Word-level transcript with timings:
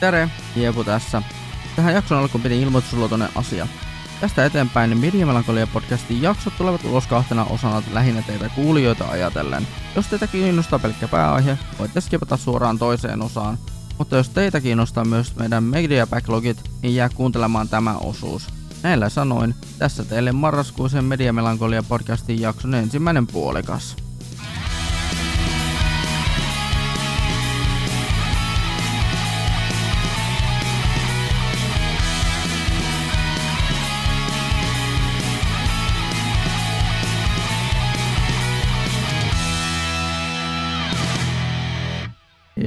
Tere, 0.00 0.30
Jeepu 0.56 0.84
tässä. 0.84 1.22
Tähän 1.76 1.94
jakson 1.94 2.18
alkuun 2.18 2.42
piti 2.42 2.62
ilmoitusluotoinen 2.62 3.28
asia. 3.34 3.66
Tästä 4.20 4.44
eteenpäin 4.44 4.98
Media 4.98 5.26
Melankolia 5.26 5.66
podcastin 5.66 6.22
jaksot 6.22 6.56
tulevat 6.58 6.84
ulos 6.84 7.06
kahtena 7.06 7.44
osana 7.44 7.82
lähinnä 7.92 8.22
teitä 8.22 8.48
kuulijoita 8.48 9.08
ajatellen. 9.08 9.66
Jos 9.96 10.06
teitä 10.06 10.26
kiinnostaa 10.26 10.78
pelkkä 10.78 11.08
pääaihe, 11.08 11.58
voitte 11.78 12.00
skipata 12.00 12.36
suoraan 12.36 12.78
toiseen 12.78 13.22
osaan. 13.22 13.58
Mutta 13.98 14.16
jos 14.16 14.28
teitä 14.28 14.60
kiinnostaa 14.60 15.04
myös 15.04 15.36
meidän 15.36 15.64
Media 15.64 16.06
Backlogit, 16.06 16.70
niin 16.82 16.94
jää 16.94 17.08
kuuntelemaan 17.08 17.68
tämä 17.68 17.94
osuus. 17.96 18.46
Näillä 18.82 19.08
sanoin, 19.08 19.54
tässä 19.78 20.04
teille 20.04 20.32
marraskuisen 20.32 21.04
Media 21.04 21.32
Melankolia 21.32 21.82
podcastin 21.82 22.40
jakson 22.40 22.74
ensimmäinen 22.74 23.26
puolikas. 23.26 24.07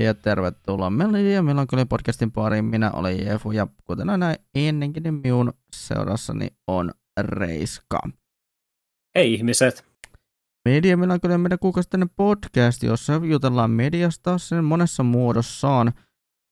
Ja 0.03 0.13
tervetuloa 0.13 0.89
Melodia 0.89 1.41
Melankolia 1.41 1.85
podcastin 1.85 2.31
pariin. 2.31 2.65
Minä 2.65 2.91
olen 2.91 3.25
Jefu 3.25 3.51
ja 3.51 3.67
kuten 3.83 4.09
aina 4.09 4.35
ennenkin, 4.55 5.03
niin 5.03 5.13
minun 5.13 5.53
seurassani 5.75 6.47
on 6.67 6.91
Reiska. 7.19 7.99
Hei 9.15 9.33
ihmiset. 9.33 9.85
Media 10.65 10.97
Melankolia 10.97 11.35
on 11.35 11.41
meidän 11.41 11.59
kuukausittainen 11.59 12.09
podcast, 12.09 12.83
jossa 12.83 13.13
jutellaan 13.13 13.71
mediasta 13.71 14.37
sen 14.37 14.63
monessa 14.63 15.03
muodossaan. 15.03 15.93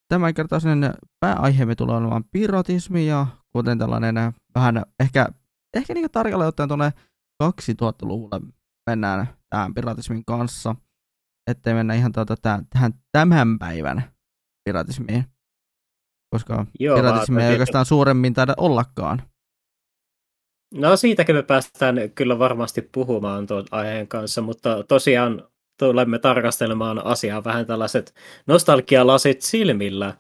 Tämän 0.08 0.34
kertaisen 0.34 0.94
pääaiheemme 1.20 1.76
tulee 1.76 1.98
olemaan 1.98 2.24
piratismi 2.32 3.08
ja 3.08 3.28
kuten 3.50 3.80
tällainen 3.80 4.16
vähän 4.56 4.84
ehkä, 5.00 5.28
ehkä 5.74 5.94
niin 5.94 6.12
tarkalleen 6.12 6.48
ottaen 6.48 6.70
tuonne 6.70 6.94
2000-luvulle 7.44 8.42
mennään 8.90 9.28
tähän 9.50 9.74
piratismin 9.74 10.26
kanssa– 10.26 10.76
ettei 11.52 11.74
mennä 11.74 11.94
ihan 11.94 12.12
tuota, 12.12 12.36
tähän 12.70 12.94
tämän 13.12 13.60
päivän 13.60 14.04
piratismiin. 14.64 15.26
Koska 16.34 16.66
Joo, 16.80 16.96
piratismi 16.96 17.44
ei 17.44 17.52
oikeastaan 17.52 17.86
suuremmin 17.86 18.34
taida 18.34 18.54
ollakaan. 18.58 19.22
No 20.74 20.98
siitäkin 20.98 21.36
me 21.36 21.44
päästään 21.44 21.96
kyllä 22.16 22.40
varmasti 22.40 22.82
puhumaan 22.82 23.48
tuon 23.48 23.66
aiheen 23.72 24.08
kanssa, 24.08 24.42
mutta 24.42 24.84
tosiaan 24.84 25.48
tulemme 25.80 26.20
tarkastelemaan 26.20 27.06
asiaa 27.06 27.44
vähän 27.44 27.66
tällaiset 27.66 28.16
nostalgialasit 28.48 29.42
silmillä. 29.42 30.14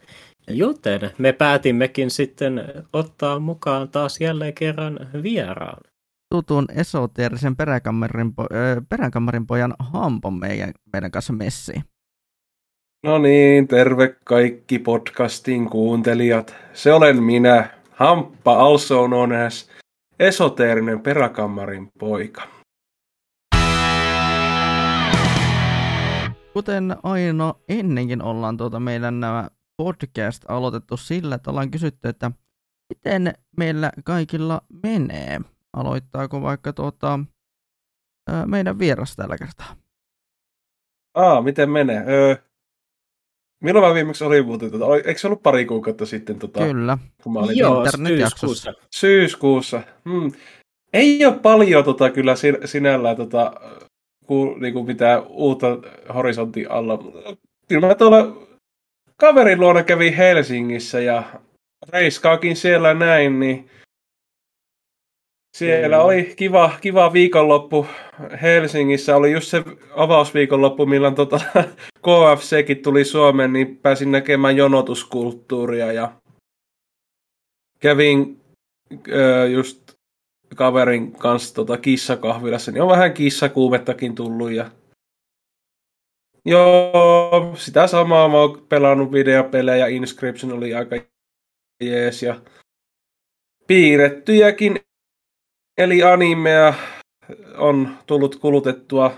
Joten 0.47 1.11
me 1.17 1.33
päätimmekin 1.33 2.11
sitten 2.11 2.63
ottaa 2.93 3.39
mukaan 3.39 3.89
taas 3.89 4.21
jälleen 4.21 4.53
kerran 4.53 4.99
vieraan 5.23 5.81
tutun 6.29 6.65
esoteerisen 6.75 7.55
peräkammarin, 7.55 8.27
po- 8.27 8.83
peräkammarin 8.89 9.47
pojan 9.47 9.73
Hampon 9.79 10.39
meidän, 10.39 10.71
meidän 10.93 11.11
kanssa 11.11 11.33
messiin. 11.33 11.83
No 13.03 13.17
niin, 13.17 13.67
terve 13.67 14.15
kaikki 14.23 14.79
podcastin 14.79 15.69
kuuntelijat. 15.69 16.55
Se 16.73 16.93
olen 16.93 17.23
minä, 17.23 17.69
Hamppa, 17.91 18.53
also 18.53 19.07
known 19.07 19.31
as 19.31 19.69
esoteerinen 20.19 20.99
peräkammarin 20.99 21.91
poika. 21.99 22.41
Kuten 26.53 26.95
aina 27.03 27.53
ennenkin 27.69 28.21
ollaan 28.21 28.57
tuota 28.57 28.79
meidän 28.79 29.19
nämä 29.19 29.49
podcast 29.77 30.45
aloitettu 30.47 30.97
sillä, 30.97 31.35
että 31.35 31.49
ollaan 31.49 31.71
kysytty, 31.71 32.09
että 32.09 32.31
miten 32.89 33.33
meillä 33.57 33.91
kaikilla 34.03 34.61
menee 34.83 35.39
aloittaako 35.73 36.41
vaikka 36.41 36.73
tuota, 36.73 37.19
meidän 38.45 38.79
vieras 38.79 39.15
tällä 39.15 39.37
kertaa? 39.37 39.75
Aa, 41.15 41.41
miten 41.41 41.69
menee? 41.69 42.03
Öö, 42.07 42.35
milloin 43.63 43.85
mä 43.87 43.93
viimeksi 43.93 44.23
olin 44.23 44.45
muuten? 44.45 44.71
Tuota, 44.71 44.95
eikö 44.95 45.19
se 45.19 45.27
ollut 45.27 45.43
pari 45.43 45.65
kuukautta 45.65 46.05
sitten? 46.05 46.39
Tota, 46.39 46.59
Kyllä. 46.59 46.97
Kun 47.23 47.33
mä 47.33 47.39
olin 47.39 47.57
Joo, 47.57 47.85
syyskuussa. 48.07 48.73
Syyskuussa. 48.91 49.81
Hmm. 50.09 50.31
Ei 50.93 51.25
ole 51.25 51.39
paljon 51.39 51.83
tota, 51.83 52.09
kyllä 52.09 52.33
sinällään 52.65 53.15
tota, 53.15 53.53
ku, 54.25 54.55
niin 54.59 54.73
kuin 54.73 54.85
mitään 54.85 55.23
uutta 55.27 55.67
horisontin 56.13 56.71
alla. 56.71 56.99
Kyllä 57.67 57.87
mä 57.87 57.95
tuolla 57.95 58.47
kaverin 59.15 59.59
luona 59.59 59.83
kävin 59.83 60.13
Helsingissä 60.13 60.99
ja 60.99 61.23
reiskaakin 61.93 62.55
siellä 62.55 62.93
näin, 62.93 63.39
niin 63.39 63.69
siellä 65.57 66.03
oli 66.03 66.33
kiva, 66.35 66.71
kiva 66.81 67.13
viikonloppu 67.13 67.87
Helsingissä. 68.41 69.15
Oli 69.15 69.31
just 69.31 69.47
se 69.47 69.63
avausviikonloppu, 69.95 70.85
milloin 70.85 71.15
tota 71.15 71.39
KFCkin 72.05 72.83
tuli 72.83 73.05
Suomeen, 73.05 73.53
niin 73.53 73.77
pääsin 73.77 74.11
näkemään 74.11 74.57
jonotuskulttuuria 74.57 75.91
ja 75.91 76.11
kävin 77.79 78.41
ö, 79.11 79.47
just 79.47 79.93
kaverin 80.55 81.11
kanssa 81.11 81.55
tota 81.55 81.77
kissakahvilassa, 81.77 82.71
niin 82.71 82.81
on 82.81 82.89
vähän 82.89 83.13
kissakuumettakin 83.13 84.15
tullut 84.15 84.51
ja 84.51 84.71
Joo, 86.45 87.55
sitä 87.57 87.87
samaa. 87.87 88.27
Mä 88.27 88.37
oon 88.37 88.65
pelannut 88.69 89.11
videopelejä, 89.11 89.87
Inscription 89.87 90.53
oli 90.53 90.73
aika 90.73 90.95
jees 91.83 92.23
ja 92.23 92.41
piirrettyjäkin 93.67 94.79
Eli 95.79 96.03
animea 96.03 96.73
on 97.57 97.97
tullut 98.05 98.35
kulutettua 98.35 99.13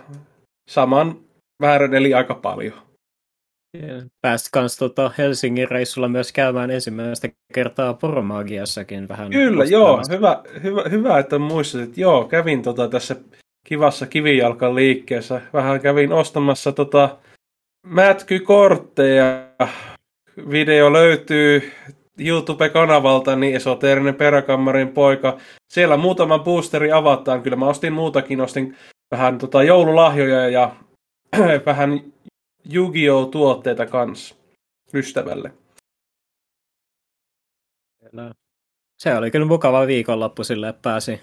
saman 0.70 1.20
määrän, 1.64 1.94
eli 1.94 2.14
aika 2.14 2.36
paljon. 2.36 2.74
Pääsit 4.22 4.50
kans 4.52 4.78
tota 4.78 5.12
Helsingin 5.18 5.72
reissulla 5.72 6.08
myös 6.08 6.32
käymään 6.32 6.72
ensimmäistä 6.72 7.30
kertaa 7.54 7.94
Poromagiassakin 7.94 9.08
vähän. 9.08 9.30
Kyllä, 9.30 9.64
joo. 9.64 10.02
Hyvä, 10.10 10.44
hyvä, 10.64 10.84
hyvä, 10.92 11.20
että 11.20 11.40
muistutit. 11.40 11.98
Joo, 11.98 12.26
kävin 12.26 12.62
tota 12.62 12.88
tässä 12.88 13.16
kivassa 13.68 14.08
kivijalkan 14.08 14.76
liikkeessä. 14.76 15.42
Vähän 15.54 15.82
kävin 15.82 16.14
ostamassa 16.14 16.72
tota 16.72 17.18
mätkykortteja. 17.88 19.48
Video 20.52 20.94
löytyy 20.94 21.72
YouTube-kanavalta, 22.20 23.36
niin 23.36 23.56
esoteerinen 23.56 24.16
peräkammarin 24.16 24.90
poika. 24.90 25.38
Siellä 25.74 25.98
muutama 25.98 26.40
boosteri 26.40 26.92
avataan. 26.92 27.44
Kyllä 27.44 27.56
mä 27.58 27.68
ostin 27.68 27.94
muutakin. 27.94 28.42
Ostin 28.42 28.78
vähän 29.12 29.38
tota 29.38 29.64
joululahjoja 29.64 30.50
ja 30.50 30.76
vähän 31.66 32.02
Yu-Gi-Oh! 32.74 33.30
tuotteita 33.30 33.86
kans 33.86 34.38
ystävälle. 34.94 35.54
Se 38.98 39.16
oli 39.16 39.32
kyllä 39.32 39.46
mukava 39.46 39.88
viikonloppu 39.88 40.44
sille, 40.44 40.70
että 40.70 40.82
pääsi 40.82 41.22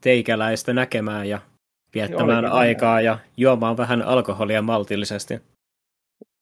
teikäläistä 0.00 0.72
näkemään 0.72 1.28
ja 1.28 1.38
viettämään 1.94 2.44
Olikin 2.44 2.58
aikaa 2.58 3.00
ja 3.00 3.18
juomaan 3.36 3.76
vähän 3.76 4.02
alkoholia 4.02 4.62
maltillisesti. 4.62 5.40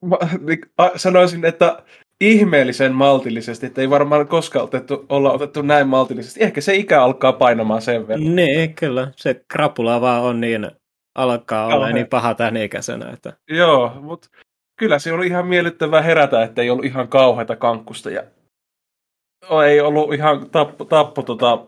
Mä, 0.04 0.16
niin, 0.40 0.58
sanoisin, 0.96 1.44
että 1.44 1.82
ihmeellisen 2.20 2.92
maltillisesti, 2.92 3.66
että 3.66 3.80
ei 3.80 3.90
varmaan 3.90 4.28
koskaan 4.28 4.64
otettu, 4.64 5.06
olla 5.08 5.32
otettu 5.32 5.62
näin 5.62 5.88
maltillisesti. 5.88 6.42
Ehkä 6.42 6.60
se 6.60 6.74
ikä 6.74 7.02
alkaa 7.02 7.32
painamaan 7.32 7.82
sen 7.82 8.08
verran. 8.08 8.36
Niin, 8.36 8.74
kyllä. 8.74 9.12
Se 9.16 9.44
krapula 9.48 10.00
vaan 10.00 10.22
on 10.22 10.40
niin, 10.40 10.70
alkaa 11.14 11.66
olla 11.66 11.90
niin 11.90 12.06
paha 12.06 12.34
tämän 12.34 12.56
ikäisenä. 12.56 13.10
Että... 13.10 13.32
Joo, 13.50 13.92
mutta 14.00 14.28
kyllä 14.76 14.98
se 14.98 15.12
oli 15.12 15.26
ihan 15.26 15.46
miellyttävää 15.46 16.02
herätä, 16.02 16.42
että 16.42 16.62
ei 16.62 16.70
ollut 16.70 16.84
ihan 16.84 17.08
kauheita 17.08 17.56
kankkusta 17.56 18.10
ja 18.10 18.22
ei 19.66 19.80
ollut 19.80 20.14
ihan 20.14 20.50
tappo, 20.50 20.84
tappo 20.84 21.22
tota 21.22 21.66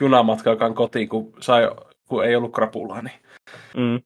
junamatkaakaan 0.00 0.74
kotiin, 0.74 1.08
kun, 1.08 1.32
sai, 1.40 1.70
kun 2.08 2.24
ei 2.24 2.36
ollut 2.36 2.52
krapulaa. 2.52 3.02
Niin. 3.02 3.20
Mm. 3.76 3.94
Ei 3.94 4.02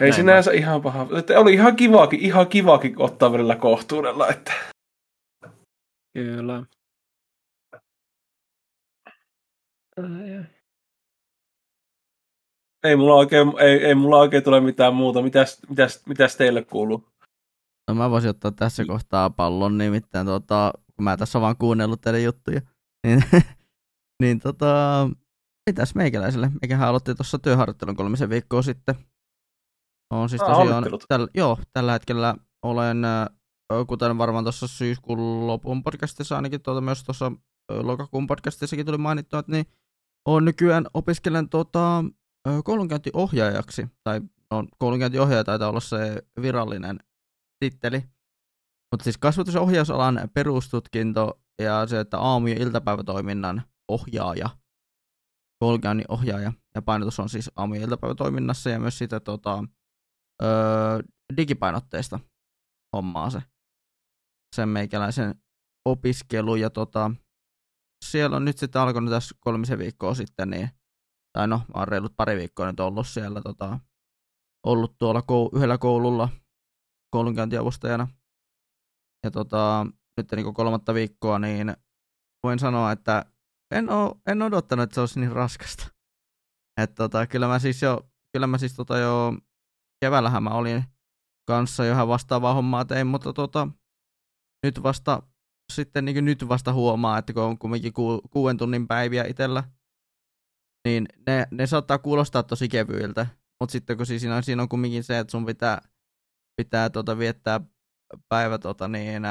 Näin 0.00 0.12
sinänsä 0.12 0.52
ihan 0.52 0.82
paha. 0.82 1.06
Että 1.18 1.40
oli 1.40 1.54
ihan 1.54 1.76
kivakin, 1.76 2.20
ihan 2.20 2.46
kivakin 2.46 2.94
ottaa 2.96 3.32
välillä 3.32 3.56
kohtuudella. 3.56 4.28
Että... 4.28 4.52
Kyllä. 6.14 6.64
Ei 12.84 12.96
mulla 12.96 13.14
oikein, 13.14 13.48
ei, 13.58 13.84
ei 13.84 13.94
mulla 13.94 14.18
oikein 14.18 14.44
tule 14.44 14.60
mitään 14.60 14.94
muuta. 14.94 15.22
Mitäs, 15.22 15.60
mitäs, 15.68 16.06
mitäs 16.06 16.36
teille 16.36 16.64
kuuluu? 16.64 17.08
No 17.88 17.94
mä 17.94 18.10
voisin 18.10 18.30
ottaa 18.30 18.52
tässä 18.52 18.84
kohtaa 18.84 19.30
pallon, 19.30 19.78
nimittäin 19.78 20.26
tota, 20.26 20.72
kun 20.96 21.04
mä 21.04 21.16
tässä 21.16 21.40
vaan 21.40 21.56
kuunnellut 21.56 22.00
teidän 22.00 22.22
juttuja, 22.22 22.60
niin, 23.06 23.24
niin 24.22 24.40
tota, 24.40 25.08
mitäs 25.70 25.94
meikäläiselle? 25.94 26.50
Meikähän 26.62 26.88
aloitti 26.88 27.14
tuossa 27.14 27.38
työharjoittelun 27.38 27.96
kolmisen 27.96 28.30
viikkoa 28.30 28.62
sitten. 28.62 28.94
On 30.10 30.28
siis 30.28 30.42
tosiaan, 30.42 30.84
täl, 31.08 31.28
joo, 31.34 31.58
tällä 31.72 31.92
hetkellä 31.92 32.34
olen 32.62 33.02
kuten 33.86 34.18
varmaan 34.18 34.44
tuossa 34.44 34.66
syyskuun 34.66 35.46
lopun 35.46 35.82
podcastissa, 35.82 36.36
ainakin 36.36 36.62
tuota, 36.62 36.80
myös 36.80 37.04
tuossa 37.04 37.32
lokakuun 37.70 38.26
podcastissakin 38.26 38.86
tuli 38.86 38.98
mainittua, 38.98 39.38
että 39.38 39.52
niin 39.52 39.66
on 40.28 40.44
nykyään 40.44 40.86
opiskelen 40.94 41.48
tuota, 41.48 42.04
koulunkäyntiohjaajaksi, 42.64 43.86
tai 44.04 44.20
no, 44.50 44.64
koulunkäyntiohjaaja 44.78 45.44
taitaa 45.44 45.68
olla 45.68 45.80
se 45.80 46.22
virallinen 46.42 47.00
titteli. 47.60 48.04
Mutta 48.92 49.04
siis 49.04 49.18
kasvatusohjausalan 49.18 50.30
perustutkinto 50.34 51.40
ja 51.62 51.86
se, 51.86 52.00
että 52.00 52.18
aamu- 52.18 52.46
ja 52.46 52.54
iltapäivätoiminnan 52.54 53.62
ohjaaja, 53.88 54.50
koulunkäynnin 55.58 56.06
ohjaaja, 56.08 56.52
ja 56.74 56.82
painotus 56.82 57.20
on 57.20 57.28
siis 57.28 57.50
aamu- 57.56 57.74
ja 57.74 57.80
iltapäivätoiminnassa 57.80 58.70
ja 58.70 58.80
myös 58.80 58.98
sitä 58.98 59.20
tota, 59.20 59.64
digipainotteista 61.36 62.20
hommaa 62.96 63.30
se, 63.30 63.42
sen 64.56 64.68
meikäläisen 64.68 65.34
opiskelu, 65.84 66.56
ja 66.56 66.70
tota, 66.70 67.10
siellä 68.04 68.36
on 68.36 68.44
nyt 68.44 68.58
sitten 68.58 68.82
alkanut 68.82 69.10
tässä 69.10 69.34
kolmisen 69.40 69.78
viikkoa 69.78 70.14
sitten, 70.14 70.50
niin, 70.50 70.70
tai 71.32 71.48
no, 71.48 71.62
oon 71.74 71.88
reilut 71.88 72.16
pari 72.16 72.36
viikkoa 72.36 72.66
nyt 72.66 72.80
ollut 72.80 73.06
siellä, 73.06 73.42
tota, 73.42 73.80
ollut 74.66 74.98
tuolla 74.98 75.20
kou- 75.20 75.56
yhdellä 75.56 75.78
koululla 75.78 76.28
koulunkäyntiavustajana, 77.10 78.08
ja 79.24 79.30
tota, 79.30 79.86
nyt 80.16 80.32
niin 80.32 80.54
kolmatta 80.54 80.94
viikkoa, 80.94 81.38
niin 81.38 81.76
voin 82.42 82.58
sanoa, 82.58 82.92
että 82.92 83.24
en, 83.74 83.90
oo, 83.90 84.20
en 84.26 84.42
odottanut, 84.42 84.82
että 84.82 84.94
se 84.94 85.00
olisi 85.00 85.20
niin 85.20 85.32
raskasta. 85.32 85.90
Et 86.80 86.94
tota, 86.94 87.26
kyllä 87.26 87.46
mä 87.48 87.58
siis 87.58 87.82
jo, 87.82 88.10
kyllä 88.32 88.46
mä 88.46 88.58
siis 88.58 88.74
tota 88.74 88.98
jo 88.98 89.34
keväällähän 90.04 90.42
mä 90.42 90.50
olin 90.50 90.84
kanssa 91.48 91.84
jo 91.84 91.92
ihan 91.92 92.08
vastaavaa 92.08 92.54
hommaa 92.54 92.84
tein, 92.84 93.06
mutta 93.06 93.32
tota, 93.32 93.68
nyt 94.62 94.82
vasta 94.82 95.22
sitten 95.72 96.04
niin 96.04 96.24
nyt 96.24 96.48
vasta 96.48 96.72
huomaa, 96.72 97.18
että 97.18 97.32
kun 97.32 97.42
on 97.42 97.58
kumminkin 97.58 97.92
ku, 97.92 98.22
kuuden 98.30 98.56
tunnin 98.56 98.88
päiviä 98.88 99.24
itsellä, 99.24 99.64
niin 100.88 101.08
ne, 101.26 101.46
ne 101.50 101.66
saattaa 101.66 101.98
kuulostaa 101.98 102.42
tosi 102.42 102.68
kevyiltä, 102.68 103.26
mutta 103.60 103.72
sitten 103.72 103.96
kun 103.96 104.06
siinä 104.06 104.36
on, 104.36 104.42
siinä 104.42 104.62
on 104.62 104.68
kumminkin 104.68 105.04
se, 105.04 105.18
että 105.18 105.30
sun 105.30 105.46
pitää, 105.46 105.80
pitää 106.56 106.90
tota, 106.90 107.18
viettää 107.18 107.60
päivä 108.28 108.58
tota, 108.58 108.88
niin, 108.88 109.22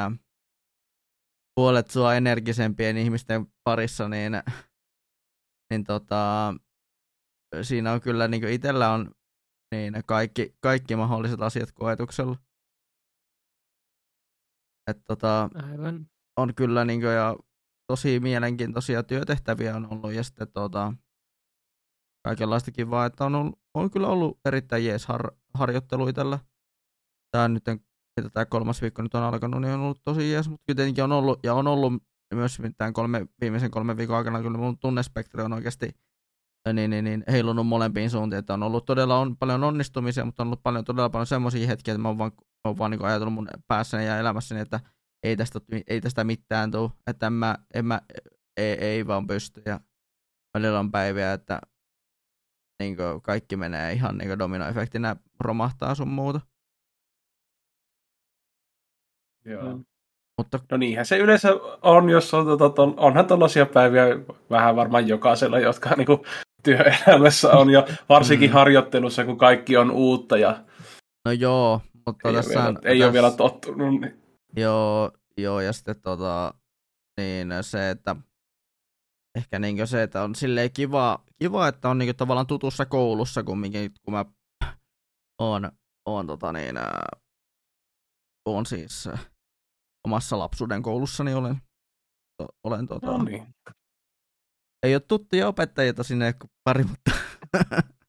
puolet 1.56 1.90
sua 1.90 2.16
energisempien 2.16 2.98
ihmisten 2.98 3.48
parissa, 3.64 4.10
niin, 4.10 4.34
niin 5.70 5.84
tota, 5.84 6.54
siinä 7.62 7.92
on 7.92 8.02
kyllä 8.02 8.28
niin 8.28 8.48
itsellä 8.48 8.92
on 8.92 9.12
niin 9.76 9.94
kaikki, 10.06 10.56
kaikki 10.60 10.96
mahdolliset 10.96 11.42
asiat 11.42 11.72
koetuksella. 11.72 12.38
Et 14.92 15.02
tota, 15.08 15.50
Aivan. 15.72 16.08
on 16.38 16.56
kyllä 16.56 16.86
niin 16.86 17.02
kuin, 17.02 17.14
ja 17.14 17.36
tosi 17.88 18.20
mielenkiintoisia 18.20 19.04
työtehtäviä 19.04 19.76
on 19.76 19.88
ollut 19.92 20.14
ja 20.14 20.24
sitten 20.24 20.48
tota, 20.54 20.94
kaikenlaista 22.24 22.72
kivaa, 22.72 23.06
että 23.06 23.26
on, 23.26 23.36
ollut, 23.36 23.60
on 23.74 23.92
kyllä 23.92 24.08
ollut 24.08 24.40
erittäin 24.46 24.86
jees 24.86 25.06
har, 25.06 25.32
harjoittelu 25.54 26.08
itsellä. 26.08 26.40
Tämä 27.32 27.48
nyt 27.48 27.68
että 28.18 28.30
tämä 28.34 28.46
kolmas 28.46 28.82
viikko 28.82 29.02
nyt 29.02 29.16
on 29.16 29.24
alkanut, 29.24 29.62
niin 29.62 29.74
on 29.74 29.80
ollut 29.80 30.02
tosi 30.04 30.32
jees, 30.32 30.50
mutta 30.50 30.64
tietenkin 30.66 31.04
on 31.04 31.12
ollut, 31.12 31.40
ja 31.44 31.54
on 31.54 31.68
ollut 31.68 31.94
myös 32.34 32.62
tämän 32.78 32.94
kolme, 32.94 33.26
viimeisen 33.42 33.72
kolmen 33.72 33.98
viikon 33.98 34.18
aikana, 34.18 34.42
kyllä 34.42 34.58
mun 34.58 34.78
tunnespektri 34.78 35.44
on 35.44 35.54
oikeasti 35.54 35.90
niin, 36.74 36.90
niin, 36.90 37.04
niin, 37.04 37.24
heilunut 37.32 37.68
molempiin 37.68 38.10
suuntiin, 38.10 38.40
että 38.40 38.54
on 38.54 38.64
ollut 38.64 38.86
todella 38.86 39.20
on 39.20 39.38
paljon 39.38 39.64
onnistumisia, 39.64 40.26
mutta 40.26 40.44
on 40.44 40.48
ollut 40.48 40.64
paljon, 40.64 40.86
todella 40.86 41.10
paljon 41.10 41.28
semmoisia 41.28 41.68
hetkiä, 41.68 41.94
että 41.94 42.02
mä 42.02 42.08
oon 42.08 42.18
vaan, 42.18 42.32
mä 42.64 42.70
oon 42.70 42.78
vaan 42.78 42.92
niin 42.92 43.06
ajatellut 43.06 43.34
mun 43.34 43.48
päässäni 43.68 44.06
ja 44.06 44.20
elämässäni, 44.20 44.62
että 44.62 44.80
ei 45.24 45.38
tästä, 45.38 45.60
ei 45.88 46.02
tästä 46.02 46.24
mitään 46.24 46.72
tule, 46.72 46.92
että 47.08 47.28
en 47.28 47.34
mä, 47.34 47.56
en 47.74 47.86
mä 47.86 48.02
ei, 48.58 48.74
ei 48.74 49.08
vaan 49.08 49.28
pysty 49.28 49.62
ja 49.66 49.80
välillä 50.54 50.80
on 50.80 50.92
päiviä, 50.92 51.34
että 51.34 51.62
niin 52.80 52.98
kaikki 53.24 53.56
menee 53.56 53.94
ihan 53.94 54.18
niin 54.18 54.40
dominoefektinä 54.40 55.16
romahtaa 55.40 55.96
sun 55.96 56.08
muuta. 56.08 56.42
Joo. 59.46 59.76
Mm. 59.76 59.86
Mutta... 60.38 60.60
No 60.72 60.78
niinhän 60.78 61.06
se 61.06 61.18
yleensä 61.18 61.50
on, 61.82 62.10
jos 62.10 62.34
on, 62.34 62.58
tota, 62.58 62.82
on 62.82 62.94
onhan 62.98 63.28
tällaisia 63.28 63.66
päiviä 63.66 64.06
vähän 64.50 64.76
varmaan 64.76 65.08
jokaisella, 65.08 65.60
jotka 65.60 65.90
niin 65.98 66.06
kuin, 66.06 66.20
työelämässä 66.64 67.52
on 67.52 67.70
ja 67.70 67.88
varsinkin 68.10 68.50
mm. 68.50 68.54
harjoittelussa, 68.54 69.26
kun 69.26 69.38
kaikki 69.38 69.78
on 69.78 69.92
uutta. 69.92 70.38
Ja... 70.38 70.64
No 71.26 71.32
joo, 71.32 71.82
mutta 72.06 72.30
ei 72.30 72.36
tässä... 72.36 72.60
Ole 72.60 72.68
vielä, 72.68 72.80
ei 72.84 72.96
tässä... 72.96 73.06
ole 73.06 73.14
vielä 73.14 73.32
tottunut. 73.32 74.02
Niin... 74.02 74.22
Joo, 74.56 75.12
joo, 75.38 75.62
ja 75.62 75.74
sitten 75.74 76.02
tota, 76.02 76.54
niin 77.18 77.50
se, 77.62 77.90
että 77.90 78.16
ehkä 79.36 79.60
niin 79.60 79.88
se, 79.88 80.04
että 80.04 80.24
on 80.24 80.36
silleen 80.36 80.72
kiva, 80.72 81.26
kiva 81.40 81.68
että 81.68 81.90
on 81.90 81.98
niin 81.98 82.16
tavallaan 82.16 82.48
tutussa 82.48 82.86
koulussa 82.86 83.44
kumminkin, 83.44 83.92
kun 84.06 84.14
mä 84.14 84.26
oon, 85.42 85.72
oon 86.06 86.28
tota 86.28 86.54
niin, 86.54 86.76
oon 88.46 88.66
siis 88.66 89.10
omassa 90.08 90.40
lapsuuden 90.40 90.82
koulussani 90.82 91.34
olen, 91.34 91.56
to, 92.38 92.48
olen 92.64 92.88
tota, 92.88 93.08
no 93.08 93.24
niin. 93.24 93.48
ei 94.84 94.96
ole 94.96 95.02
tuttuja 95.08 95.48
opettajia 95.48 95.94
sinne 96.02 96.34
pari, 96.64 96.84
mutta, 96.84 97.12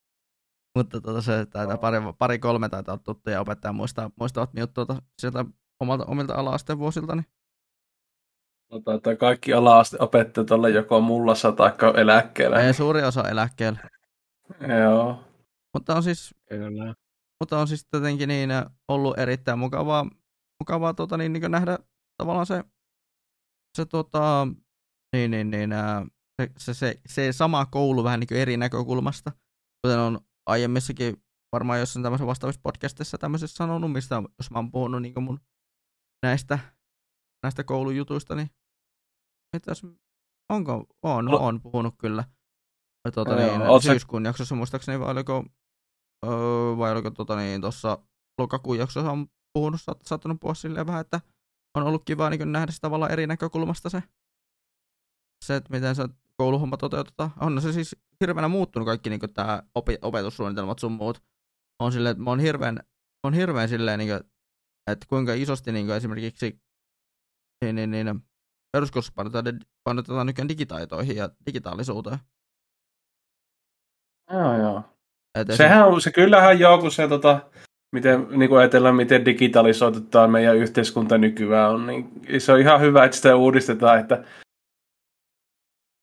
mutta 0.76 1.00
tota, 1.00 1.22
se 1.22 1.46
taitaa 1.46 1.78
pari, 1.78 1.98
pari, 2.18 2.38
kolme 2.38 2.68
taitaa 2.68 2.92
olla 2.92 3.02
tuttuja 3.04 3.40
opettajia, 3.40 3.72
muistaa, 3.72 4.10
muistavat 4.20 4.52
minut 4.52 4.74
tuota, 4.74 5.02
sieltä 5.18 5.44
omalta, 5.80 6.04
omilta 6.04 6.34
ala-asteen 6.34 6.78
vuosiltani. 6.78 7.22
No, 8.72 8.80
taitaa 8.80 9.16
kaikki 9.16 9.52
ala-asteopettajat 9.52 10.50
olla 10.50 10.68
joko 10.68 11.00
mullassa 11.00 11.52
tai 11.52 11.72
eläkkeellä. 11.96 12.60
Ei, 12.60 12.74
suuri 12.74 13.02
osa 13.02 13.28
eläkkeellä. 13.28 13.78
Joo. 14.80 15.24
Mutta 15.74 15.94
on 15.94 16.02
siis, 16.02 16.34
Kyllä. 16.48 16.94
mutta 17.40 17.58
on 17.58 17.68
siis 17.68 17.86
tietenkin 17.90 18.28
niin 18.28 18.50
ollut 18.88 19.18
erittäin 19.18 19.58
mukavaa 19.58 20.06
mukavaa 20.62 20.94
tota, 20.94 21.16
niin, 21.16 21.32
niin 21.32 21.50
nähdä 21.50 21.78
tavallaan 22.16 22.46
se, 22.46 22.64
se, 23.76 23.84
tota, 23.86 24.48
niin, 25.12 25.30
niin, 25.30 25.50
niin, 25.50 25.70
se, 26.40 26.52
se, 26.58 26.74
se, 26.74 27.00
se, 27.06 27.32
sama 27.32 27.66
koulu 27.66 28.04
vähän 28.04 28.20
niin 28.20 28.40
eri 28.40 28.56
näkökulmasta, 28.56 29.32
kuten 29.82 29.98
on 29.98 30.20
aiemmissakin 30.46 31.24
varmaan 31.52 31.80
jossain 31.80 32.02
tämmöisessä 32.02 32.26
vastaavissa 32.26 32.60
podcastissa 32.62 33.18
tämmöisessä 33.18 33.56
sanonut, 33.56 33.92
mistä 33.92 34.22
jos 34.38 34.50
mä 34.50 34.58
oon 34.58 34.70
puhunut 34.70 35.02
niin 35.02 35.22
mun 35.22 35.40
näistä, 36.22 36.58
näistä 37.42 37.64
koulujutuista, 37.64 38.34
niin 38.34 38.50
mitäs, 39.52 39.82
onko, 40.48 40.86
on, 41.02 41.24
no. 41.24 41.36
on 41.36 41.60
puhunut 41.60 41.94
kyllä. 41.98 42.24
Tuota, 43.14 43.36
niin, 43.36 43.62
Oot 43.62 43.82
syyskuun 43.82 44.24
jaksossa 44.24 44.54
muistaakseni, 44.54 45.00
vai 45.00 45.10
oliko, 45.10 45.44
öö, 46.26 46.76
vai 46.76 46.92
oliko 46.92 47.10
tuota, 47.10 47.36
niin, 47.36 47.60
tuossa 47.60 47.98
lokakuun 48.38 48.78
jaksossa 48.78 49.10
on 49.10 49.26
puhunut, 49.52 49.80
saattanut 50.02 50.40
puhua 50.40 50.54
silleen 50.54 50.86
vähän, 50.86 51.00
että 51.00 51.20
on 51.76 51.82
ollut 51.82 52.04
kiva 52.04 52.30
niin 52.30 52.52
nähdä 52.52 52.72
se 52.72 52.80
tavallaan 52.80 53.12
eri 53.12 53.26
näkökulmasta 53.26 53.90
se, 53.90 54.02
se 55.44 55.56
että 55.56 55.70
miten 55.70 55.94
se 55.94 56.08
kouluhomma 56.36 56.76
toteutetaan. 56.76 57.30
On 57.40 57.62
se 57.62 57.72
siis 57.72 57.96
hirveänä 58.20 58.48
muuttunut 58.48 58.86
kaikki 58.86 59.10
niin 59.10 59.20
tämä 59.34 59.62
opetussuunnitelmat 60.02 60.78
sun 60.78 60.92
muut. 60.92 61.22
On 61.82 61.92
silleen, 61.92 62.10
että 62.10 62.24
mä 62.24 62.30
oon 62.30 62.40
hirveän, 62.40 62.78
on 63.26 63.34
hirveän 63.34 63.68
silleen, 63.68 63.98
niin 63.98 64.08
kuin, 64.08 64.20
että 64.90 65.06
kuinka 65.08 65.34
isosti 65.34 65.72
niin 65.72 65.86
kuin 65.86 65.96
esimerkiksi 65.96 66.60
niin, 67.64 67.74
niin, 67.74 67.90
niin, 67.90 68.20
peruskoulussa 68.72 69.12
painotetaan, 69.16 69.60
painotetaan 69.84 70.26
nykyään 70.26 70.48
digitaitoihin 70.48 71.16
ja 71.16 71.30
digitaalisuuteen. 71.46 72.18
Joo, 74.32 74.58
joo. 74.58 74.82
Et 75.38 75.48
Sehän 75.56 75.86
on, 75.86 76.00
se 76.00 76.12
kyllähän 76.12 76.58
joo, 76.58 76.78
kun 76.78 76.92
se 76.92 77.08
tota, 77.08 77.50
miten 77.92 78.26
niin 78.30 78.48
kuin 78.48 78.58
ajatellaan, 78.58 78.96
miten 78.96 79.24
digitalisoitetaan 79.24 80.30
meidän 80.30 80.56
yhteiskunta 80.56 81.18
nykyään 81.18 81.70
on, 81.70 81.86
niin 81.86 82.22
se 82.38 82.52
on 82.52 82.60
ihan 82.60 82.80
hyvä, 82.80 83.04
että 83.04 83.16
sitä 83.16 83.36
uudistetaan, 83.36 84.00
että, 84.00 84.24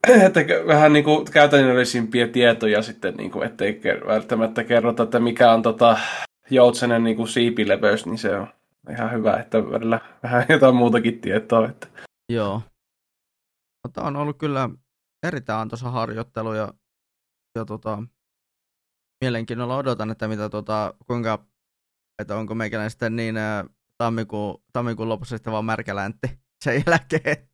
että 0.26 0.40
vähän 0.68 0.94
niin 0.94 1.06
kuin 1.06 1.26
käytännöllisimpiä 1.32 2.28
tietoja 2.28 2.82
sitten, 2.82 3.14
niin 3.16 3.32
kuin, 3.32 3.48
ettei 3.48 3.82
välttämättä 4.08 4.64
kerrota, 4.64 5.04
että 5.04 5.20
mikä 5.20 5.52
on 5.52 5.62
tota, 5.62 6.00
joutsenen 6.50 7.04
niin 7.04 7.16
kuin 7.16 7.28
siipileveys, 7.28 8.06
niin 8.06 8.18
se 8.18 8.36
on 8.36 8.48
ihan 8.92 9.12
hyvä, 9.12 9.38
että 9.38 9.58
välillä 9.72 10.00
vähän 10.24 10.46
jotain 10.50 10.76
muutakin 10.76 11.22
tietoa. 11.22 11.70
Että. 11.70 11.88
Joo. 12.32 12.62
Mutta 13.88 14.04
on 14.04 14.16
ollut 14.16 14.38
kyllä 14.38 14.70
erittäin 15.28 15.60
antoisa 15.60 15.92
harjoittelu 15.92 16.54
ja, 16.54 16.74
ja 17.56 17.66
tota, 17.66 18.04
mielenkiinnolla 19.22 19.78
odotan, 19.78 20.12
että 20.12 20.28
mitä 20.28 20.50
tota, 20.50 20.94
kuinka 21.08 21.46
että 22.20 22.36
onko 22.36 22.56
meikäläinen 22.56 22.92
sitten 22.92 23.16
niin 23.16 23.36
tammikuun, 23.98 24.64
tammikuun 24.74 25.10
lopussa 25.10 25.38
sitten 25.38 25.54
vaan 25.54 25.66
märkäläntti 25.66 26.40
sen 26.64 26.84
jälkeen. 26.88 27.49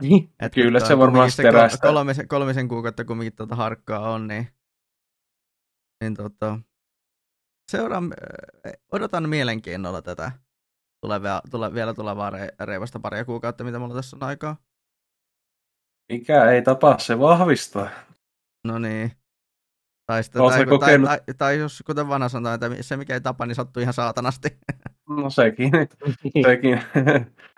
Niin, 0.00 0.34
että 0.40 0.54
kyllä 0.54 0.80
se 0.80 0.98
varmaan 0.98 1.30
se 1.30 1.42
kolmisen, 1.82 2.28
kolmisen 2.28 2.68
kuukautta 2.68 3.04
kumminkin 3.04 3.36
tuota 3.36 3.56
harkkaa 3.56 4.10
on, 4.10 4.28
niin, 4.28 4.48
niin 6.00 6.14
tota, 6.14 6.58
seuraan, 7.70 8.14
odotan 8.92 9.28
mielenkiinnolla 9.28 10.02
tätä, 10.02 10.32
tulee, 11.00 11.22
vielä, 11.22 11.42
tulee, 11.50 11.74
vielä 11.74 11.94
tulevaa 11.94 12.30
re, 12.30 12.48
reivasta 12.60 13.00
paria 13.00 13.24
kuukautta, 13.24 13.64
mitä 13.64 13.78
mulla 13.78 13.94
tässä 13.94 14.16
on 14.16 14.22
aikaa. 14.22 14.56
Mikä 16.12 16.50
ei 16.50 16.62
tapa, 16.62 16.98
se 16.98 17.18
vahvistaa. 17.18 17.90
No 18.66 18.78
niin. 18.78 19.12
Tai, 20.06 20.24
sitten, 20.24 20.42
tai, 20.42 20.66
tai, 20.78 20.98
tai, 21.04 21.20
tai, 21.38 21.58
jos 21.58 21.82
kuten 21.86 22.08
vanha 22.08 22.28
sanotaan, 22.28 22.72
että 22.72 22.82
se 22.82 22.96
mikä 22.96 23.14
ei 23.14 23.20
tapa, 23.20 23.46
niin 23.46 23.54
sattuu 23.54 23.80
ihan 23.80 23.94
saatanasti. 23.94 24.48
No 25.08 25.30
sekin. 25.30 25.70
sekin. 26.46 26.80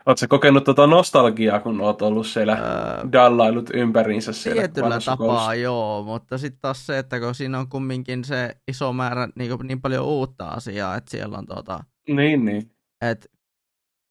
Oletko 0.07 0.26
kokenut 0.28 0.64
tuota 0.64 0.87
nostalgiaa, 0.87 1.61
kun 1.61 1.80
olet 1.80 2.02
ollut 2.02 2.26
siellä 2.26 2.52
öö, 2.52 3.12
dallailut 3.12 3.71
ympäriinsä 3.75 4.33
siellä 4.33 4.61
Tietyllä 4.61 4.99
tapaa 5.04 5.54
joo, 5.54 6.02
mutta 6.02 6.38
sitten 6.38 6.61
taas 6.61 6.87
se, 6.87 6.99
että 6.99 7.21
kun 7.21 7.35
siinä 7.35 7.59
on 7.59 7.69
kumminkin 7.69 8.25
se 8.25 8.57
iso 8.69 8.92
määrä 8.92 9.28
niin, 9.35 9.52
niin 9.62 9.80
paljon 9.80 10.04
uutta 10.04 10.49
asiaa, 10.49 10.97
että 10.97 11.11
siellä 11.11 11.38
on 11.38 11.47
tuota... 11.47 11.85
Niin, 12.09 12.45
niin. 12.45 12.71
Että 13.00 13.28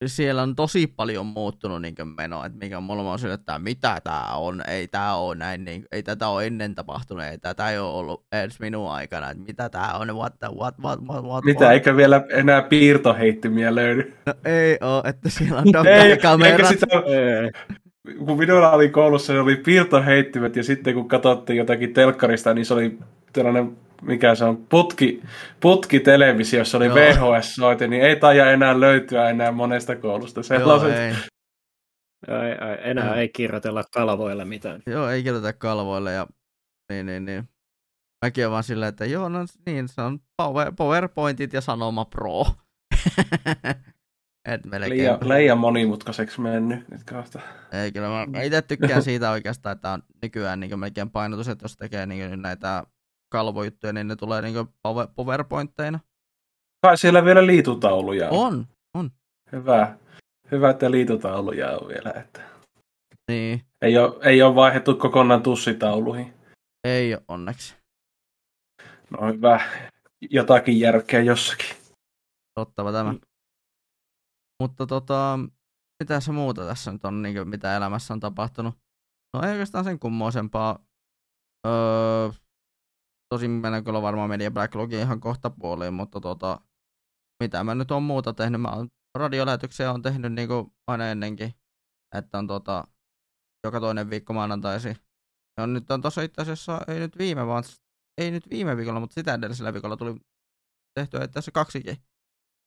siellä 0.07 0.41
on 0.41 0.55
tosi 0.55 0.87
paljon 0.87 1.25
muuttunut 1.25 1.81
niin 1.81 1.95
meno, 2.17 2.45
että 2.45 2.57
mikä 2.57 2.79
mulla 2.79 3.11
on 3.11 3.19
sille, 3.19 3.33
että 3.33 3.59
mitä 3.59 4.01
tämä 4.03 4.33
on, 4.35 4.61
ei 4.67 4.87
tämä 4.87 5.15
ole 5.15 5.35
näin, 5.35 5.65
niin, 5.65 5.85
ei 5.91 6.03
tätä 6.03 6.27
ole 6.27 6.45
ennen 6.45 6.75
tapahtunut, 6.75 7.23
ei 7.23 7.37
tätä 7.37 7.69
ei 7.69 7.79
ole 7.79 7.93
ollut 7.93 8.23
edes 8.31 8.59
minun 8.59 8.91
aikana, 8.91 9.29
että 9.29 9.43
mitä 9.43 9.69
tämä 9.69 9.93
on, 9.93 10.15
what, 10.15 10.39
the, 10.39 10.47
what, 10.47 10.75
what, 10.83 10.99
what, 11.07 11.25
what, 11.25 11.45
Mitä, 11.45 11.63
what? 11.63 11.73
eikä 11.73 11.95
vielä 11.95 12.25
enää 12.31 12.61
piirtoheittimiä 12.61 13.75
löydy? 13.75 14.13
No 14.25 14.33
ei 14.45 14.77
ole, 14.81 15.09
että 15.09 15.29
siellä 15.29 15.59
on 15.59 15.73
dokkari 15.73 16.65
Sitä, 16.67 16.87
kun 18.25 18.37
minulla 18.37 18.71
oli 18.71 18.89
koulussa, 18.89 19.33
se 19.33 19.39
oli 19.39 19.55
piirtoheittimet, 19.55 20.55
ja 20.55 20.63
sitten 20.63 20.93
kun 20.93 21.07
katsottiin 21.07 21.57
jotakin 21.57 21.93
telkkarista, 21.93 22.53
niin 22.53 22.65
se 22.65 22.73
oli 22.73 22.99
tällainen 23.33 23.77
mikä 24.01 24.35
se 24.35 24.45
on, 24.45 24.57
putki, 24.57 25.21
putki 25.59 25.99
televisiossa 25.99 26.77
oli 26.77 26.89
VHS-soite, 26.89 27.87
niin 27.87 28.01
ei 28.01 28.15
taida 28.15 28.51
enää 28.51 28.79
löytyä 28.79 29.29
enää 29.29 29.51
monesta 29.51 29.95
koulusta 29.95 30.43
sellaiset. 30.43 30.89
Joo, 30.89 30.99
ei. 30.99 31.13
Ei, 32.27 32.51
ei, 32.51 32.89
enää 32.91 33.15
ei 33.15 33.29
kirjoitella 33.29 33.83
kalvoille 33.93 34.45
mitään. 34.45 34.81
Joo, 34.87 35.09
ei 35.09 35.23
kirjoitella 35.23 35.53
kalvoille 35.53 36.13
ja 36.13 36.27
niin, 36.89 37.05
niin, 37.05 37.25
niin. 37.25 37.49
Mäkin 38.25 38.45
on 38.45 38.51
vaan 38.51 38.63
silleen, 38.63 38.89
että 38.89 39.05
joo, 39.05 39.29
no 39.29 39.39
niin, 39.65 39.87
se 39.87 40.01
on 40.01 40.19
power, 40.37 40.71
PowerPointit 40.77 41.53
ja 41.53 41.61
Sanoma 41.61 42.05
Pro. 42.05 42.45
Et 44.45 44.65
melkein. 44.65 44.97
Liian, 44.97 45.19
liian 45.21 45.57
monimutkaiseksi 45.57 46.41
mennyt 46.41 46.89
nyt 46.89 47.03
kohta. 47.03 47.39
Ei, 47.71 47.91
kyllä 47.91 48.07
mä 48.07 48.41
itse 48.41 48.61
tykkään 48.61 49.03
siitä 49.03 49.31
oikeastaan, 49.31 49.75
että 49.75 49.89
on 49.89 50.03
nykyään 50.21 50.59
niin 50.59 50.79
melkein 50.79 51.09
painotus, 51.09 51.47
että 51.47 51.63
jos 51.63 51.77
tekee 51.77 52.05
niin 52.05 52.41
näitä 52.41 52.83
kalvojuttuja, 53.29 53.93
niin 53.93 54.07
ne 54.07 54.15
tulee 54.15 54.41
niin 54.41 54.55
PowerPointteina. 55.15 55.99
Kai 56.81 56.97
siellä 56.97 57.25
vielä 57.25 57.45
liitutauluja 57.45 58.29
on. 58.29 58.53
On, 58.53 58.67
on. 58.93 59.11
Hyvä. 59.51 59.97
Hyvä, 60.51 60.69
että 60.69 60.91
liitutauluja 60.91 61.77
on 61.77 61.87
vielä. 61.87 62.11
Että... 62.11 62.41
Niin. 63.31 63.61
Ei 63.81 63.97
ole, 63.97 64.15
ei 64.23 64.41
ole 64.41 64.55
vaihdettu 64.55 64.95
kokonaan 64.95 65.43
tussitauluihin. 65.43 66.33
Ei 66.83 67.13
ole 67.13 67.23
onneksi. 67.27 67.75
No 69.09 69.27
hyvä. 69.27 69.61
Jotakin 70.29 70.79
järkeä 70.79 71.21
jossakin. 71.21 71.75
Tottava 72.55 72.91
tämä. 72.91 73.13
Mm. 73.13 73.19
Mutta 74.63 74.85
tota, 74.87 75.39
mitä 76.03 76.19
se 76.19 76.31
muuta 76.31 76.65
tässä 76.65 76.91
nyt 76.91 77.05
on, 77.05 77.21
niin 77.21 77.35
kuin, 77.35 77.49
mitä 77.49 77.77
elämässä 77.77 78.13
on 78.13 78.19
tapahtunut? 78.19 78.75
No 79.33 79.43
ei 79.43 79.51
oikeastaan 79.51 79.83
sen 79.83 79.99
kummoisempaa. 79.99 80.79
Öö, 81.67 82.29
tosin 83.29 83.51
mennään 83.51 83.83
kyllä 83.83 84.01
varmaan 84.01 84.29
Media 84.29 84.51
Backlogin 84.51 84.99
ihan 84.99 85.19
kohta 85.19 85.49
puoliin, 85.49 85.93
mutta 85.93 86.21
tota, 86.21 86.61
mitä 87.43 87.63
mä 87.63 87.75
nyt 87.75 87.91
on 87.91 88.03
muuta 88.03 88.33
tehnyt, 88.33 88.61
mä 88.61 88.71
oon 88.71 88.89
radiolähetyksiä 89.17 89.91
on 89.91 90.01
tehnyt 90.01 90.33
niin 90.33 90.47
kuin 90.47 90.71
aina 90.87 91.07
ennenkin, 91.07 91.53
että 92.15 92.37
on 92.37 92.47
tota, 92.47 92.83
joka 93.63 93.79
toinen 93.79 94.09
viikko 94.09 94.33
maanantaisi. 94.33 94.97
Ja 95.57 95.67
nyt 95.67 95.91
on 95.91 96.01
tossa 96.01 96.21
itse 96.21 96.41
asiassa, 96.41 96.81
ei 96.87 96.99
nyt 96.99 97.17
viime, 97.17 97.47
vaan 97.47 97.63
ei 98.21 98.31
nyt 98.31 98.49
viime 98.49 98.77
viikolla, 98.77 98.99
mutta 98.99 99.13
sitä 99.13 99.33
edellisellä 99.33 99.73
viikolla 99.73 99.97
tuli 99.97 100.15
tehtyä 100.99 101.23
että 101.23 101.41
se 101.41 101.51
kaksikin, 101.51 101.97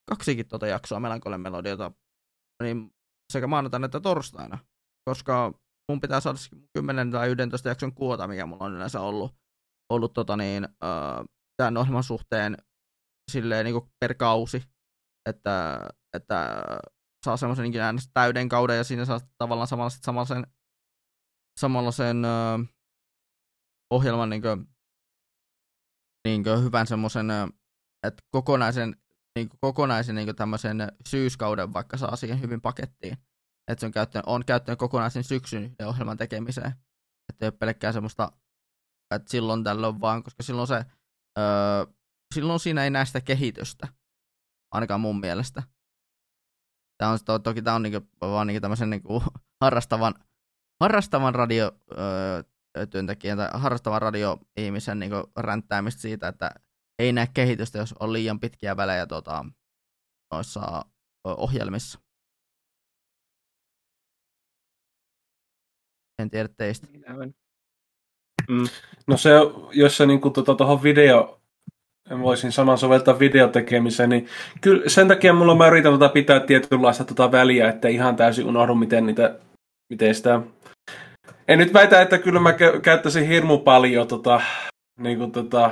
kaksikin 0.09 0.47
tota 0.47 0.67
jaksoa 0.67 0.99
Melankolen 0.99 1.41
melodiota, 1.41 1.91
niin 2.63 2.91
sekä 3.33 3.47
maanantaina 3.47 3.85
että 3.85 3.99
torstaina, 3.99 4.57
koska 5.09 5.53
mun 5.91 6.01
pitää 6.01 6.19
saada 6.19 6.37
10 6.73 7.11
tai 7.11 7.29
11 7.29 7.69
jakson 7.69 7.93
kuota, 7.93 8.27
mikä 8.27 8.45
mulla 8.45 8.65
on 8.65 8.73
yleensä 8.73 9.01
ollut 9.01 9.35
ollut 9.93 10.13
tota 10.13 10.37
niin, 10.37 10.63
äh, 10.63 11.25
tämän 11.57 11.77
ohjelman 11.77 12.03
suhteen 12.03 12.57
silleen 13.31 13.65
niin 13.65 13.91
per 13.99 14.13
kausi, 14.13 14.63
että, 15.29 15.79
että 16.13 16.65
saa 17.25 17.37
semmoisen 17.37 17.63
niin 17.63 17.99
täyden 18.13 18.49
kauden 18.49 18.77
ja 18.77 18.83
siinä 18.83 19.05
saa 19.05 19.19
tavallaan 19.37 19.67
samalla, 19.67 19.89
samalla 19.89 20.25
sen, 20.25 20.47
samalla 21.59 21.91
sen 21.91 22.25
äh, 22.25 22.59
ohjelman 23.93 24.29
niin 24.29 24.41
kuin, 24.41 24.67
niin 26.27 26.43
kuin 26.43 26.63
hyvän 26.63 26.87
semmoisen, 26.87 27.27
että 28.07 28.23
kokonaisen, 28.31 28.95
niin 29.35 29.49
kuin 29.49 29.59
kokonaisen 29.61 30.15
niin 30.15 30.27
kuin 30.27 30.35
tämmöisen 30.35 30.77
syyskauden 31.09 31.73
vaikka 31.73 31.97
saa 31.97 32.15
siihen 32.15 32.41
hyvin 32.41 32.61
pakettiin. 32.61 33.17
Että 33.67 33.79
se 33.79 33.85
on 33.85 33.91
käyttänyt, 33.91 34.25
on 34.27 34.45
käyttänyt 34.45 34.79
kokonaisen 34.79 35.23
syksyn 35.23 35.75
ohjelman 35.85 36.17
tekemiseen. 36.17 36.73
Että 37.29 37.45
ei 37.45 37.47
ole 37.47 37.57
pelkkää 37.59 37.91
semmoista 37.91 38.31
että 39.15 39.31
silloin 39.31 39.63
tällöin 39.63 40.01
vaan, 40.01 40.23
koska 40.23 40.43
silloin 40.43 40.67
se, 40.67 40.85
öö, 41.39 41.85
silloin 42.35 42.59
siinä 42.59 42.83
ei 42.83 42.89
näe 42.89 43.05
sitä 43.05 43.21
kehitystä, 43.21 43.87
ainakaan 44.71 45.01
mun 45.01 45.19
mielestä. 45.19 45.63
Tämä 46.97 47.11
on, 47.11 47.19
to, 47.25 47.39
toki 47.39 47.61
tämä 47.61 47.75
on 47.75 47.83
niinku, 47.83 48.07
vaan 48.21 48.47
niinku 48.47 48.61
tämmöisen 48.61 48.89
niinku 48.89 49.23
harrastavan, 49.63 50.13
harrastavan 50.81 51.35
radio, 51.35 51.71
öö, 51.97 52.43
työntekijän 52.89 53.37
tai 53.37 53.49
harrastavan 53.53 54.01
radioihmisen 54.01 54.99
niinku 54.99 55.31
ränttäämistä 55.37 56.01
siitä, 56.01 56.27
että 56.27 56.51
ei 56.99 57.13
näe 57.13 57.27
kehitystä, 57.33 57.77
jos 57.77 57.93
on 57.99 58.13
liian 58.13 58.39
pitkiä 58.39 58.77
välejä 58.77 59.07
tota, 59.07 59.45
noissa 60.33 60.85
ohjelmissa. 61.25 61.99
En 66.19 66.29
tiedä 66.29 66.49
teistä. 66.57 66.87
Mm. 68.49 68.65
No 69.07 69.17
se, 69.17 69.29
jos 69.71 69.97
se 69.97 70.05
niin 70.05 70.21
tuota, 70.21 70.55
tuohon 70.55 70.83
video, 70.83 71.39
voisin 72.21 72.51
saman 72.51 72.77
soveltaa 72.77 73.19
videotekemiseen, 73.19 74.09
niin 74.09 74.27
kyllä 74.61 74.89
sen 74.89 75.07
takia 75.07 75.33
mulla 75.33 75.55
mä 75.55 75.67
yritän 75.67 75.91
tuota 75.91 76.09
pitää 76.09 76.39
tietynlaista 76.39 77.03
tuota 77.03 77.31
väliä, 77.31 77.69
että 77.69 77.87
ihan 77.87 78.15
täysin 78.15 78.45
unohdu, 78.45 78.75
miten, 78.75 79.05
niitä, 79.05 79.39
miten 79.89 80.15
sitä... 80.15 80.41
En 81.47 81.59
nyt 81.59 81.73
väitä, 81.73 82.01
että 82.01 82.17
kyllä 82.17 82.39
mä 82.39 82.53
käyttäisin 82.81 83.27
hirmu 83.27 83.57
paljon 83.57 84.07
tota, 84.07 84.41
niin 84.99 85.17
kuin 85.17 85.31
tota, 85.31 85.71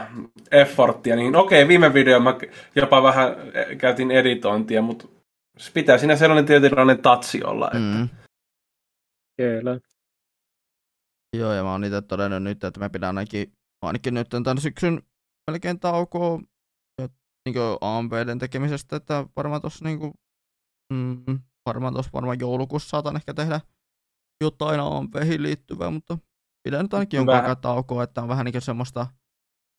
efforttia, 0.52 1.16
niin 1.16 1.36
okei, 1.36 1.68
viime 1.68 1.94
video 1.94 2.20
mä 2.20 2.38
jopa 2.76 3.04
vähän 3.04 3.36
käytin 3.78 4.12
editointia, 4.12 4.82
mutta 4.82 5.08
pitää 5.74 5.98
siinä 5.98 6.16
sellainen 6.16 6.46
tietynlainen 6.46 7.02
tatsi 7.02 7.44
olla. 7.44 7.66
Että... 7.68 7.78
Mm. 7.78 8.10
Kyllä. 9.38 9.80
Joo, 11.38 11.54
ja 11.54 11.64
mä 11.64 11.72
oon 11.72 11.84
itse 11.84 12.02
todennut 12.02 12.44
nyt, 12.44 12.64
että 12.64 12.80
mä 12.80 12.90
pidän 12.90 13.08
ainakin, 13.08 13.54
ainakin 13.82 14.14
nyt 14.14 14.30
tämän 14.30 14.62
syksyn 14.62 15.02
melkein 15.52 15.80
taukoa 15.80 16.40
niin 17.46 17.56
AMPden 17.82 18.40
tekemisestä, 18.40 18.96
että 18.96 19.26
varmaan 19.36 19.62
tuossa 19.62 19.86
niin 19.86 20.00
mm, 20.94 21.40
varmaan 21.66 21.94
tuossa 21.94 22.12
varmaan 22.14 22.40
joulukuussa 22.40 22.90
saatan 22.90 23.16
ehkä 23.16 23.34
tehdä 23.34 23.62
jotain 24.44 24.80
AMPihin 24.80 25.44
liittyvää, 25.44 25.90
mutta 25.90 26.18
pidän 26.64 26.82
nyt 26.82 26.94
ainakin 26.94 27.18
jonkun 27.18 27.36
aikaa 27.36 27.56
taukoa, 27.56 28.04
että 28.04 28.22
on 28.22 28.28
vähän 28.28 28.46
niin 28.46 28.54
kuin 28.54 28.62
semmoista, 28.62 29.08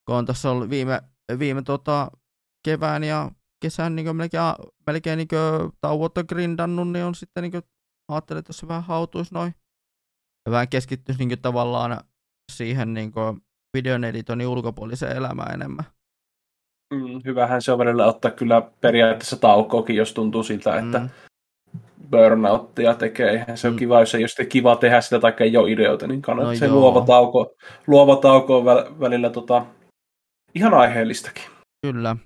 kun 0.07 0.17
on 0.17 0.27
tässä 0.27 0.51
ollut 0.51 0.71
viime, 0.71 1.03
viime 1.39 1.63
tota, 1.63 2.11
kevään 2.65 3.05
ja 3.05 3.31
kesän 3.63 3.97
niin 3.97 4.17
melkein, 4.17 4.43
melkein 4.87 5.17
niin 5.17 5.29
tauot 5.81 6.19
on 6.19 6.25
grindannut, 6.29 6.93
niin 6.93 7.05
on 7.05 7.15
sitten 7.15 7.43
niin 7.43 7.53
kuin, 7.53 7.63
ajattelin, 8.09 8.39
että 8.39 8.51
jos 8.51 8.59
se 8.59 8.69
vähän 8.69 8.85
hautuisi 8.85 9.35
noin 9.35 9.55
vähän 10.51 10.69
keskittyisi 10.69 11.25
niin 11.25 11.43
tavallaan 11.43 12.01
siihen 12.53 12.95
niin 12.95 13.13
videon 13.77 14.05
editoinnin 14.05 14.47
ulkopuoliseen 14.47 15.17
elämään 15.17 15.55
enemmän. 15.55 15.85
Mm, 16.95 17.21
hyvähän 17.25 17.63
se 17.63 17.73
on 17.73 17.79
välillä 17.79 18.07
ottaa 18.07 18.31
kyllä 18.31 18.63
periaatteessa 18.81 19.37
taukoakin, 19.37 19.97
jos 19.97 20.15
tuntuu 20.15 20.43
siltä, 20.43 20.79
että 20.79 20.99
mm. 20.99 21.09
burnouttia 22.11 22.95
tekee. 22.95 23.31
Eihän 23.31 23.59
se 23.59 23.69
mm. 23.69 23.73
on 23.73 23.79
kiva, 23.79 24.01
jos 24.01 24.15
ei 24.15 24.25
ole 24.25 24.47
kiva 24.47 24.77
tehdä 24.77 25.01
sitä 25.01 25.19
tai 25.19 25.35
ei 25.41 25.57
ole 25.57 25.73
ideoita, 25.73 26.07
niin 26.07 26.23
kannattaa 26.23 26.53
no 26.53 26.59
se 26.59 26.69
luova 26.69 27.07
tauko, 27.07 27.55
luova 27.87 28.17
tauko 28.17 28.59
on 28.59 28.65
välillä 29.01 29.31
tota, 29.31 29.67
ihan 30.55 30.75
aiheellistakin. 30.75 31.45
Kyllä. 31.87 32.17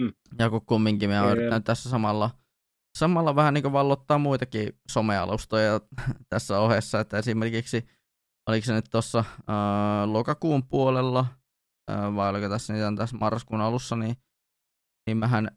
Mm. 0.00 0.12
Ja 0.38 0.50
kun 0.50 0.66
kumminkin 0.66 1.10
me 1.10 1.20
on 1.20 1.62
tässä 1.64 1.90
samalla 1.90 2.30
samalla 2.98 3.36
vähän 3.36 3.54
niin 3.54 3.72
vallottaa 3.72 4.18
muitakin 4.18 4.72
somealustoja 4.90 5.80
tässä 6.30 6.60
ohessa, 6.60 7.00
että 7.00 7.18
esimerkiksi 7.18 7.86
oliko 8.48 8.64
se 8.64 8.72
nyt 8.72 8.86
tuossa 8.90 9.18
äh, 9.18 9.24
lokakuun 10.04 10.62
puolella, 10.68 11.26
äh, 11.90 12.14
vai 12.14 12.30
oliko 12.30 12.48
tässä 12.48 12.72
niitä 12.72 12.92
tässä 12.96 13.16
marraskuun 13.16 13.60
alussa, 13.60 13.96
niin, 13.96 14.16
niin 15.06 15.16
mähän 15.16 15.50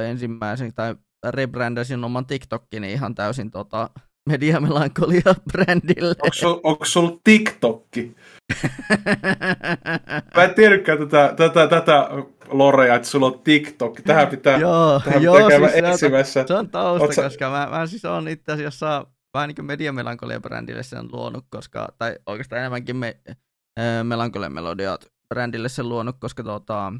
ensimmäisen, 0.00 0.74
tai 0.74 0.96
rebrändäsin 1.26 2.04
oman 2.04 2.26
TikTokkini 2.26 2.92
ihan 2.92 3.14
täysin 3.14 3.50
tota, 3.50 3.90
mediamelankolia 4.28 5.34
brändille. 5.52 6.14
Onko 6.22 6.34
sul, 6.34 6.60
onko 6.62 6.84
sul 6.84 7.10
TikTokki? 7.24 8.16
Mä 10.36 10.44
en 10.44 10.54
tiedäkään 10.54 10.98
tätä, 10.98 11.34
tätä, 11.36 11.66
tätä 11.66 12.08
lorea, 12.50 12.94
että 12.94 13.08
sulla 13.08 13.26
on 13.26 13.40
TikTok. 13.40 14.00
Tähän 14.00 14.28
pitää, 14.28 14.58
joo, 14.58 15.00
tähän 15.04 15.22
joo, 15.22 15.34
pitää 15.34 15.48
käydä 15.48 15.68
siis 15.68 15.84
etsimässä. 15.84 16.44
Se 16.48 16.54
on 16.54 16.70
tausta, 16.70 17.04
Oot 17.04 17.14
sä- 17.14 17.22
koska 17.22 17.50
mä, 17.50 17.68
mä 17.70 17.86
siis 17.86 18.04
on 18.04 18.28
itse 18.28 18.52
asiassa 18.52 19.06
vähän 19.34 19.48
niin 19.48 19.56
kuin 19.56 19.66
mediamelankolia 19.66 20.40
brändille 20.40 20.82
sen 20.82 21.08
luonut, 21.12 21.44
koska, 21.50 21.88
tai 21.98 22.16
oikeastaan 22.26 22.60
enemmänkin 22.60 22.96
me, 22.96 23.20
äh, 23.28 24.04
melankolia 24.04 24.50
melodiat 24.50 25.06
brändille 25.28 25.68
sen 25.68 25.88
luonut, 25.88 26.16
koska 26.20 26.42
tota, 26.42 26.92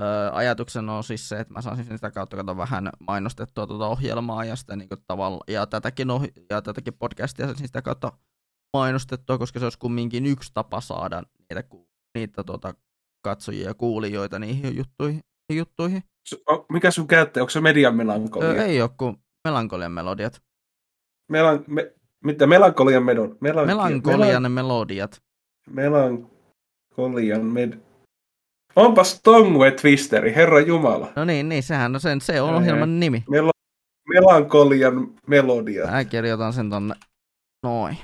ö, 0.00 0.30
ajatuksena 0.32 0.96
on 0.96 1.04
siis 1.04 1.28
se, 1.28 1.40
että 1.40 1.54
mä 1.54 1.62
saisin 1.62 1.84
sitä 1.84 2.10
kautta 2.10 2.36
kato 2.36 2.56
vähän 2.56 2.90
mainostettua 3.00 3.66
tuota 3.66 3.86
ohjelmaa 3.86 4.44
ja, 4.44 4.56
sitä, 4.56 4.76
niin 4.76 4.88
tavalla, 5.06 5.44
ja, 5.48 5.66
tätäkin 5.66 6.10
ohi, 6.10 6.32
ja 6.50 6.62
tätäkin 6.62 6.94
podcastia 6.94 7.46
saisin 7.46 7.66
sitä 7.66 7.82
kautta 7.82 8.12
mainostettua, 8.76 9.38
koska 9.38 9.58
se 9.58 9.66
olisi 9.66 9.78
kumminkin 9.78 10.26
yksi 10.26 10.50
tapa 10.54 10.80
saada 10.80 11.22
niitä, 11.38 11.64
niitä 12.14 12.44
tuota, 12.44 12.74
katsojia 13.24 13.68
ja 13.68 13.74
kuulijoita 13.74 14.38
niihin 14.38 14.76
juttuihin. 14.76 15.20
juttuihin. 15.52 16.02
Mikä 16.72 16.90
sun 16.90 17.06
käyttäjä? 17.06 17.42
Onko 17.42 17.50
se 17.50 17.60
median 17.60 17.96
melankolia? 17.96 18.64
ei 18.64 18.82
ole 18.82 18.90
kuin 18.98 19.16
melankolian 19.48 19.92
melodiat. 19.92 20.40
Melan, 21.30 21.64
me, 21.66 21.92
mitä? 22.24 22.46
Melankolian 22.46 23.02
medon? 23.04 23.38
Melanki- 23.40 23.66
Melankolian 23.66 24.52
melodiat. 24.52 25.22
Melankolian 25.70 27.44
med... 27.44 27.78
Onpas 28.76 29.20
Tongwe 29.22 29.70
Twisteri, 29.70 30.34
herra 30.34 30.60
Jumala. 30.60 31.12
No 31.16 31.24
niin, 31.24 31.48
niin 31.48 31.62
sehän 31.62 31.94
on 31.94 32.00
sen, 32.00 32.20
se 32.20 32.40
on 32.40 32.54
ohjelman 32.54 33.00
nimi. 33.00 33.24
Melo, 33.30 33.50
melankolian 34.08 35.14
melodia. 35.26 35.86
Mä 35.86 36.04
kirjoitan 36.04 36.52
sen 36.52 36.70
tonne. 36.70 36.94
Noin. 37.62 37.98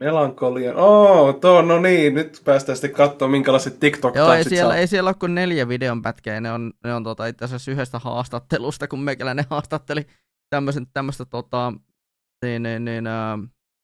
Melankolian. 0.00 0.76
Oo, 0.76 1.32
tuo, 1.32 1.62
no 1.62 1.80
niin, 1.80 2.14
nyt 2.14 2.42
päästään 2.44 2.76
sitten 2.76 2.92
katsomaan, 2.92 3.30
minkälaiset 3.30 3.80
tiktok 3.80 4.14
Joo, 4.14 4.32
ei 4.32 4.44
siellä, 4.44 4.72
saa. 4.72 4.76
ei 4.80 4.86
siellä 4.86 5.08
ole 5.08 5.14
kuin 5.14 5.34
neljä 5.34 5.68
videon 5.68 6.02
pätkää. 6.02 6.40
Ne 6.40 6.52
on, 6.52 6.72
ne 6.84 6.94
on 6.94 7.04
tota, 7.04 7.26
itse 7.26 7.44
asiassa 7.44 7.70
yhdestä 7.70 7.98
haastattelusta, 7.98 8.88
kun 8.88 9.00
meikäläinen 9.00 9.44
haastatteli 9.50 10.06
tämmöisen, 10.50 10.86
tämmöistä 10.92 11.24
tota, 11.24 11.72
niin, 12.44 12.62
niin, 12.62 12.84
niin, 12.84 13.04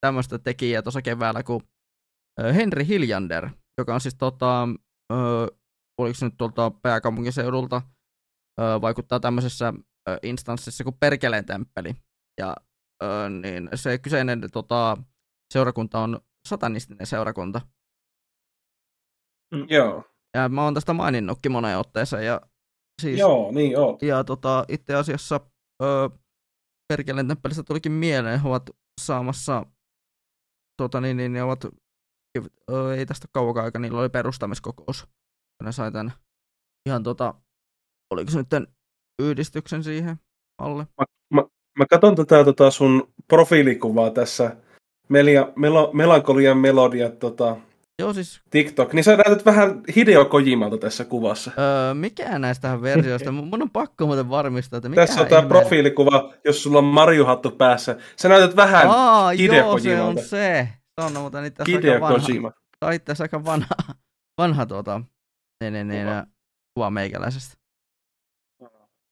tämmöistä 0.01 0.39
tekijää 0.39 0.83
tuossa 0.83 1.03
keväällä 1.03 1.43
kuin 1.43 1.63
Henri 2.55 2.87
Hiljander, 2.87 3.49
joka 3.79 3.95
on 3.95 4.01
siis 4.01 4.15
tota, 4.15 4.69
ö, 5.13 5.17
oliko 5.99 6.15
se 6.15 6.25
nyt 6.25 6.37
tuolta 6.37 6.71
pääkaupunkiseudulta, 6.83 7.83
ö, 8.61 8.81
vaikuttaa 8.81 9.21
tämmöisessä 9.21 9.73
ö, 10.09 10.19
instanssissa 10.23 10.85
kuin 10.85 10.97
Perkeleen 11.01 11.45
temppeli. 11.45 11.95
Ja 12.41 12.57
ö, 13.03 13.31
niin 13.31 13.69
se 13.75 13.99
kyseinen 13.99 14.41
tota, 14.53 14.97
seurakunta 15.53 16.01
on 16.01 16.21
satanistinen 16.49 17.07
seurakunta. 17.07 17.61
Joo, 19.69 20.05
Ja 20.37 20.49
mä 20.49 20.65
oon 20.65 20.75
tästä 20.75 20.93
maininnutkin 20.93 21.53
moneen 21.53 21.79
otteeseen. 21.79 22.27
Ja, 22.27 22.41
siis, 23.03 23.19
joo, 23.19 23.53
niin 23.53 23.79
oot. 23.79 24.03
ja 24.03 24.25
tota, 24.25 24.65
itse 24.69 24.95
asiassa 24.95 25.41
ö, 25.83 26.11
Perkeleen 26.93 27.29
temppelistä 27.29 27.63
tulikin 27.63 27.93
mieleen, 27.93 28.41
he 28.41 28.49
ovat 28.49 28.71
saamassa, 29.01 29.67
tota, 30.83 31.01
niin, 31.01 31.17
niin, 31.17 31.33
ne 31.33 31.43
ovat, 31.43 31.65
ö, 32.71 32.97
ei 32.97 33.07
tästä 33.07 33.29
kauan 33.33 33.65
aikaa, 33.65 33.81
niillä 33.81 34.01
oli 34.01 34.09
perustamiskokous. 34.09 35.07
Ja 35.61 35.65
Ne 35.65 35.73
sai 35.73 35.93
tämän 35.93 36.13
ihan 36.89 37.03
tota, 37.03 37.35
oliko 38.11 38.31
se 38.31 38.39
nyt 38.39 38.69
yhdistyksen 39.23 39.85
siihen 39.85 40.17
alle? 40.63 40.87
Mä 41.79 41.87
katson 41.91 42.17
tätä 42.17 42.45
tota 42.45 42.71
sun 42.71 43.13
profiilikuvaa 43.29 44.11
tässä, 44.11 44.57
Melia, 45.09 45.49
melo, 45.57 45.91
melankolian 45.93 46.59
melodiat 46.59 47.19
tota, 47.19 47.57
Joo 47.99 48.13
siis, 48.13 48.41
TikTok, 48.51 48.93
niin 48.93 49.05
sä 49.05 49.17
näytät 49.17 49.45
vähän 49.47 49.83
Hideo 49.97 50.25
Kojimalta 50.25 50.79
tässä 50.79 51.05
kuvassa. 51.05 51.51
öö, 51.59 51.95
mikään 51.95 52.41
näistä 52.41 52.83
versioista, 52.83 53.33
mun 53.33 53.63
on 53.63 53.71
pakko 53.71 54.07
muuten 54.07 54.31
varmistaa, 54.31 54.77
että 54.77 54.89
mikä 54.89 55.07
Tässä 55.07 55.21
on 55.21 55.27
tämä 55.29 55.49
profiilikuva, 55.49 56.33
jos 56.45 56.63
sulla 56.63 56.79
on 56.79 56.85
Marju-hattu 56.85 57.51
päässä. 57.51 57.97
Sä 58.17 58.29
näytät 58.29 58.57
vähän 58.57 58.87
Aa, 58.91 59.31
Hideo 59.31 59.57
joo, 59.67 59.79
se 59.79 60.01
on 60.01 60.05
Kojimalta. 60.15 60.29
se. 60.29 60.69
Se 61.01 61.07
on 61.07 61.13
muuten 61.21 61.45
itse 61.45 61.63
asiassa 61.63 61.79
Hideo 61.79 61.95
aika 61.95 62.05
vanha, 62.09 62.27
Kojima. 62.27 62.51
se 62.51 62.85
on 62.87 62.93
itse 62.93 63.13
asiassa 63.13 63.25
aika 63.25 63.45
vanha, 63.45 63.69
vanha 64.41 64.67
tuota, 64.67 65.01
niin, 65.61 65.73
niin, 65.73 65.89
niin, 65.89 66.07
Kuva. 66.07 66.27
kuva. 66.75 66.91
meikäläisestä. 66.91 67.55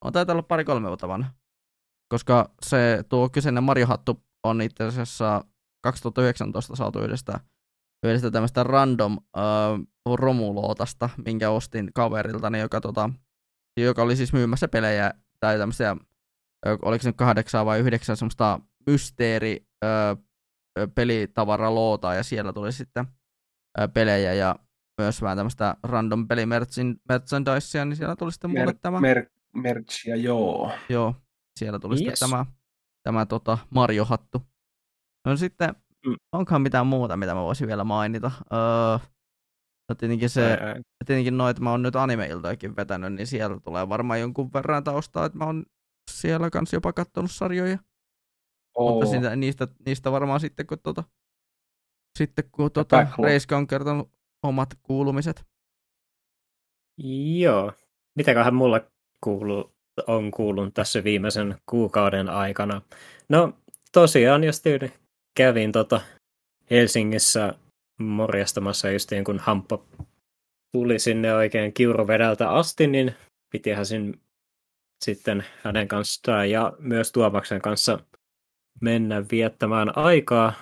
On 0.05 0.13
taitaa 0.13 0.33
olla 0.33 0.43
pari-kolme 0.43 0.89
vuotta 0.89 1.09
vanha. 1.09 1.31
Koska 2.13 2.51
se 2.63 3.05
tuo 3.09 3.29
kyseinen 3.29 3.65
Marjo-hattu 3.65 4.23
on 4.47 4.63
itse 4.63 4.85
asiassa 4.85 5.45
2019 5.85 6.77
saatu 6.77 6.99
yhdestä, 7.01 7.41
yhdestä 8.05 8.31
tämmöistä 8.31 8.63
random 8.63 9.19
äh, 9.37 9.43
romulootasta, 10.15 11.11
minkä 11.27 11.51
ostin 11.51 11.91
kaveriltani, 11.95 12.61
joka, 12.61 12.81
tota, 12.81 13.11
joka 13.81 14.03
oli 14.03 14.17
siis 14.17 14.33
myymässä 14.33 14.69
pelejä 14.69 15.15
tai 15.41 15.59
tämmöisiä, 15.59 15.97
ö, 16.67 16.79
oliko 16.83 17.03
se 17.03 17.09
nyt 17.09 17.17
kahdeksan 17.17 17.67
vai 17.67 17.79
yhdeksän 17.81 18.17
semmoista 18.17 18.61
mysteeri 18.87 19.67
ö, 19.85 19.89
ö, 20.79 20.89
pelitavaraloota 20.95 22.15
ja 22.15 22.23
siellä 22.23 22.53
tuli 22.53 22.73
sitten 22.73 23.07
ö, 23.81 23.89
pelejä 23.89 24.33
ja 24.35 24.57
myös 25.01 25.23
vähän 25.23 25.37
tämmöistä 25.37 25.77
random 25.83 26.29
pelimerchandisea, 26.29 27.85
niin 27.85 27.97
siellä 27.97 28.17
tuli 28.17 28.33
sitten 28.33 28.51
mulle 28.51 28.65
Mer, 28.67 28.75
tämä. 28.83 29.01
mer, 29.01 29.27
merchia, 29.55 30.17
joo. 30.17 30.73
Joo, 30.89 31.15
siellä 31.59 31.79
tuli 31.79 31.95
Yes. 31.95 31.99
sitten 32.01 32.31
tämä, 32.31 32.47
tämä 33.03 33.27
tota 33.27 33.59
Mario-hattu. 33.71 34.43
No 35.27 35.37
sitten, 35.37 35.75
Mm. 36.07 36.17
onkohan 36.33 36.63
mitään 36.63 36.87
muuta, 36.87 37.17
mitä 37.17 37.35
mä 37.35 37.43
voisin 37.43 37.67
vielä 37.69 37.85
mainita? 37.85 38.31
Öö, 38.53 38.99
no 39.89 39.95
tietenkin 39.99 40.31
se, 40.31 40.45
Ää, 40.45 40.69
ää. 40.69 40.75
tietenkin 41.07 41.37
noin, 41.39 41.51
että 41.51 41.63
mä 41.63 41.71
oon 41.71 41.83
nyt 41.83 41.97
anime-iltoikin 41.97 42.77
vetänyt, 42.77 43.13
niin 43.13 43.27
siellä 43.27 43.61
tulee 43.61 43.89
varmaan 43.89 44.21
jonkun 44.21 44.53
verran 44.53 44.85
taustaa, 44.85 45.25
että 45.27 45.39
mä 45.39 45.45
oon 45.45 45.65
siellä 46.11 46.51
kanssa 46.51 46.77
jopa 46.77 46.93
kattonut 46.93 47.31
sarjoja. 47.31 47.79
Oo. 48.75 48.91
Mutta 48.95 49.07
siitä, 49.11 49.37
niistä, 49.37 49.69
niistä 49.87 50.13
varmaan 50.13 50.41
sitten, 50.41 50.67
kun, 50.67 50.79
tota, 50.83 51.05
sitten, 52.19 52.45
kun 52.53 52.71
tota. 52.73 53.07
Reiska 53.23 53.57
on 53.57 53.67
kertonut 53.67 54.11
omat 54.43 54.69
kuulumiset. 54.83 55.45
Joo. 57.39 57.73
Mitäköhän 58.17 58.55
mulle 58.55 58.91
kuuluu, 59.21 59.75
on 60.07 60.31
kuulunut 60.31 60.75
tässä 60.75 61.05
viimeisen 61.05 61.59
kuukauden 61.67 62.29
aikana? 62.29 62.83
No 63.29 63.53
tosiaan, 63.93 64.45
jos 64.45 64.61
kävin 65.35 65.73
tota 65.73 66.01
Helsingissä 66.71 67.55
morjastamassa 68.01 68.91
justiin 68.91 69.25
kun 69.25 69.39
Hamppa 69.39 69.79
tuli 70.73 70.99
sinne 70.99 71.35
oikein 71.35 71.73
kiuruvedältä 71.73 72.51
asti, 72.51 72.87
niin 72.87 73.15
pitihän 73.53 73.87
sin 73.87 74.21
sitten 75.05 75.45
hänen 75.63 75.89
kanssaan 75.89 76.51
ja 76.51 76.73
myös 76.79 77.13
Tuomaksen 77.13 77.61
kanssa 77.63 77.99
mennä 78.81 79.25
viettämään 79.31 79.99
aikaa. 79.99 80.53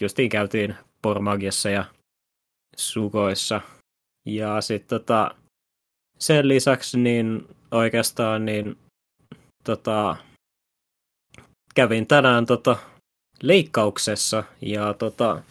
Justiin 0.00 0.30
käytiin 0.30 0.76
Pormagiassa 1.02 1.70
ja 1.70 1.84
Sukoissa. 2.76 3.60
Ja 4.26 4.60
sitten 4.60 5.00
tota, 5.00 5.34
sen 6.18 6.48
lisäksi 6.48 6.98
niin 6.98 7.48
oikeastaan 7.70 8.44
niin 8.44 8.78
tota, 9.64 10.16
kävin 11.74 12.06
tänään 12.06 12.46
tota, 12.46 12.76
leikkauksessa 13.42 14.44
ja 14.62 14.94
tota, 14.94 15.42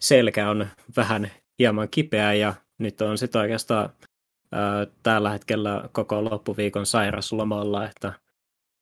selkä 0.00 0.50
on 0.50 0.66
vähän 0.96 1.30
hieman 1.58 1.88
kipeä 1.88 2.32
ja 2.32 2.54
nyt 2.78 3.00
on 3.00 3.18
sitten 3.18 3.40
oikeastaan 3.40 3.90
ää, 4.52 4.86
tällä 5.02 5.30
hetkellä 5.30 5.88
koko 5.92 6.24
loppuviikon 6.24 6.86
sairaslomalla, 6.86 7.86
että 7.86 8.12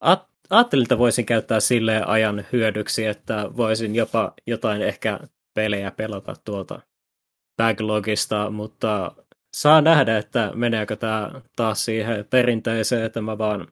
at, 0.01 0.27
ajattelin, 0.51 0.83
että 0.83 0.99
voisin 0.99 1.27
käyttää 1.27 1.61
sille 1.61 2.03
ajan 2.07 2.47
hyödyksi, 2.53 3.07
että 3.07 3.51
voisin 3.57 3.95
jopa 3.95 4.33
jotain 4.47 4.83
ehkä 4.83 5.21
pelejä 5.55 5.91
pelata 5.91 6.35
tuolta 6.45 6.81
backlogista, 7.57 8.51
mutta 8.51 9.15
saa 9.57 9.81
nähdä, 9.81 10.19
että 10.19 10.51
meneekö 10.55 10.97
tämä 10.97 11.41
taas 11.57 11.85
siihen 11.85 12.25
perinteiseen, 12.31 13.05
että 13.05 13.21
mä 13.21 13.39
vaan 13.39 13.69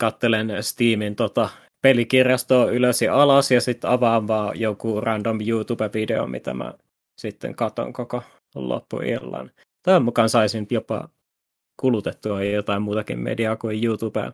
kattelen 0.00 0.62
Steamin 0.62 1.16
tota 1.16 1.48
pelikirjastoa 1.82 2.70
ylös 2.70 3.02
ja 3.02 3.22
alas 3.22 3.50
ja 3.50 3.60
sitten 3.60 3.90
avaan 3.90 4.28
vaan 4.28 4.60
joku 4.60 5.00
random 5.00 5.38
YouTube-video, 5.40 6.26
mitä 6.26 6.54
mä 6.54 6.74
sitten 7.20 7.54
katon 7.54 7.92
koko 7.92 8.22
loppuillan. 8.54 9.50
Toivon 9.84 10.04
mukaan 10.04 10.28
saisin 10.28 10.66
jopa 10.70 11.08
kulutettua 11.80 12.44
jotain 12.44 12.82
muutakin 12.82 13.18
mediaa 13.18 13.56
kuin 13.56 13.84
YouTubea. 13.84 14.32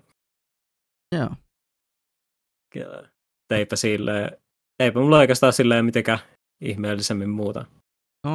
Joo. 1.15 1.31
Ja 2.75 3.03
Eipä, 3.51 3.77
sille, 3.77 4.41
eipä 4.81 5.01
mulla 5.01 5.19
oikeastaan 5.19 5.53
silleen 5.53 5.85
mitenkään 5.85 6.19
ihmeellisemmin 6.61 7.31
muuta. 7.31 7.65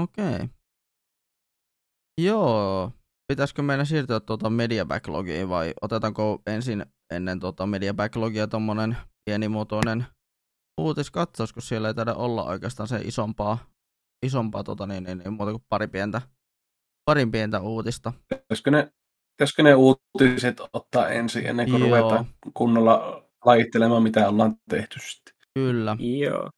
Okei. 0.01 0.49
Joo. 2.21 2.91
pitäisikö 3.27 3.61
meidän 3.61 3.85
siirtyä 3.85 4.19
tuota 4.19 4.49
media 4.49 4.85
backlogiin 4.85 5.49
vai 5.49 5.73
otetaanko 5.81 6.41
ensin 6.47 6.85
ennen 7.11 7.39
tuota 7.39 7.65
media 7.65 7.93
backlogia 7.93 8.47
tuommoinen 8.47 8.97
pienimuotoinen 9.25 10.05
uutiskatsaus, 10.81 11.53
kun 11.53 11.61
siellä 11.61 11.87
ei 11.87 11.93
taida 11.93 12.13
olla 12.13 12.43
oikeastaan 12.43 12.87
se 12.87 13.01
isompaa, 13.03 13.57
isompaa 14.25 14.63
tota, 14.63 14.87
niin, 14.87 15.03
niin, 15.03 15.17
niin, 15.17 15.33
muuta 15.33 15.51
kuin 15.51 15.63
pari 15.69 15.87
pientä, 15.87 16.21
parin 17.05 17.31
pientä 17.31 17.59
uutista. 17.59 18.13
Pitäisikö 18.29 18.71
ne, 18.71 18.91
pitäisikö 19.37 19.63
ne 19.63 19.75
uutiset 19.75 20.61
ottaa 20.73 21.09
ensin 21.09 21.45
ennen 21.45 21.69
kuin 21.69 21.79
Joo. 21.79 21.99
ruvetaan 21.99 22.25
kunnolla 22.53 23.23
lajittelemaan, 23.45 24.03
mitä 24.03 24.29
ollaan 24.29 24.55
tehty 24.69 24.99
sitten? 24.99 25.33
Kyllä. 25.53 25.97
Joo. 25.99 26.49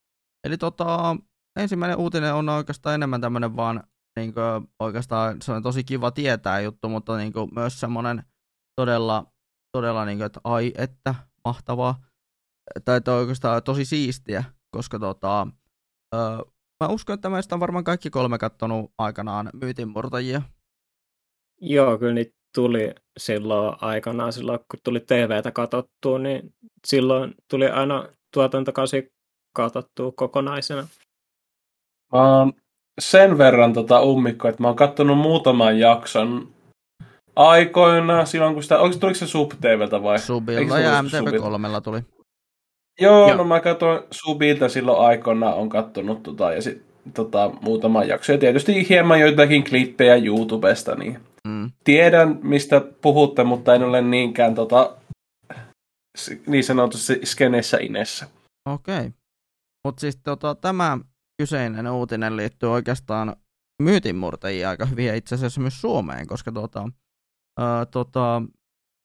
Eli 0.48 0.58
tota, 0.58 1.18
ensimmäinen 1.60 1.98
uutinen 1.98 2.34
on 2.34 2.50
oikeastaan 2.50 2.96
enemmän 2.96 3.22
tämmöinen 3.22 3.56
vaan 3.56 3.84
niin 4.16 4.34
kuin, 4.34 4.74
oikeastaan 4.80 5.42
se 5.42 5.52
on 5.52 5.63
tosi 5.63 5.84
kiva 5.84 6.12
tietää 6.12 6.62
juttu, 6.62 6.89
mutta 6.89 7.18
niin 7.18 7.34
kuin, 7.34 7.50
myös 7.54 7.80
semmoinen 7.80 8.24
todella, 8.76 9.33
todella 9.73 10.05
niin 10.05 10.17
kuin, 10.17 10.25
että 10.25 10.39
ai 10.43 10.73
että 10.77 11.15
mahtavaa, 11.45 12.01
tai 12.86 12.97
että 12.97 13.13
oikeastaan 13.13 13.63
tosi 13.63 13.86
siistiä, 13.86 14.43
koska 14.71 14.99
tota, 14.99 15.47
ö, 16.15 16.17
mä 16.83 16.88
uskon, 16.89 17.13
että 17.13 17.29
meistä 17.29 17.55
on 17.55 17.59
varmaan 17.59 17.83
kaikki 17.83 18.09
kolme 18.09 18.38
kattonut 18.38 18.91
aikanaan 18.97 19.49
myytinmurtajia. 19.62 20.41
Joo, 21.62 21.97
kyllä 21.97 22.13
niitä 22.13 22.36
tuli 22.55 22.95
silloin 23.19 23.75
aikanaan, 23.81 24.33
silloin 24.33 24.59
kun 24.59 24.79
tuli 24.83 24.99
TVtä 24.99 25.51
katsottua, 25.51 26.19
niin 26.19 26.53
silloin 26.88 27.33
tuli 27.49 27.67
aina 27.67 28.07
tuotantokausi 28.33 29.13
katsottua 29.55 30.12
kokonaisena. 30.15 30.88
Mä 32.13 32.39
oon 32.39 32.53
sen 33.01 33.38
verran 33.38 33.73
tota 33.73 34.01
ummikko, 34.01 34.47
että 34.47 34.63
mä 34.63 34.67
oon 34.67 34.75
kattonut 34.75 35.17
muutaman 35.17 35.79
jakson 35.79 36.53
aikoina, 37.36 38.26
silloin 38.26 38.54
kun 38.54 38.63
sitä, 38.63 38.80
oliko, 38.80 38.98
tuliko 39.00 39.15
se 39.15 39.28
SubTVltä 39.28 40.04
vai? 40.04 40.19
Se 40.19 40.34
ja 40.34 40.36
ollut 40.36 41.12
Subilta? 41.12 41.78
MTV3 41.78 41.82
tuli. 41.84 42.02
Joo, 43.02 43.28
Joo. 43.28 43.38
No 43.38 43.43
mä 43.43 43.60
katsoin 43.60 44.00
Subilta 44.12 44.69
silloin 44.69 45.08
aikoina, 45.08 45.54
on 45.54 45.69
kattonut 45.69 46.24
tota, 46.24 46.54
ja 46.54 46.62
sit, 46.62 46.82
tota, 47.13 47.52
muutaman 47.62 48.08
jakson. 48.08 48.34
Ja 48.34 48.39
tietysti 48.39 48.89
hieman 48.89 49.19
joitakin 49.19 49.63
klippejä 49.63 50.15
YouTubesta, 50.15 50.96
niin 50.96 51.19
Mm. 51.48 51.72
tiedän, 51.84 52.39
mistä 52.43 52.82
puhutte, 53.02 53.43
mutta 53.43 53.76
en 53.76 53.84
ole 53.84 54.02
niinkään 54.02 54.56
tota, 54.56 54.96
niin 56.48 56.63
sanotusti 56.63 57.19
skeneessä 57.24 57.78
inessä. 57.82 58.28
Okei. 58.69 59.10
Mutta 59.88 60.00
siis 60.02 60.17
tota, 60.24 60.56
tämä 60.56 60.98
kyseinen 61.41 61.88
uutinen 61.91 62.38
liittyy 62.38 62.72
oikeastaan 62.72 63.36
myytinmurtajiin 63.82 64.67
aika 64.67 64.86
hyvin 64.86 65.06
ja 65.06 65.15
itse 65.15 65.36
asiassa 65.36 65.62
myös 65.62 65.82
Suomeen, 65.82 66.28
koska 66.28 66.52
tota, 66.52 66.89
ää, 67.60 67.86
tota, 67.86 68.42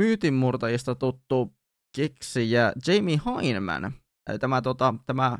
myytinmurtajista 0.03 0.95
tuttu 0.95 1.57
keksijä 1.97 2.73
Jamie 2.87 3.21
Heineman, 3.27 3.93
tämä, 4.41 4.63
tota, 4.63 4.95
tämä 5.07 5.39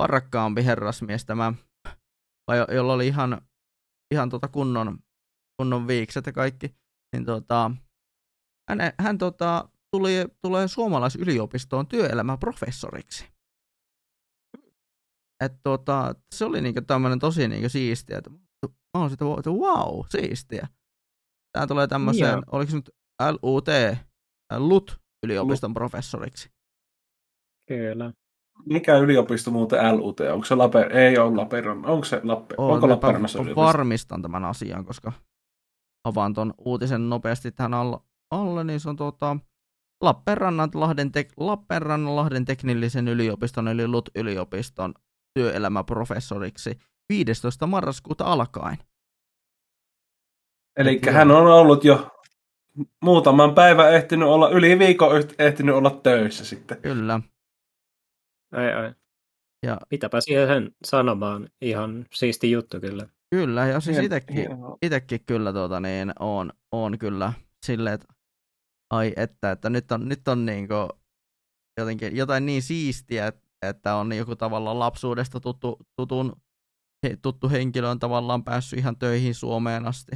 varakkaampi 0.00 0.64
herrasmies, 0.64 1.24
tämä, 1.24 1.52
jo- 2.56 2.74
jolla 2.74 2.92
oli 2.92 3.06
ihan, 3.06 3.40
ihan 4.14 4.30
tota 4.30 4.48
kunnon, 4.48 4.98
kunnon 5.60 5.86
viikset 5.86 6.26
ja 6.26 6.32
kaikki, 6.32 6.76
niin 7.12 7.24
tota, 7.24 7.70
hän, 8.68 8.78
hän 9.00 9.18
tota, 9.18 9.68
tuli, 9.90 10.12
tulee 10.42 10.68
suomalaisyliopistoon 10.68 11.86
työelämäprofessoriksi. 11.86 13.28
Et 15.44 15.52
tota, 15.62 16.14
se 16.34 16.44
oli 16.44 16.60
niinku 16.60 16.80
tämmöinen 16.80 17.18
tosi 17.18 17.48
niinku 17.48 17.68
siistiä, 17.68 18.18
että 18.18 18.30
mä 18.30 18.38
oon 18.94 19.10
sitä, 19.10 19.24
että 19.38 19.50
wow, 19.50 20.04
siistiä. 20.08 20.68
Tää 21.52 21.66
tulee 21.66 21.86
tämmöiseen, 21.86 22.32
Joo. 22.32 22.42
oliko 22.52 22.70
se 22.70 22.76
nyt 22.76 22.90
LUT, 23.42 23.68
äh, 23.68 24.06
LUT 24.56 25.00
yliopiston 25.26 25.74
professoriksi. 25.74 26.50
Kyllä. 27.68 28.12
Mikä 28.66 28.96
yliopisto 28.98 29.50
muuten 29.50 29.98
LUT? 29.98 30.20
Onko 30.20 30.44
se 30.44 30.54
Laper... 30.54 30.96
Ei 30.96 31.18
ole 31.18 31.36
Lappeenrannan. 31.36 31.90
Onko 31.90 32.04
se 32.04 32.20
Lappe... 32.24 32.54
On, 32.58 32.74
Onko 32.74 32.88
Lappeenrannassa 32.88 33.38
yliopisto? 33.38 33.60
varmistan 33.60 34.22
tämän 34.22 34.44
asian, 34.44 34.84
koska 34.84 35.12
avaan 36.04 36.34
ton 36.34 36.54
uutisen 36.58 37.08
nopeasti 37.08 37.52
tähän 37.52 37.74
alla, 37.74 38.04
alle, 38.30 38.64
niin 38.64 38.80
se 38.80 38.88
on 38.88 38.96
tuota, 38.96 39.36
Lappeenrannan 40.02 40.70
Lahden, 40.74 41.12
tek, 41.12 41.32
Lappeenrannan 41.36 42.16
Lahden 42.16 42.44
teknillisen 42.44 43.08
yliopiston 43.08 43.68
eli 43.68 43.86
LUT-yliopiston 43.86 44.94
työelämäprofessoriksi 45.38 46.78
15. 47.08 47.66
marraskuuta 47.66 48.24
alkaen. 48.24 48.78
Eli 50.78 51.00
hän 51.12 51.30
on 51.30 51.46
ollut 51.46 51.84
jo 51.84 52.10
muutaman 53.04 53.54
päivän 53.54 53.94
ehtinyt 53.94 54.28
olla, 54.28 54.50
yli 54.50 54.78
viikon 54.78 55.20
yht- 55.20 55.34
ehtinyt 55.38 55.74
olla 55.74 56.00
töissä 56.02 56.44
sitten. 56.44 56.82
Kyllä. 56.82 57.20
Ai, 58.52 58.72
ai. 58.72 58.94
Ja 59.66 59.78
Mitäpä 59.90 60.20
siihen 60.20 60.74
sanomaan. 60.84 61.48
Ihan 61.60 62.06
siisti 62.14 62.50
juttu 62.50 62.80
kyllä. 62.80 63.08
Kyllä, 63.30 63.66
ja 63.66 63.80
siis 63.80 63.98
itekin 64.82 65.20
kyllä 65.26 65.52
tuota, 65.52 65.80
niin 65.80 66.12
on, 66.18 66.52
on 66.72 66.98
kyllä 66.98 67.32
silleen, 67.66 67.94
että 67.94 68.06
ai 68.90 69.12
että, 69.16 69.50
että 69.50 69.70
nyt 69.70 69.92
on, 69.92 70.08
nyt 70.08 70.28
on 70.28 70.46
niinku 70.46 70.74
jotenkin 71.80 72.16
jotain 72.16 72.46
niin 72.46 72.62
siistiä, 72.62 73.26
että, 73.26 73.48
että 73.62 73.94
on 73.94 74.12
joku 74.12 74.36
tavallaan 74.36 74.78
lapsuudesta 74.78 75.40
tuttu, 75.40 75.78
tutun, 75.96 76.32
tuttu 77.22 77.48
henkilö 77.48 77.88
on 77.88 77.98
tavallaan 77.98 78.44
päässyt 78.44 78.78
ihan 78.78 78.98
töihin 78.98 79.34
Suomeen 79.34 79.86
asti. 79.86 80.12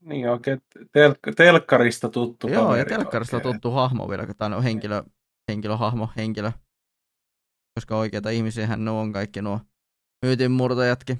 Niin 0.00 0.28
oikein 0.28 0.60
telk- 0.82 1.34
telkkarista 1.36 2.08
tuttu 2.08 2.48
Joo, 2.48 2.56
ja 2.76 2.84
kaveri 2.84 2.88
telkkarista 2.88 3.36
oikein. 3.36 3.54
tuttu 3.54 3.70
hahmo 3.70 4.08
vielä, 4.08 4.26
tai 4.38 4.50
no 4.50 4.62
henkilö, 4.62 5.02
henkilöhahmo, 5.50 6.08
henkilö. 6.16 6.52
Koska 7.78 7.96
oikeita 7.96 8.30
ihmisiähän 8.30 8.84
ne 8.84 8.90
on 8.90 9.12
kaikki 9.12 9.42
nuo 9.42 9.60
myytinmurtajatkin. 10.26 11.18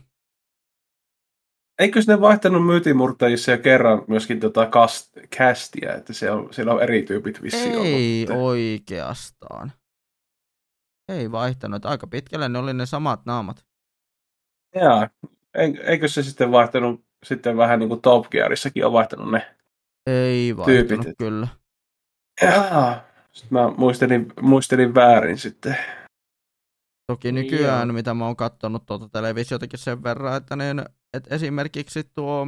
Eikö 1.79 2.01
ne 2.07 2.21
vaihtanut 2.21 2.67
myytimurtajissa 2.67 3.51
jo 3.51 3.59
kerran 3.59 4.05
myöskin 4.09 4.41
tota 4.41 4.67
cast, 4.67 5.17
castia, 5.39 5.95
että 5.95 6.13
se 6.13 6.31
on, 6.31 6.55
siellä 6.55 6.73
on 6.73 6.83
eri 6.83 7.03
tyypit 7.03 7.43
vissiin 7.43 7.75
Ei 7.79 8.27
ollut. 8.31 8.43
oikeastaan. 8.45 9.73
Ei 11.09 11.31
vaihtanut. 11.33 11.87
Aika 11.87 12.07
pitkälle 12.07 12.49
ne 12.49 12.59
oli 12.59 12.75
ne 12.75 12.87
samat 12.87 13.27
naamat. 13.27 13.67
Jaa, 14.75 15.09
eikö 15.87 16.09
se 16.09 16.23
sitten 16.23 16.51
vaihtanut 16.51 17.08
sitten 17.27 17.57
vähän 17.57 17.79
niin 17.79 17.89
kuin 17.89 18.03
Top 18.03 18.31
Gearissakin 18.31 18.87
on 18.87 18.93
vaihtanut 18.93 19.31
ne? 19.31 19.55
Ei 20.07 20.57
vaihtanut 20.57 20.89
Tyypit. 20.89 21.19
kyllä. 21.19 21.49
Jaa. 22.43 23.09
Sitten 23.33 23.59
mä 23.59 23.71
muistelin, 23.77 24.33
muistelin 24.41 24.95
väärin 24.95 25.39
sitten. 25.39 25.77
Toki 27.13 27.33
Niin 27.33 27.45
nykyään, 27.45 27.89
joo. 27.89 27.95
mitä 27.95 28.15
mä 28.15 28.27
oon 28.27 28.37
kattonut 28.37 28.87
tuota 28.87 29.09
televisiotakin 29.09 29.79
sen 29.79 30.03
verran, 30.03 30.37
että, 30.37 30.57
niin, 30.57 30.83
että 31.17 31.35
esimerkiksi 31.35 32.11
tuo 32.15 32.47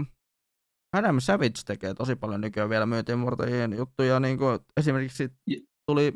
Adam 0.96 1.20
Savage 1.20 1.60
tekee 1.66 1.94
tosi 1.94 2.16
paljon 2.16 2.40
nykyään 2.40 2.70
vielä 2.70 2.86
myyntimurtajien 2.86 3.72
juttuja, 3.72 4.20
niin 4.20 4.38
kuin 4.38 4.58
esimerkiksi 4.76 5.32
tuli 5.90 6.14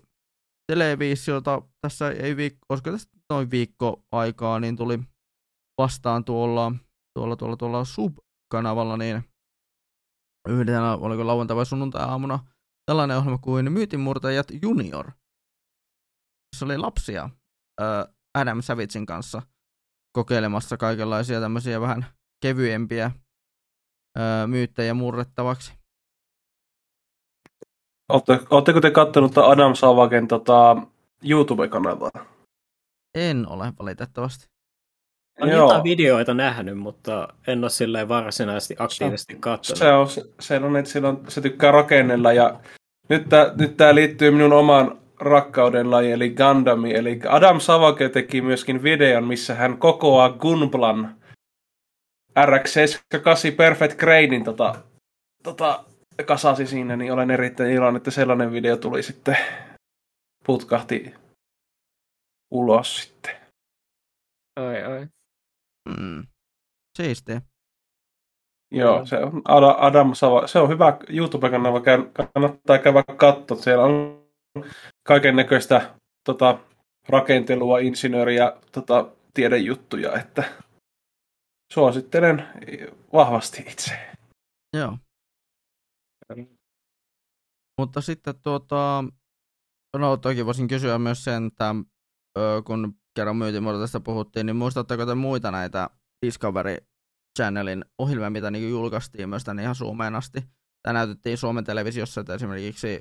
televisiota, 0.72 1.62
tässä 1.80 2.10
ei 2.10 2.36
viikko, 2.36 2.58
olisiko 2.68 2.90
tästä 2.90 3.18
noin 3.30 3.50
viikko 3.50 4.02
aikaa, 4.12 4.60
niin 4.60 4.76
tuli 4.76 4.98
vastaan 5.78 6.24
tuolla, 6.24 6.72
tuolla, 7.18 7.36
tuolla, 7.36 7.56
tuolla 7.56 7.84
Sub-kanavalla, 8.44 8.96
niin 8.96 9.24
yhdenä, 10.48 10.92
oliko 10.92 11.26
lauantai 11.26 11.56
vai 11.56 11.66
sunnuntai-aamuna, 11.66 12.38
tällainen 12.86 13.16
ohjelma 13.16 13.38
kuin 13.38 13.72
Myytinmurtajat 13.72 14.46
Junior. 14.62 15.10
Se 16.56 16.64
oli 16.64 16.78
lapsia 16.78 17.30
ö, 17.80 17.84
Adam 18.34 18.62
Savagein 18.62 19.06
kanssa 19.06 19.42
kokeilemassa 20.12 20.76
kaikenlaisia 20.76 21.40
tämmöisiä 21.40 21.80
vähän 21.80 22.06
kevyempiä 22.42 23.10
ö, 24.18 24.46
myyttejä 24.46 24.94
murrettavaksi. 24.94 25.72
Ootteko 28.50 28.80
te 28.80 28.90
kattonut 28.90 29.32
tota 29.34 29.46
Adam 29.46 29.74
Savagen 29.74 30.28
tota, 30.28 30.76
YouTube-kanavaa? 31.22 32.26
En 33.14 33.48
ole 33.48 33.72
valitettavasti. 33.78 34.53
Olen 35.40 35.52
Joo. 35.52 35.62
jotain 35.62 35.84
videoita 35.84 36.34
nähnyt, 36.34 36.78
mutta 36.78 37.28
en 37.46 37.64
ole 37.64 37.70
silleen 37.70 38.08
varsinaisesti 38.08 38.76
aktiivisesti 38.78 39.36
katsonut. 39.40 39.78
Se 39.78 39.92
on, 39.92 40.08
se, 40.40 40.56
on, 40.56 40.76
että 40.76 40.90
sillä 40.90 41.08
on, 41.08 41.24
se 41.28 41.40
tykkää 41.40 41.70
rakennella 41.70 42.32
ja 42.32 42.60
nyt 43.08 43.28
tämä 43.28 43.52
nyt 43.58 43.76
tää 43.76 43.94
liittyy 43.94 44.30
minun 44.30 44.52
omaan 44.52 44.98
rakkauden 45.20 45.90
laji, 45.90 46.12
eli 46.12 46.30
Gundami. 46.30 46.94
Eli 46.94 47.20
Adam 47.28 47.60
Savage 47.60 48.08
teki 48.08 48.40
myöskin 48.40 48.82
videon, 48.82 49.24
missä 49.24 49.54
hän 49.54 49.78
kokoaa 49.78 50.30
Gunplan 50.30 51.16
RX-78 52.38 53.56
Perfect 53.56 53.98
Gradein 53.98 54.44
tota, 54.44 54.74
tota, 55.42 55.84
kasasi 56.26 56.66
siinä, 56.66 56.96
niin 56.96 57.12
olen 57.12 57.30
erittäin 57.30 57.70
iloinen, 57.70 57.96
että 57.96 58.10
sellainen 58.10 58.52
video 58.52 58.76
tuli 58.76 59.02
sitten, 59.02 59.36
putkahti 60.46 61.14
ulos 62.50 62.96
sitten. 63.02 63.36
Ai, 64.56 64.82
ai. 64.82 65.06
Mm. 65.88 66.26
Siistiä. 66.96 67.42
Joo, 68.70 69.06
se 69.06 69.16
on 69.18 69.42
Adam 69.78 70.14
Sava. 70.14 70.46
Se 70.46 70.58
on 70.58 70.68
hyvä 70.68 70.98
YouTube-kanava, 71.08 71.80
kannattaa 72.34 72.78
käydä 72.78 73.04
katsoa. 73.16 73.56
Siellä 73.56 73.84
on 73.84 74.24
kaiken 75.06 75.36
näköistä 75.36 75.94
tota, 76.24 76.58
rakentelua, 77.08 77.78
insinööriä, 77.78 78.52
tota, 78.72 79.10
tiedejuttuja, 79.34 80.20
että 80.20 80.44
suosittelen 81.72 82.48
vahvasti 83.12 83.64
itse. 83.70 84.14
Joo. 84.76 84.98
Mutta 87.80 88.00
sitten 88.00 88.34
tuota, 88.42 89.04
no 89.96 90.16
toki 90.16 90.46
voisin 90.46 90.68
kysyä 90.68 90.98
myös 90.98 91.24
sen, 91.24 91.46
että 91.46 91.74
kun 92.64 92.94
kerran 93.14 93.36
tästä 93.80 94.00
puhuttiin, 94.00 94.46
niin 94.46 94.56
muistatteko 94.56 95.06
te 95.06 95.14
muita 95.14 95.50
näitä 95.50 95.90
Discovery 96.26 96.76
Channelin 97.38 97.84
ohjelmia, 97.98 98.30
mitä 98.30 98.50
niin 98.50 98.70
julkaistiin 98.70 99.28
myös 99.28 99.44
tänne 99.44 99.62
ihan 99.62 99.74
Suomeen 99.74 100.14
asti. 100.14 100.40
Tämä 100.82 100.92
näytettiin 100.92 101.38
Suomen 101.38 101.64
televisiossa, 101.64 102.20
että 102.20 102.34
esimerkiksi 102.34 103.00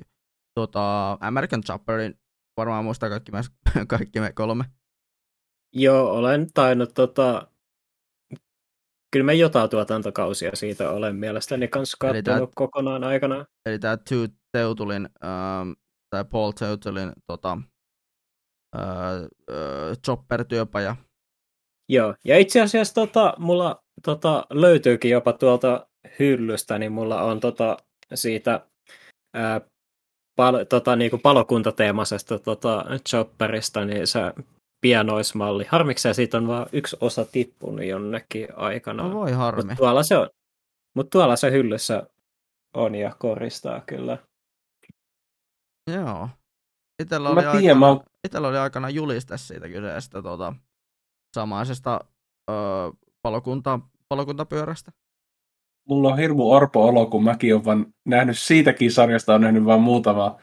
tuota, 0.58 1.12
American 1.20 1.62
Chopperin 1.62 2.14
varmaan 2.56 2.84
muistaa 2.84 3.08
kaikki 3.08 3.32
me, 3.32 3.40
kaikki 3.86 4.20
me 4.20 4.32
kolme. 4.32 4.64
Joo, 5.72 6.10
olen 6.10 6.46
tainnut 6.54 6.94
tota, 6.94 7.48
kyllä 9.12 9.26
me 9.26 9.34
jotain 9.34 9.70
tuotantokausia 9.70 10.50
siitä 10.54 10.90
olen 10.90 11.16
mielestäni 11.16 11.68
kanssa 11.68 11.96
katsonut 12.00 12.24
tämä, 12.24 12.46
kokonaan 12.54 13.04
aikana. 13.04 13.44
Eli 13.66 13.78
tämä 13.78 13.96
Teutulin, 14.52 15.08
ähm, 15.24 15.70
tai 16.10 16.24
Paul 16.24 16.52
Teutulin 16.52 17.12
tota, 17.26 17.58
äh, 18.74 19.22
äh, 19.50 19.98
Chopper-työpaja. 20.06 20.96
Joo, 21.88 22.14
ja 22.24 22.38
itse 22.38 22.60
asiassa 22.60 22.94
tota, 22.94 23.34
mulla 23.38 23.82
tota, 24.02 24.46
löytyykin 24.50 25.10
jopa 25.10 25.32
tuolta 25.32 25.86
hyllystä, 26.18 26.78
niin 26.78 26.92
mulla 26.92 27.22
on 27.22 27.40
tota, 27.40 27.76
siitä 28.14 28.66
ää, 29.34 29.60
pal- 30.36 30.64
tota, 30.64 30.96
niinku 30.96 31.18
palokuntateemasesta 31.18 32.38
tota, 32.38 32.84
Chopperista, 33.08 33.84
niin 33.84 34.06
se 34.06 34.20
pianoismalli. 34.80 35.64
Harmikseen 35.68 36.14
siitä 36.14 36.36
on 36.36 36.46
vain 36.46 36.66
yksi 36.72 36.96
osa 37.00 37.24
tippunut 37.24 37.84
jonnekin 37.84 38.48
aikana. 38.56 39.02
No 39.02 39.14
voi 39.14 39.32
harmi. 39.32 39.62
Mutta 39.62 39.76
tuolla 39.76 40.02
se 40.02 40.16
on. 40.16 40.30
Mutta 40.96 41.10
tuolla 41.10 41.36
se 41.36 41.50
hyllyssä 41.50 42.06
on 42.76 42.94
ja 42.94 43.16
koristaa 43.18 43.80
kyllä. 43.80 44.18
Joo. 45.92 46.28
Itellä 47.04 47.28
oli, 47.28 47.40
tiedän, 47.40 47.56
aikana, 47.56 47.94
mä... 47.94 48.00
itellä 48.24 48.48
oli 48.48 48.58
aikana 48.58 48.90
juliste 48.90 49.38
siitä 49.38 49.68
kyseestä 49.68 50.22
tota, 50.22 50.52
samaisesta 51.34 52.00
öö, 52.50 52.56
palokunta, 53.22 53.80
palokuntapyörästä. 54.08 54.92
Mulla 55.88 56.08
on 56.08 56.18
hirmu 56.18 56.50
orpo 56.50 56.86
olo, 56.86 57.06
kun 57.06 57.24
mäkin 57.24 57.54
olen 57.54 57.64
vaan 57.64 57.86
nähnyt 58.04 58.38
siitäkin 58.38 58.92
sarjasta, 58.92 59.34
on 59.34 59.40
nähnyt 59.40 59.64
vain 59.64 59.80
muutama 59.80 60.36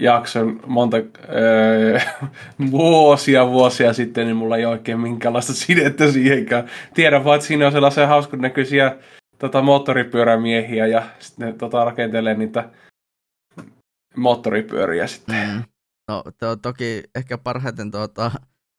jakson 0.00 0.60
monta 0.66 0.96
öö, 1.28 1.98
vuosia 2.70 3.46
vuosia 3.46 3.92
sitten, 3.92 4.26
niin 4.26 4.36
mulla 4.36 4.56
ei 4.56 4.66
oikein 4.66 5.00
minkäänlaista 5.00 5.54
sidettä 5.54 6.12
siihenkään. 6.12 6.70
Tiedän 6.94 7.24
vaan, 7.24 7.36
että 7.36 7.46
siinä 7.46 7.66
on 7.66 7.72
sellaisia 7.72 8.06
hauskun 8.06 8.40
näköisiä 8.40 8.96
tota, 9.38 9.62
moottoripyörämiehiä 9.62 10.86
ja 10.86 11.02
sitten 11.18 11.46
ne 11.46 11.52
tota, 11.52 11.84
rakentelee 11.84 12.34
niitä 12.34 12.70
moottoripyöriä 14.16 15.06
sitten. 15.06 15.48
Mm. 15.48 15.62
No 16.08 16.22
to, 16.38 16.56
toki 16.56 17.02
ehkä 17.14 17.38
parhaiten 17.38 17.90
tuota, 17.90 18.30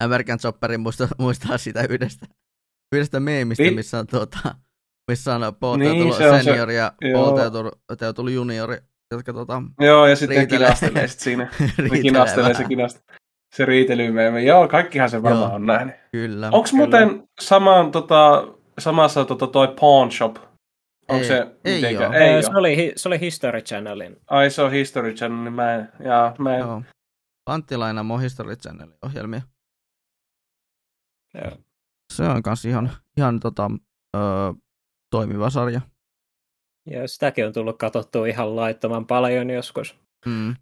American 0.04 0.38
Chopperin 0.38 0.80
muista, 0.80 1.08
muistaa 1.18 1.58
sitä 1.58 1.86
yhdestä, 1.90 2.26
yhdestä 2.92 3.20
meemistä, 3.20 3.62
niin. 3.62 3.74
missä 3.74 3.98
on, 3.98 4.06
tuota, 4.06 4.54
missä 5.10 5.34
on 5.34 5.54
Paul 5.60 5.76
niin, 5.76 6.14
senior 6.14 6.68
se, 6.68 6.74
ja 6.74 6.92
Paul 7.14 7.38
Teutulu 7.98 8.28
juniori 8.28 8.78
jotka 9.10 9.32
tota, 9.32 9.62
Joo, 9.80 10.06
ja 10.06 10.16
sitten 10.16 10.48
kinastelee 10.48 11.08
sit 11.08 11.20
siinä. 11.20 11.50
ne 11.90 12.00
kinastelee 12.02 12.54
se 12.54 12.64
kinastelee. 12.64 13.18
Se 13.56 13.64
riitelymeemi. 13.64 14.46
Joo, 14.46 14.68
kaikkihan 14.68 15.10
se 15.10 15.22
varmaan 15.22 15.52
on 15.52 15.66
nähnyt. 15.66 15.94
Kyllä. 16.12 16.48
Onko 16.52 16.68
muuten 16.72 17.28
samaan, 17.40 17.90
tota, 17.90 18.48
samassa 18.78 19.24
tota, 19.24 19.46
toi 19.46 19.68
Pawn 19.80 20.10
Shop? 20.10 20.36
Onko 21.08 21.22
ei, 21.22 21.24
se 21.24 21.46
ei, 21.64 21.86
ei, 21.86 21.96
ei 22.14 22.42
se, 22.42 22.50
oli, 22.54 22.92
se 22.96 23.08
oli 23.08 23.20
History 23.20 23.60
Channelin. 23.60 24.16
Ai 24.26 24.50
se 24.50 24.62
on 24.62 24.72
History 24.72 25.14
Channel, 25.14 25.44
niin 25.44 25.52
mä 25.52 25.74
en, 25.74 25.88
jaa, 26.04 26.34
mä 26.38 26.54
en. 26.54 26.60
Joo. 26.60 26.82
Panttilaina 27.48 28.00
on 28.00 28.20
History 28.20 28.56
Channelin 28.56 28.98
ohjelmia. 29.02 29.40
Joo. 31.34 31.58
Se 32.12 32.22
on 32.22 32.42
kans 32.42 32.64
ihan, 32.64 32.90
ihan 33.16 33.40
tota, 33.40 33.70
ö, 34.16 34.20
toimiva 35.10 35.50
sarja. 35.50 35.80
Ja 36.86 37.08
sitäkin 37.08 37.46
on 37.46 37.52
tullut 37.52 37.78
katsottua 37.78 38.26
ihan 38.26 38.56
laittoman 38.56 39.06
paljon 39.06 39.50
joskus. 39.50 39.98
Mm. 40.26 40.56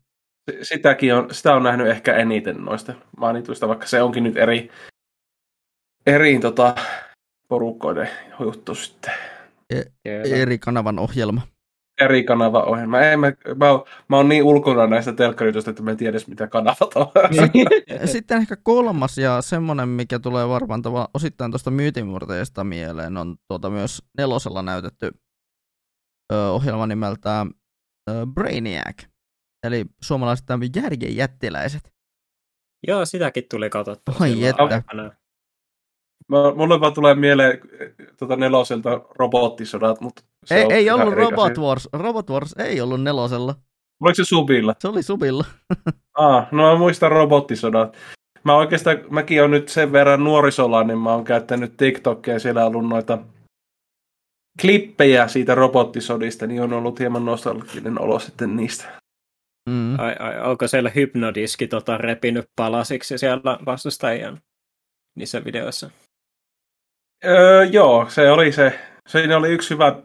Sitäkin 0.63 1.15
on, 1.15 1.35
sitä 1.35 1.55
on 1.55 1.63
nähnyt 1.63 1.87
ehkä 1.87 2.17
eniten 2.17 2.65
noista 2.65 2.95
mainituista, 3.17 3.69
vaikka 3.69 3.87
se 3.87 4.03
onkin 4.03 4.25
nyt 4.25 4.37
eri, 4.37 4.71
eri 6.07 6.39
tota, 6.39 6.75
porukkoiden 7.49 8.09
juttu 8.41 8.75
sitten. 8.75 9.15
E- 9.71 10.43
eri 10.43 10.59
kanavan 10.59 10.99
ohjelma. 10.99 11.41
Eri 12.01 12.25
kanava 12.25 12.63
ohjelma. 12.63 13.01
Ei, 13.01 13.17
mä, 13.17 13.27
mä, 13.27 13.67
mä 14.09 14.17
oon 14.17 14.29
niin 14.29 14.43
ulkona 14.43 14.87
näistä 14.87 15.13
telkkaritoista, 15.13 15.71
että 15.71 15.83
mä 15.83 15.91
en 15.91 15.97
tiedä 15.97 16.19
mitä 16.27 16.47
kanavat 16.47 16.95
on. 16.95 17.07
Sitten 18.13 18.39
ehkä 18.39 18.57
kolmas 18.63 19.19
ja 19.19 19.43
semmonen, 19.43 19.89
mikä 19.89 20.19
tulee 20.19 20.49
varmaan 20.49 20.83
tava, 20.83 21.09
osittain 21.15 21.51
tuosta 21.51 21.71
myytinmurteesta 21.71 22.65
mieleen, 22.65 23.17
on 23.17 23.37
tuota 23.49 23.71
myös 23.71 24.03
nelosella 24.19 24.63
näytetty 24.63 25.11
ö, 26.33 26.51
ohjelma 26.51 26.87
nimeltään 26.87 27.51
ö, 28.11 28.27
Brainiac, 28.35 29.03
eli 29.67 29.85
suomalaiset 30.03 30.47
järjen 30.77 31.17
jättiläiset. 31.17 31.93
Joo, 32.87 33.05
sitäkin 33.05 33.45
tuli 33.51 33.71
katsottua. 33.71 34.15
Ai 34.21 34.45
että. 34.45 34.83
Mä, 36.29 36.55
mulle 36.57 36.81
vaan 36.81 36.95
tulee 36.95 37.15
mieleen 37.15 37.61
tuota 38.19 38.37
neloselta 38.37 39.01
robottisodat, 39.19 40.01
mutta 40.01 40.23
se 40.45 40.55
ei, 40.55 40.73
ei 40.73 40.91
ollut 40.91 41.15
Robot 41.15 41.59
Wars. 41.59 41.89
Robot 41.93 42.31
Wars 42.31 42.55
ei 42.59 42.81
ollut 42.81 43.03
nelosella. 43.03 43.55
Oliko 44.01 44.15
se 44.15 44.25
Subilla? 44.25 44.75
Se 44.79 44.89
oli 44.89 45.03
Subilla. 45.03 45.45
ah, 46.15 46.47
no 46.53 46.63
mä 46.63 46.79
muistan 46.79 47.13
robottisodat. 47.13 47.97
Mä 48.45 48.57
oikeastaan, 48.57 48.99
mäkin 49.11 49.43
on 49.43 49.51
nyt 49.51 49.69
sen 49.69 49.93
verran 49.93 50.25
nuorisolla, 50.25 50.85
niin 50.85 50.99
mä 50.99 51.13
oon 51.13 51.25
käyttänyt 51.25 51.77
TikTokia 51.77 52.35
ja 52.35 52.41
siellä 52.41 52.67
on 52.67 52.77
ollut 52.77 52.89
noita 52.89 53.19
klippejä 54.61 55.29
siitä 55.29 55.55
robottisodista, 55.55 56.47
niin 56.47 56.63
on 56.63 56.73
ollut 56.73 56.99
hieman 56.99 57.25
nostalginen 57.25 58.01
olo 58.01 58.19
sitten 58.19 58.57
niistä. 58.57 58.85
Mm. 59.71 59.99
Ai, 59.99 60.17
ai, 60.19 60.41
onko 60.41 60.69
siellä 60.69 60.91
hypnodiski 60.91 61.69
tota, 61.69 61.99
repinyt 61.99 62.49
palasiksi 62.57 63.19
siellä 63.19 63.59
vastustajien 63.67 64.41
niissä 65.17 65.45
videoissa? 65.45 65.91
Öö, 67.27 67.65
joo, 67.65 68.07
se 68.09 68.31
oli 68.31 68.53
se. 68.53 68.79
Siinä 69.09 69.37
oli 69.37 69.49
yksi 69.49 69.71
hyvä, 69.71 69.97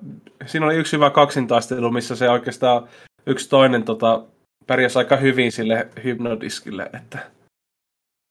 siinä 0.45 0.65
oli 0.65 0.75
yksi 0.75 0.95
hyvä 0.95 1.09
kaksintaistelu, 1.09 1.91
missä 1.91 2.15
se 2.15 2.29
oikeastaan 2.29 2.87
yksi 3.25 3.49
toinen 3.49 3.83
tota, 3.83 4.23
pärjäsi 4.67 4.97
aika 4.97 5.15
hyvin 5.15 5.51
sille 5.51 5.87
hypnodiskille. 6.03 6.89
Että... 6.93 7.19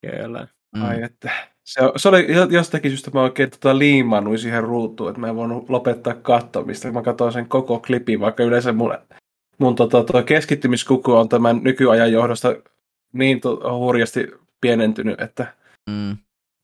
Kyllä. 0.06 0.46
Mm. 0.76 0.82
Ai 0.82 1.02
että. 1.02 1.30
Se, 1.64 1.80
se 1.96 2.08
oli 2.08 2.26
jostakin 2.50 2.90
syystä 2.90 3.10
mä 3.14 3.22
oikein 3.22 3.50
tota 3.50 3.78
liimannuin 3.78 4.38
siihen 4.38 4.64
ruutuun, 4.64 5.10
että 5.10 5.20
mä 5.20 5.28
en 5.28 5.36
voinut 5.36 5.70
lopettaa 5.70 6.14
katsomista. 6.14 6.92
Mä 6.92 7.02
katsoin 7.02 7.32
sen 7.32 7.48
koko 7.48 7.78
klipin, 7.86 8.20
vaikka 8.20 8.42
yleensä 8.42 8.72
mun, 8.72 8.98
mun 9.58 9.74
tota, 9.74 10.04
toi 10.04 10.22
keskittymiskuku 10.22 11.12
on 11.12 11.28
tämän 11.28 11.60
nykyajan 11.62 12.12
johdosta 12.12 12.54
niin 13.12 13.40
to, 13.40 13.78
hurjasti 13.78 14.32
pienentynyt, 14.60 15.20
että 15.20 15.54
mm. 15.90 16.16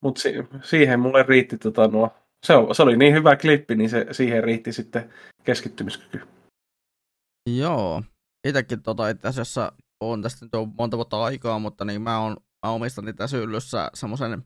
Mutta 0.02 0.20
si- 0.20 0.48
siihen 0.62 1.00
mulle 1.00 1.22
riitti 1.22 1.58
tota 1.58 1.88
nuo, 1.88 2.10
se, 2.46 2.54
on, 2.54 2.74
se 2.74 2.82
oli 2.82 2.96
niin 2.96 3.14
hyvä 3.14 3.36
klippi, 3.36 3.74
niin 3.74 3.90
se, 3.90 4.06
siihen 4.12 4.44
riitti 4.44 4.72
sitten 4.72 5.12
keskittymiskyky. 5.44 6.20
Joo, 7.56 8.02
itsekin 8.48 8.82
tota 8.82 9.08
itse 9.08 9.28
asiassa 9.28 9.72
on 10.00 10.22
tästä 10.22 10.44
nyt 10.44 10.54
on 10.54 10.72
monta 10.78 10.96
vuotta 10.96 11.24
aikaa, 11.24 11.58
mutta 11.58 11.84
niin 11.84 12.02
mä, 12.02 12.18
on, 12.18 12.36
mä 12.66 12.72
omistan 12.72 13.04
niitä 13.04 13.26
syllyssä 13.26 13.90
semmoisen 13.94 14.42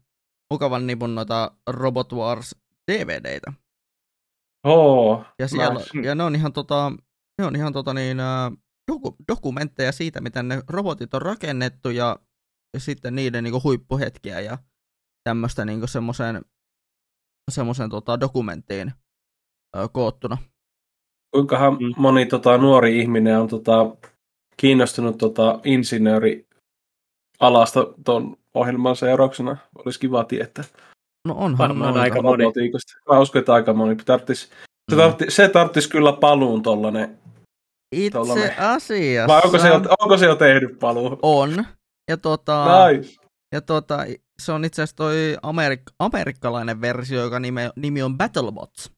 mukavan 0.52 0.86
nipun 0.86 1.14
noita 1.14 1.50
Robot 1.70 2.12
Wars 2.12 2.56
DVDitä. 2.92 3.52
Oh, 4.66 5.24
ja, 5.38 5.48
siellä, 5.48 5.74
nice. 5.74 6.08
ja 6.08 6.14
ne 6.14 6.24
on 6.24 6.34
ihan, 6.34 6.52
tota, 6.52 6.92
ne 7.38 7.46
on 7.46 7.56
ihan 7.56 7.72
tota 7.72 7.94
niin, 7.94 8.18
doku, 8.92 9.16
dokumentteja 9.28 9.92
siitä, 9.92 10.20
miten 10.20 10.48
ne 10.48 10.62
robotit 10.68 11.14
on 11.14 11.22
rakennettu 11.22 11.90
ja, 11.90 12.16
ja 12.74 12.80
sitten 12.80 13.14
niiden 13.14 13.44
niin 13.44 13.62
huippuhetkiä 13.64 14.40
ja 14.40 14.58
tämmöistä 15.24 15.64
niin 15.64 15.88
semmoiseen 15.88 16.44
semmoisen 17.50 17.90
tota, 17.90 18.20
dokumenttiin 18.20 18.92
ö, 19.76 19.88
koottuna. 19.92 20.38
Kuinkahan 21.34 21.72
mm. 21.72 21.94
moni 21.96 22.26
tota, 22.26 22.58
nuori 22.58 22.98
ihminen 22.98 23.40
on 23.40 23.48
tota, 23.48 23.96
kiinnostunut 24.56 25.18
tota, 25.18 25.60
insinööri 25.64 26.46
alasta 27.40 27.86
tuon 28.04 28.36
ohjelman 28.54 28.96
seurauksena? 28.96 29.56
Olisi 29.84 30.00
kiva 30.00 30.24
tietää. 30.24 30.64
No 31.28 31.34
onhan 31.34 31.58
Varmaan 31.58 31.96
aika 31.96 32.22
moni. 32.22 32.44
Mä 33.08 33.18
uskon, 33.18 33.38
että 33.40 33.54
aika 33.54 33.72
moni. 33.72 33.96
Tarvitsisi 33.96 34.48
Se, 34.90 34.96
tartti, 34.96 35.24
se 35.28 35.48
tarttisi 35.48 35.90
kyllä 35.90 36.12
paluun 36.12 36.62
tollanen. 36.62 37.18
Itse 37.96 38.18
tollanen. 38.18 38.58
asiassa 38.58 38.94
Vai 39.26 39.42
onko 39.44 39.58
se, 39.58 39.68
jo, 39.68 39.80
onko 40.00 40.18
se 40.18 40.26
jo 40.26 40.36
tehnyt 40.36 40.78
paluu? 40.78 41.18
on. 41.22 41.64
Ja, 42.10 42.16
tota, 42.16 42.64
Nice. 42.88 43.16
ja 43.52 43.60
tota, 43.60 43.98
se 44.40 44.52
on 44.52 44.64
itse 44.64 44.82
asiassa 44.82 44.96
toi 44.96 45.36
amerik- 45.42 45.94
amerikkalainen 45.98 46.80
versio, 46.80 47.20
joka 47.20 47.40
nime, 47.40 47.70
nimi 47.76 48.02
on 48.02 48.18
Battlebots. 48.18 48.92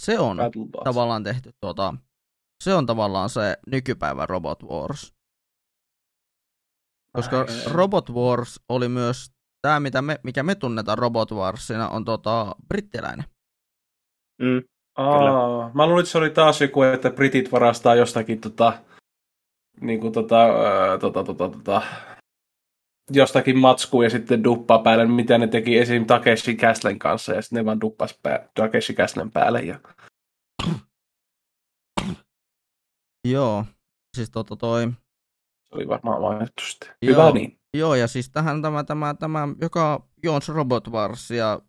Se 0.00 0.18
on 0.18 0.36
Battlebots. 0.36 0.84
tavallaan 0.84 1.24
tehty 1.24 1.52
tota, 1.60 1.94
se 2.64 2.74
on 2.74 2.86
tavallaan 2.86 3.30
se 3.30 3.56
nykypäivän 3.66 4.28
Robot 4.28 4.62
Wars. 4.62 5.14
Koska 7.12 7.42
Nice. 7.42 7.70
Robot 7.70 8.10
Wars 8.10 8.60
oli 8.68 8.88
myös, 8.88 9.30
tämä 9.62 9.80
mitä 9.80 10.02
me, 10.02 10.18
mikä 10.22 10.42
me 10.42 10.54
tunnetaan 10.54 10.98
Robot 10.98 11.32
Warsina, 11.32 11.88
on 11.88 12.04
tota, 12.04 12.54
brittiläinen. 12.68 13.24
Mm. 14.42 14.62
Aa, 14.96 15.70
mä 15.74 15.86
luulin, 15.86 16.00
että 16.02 16.12
se 16.12 16.18
oli 16.18 16.30
taas 16.30 16.60
joku, 16.60 16.82
että 16.82 17.10
britit 17.10 17.52
varastaa 17.52 17.94
jostakin 17.94 18.40
tota, 18.40 18.78
niin 19.80 20.00
kuin 20.00 20.12
tota, 20.12 20.42
ää, 20.42 20.98
tota, 20.98 21.24
tota, 21.24 21.48
tota, 21.48 21.82
jostakin 23.10 23.58
matskua 23.58 24.04
ja 24.04 24.10
sitten 24.10 24.44
duppaa 24.44 24.78
päälle, 24.78 25.06
mitä 25.06 25.38
ne 25.38 25.46
teki 25.46 25.78
esim. 25.78 26.06
Takeshi 26.06 26.56
Castlen 26.56 26.98
kanssa 26.98 27.32
ja 27.34 27.42
sitten 27.42 27.56
ne 27.56 27.64
vaan 27.64 27.80
duppas 27.80 28.18
pää, 28.22 28.48
Takeshi 28.54 28.94
Castlen 28.94 29.30
päälle. 29.30 29.60
Ja... 29.60 29.80
Joo, 33.28 33.64
siis 34.16 34.30
tota 34.30 34.56
toi, 34.56 34.92
Se 35.64 35.74
oli 35.74 35.88
varmaan 35.88 36.20
mainittu 36.20 36.62
sitten. 36.64 36.88
Joo. 37.02 37.12
Hyvä 37.12 37.30
niin. 37.30 37.60
joo 37.74 37.94
ja 37.94 38.08
siis 38.08 38.30
tähän 38.30 38.62
tämä, 38.62 38.84
tämä, 38.84 39.14
tämä 39.14 39.48
joka 39.60 40.08
Jones 40.22 40.48
Robot 40.48 40.88
Wars 40.88 41.30
ja 41.30 41.60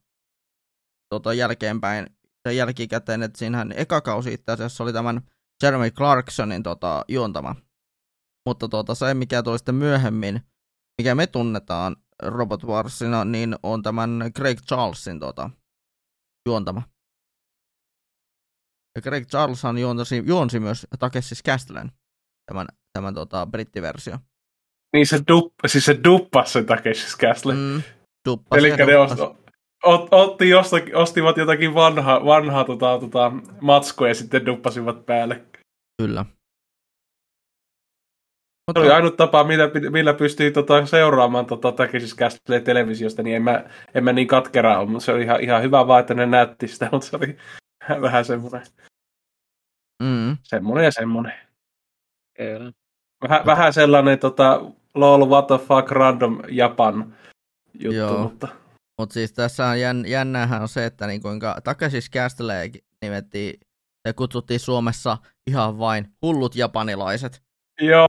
tota, 1.10 1.34
jälkeenpäin, 1.34 2.08
tai 2.44 2.58
jälkikäteen, 2.58 3.24
että 3.24 3.40
siinähän 3.40 3.74
eka 3.76 4.02
kausi 4.02 4.34
itse 4.34 4.52
asiassa 4.52 4.84
oli 4.84 4.94
tämän 4.94 5.22
Jeremy 5.64 5.92
Clarksonin 5.92 6.64
tota, 6.64 7.06
juontama. 7.08 7.56
Mutta 8.46 8.70
tota, 8.70 8.96
se, 8.96 9.14
mikä 9.14 9.44
tuli 9.44 9.58
sitten 9.58 9.76
myöhemmin, 9.76 10.42
mikä 10.98 11.16
me 11.16 11.28
tunnetaan 11.28 11.96
Robot 12.24 12.64
Warsina, 12.64 13.26
niin 13.26 13.56
on 13.64 13.84
tämän 13.84 14.32
Craig 14.38 14.60
Charlesin 14.62 15.20
tota, 15.20 15.50
juontama. 16.48 16.82
Ja 18.96 19.02
Craig 19.02 19.28
Charleshan 19.28 19.78
juonsi, 19.78 20.24
juonsi 20.26 20.60
myös 20.60 20.88
Takessis 21.00 21.44
Castlen, 21.44 21.92
tämän, 22.46 22.68
tämän 22.94 23.14
tota, 23.14 23.46
brittiversio. 23.46 24.18
Niin 24.94 25.08
se, 25.08 25.20
dup, 25.28 25.54
siis 25.68 25.86
se 25.86 26.00
duppas 26.04 26.54
se 26.54 26.64
Takeshi 26.64 27.18
Castlen. 27.18 27.58
Mm, 27.58 27.82
duppas 28.30 28.58
Eli 28.58 28.78
ne 28.78 28.98
ost, 28.98 29.20
ot, 29.84 30.08
otti 30.12 30.50
jostakin, 30.50 30.96
ostivat 30.96 31.38
jotakin 31.38 31.74
vanhaa, 31.74 32.26
vanhaa 32.26 32.64
tota, 32.64 33.00
tota, 33.00 33.32
matskua 33.62 34.08
ja 34.08 34.14
sitten 34.14 34.46
duppasivat 34.46 35.06
päälle. 35.06 35.46
Kyllä. 36.02 36.26
Se 38.74 38.80
oli 38.80 38.92
ainut 38.92 39.18
tapa, 39.18 39.44
millä, 39.44 39.70
millä 39.90 40.14
pystyy 40.14 40.52
tota, 40.52 40.86
seuraamaan 40.86 41.46
tota, 41.46 41.72
Takeshi 41.72 42.16
Castlen 42.16 42.64
televisiosta, 42.64 43.24
niin 43.24 43.36
en 43.36 43.42
mä, 43.42 43.64
en 43.94 44.04
mä 44.04 44.14
niin 44.14 44.28
katkera 44.28 44.80
ole, 44.80 44.90
mutta 44.90 45.06
se 45.06 45.12
oli 45.12 45.24
ihan, 45.24 45.42
ihan 45.42 45.62
hyvä 45.62 45.88
vaan, 45.88 46.00
että 46.00 46.14
ne 46.14 46.26
näytti 46.26 46.68
sitä, 46.68 46.90
mutta 46.92 47.08
se 47.08 47.16
oli 47.16 47.38
vähän 48.02 48.26
semmoinen, 48.26 48.62
mm, 50.04 50.38
semmoinen 50.44 50.86
ja 50.86 50.92
semmoinen. 50.92 51.34
Kyllä. 52.38 52.72
Vähän, 53.24 53.46
vähän 53.46 53.74
sellainen 53.74 54.20
tota, 54.20 54.62
lol, 54.96 55.30
what 55.30 55.48
the 55.48 55.58
fuck, 55.58 55.92
random 55.92 56.40
Japan 56.50 57.16
juttu, 57.80 57.98
Joo. 57.98 58.24
mutta 58.24 58.48
Mutta 59.00 59.14
siis 59.14 59.34
tässä 59.34 59.68
on 59.68 59.80
jän, 59.80 60.06
jännähän 60.08 60.62
on 60.62 60.70
se, 60.70 60.86
että 60.86 61.08
niin 61.08 61.22
kuinka 61.22 61.62
Takaisin 61.64 62.02
Castle 62.14 62.72
nimettiin 63.02 63.60
ja 64.08 64.14
kutsuttiin 64.14 64.60
Suomessa 64.60 65.18
ihan 65.50 65.80
vain 65.80 66.14
hullut 66.22 66.56
japanilaiset. 66.56 67.47
Joo, 67.82 68.08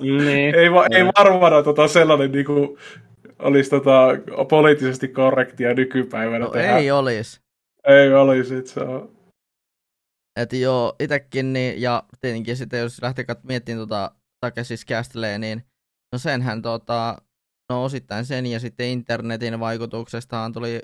Niin. 0.00 0.54
ei, 0.54 0.72
va, 0.72 0.86
ei 0.90 1.00
Joo. 1.00 1.12
varmana 1.18 1.62
tota, 1.62 1.88
sellainen 1.88 2.32
niinku, 2.32 2.78
olisi 3.38 3.70
tota, 3.70 4.08
poliittisesti 4.50 5.08
korrektia 5.08 5.74
nykypäivänä 5.74 6.38
No 6.44 6.50
tehdä. 6.50 6.76
ei 6.78 6.90
olisi. 6.90 7.40
ei 7.86 8.12
olisi, 8.14 8.54
että 8.56 8.70
se 8.70 8.80
on. 8.80 9.18
Et 10.40 10.52
joo, 10.52 10.96
itekin, 11.00 11.52
niin, 11.52 11.82
ja 11.82 12.02
tietenkin 12.20 12.56
sitten 12.56 12.80
jos 12.80 13.02
lähtee 13.02 13.24
kat- 13.32 13.40
miettimään 13.42 13.88
tota 13.88 14.10
Takaisin 14.40 14.76
Castlea, 14.88 15.38
niin 15.38 15.62
no 16.12 16.18
senhän 16.18 16.62
tota, 16.62 17.16
no 17.72 17.84
osittain 17.84 18.24
sen 18.24 18.46
ja 18.46 18.60
sitten 18.60 18.86
internetin 18.86 19.60
vaikutuksestahan 19.60 20.52
tuli 20.52 20.82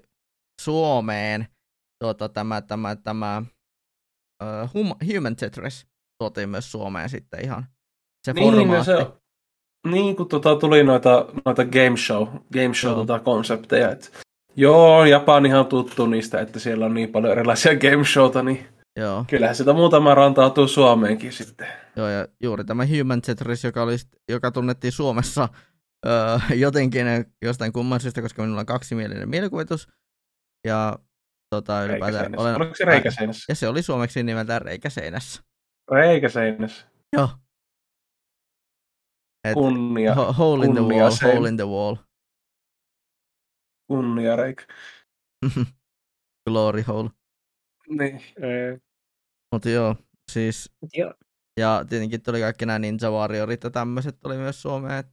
Suomeen 0.61 1.47
tota, 2.05 2.29
tämä, 2.29 2.61
tämä, 2.63 2.97
tämä 2.97 3.43
uh, 4.43 4.75
hum, 4.75 4.95
Human 5.15 5.37
Tetris 5.37 5.87
tuotiin 6.23 6.49
myös 6.49 6.73
Suomeen 6.73 7.09
sitten 7.09 7.45
ihan 7.45 7.67
se 8.25 8.33
Niin, 8.33 8.55
formaatti. 8.55 8.85
se, 8.85 9.07
niin 9.91 10.17
kun 10.17 10.29
tota, 10.29 10.57
tuli 10.57 10.85
noita, 10.85 11.27
noita 11.45 11.65
game 11.65 11.97
show, 11.97 12.29
game 12.53 12.75
show 12.75 12.95
tota, 12.95 13.19
konsepteja, 13.19 13.91
että 13.91 14.09
joo, 14.57 15.05
Japanihan 15.05 15.61
on 15.61 15.67
tuttu 15.67 16.07
niistä, 16.07 16.41
että 16.41 16.59
siellä 16.59 16.87
on 16.87 16.95
niin 16.95 17.13
paljon 17.13 17.33
erilaisia 17.33 17.73
game 17.77 18.05
showta, 18.05 18.43
niin 18.43 18.67
Joo, 19.01 19.25
kyllähän 19.29 19.57
sitä 19.57 19.73
muutama 19.73 20.15
rantautuu 20.15 20.69
Suomeenkin 20.69 21.33
sitten. 21.33 21.67
joo, 21.97 22.09
ja 22.09 22.27
juuri 22.43 22.65
tämä 22.65 22.85
Human 22.99 23.23
Tetris, 23.23 23.65
joka, 23.65 23.83
oli, 23.83 23.97
joka 24.29 24.51
tunnettiin 24.51 24.93
Suomessa 24.93 25.49
öö, 26.07 26.39
jotenkin 26.55 27.07
jostain 27.43 27.73
kumman 27.73 28.01
syystä, 28.01 28.23
koska 28.23 28.43
minulla 28.43 28.61
on 28.61 28.67
kaksimielinen 28.67 29.29
mielikuvitus. 29.29 29.89
Ja 30.67 30.99
tota, 31.51 31.85
ylipäätään 31.85 32.39
olen... 32.39 32.57
Oliko 32.57 32.75
se 32.75 32.85
reikäseinässä? 32.85 33.45
Ja 33.49 33.55
se 33.55 33.69
oli 33.69 33.83
suomeksi 33.83 34.23
nimeltään 34.23 34.63
Reikäseinässä. 34.63 35.43
Reikäseinässä. 35.91 36.87
Joo. 37.13 37.29
Et, 39.45 39.55
Kunnia, 39.55 40.15
ho- 40.15 40.33
hole 40.33 40.67
in 40.67 40.73
the 40.73 40.81
wall, 40.83 41.11
hole 41.23 41.49
in 41.49 41.57
the 41.57 41.67
wall. 41.67 41.97
kunnia 43.87 44.37
reikä. 44.37 44.65
Glory 46.51 46.83
hole. 46.83 47.11
Niin. 47.89 48.21
Mutta 49.53 49.69
joo, 49.71 49.97
siis, 50.33 50.73
Joo. 50.95 51.15
ja 51.61 51.85
tietenkin 51.89 52.23
tuli 52.23 52.41
kaikki 52.41 52.67
nämä 52.67 52.79
Ninja 52.79 53.11
Warriorit 53.11 53.65
ja 53.65 53.71
tämmöiset 53.71 54.21
tuli 54.21 54.37
myös 54.37 54.63
Suomeen. 54.63 55.05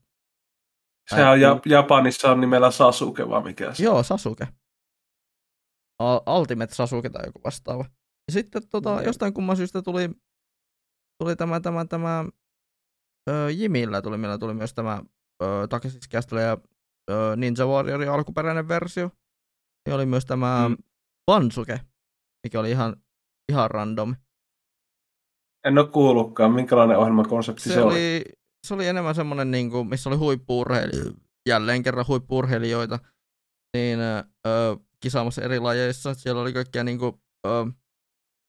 Sehän 1.10 1.32
on 1.32 1.40
ja, 1.40 1.60
Japanissa 1.66 2.30
on 2.30 2.40
nimellä 2.40 2.70
Sasuke, 2.70 3.28
vai 3.28 3.42
mikä 3.42 3.74
se? 3.74 3.84
joo, 3.84 4.02
Sasuke. 4.02 4.48
Ultimate 6.38 6.74
Sasuke 6.74 7.10
tai 7.10 7.26
joku 7.26 7.40
vastaava. 7.44 7.84
Ja 8.28 8.32
sitten 8.32 8.68
tota, 8.68 8.90
Joo. 8.90 9.00
jostain 9.00 9.34
kumman 9.34 9.56
syystä 9.56 9.82
tuli, 9.82 10.08
tuli 11.22 11.36
tämä, 11.36 11.60
tämä, 11.60 11.84
tämä 11.84 12.24
ö, 13.30 13.50
Jimillä 13.50 14.02
tuli, 14.02 14.18
millä 14.18 14.38
tuli 14.38 14.54
myös 14.54 14.74
tämä 14.74 15.02
ö, 15.42 15.66
Takaisin 15.70 16.00
Castle 16.12 16.42
ja 16.42 16.58
Ninja 17.36 17.66
Warriorin 17.66 18.10
alkuperäinen 18.10 18.68
versio. 18.68 19.10
Ja 19.88 19.94
oli 19.94 20.06
myös 20.06 20.26
tämä 20.26 20.68
Mm. 20.68 20.76
Bansuke, 21.26 21.80
mikä 22.46 22.60
oli 22.60 22.70
ihan, 22.70 22.96
ihan 23.52 23.70
random. 23.70 24.14
En 25.66 25.78
ole 25.78 25.88
kuullutkaan, 25.88 26.52
minkälainen 26.52 26.98
ohjelmakonsepti 26.98 27.62
se, 27.62 27.74
Se 27.74 27.82
oli, 27.82 28.24
se 28.66 28.74
oli 28.74 28.86
enemmän 28.86 29.14
semmoinen, 29.14 29.50
niin 29.50 29.70
kuin, 29.70 29.88
missä 29.88 30.10
oli 30.10 30.16
huippuurheilijoita, 30.16 31.20
jälleen 31.48 31.82
kerran 31.82 32.04
huippuurheilijoita, 32.08 32.98
niin 33.76 34.00
ö, 34.00 34.76
kisaamassa 35.00 35.42
eri 35.42 35.58
lajeissa. 35.58 36.14
Siellä 36.14 36.42
oli 36.42 36.52
kaikkia 36.52 36.84
niin 36.84 36.98
kuin, 36.98 37.14
ö, 37.46 37.50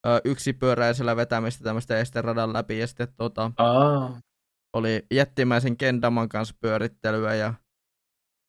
ö, 0.07 0.21
yksipyöräisellä 0.25 1.15
vetämistä 1.15 1.63
tämmöistä 1.63 1.99
esteradan 1.99 2.53
läpi 2.53 2.79
ja 2.79 2.87
sitten 2.87 3.07
tota, 3.17 3.51
Aa, 3.57 4.19
oli 4.73 5.05
jättimäisen 5.11 5.77
kendaman 5.77 6.29
kanssa 6.29 6.55
pyörittelyä 6.61 7.35
ja 7.35 7.53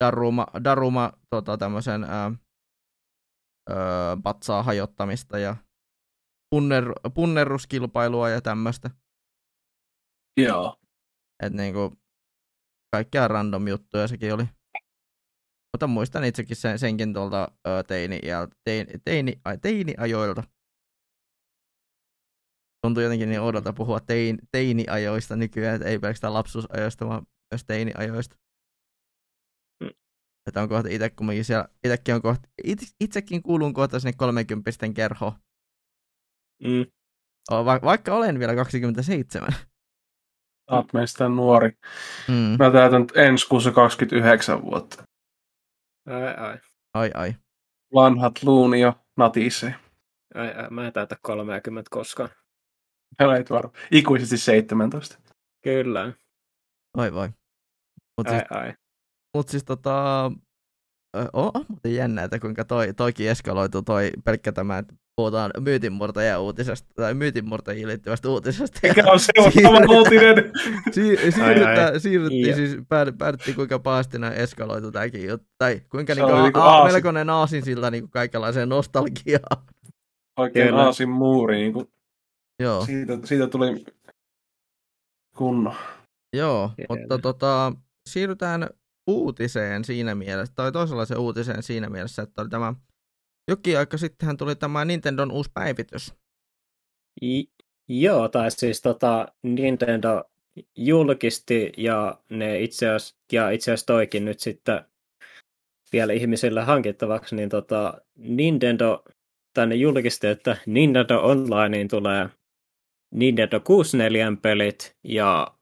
Daruma, 0.05 0.47
Daruma 0.65 1.13
tota, 1.31 1.59
tämmöisen 1.59 2.07
patsaa 4.23 4.63
hajottamista 4.63 5.39
ja 5.39 5.57
punner, 6.51 6.93
punneruskilpailua 7.15 8.29
ja 8.29 8.41
tämmöistä. 8.41 8.91
joo. 10.41 10.77
Että 11.43 11.57
niinku 11.57 11.93
kaikkea 12.97 13.29
random 13.29 13.69
juttuja 13.69 14.09
sekin 14.09 14.35
oli. 14.35 14.45
Mutta 15.75 15.87
muistan 15.87 16.25
itsekin 16.25 16.57
sen, 16.57 16.79
senkin 16.79 17.13
tuolta 17.13 17.49
ö, 17.67 17.83
teini, 17.83 18.21
teini, 18.65 18.93
teini, 19.05 19.41
ai, 19.45 19.59
teini-ajoilta. 19.59 20.43
Tuntuu 22.85 23.03
jotenkin 23.03 23.29
niin 23.29 23.41
oudolta 23.41 23.73
puhua 23.73 24.01
tein, 24.01 24.39
teini-ajoista 24.53 25.37
nykyään, 25.37 25.75
että 25.75 25.89
ei 25.89 25.99
pelkästään 25.99 26.35
lapsuusajoista, 26.35 27.09
vaan 27.09 27.27
myös 27.53 27.65
teini-ajoista. 27.65 28.37
Mm. 29.81 29.91
Että 30.47 30.63
on 30.63 30.69
kohta 30.69 30.89
itse 30.89 31.11
kumminkin 31.11 31.45
siellä, 31.45 31.69
itsekin 31.85 32.15
on 32.15 32.23
kohta, 32.23 32.49
itse, 32.65 32.87
itsekin 33.01 33.43
kuulun 33.43 33.75
kohta 33.75 34.01
sinne 34.01 34.13
30 34.17 34.71
kerhoon. 34.95 35.33
Mm. 36.63 36.87
Va, 37.51 37.81
vaikka 37.83 38.15
olen 38.15 38.39
vielä 38.39 38.55
27. 38.55 39.49
Olet 40.71 40.93
meistä 40.93 41.29
nuori. 41.29 41.71
Mm. 42.29 42.57
Mä 42.59 42.71
täytän 42.73 43.07
ensi 43.15 43.49
kuussa 43.49 43.73
29 43.73 44.63
vuotta. 44.63 45.03
Ai, 46.07 46.35
ai. 46.37 46.59
Ai 46.95 47.11
ai. 47.15 47.35
Vanhat 47.95 48.43
luuni 48.43 48.81
jo 48.81 48.95
natisee. 49.17 49.75
Ai, 50.35 50.55
ai, 50.55 50.71
mä 50.71 50.87
en 50.87 50.93
täytä 50.93 51.17
30 51.23 51.89
koskaan. 51.91 52.44
Olet 53.21 53.51
varma. 53.51 53.73
Ikuisesti 53.91 54.37
17. 54.39 55.19
Kyllä. 55.65 56.13
Vai 56.97 57.15
vai. 57.15 57.29
Mutta 58.19 58.33
Ai, 58.33 58.39
siis, 58.39 58.53
ai. 58.53 58.73
mut 59.37 59.49
siis 59.49 59.65
tota, 59.65 60.25
on, 61.17 61.29
on 61.55 61.65
muuten 61.69 61.95
jännä, 61.95 62.23
että 62.23 62.39
kuinka 62.39 62.65
toi, 62.65 62.95
toikin 62.95 63.29
eskaloitu 63.31 63.83
toi 63.83 64.11
pelkkä 64.25 64.53
tämä, 64.53 64.79
että 64.79 64.95
puhutaan 65.17 65.51
myytinmurtajia 65.61 66.41
uutisesta, 66.41 66.89
tai 66.97 67.15
myytinmurtajiin 67.15 67.89
liittyvästä 67.89 68.29
uutisesta. 68.29 68.81
ja 68.83 68.95
Mikä 68.97 69.13
on 69.13 69.21
seuraava 69.21 69.93
uutinen? 69.95 70.53
Si- 70.93 71.19
Ai, 71.19 71.33
siirrytään, 71.33 71.93
ai. 71.93 72.01
siirryttiin 72.01 72.47
Joo. 72.47 72.57
siis, 72.57 72.77
päädy, 72.89 73.13
päädyttiin 73.13 73.55
kuinka 73.55 73.79
pahasti 73.79 74.19
näin 74.19 74.33
eskaloitu 74.35 74.91
tämäkin 74.93 75.29
juttu, 75.29 75.49
tai 75.59 75.81
kuinka 75.91 76.15
niinku, 76.15 76.43
niinku 76.43 76.59
a, 76.59 76.63
aasin. 76.65 76.95
melkoinen 76.95 77.31
aasinsilta 77.31 77.91
niinku 77.91 78.09
kaikenlaiseen 78.09 78.69
nostalgiaan. 78.69 79.63
Oikein 80.39 80.69
Kyllä. 80.69 80.83
aasin 80.83 81.09
muuri. 81.09 81.57
Niin 81.57 81.73
kuin, 81.73 81.87
Joo, 82.63 82.87
siitä, 82.87 83.19
siitä 83.25 83.47
tuli 83.47 83.85
kunno. 85.37 85.75
joo, 86.37 86.71
Hieno. 86.79 86.87
mutta 86.89 87.19
tota, 87.19 87.73
siirrytään 88.09 88.69
uutiseen 89.07 89.85
siinä 89.85 90.15
mielessä, 90.15 90.55
tai 90.55 90.73
toisenlaiseen 90.73 91.21
uutiseen 91.21 91.63
siinä 91.63 91.89
mielessä, 91.89 92.23
että 92.23 92.43
oli 92.43 92.49
tämä 92.49 92.75
jokin 93.49 93.79
aika 93.79 93.99
sittenhän 93.99 94.37
tuli 94.37 94.57
tämä 94.57 94.85
Nintendon 94.85 95.33
uusi 95.33 95.51
päivitys. 95.55 96.15
I- 97.23 97.51
joo, 97.89 98.29
tai 98.29 98.51
siis 98.51 98.83
tota, 98.83 99.29
Nintendo 99.43 100.25
julkisti 100.77 101.73
ja 101.77 102.19
ne 102.31 102.61
itse 102.61 102.89
asiassa, 102.89 103.17
ja 103.33 103.51
itse 103.51 103.71
asiassa 103.71 103.87
toikin 103.87 104.25
nyt 104.25 104.41
sitten 104.41 104.85
vielä 105.93 106.13
ihmisille 106.13 106.63
hankittavaksi, 106.63 107.37
niin 107.37 107.49
tota, 107.49 108.01
Nintendo 108.17 109.05
tänne 109.55 109.75
julkisti, 109.75 110.27
että 110.27 110.57
Nintendo 110.67 111.21
Onlineen 111.21 111.89
tulee 111.89 112.29
Nintendo 113.15 113.61
64 113.61 114.33
pelit 114.43 114.97
ja 115.05 115.55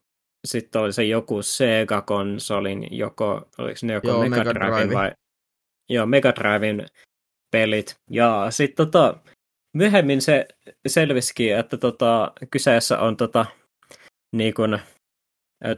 sitten 0.44 0.82
oli 0.82 0.92
se 0.92 1.04
joku 1.04 1.42
Sega-konsolin, 1.42 2.88
joko, 2.90 3.48
oliko 3.58 3.78
ne 3.82 3.92
joko 3.92 4.08
Joo, 4.08 4.28
Mega 4.28 4.54
Drive. 4.54 4.94
vai 4.94 5.12
Joo, 5.88 6.06
Mega 6.06 6.32
Driven 6.34 6.86
pelit. 7.50 7.96
Ja 8.10 8.46
sitten 8.50 8.76
tota, 8.76 9.16
myöhemmin 9.76 10.22
se 10.22 10.46
selvisikin, 10.86 11.56
että 11.56 11.76
tota, 11.76 12.32
kyseessä 12.50 12.98
on 12.98 13.16
tota, 13.16 13.46
niin 14.36 14.54
kuin, 14.54 14.78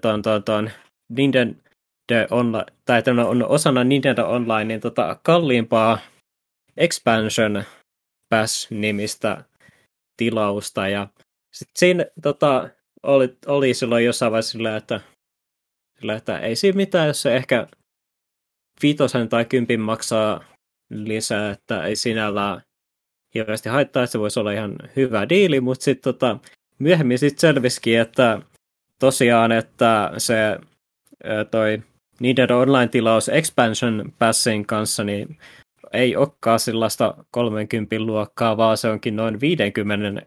ton, 0.01 0.23
ton, 0.23 0.45
ton, 0.45 0.71
Nintendo 1.13 1.55
Online, 2.31 2.67
tai 2.85 3.03
on 3.27 3.49
osana 3.49 3.85
Nintendo 3.85 4.27
Online 4.27 4.65
niin 4.65 4.81
tota, 4.81 5.21
kalliimpaa 5.23 5.99
Expansion 6.77 7.65
Pass-nimistä 8.29 9.45
tilausta. 10.17 10.89
Ja 10.89 11.09
sitten 11.55 11.79
siinä 11.79 12.07
tota, 12.23 12.69
oli, 13.03 13.37
oli 13.47 13.75
silloin 13.75 14.05
jossain 14.05 14.33
vaiheessa 14.33 14.53
sillä, 14.53 14.77
että, 14.77 15.01
sillä, 15.99 16.15
että 16.15 16.39
ei 16.39 16.57
siinä 16.57 16.77
mitään, 16.77 17.07
jos 17.07 17.23
se 17.23 17.37
ehkä 17.37 17.67
viitosen 18.83 19.29
tai 19.29 19.45
kympin 19.45 19.81
maksaa 19.81 20.45
lisää, 20.91 21.51
että 21.51 21.85
ei 21.85 21.97
sinällään 21.97 22.63
hirveästi 23.35 23.69
haittaa, 23.69 24.03
että 24.03 24.13
se 24.13 24.19
voisi 24.19 24.41
olla 24.41 24.53
ihan 24.53 24.77
hyvä 24.97 25.29
diili, 25.29 25.61
mutta 25.61 25.85
sitten 25.85 26.15
tota, 26.15 26.39
myöhemmin 26.79 27.19
sitten 27.19 27.41
selvisikin, 27.41 28.01
että 28.01 28.41
tosiaan, 29.01 29.53
että 29.53 30.13
se 30.19 30.59
toi 31.51 31.83
Nintendo 32.21 32.59
Online-tilaus 32.59 33.29
Expansion 33.29 34.13
Passin 34.19 34.67
kanssa, 34.67 35.05
niin 35.05 35.39
ei 35.93 36.17
olekaan 36.17 36.61
sellaista 36.61 37.25
30 37.31 38.01
luokkaa, 38.01 38.57
vaan 38.57 38.77
se 38.77 38.89
onkin 38.89 39.17
noin 39.17 39.41
50 39.41 40.27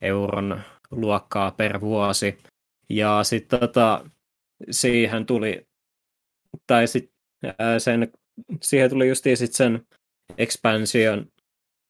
euron 0.00 0.60
luokkaa 0.90 1.50
per 1.50 1.80
vuosi. 1.80 2.38
Ja 2.88 3.24
sitten 3.24 3.60
tota, 3.60 4.10
siihen 4.70 5.26
tuli, 5.26 5.66
tai 6.66 6.86
sit, 6.86 7.12
ää, 7.58 7.78
sen, 7.78 8.12
siihen 8.62 8.90
tuli 8.90 9.08
justiin 9.08 9.36
sit 9.36 9.52
sen 9.52 9.86
expansion 10.38 11.26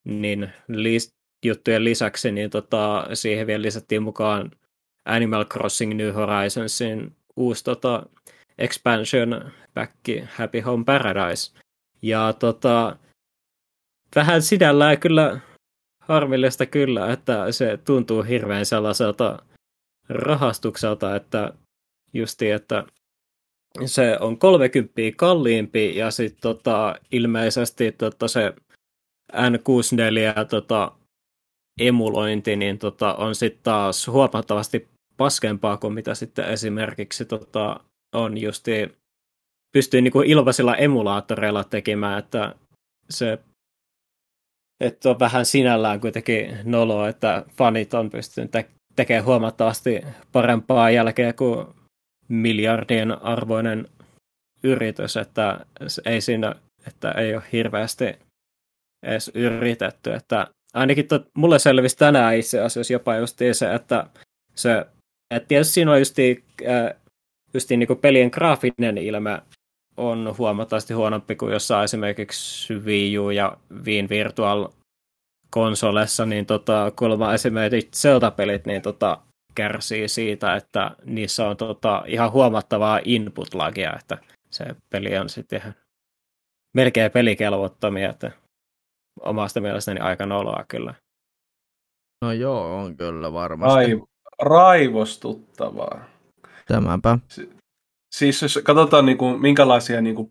niin 0.05 0.53
lis, 0.69 1.15
juttujen 1.45 1.85
lisäksi, 1.85 2.33
niin 2.33 2.51
tota, 2.51 3.09
siihen 3.15 3.47
vielä 3.47 3.63
lisättiin 3.63 4.03
mukaan 4.03 4.51
Animal 5.05 5.45
Crossing 5.45 5.95
New 5.95 6.15
Horizonsin 6.15 7.17
uusi 7.37 7.65
tota, 7.65 8.07
expansion 8.59 9.51
back 9.75 9.93
Happy 10.25 10.61
Home 10.61 10.85
Paradise. 10.85 11.53
Ja 12.03 12.33
tota, 12.33 12.97
vähän 14.15 14.43
sinällään 14.43 14.99
kyllä 15.01 15.41
harmillista 16.09 16.67
kyllä, 16.67 17.13
että 17.13 17.53
se 17.53 17.79
tuntuu 17.85 18.23
hirveän 18.23 18.67
sellaiselta 18.67 19.43
rahastukselta, 20.09 21.17
että 21.17 21.53
justi, 22.13 22.51
että 22.51 22.85
se 23.87 24.17
on 24.21 24.39
30 24.39 24.93
kalliimpi 25.17 25.97
ja 25.97 26.11
sitten 26.11 26.41
tota, 26.41 26.95
ilmeisesti 27.13 27.93
tota, 27.93 28.29
se 28.29 28.55
N64 29.33 30.45
tota, 30.51 30.93
emulointi 31.81 32.57
niin 32.57 32.79
tota, 32.79 33.15
on 33.15 33.35
sitten 33.35 33.63
taas 33.63 34.07
huomattavasti 34.07 34.89
paskempaa 35.17 35.77
kuin 35.77 35.95
mitä 35.95 36.15
sitten 36.15 36.45
esimerkiksi 36.45 37.25
tota, 37.25 37.81
on 38.15 38.39
justi 38.39 38.97
pystyy 39.73 40.01
niinku 40.01 40.21
ilmaisilla 40.21 40.77
emulaattoreilla 40.77 41.65
tekemään, 41.65 42.19
että 42.19 42.55
se 43.11 43.39
että 44.81 45.11
on 45.11 45.19
vähän 45.19 45.47
sinällään 45.47 46.01
kuitenkin 46.01 46.59
noloa, 46.65 47.09
että 47.09 47.45
fanit 47.57 47.95
on 47.95 48.11
pystynyt 48.11 48.51
te- 48.51 48.69
tekemään 48.97 49.25
huomattavasti 49.25 50.01
parempaa 50.33 50.91
jälkeä 50.91 51.33
kuin 51.33 51.67
miljardien 52.29 53.23
arvoinen 53.23 53.89
yritys, 54.63 55.17
että 55.17 55.67
ei 56.05 56.21
siinä, 56.21 56.55
että 56.87 57.11
ei 57.11 57.35
ole 57.35 57.43
hirveästi 57.53 58.05
edes 59.03 59.31
yritetty, 59.35 60.13
että 60.13 60.47
ainakin 60.75 61.09
tot, 61.09 61.29
mulle 61.35 61.59
selvisi 61.59 61.97
tänään 61.97 62.37
itse 62.37 62.61
asiassa 62.61 62.93
jopa 62.93 63.17
justiin 63.17 63.55
se, 63.55 63.75
että 63.75 64.07
se, 64.55 64.87
että 65.31 65.49
tietysti 65.49 65.73
siinä 65.73 65.93
on 65.93 65.99
justiin, 65.99 66.45
äh, 66.69 66.95
justiin 67.55 67.81
niin 67.81 67.99
pelien 68.01 68.31
graafinen 68.33 68.99
ilme 68.99 69.43
on 69.97 70.35
huomattavasti 70.39 70.95
huonompi 70.95 71.37
kuin 71.37 71.53
jossain 71.53 71.85
esimerkiksi 71.85 72.75
Wii 72.75 73.19
U 73.19 73.31
ja 73.31 73.57
Wii 73.85 74.09
Virtual 74.09 74.69
konsolessa, 75.51 76.27
niin 76.27 76.47
tota, 76.47 76.93
kuulemma 76.99 77.35
esimerkiksi 77.35 78.03
Zelda-pelit 78.03 78.67
niin 78.67 78.83
tota, 78.83 79.19
kärsii 79.55 80.09
siitä, 80.09 80.57
että 80.57 80.91
niissä 81.05 81.49
on 81.49 81.57
tota, 81.57 82.03
ihan 82.07 82.33
huomattavaa 82.33 83.01
input-lagia, 83.05 83.97
että 83.99 84.19
se 84.51 84.65
peli 84.91 85.19
on 85.19 85.29
sitten 85.29 85.61
ihan 85.61 85.75
melkein 86.75 87.11
pelikelvottomia, 87.11 88.11
että 88.11 88.33
omasta 89.21 89.61
mielestäni 89.61 90.01
aika 90.01 90.27
noloa 90.27 90.65
kyllä. 90.69 90.95
No 92.23 92.33
joo, 92.33 92.77
on 92.77 92.97
kyllä 92.97 93.33
varmasti. 93.33 93.79
Ai, 93.79 94.03
raivostuttavaa. 94.43 96.05
Tämäpä. 96.67 97.19
Siis 98.15 98.43
jos 98.43 98.59
katsotaan 98.65 99.07
niin 99.07 99.19
kuin, 99.19 99.41
minkälaisia 99.41 100.01
niin 100.01 100.17
kuin, 100.17 100.31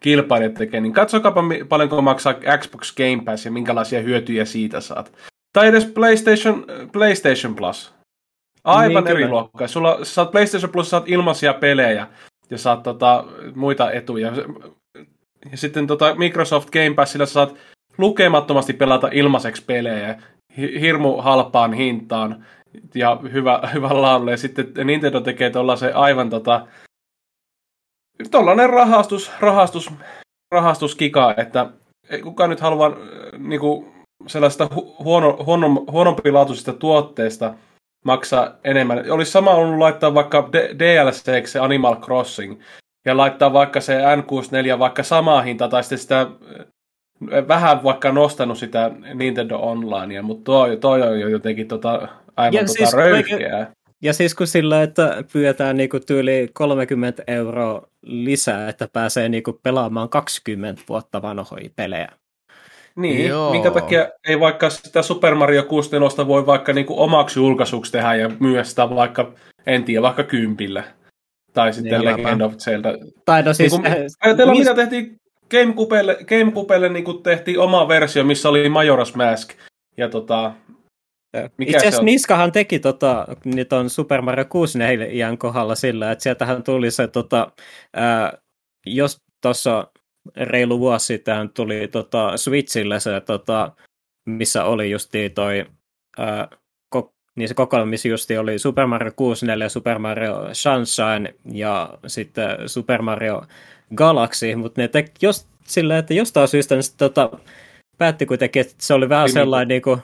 kilpailijat 0.00 0.54
tekee, 0.54 0.80
niin 0.80 0.92
katsokaapa 0.92 1.42
paljonko 1.68 2.02
maksaa 2.02 2.34
Xbox 2.58 2.94
Game 2.94 3.22
Pass 3.24 3.44
ja 3.44 3.50
minkälaisia 3.50 4.00
hyötyjä 4.00 4.44
siitä 4.44 4.80
saat. 4.80 5.12
Tai 5.52 5.68
edes 5.68 5.84
PlayStation, 5.84 6.64
PlayStation 6.92 7.54
Plus. 7.54 7.94
Aivan 8.64 9.04
Niin, 9.04 9.10
eri 9.10 9.22
kyllä. 9.22 9.30
luokkaa. 9.30 9.68
Sulla, 9.68 9.98
saat 10.02 10.30
PlayStation 10.30 10.72
Plus, 10.72 10.90
saat 10.90 11.08
ilmaisia 11.08 11.54
pelejä 11.54 12.06
ja 12.50 12.58
saat 12.58 12.82
tota, 12.82 13.24
muita 13.54 13.92
etuja. 13.92 14.32
Ja 15.50 15.56
sitten 15.56 15.86
tota, 15.86 16.14
Microsoft 16.14 16.70
Game 16.70 16.94
Passilla 16.94 17.26
saat 17.26 17.54
lukemattomasti 17.98 18.72
pelata 18.72 19.08
ilmaiseksi 19.12 19.64
pelejä 19.64 20.22
hi- 20.56 20.80
hirmu 20.80 21.16
halpaan 21.16 21.72
hintaan 21.72 22.44
ja 22.94 23.20
hyvä, 23.32 23.60
hyvä 23.74 24.02
laadulla. 24.02 24.30
Ja 24.30 24.36
sitten 24.36 24.72
Nintendo 24.84 25.20
tekee 25.20 25.50
tuollaisen 25.50 25.96
aivan 25.96 26.30
tota, 26.30 26.66
tollainen 28.30 28.70
rahastus, 28.70 29.32
rahastus, 29.40 29.90
rahastuskika, 30.50 31.34
että 31.36 31.66
ei 32.10 32.22
kukaan 32.22 32.50
nyt 32.50 32.60
halua 32.60 32.86
äh, 32.86 33.40
niinku, 33.40 33.92
sellaista 34.26 34.68
hu- 34.74 35.04
huono, 35.04 35.36
huono, 35.46 35.84
huonompilaatuisesta 35.90 36.72
tuotteesta 36.72 37.54
maksaa 38.04 38.50
enemmän. 38.64 39.10
Olisi 39.10 39.32
sama 39.32 39.50
ollut 39.50 39.78
laittaa 39.78 40.14
vaikka 40.14 40.48
D- 40.52 40.78
DLCksi 40.78 41.52
se 41.52 41.58
Animal 41.58 41.96
Crossing 41.96 42.60
ja 43.04 43.16
laittaa 43.16 43.52
vaikka 43.52 43.80
se 43.80 43.98
N64 43.98 44.78
vaikka 44.78 45.02
samaa 45.02 45.42
hintaa 45.42 45.68
tai 45.68 45.82
sitten 45.82 45.98
sitä 45.98 46.20
äh, 46.20 46.28
vähän 47.48 47.82
vaikka 47.84 48.12
nostanut 48.12 48.58
sitä 48.58 48.90
Nintendo 49.14 49.58
Onlinea, 49.58 50.22
mutta 50.22 50.44
toi, 50.44 50.76
toi 50.76 51.02
on 51.02 51.20
jo 51.20 51.28
jotenkin 51.28 51.68
tota, 51.68 52.08
aivan 52.36 52.54
Ja 52.54 52.60
tota 52.60 52.72
siis 52.72 52.92
röyhkeää. 52.92 53.72
Ja 54.02 54.12
siis 54.12 54.34
kun 54.34 54.46
sillä, 54.46 54.82
että 54.82 55.24
pyydetään 55.32 55.76
niinku 55.76 56.00
tyyli 56.00 56.50
30 56.52 57.22
euroa 57.26 57.82
lisää, 58.02 58.68
että 58.68 58.88
pääsee 58.92 59.28
niinku 59.28 59.60
pelaamaan 59.62 60.08
20 60.08 60.82
vuotta 60.88 61.22
vanhoja 61.22 61.68
pelejä, 61.76 62.08
Niin, 62.96 63.28
Joo. 63.28 63.50
minkä 63.50 63.70
takia 63.70 64.08
ei 64.28 64.40
vaikka 64.40 64.70
sitä 64.70 65.02
Super 65.02 65.34
Mario 65.34 65.62
64 65.62 66.28
voi 66.28 66.46
vaikka 66.46 66.72
niinku 66.72 67.02
omaksi 67.02 67.38
julkaisuksi 67.40 67.92
tehdä 67.92 68.14
ja 68.14 68.30
myydä 68.40 68.64
sitä 68.64 68.90
vaikka, 68.90 69.32
en 69.66 69.84
tiedä, 69.84 70.02
vaikka 70.02 70.22
kympillä. 70.22 70.84
Tai 71.52 71.72
sitten 71.72 72.00
Niinpä. 72.00 72.22
Legend 72.22 72.40
of 72.40 72.54
Zelda. 72.56 72.88
Tai 73.24 73.42
no 73.42 73.52
siis... 73.54 73.72
Niin 73.72 73.82
kun, 73.82 73.92
eh, 73.92 74.06
ajatellaan, 74.20 74.58
mis- 74.58 74.68
mitä 74.68 74.74
tehtiin 74.74 75.16
Gamecubelle, 75.50 76.18
Gamecubelle 76.28 76.88
niin 76.88 77.22
tehtiin 77.22 77.58
oma 77.58 77.88
versio, 77.88 78.24
missä 78.24 78.48
oli 78.48 78.68
Majora's 78.68 79.16
Mask. 79.16 79.50
Ja 79.96 80.08
tota, 80.08 80.52
Mikä 81.56 81.70
Itse 81.70 81.80
se 81.80 81.88
asiassa? 81.88 82.02
Niskahan 82.02 82.52
teki 82.52 82.78
tota, 82.78 83.26
nyt 83.44 83.72
on 83.72 83.90
Super 83.90 84.22
Mario 84.22 84.44
64 84.44 85.06
iän 85.06 85.38
kohdalla 85.38 85.74
sillä, 85.74 86.12
että 86.12 86.22
sieltähän 86.22 86.62
tuli 86.62 86.90
se, 86.90 87.08
tota, 87.08 87.52
ää, 87.92 88.38
jos 88.86 89.20
tuossa 89.42 89.86
reilu 90.36 90.80
vuosi 90.80 91.06
sitten 91.06 91.50
tuli 91.50 91.88
tota, 91.88 92.36
Switchille 92.36 93.00
se, 93.00 93.20
tota, 93.20 93.72
missä 94.26 94.64
oli 94.64 94.90
justi 94.90 95.30
toi, 95.30 95.66
ää, 96.18 96.48
ko, 96.88 97.14
niin 97.36 97.48
se 97.48 97.54
kokoelma, 97.54 97.90
missä 97.90 98.08
justi 98.08 98.38
oli 98.38 98.58
Super 98.58 98.86
Mario 98.86 99.12
64, 99.16 99.68
Super 99.68 99.98
Mario 99.98 100.48
Sunshine 100.52 101.34
ja 101.52 101.98
sitten 102.06 102.46
Super 102.66 103.02
Mario 103.02 103.42
Galaxy, 103.94 104.56
mutta 104.56 104.80
ne 104.80 104.88
teki 104.88 105.10
jos, 105.22 105.46
sillä, 105.64 105.98
että 105.98 106.14
jostain 106.14 106.48
syystä 106.48 106.76
ne 106.76 106.82
sit, 106.82 106.96
tota, 106.96 107.30
päätti 107.98 108.26
kuitenkin, 108.26 108.60
että 108.60 108.74
se 108.78 108.94
oli 108.94 109.08
vähän 109.08 109.24
Limited. 109.24 109.42
sellainen, 109.42 109.68
niin 109.68 109.82
kuin, 109.82 110.00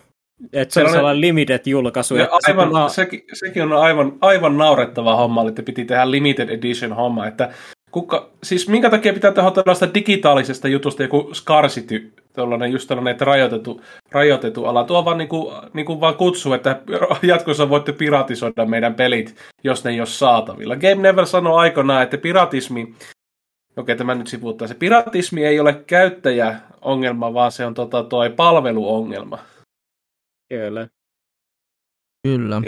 että 0.53 0.75
se 0.75 0.81
oli 0.81 0.91
Sellainen- 0.91 1.21
limited 1.21 1.61
julkaisu. 1.67 2.15
sitten 2.15 2.29
aivan, 2.49 2.73
vaan- 2.73 2.91
sekin, 2.91 3.25
sekin 3.33 3.63
on 3.63 3.73
aivan, 3.73 4.13
aivan 4.21 4.59
naurettava 4.59 5.17
homma, 5.17 5.49
että 5.49 5.63
piti 5.63 5.85
tehdä 5.85 6.11
limited 6.11 6.49
edition 6.49 6.93
homma, 6.93 7.27
että 7.27 7.51
kuka, 7.91 8.31
siis 8.43 8.69
minkä 8.69 8.91
takia 8.91 9.13
pitää 9.13 9.33
tehdä 9.33 9.51
tällaista 9.51 9.95
digitaalisesta 9.95 10.69
jutusta 10.69 11.03
joku 11.03 11.31
scarcity, 11.35 12.13
tuollainen 12.35 12.73
just 12.73 12.89
tällainen, 12.89 13.11
että 13.13 13.25
rajoitettu, 13.25 13.81
rajoitettu 14.13 14.65
ala. 14.65 14.85
Tuo 14.85 15.05
vaan, 15.05 15.19
niinku, 15.19 15.53
niinku 15.73 16.01
vaan 16.01 16.15
kutsu, 16.15 16.53
että 16.53 16.81
jatkossa 17.23 17.69
voitte 17.69 17.93
piratisoida 17.93 18.67
meidän 18.67 18.95
pelit, 18.95 19.35
jos 19.65 19.85
ne 19.85 19.91
ei 19.91 20.01
ole 20.01 20.07
saatavilla. 20.07 20.77
Game 20.77 20.95
Never 20.95 21.27
sanoi 21.27 21.59
aikanaan, 21.61 22.03
että 22.03 22.19
piratismi, 22.19 22.95
okei 23.77 23.97
tämä 23.97 24.15
nyt 24.15 24.27
sivuuttaa, 24.27 24.69
se 24.69 24.75
piratismi 24.75 25.45
ei 25.45 25.61
ole 25.61 25.73
käyttäjäongelma, 25.87 27.35
vaan 27.35 27.53
se 27.53 27.67
on 27.67 27.75
tota, 27.75 28.03
toi 28.03 28.31
palveluongelma. 28.31 29.39
Kyllä. 30.51 30.89
Kyllä. 32.23 32.63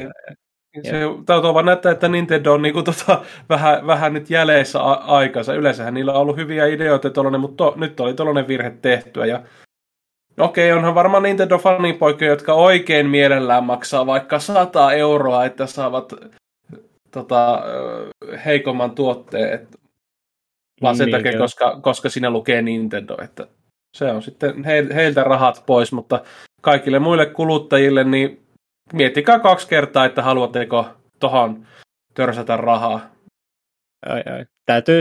Se 0.83 1.01
täytyy 1.26 1.55
vaan 1.55 1.66
näyttää, 1.66 1.93
että 1.93 2.09
Nintendo 2.09 2.53
on 2.53 2.62
niinku 2.62 2.83
tota, 2.83 3.24
vähän, 3.49 3.87
vähän 3.87 4.12
nyt 4.12 4.30
jäljessä 4.30 4.80
a- 4.80 5.05
aikansa. 5.16 5.55
Yleensähän 5.55 5.95
niillä 5.95 6.12
on 6.12 6.20
ollut 6.20 6.37
hyviä 6.37 6.66
ideoita, 6.66 7.11
tollanen, 7.11 7.41
mutta 7.41 7.64
to, 7.64 7.74
nyt 7.76 8.01
oli 8.01 8.14
tuollainen 8.14 8.49
virhe 8.49 8.70
tehtyä. 8.83 9.26
Ja... 9.26 9.43
Okei, 10.41 10.72
onhan 10.72 10.95
varmaan 10.95 11.22
Nintendo-fanipoikia, 11.22 12.28
jotka 12.28 12.55
oikein 12.55 13.07
mielellään 13.11 13.64
maksaa 13.64 14.07
vaikka 14.07 14.39
100 14.39 14.93
euroa, 14.93 15.45
että 15.45 15.66
saavat 15.66 16.12
tota, 17.11 17.62
heikomman 18.45 18.95
tuotteen. 18.95 19.53
Et, 19.53 19.76
vaan 20.83 20.97
sen 20.97 21.07
Niin, 21.07 21.16
takia, 21.16 21.39
koska, 21.39 21.78
koska 21.80 22.09
siinä 22.09 22.30
lukee 22.30 22.62
Nintendo. 22.62 23.16
Että 23.22 23.47
se 23.97 24.05
on 24.05 24.22
sitten 24.22 24.64
he, 24.64 24.87
heiltä 24.95 25.24
rahat 25.24 25.62
pois, 25.66 25.93
mutta 25.93 26.24
kaikille 26.63 26.99
muille 26.99 27.27
kuluttajille, 27.27 28.05
niin 28.05 28.43
miettikää 28.93 29.39
kaksi 29.39 29.69
kertaa, 29.69 30.05
että 30.05 30.23
haluatteko 30.23 30.87
tohon 31.21 31.67
törsätä 32.15 32.57
rahaa. 32.57 33.01
Ai, 34.07 34.23
ai. 34.33 34.45
Täytyy, 34.67 35.01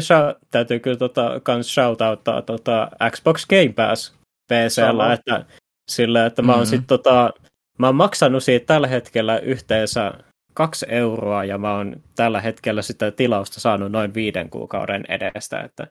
täytyy 0.51 0.79
kyllä 0.79 0.97
tota, 0.97 1.39
kans 1.43 1.73
shoutouttaa 1.73 2.41
tota 2.41 2.89
Xbox 3.11 3.45
Game 3.47 3.73
Pass 3.75 4.13
PCllä, 4.47 5.13
että 5.13 5.45
sillä, 5.91 6.25
että 6.25 6.41
mä 6.41 6.51
oon 6.51 6.61
Mhm. 6.61 6.69
sit 6.69 6.81
tota, 6.87 7.33
mä 7.79 7.87
oon 7.87 7.95
maksanut 7.95 8.43
siitä 8.43 8.65
tällä 8.65 8.87
hetkellä 8.87 9.39
yhteensä 9.39 10.13
kaksi 10.53 10.85
euroa 10.89 11.45
ja 11.45 11.57
mä 11.57 11.75
oon 11.75 11.95
tällä 12.15 12.41
hetkellä 12.41 12.81
sitä 12.81 13.11
tilausta 13.11 13.59
saanut 13.59 13.91
noin 13.91 14.13
viiden 14.13 14.49
kuukauden 14.49 15.03
edestä, 15.09 15.61
että 15.61 15.87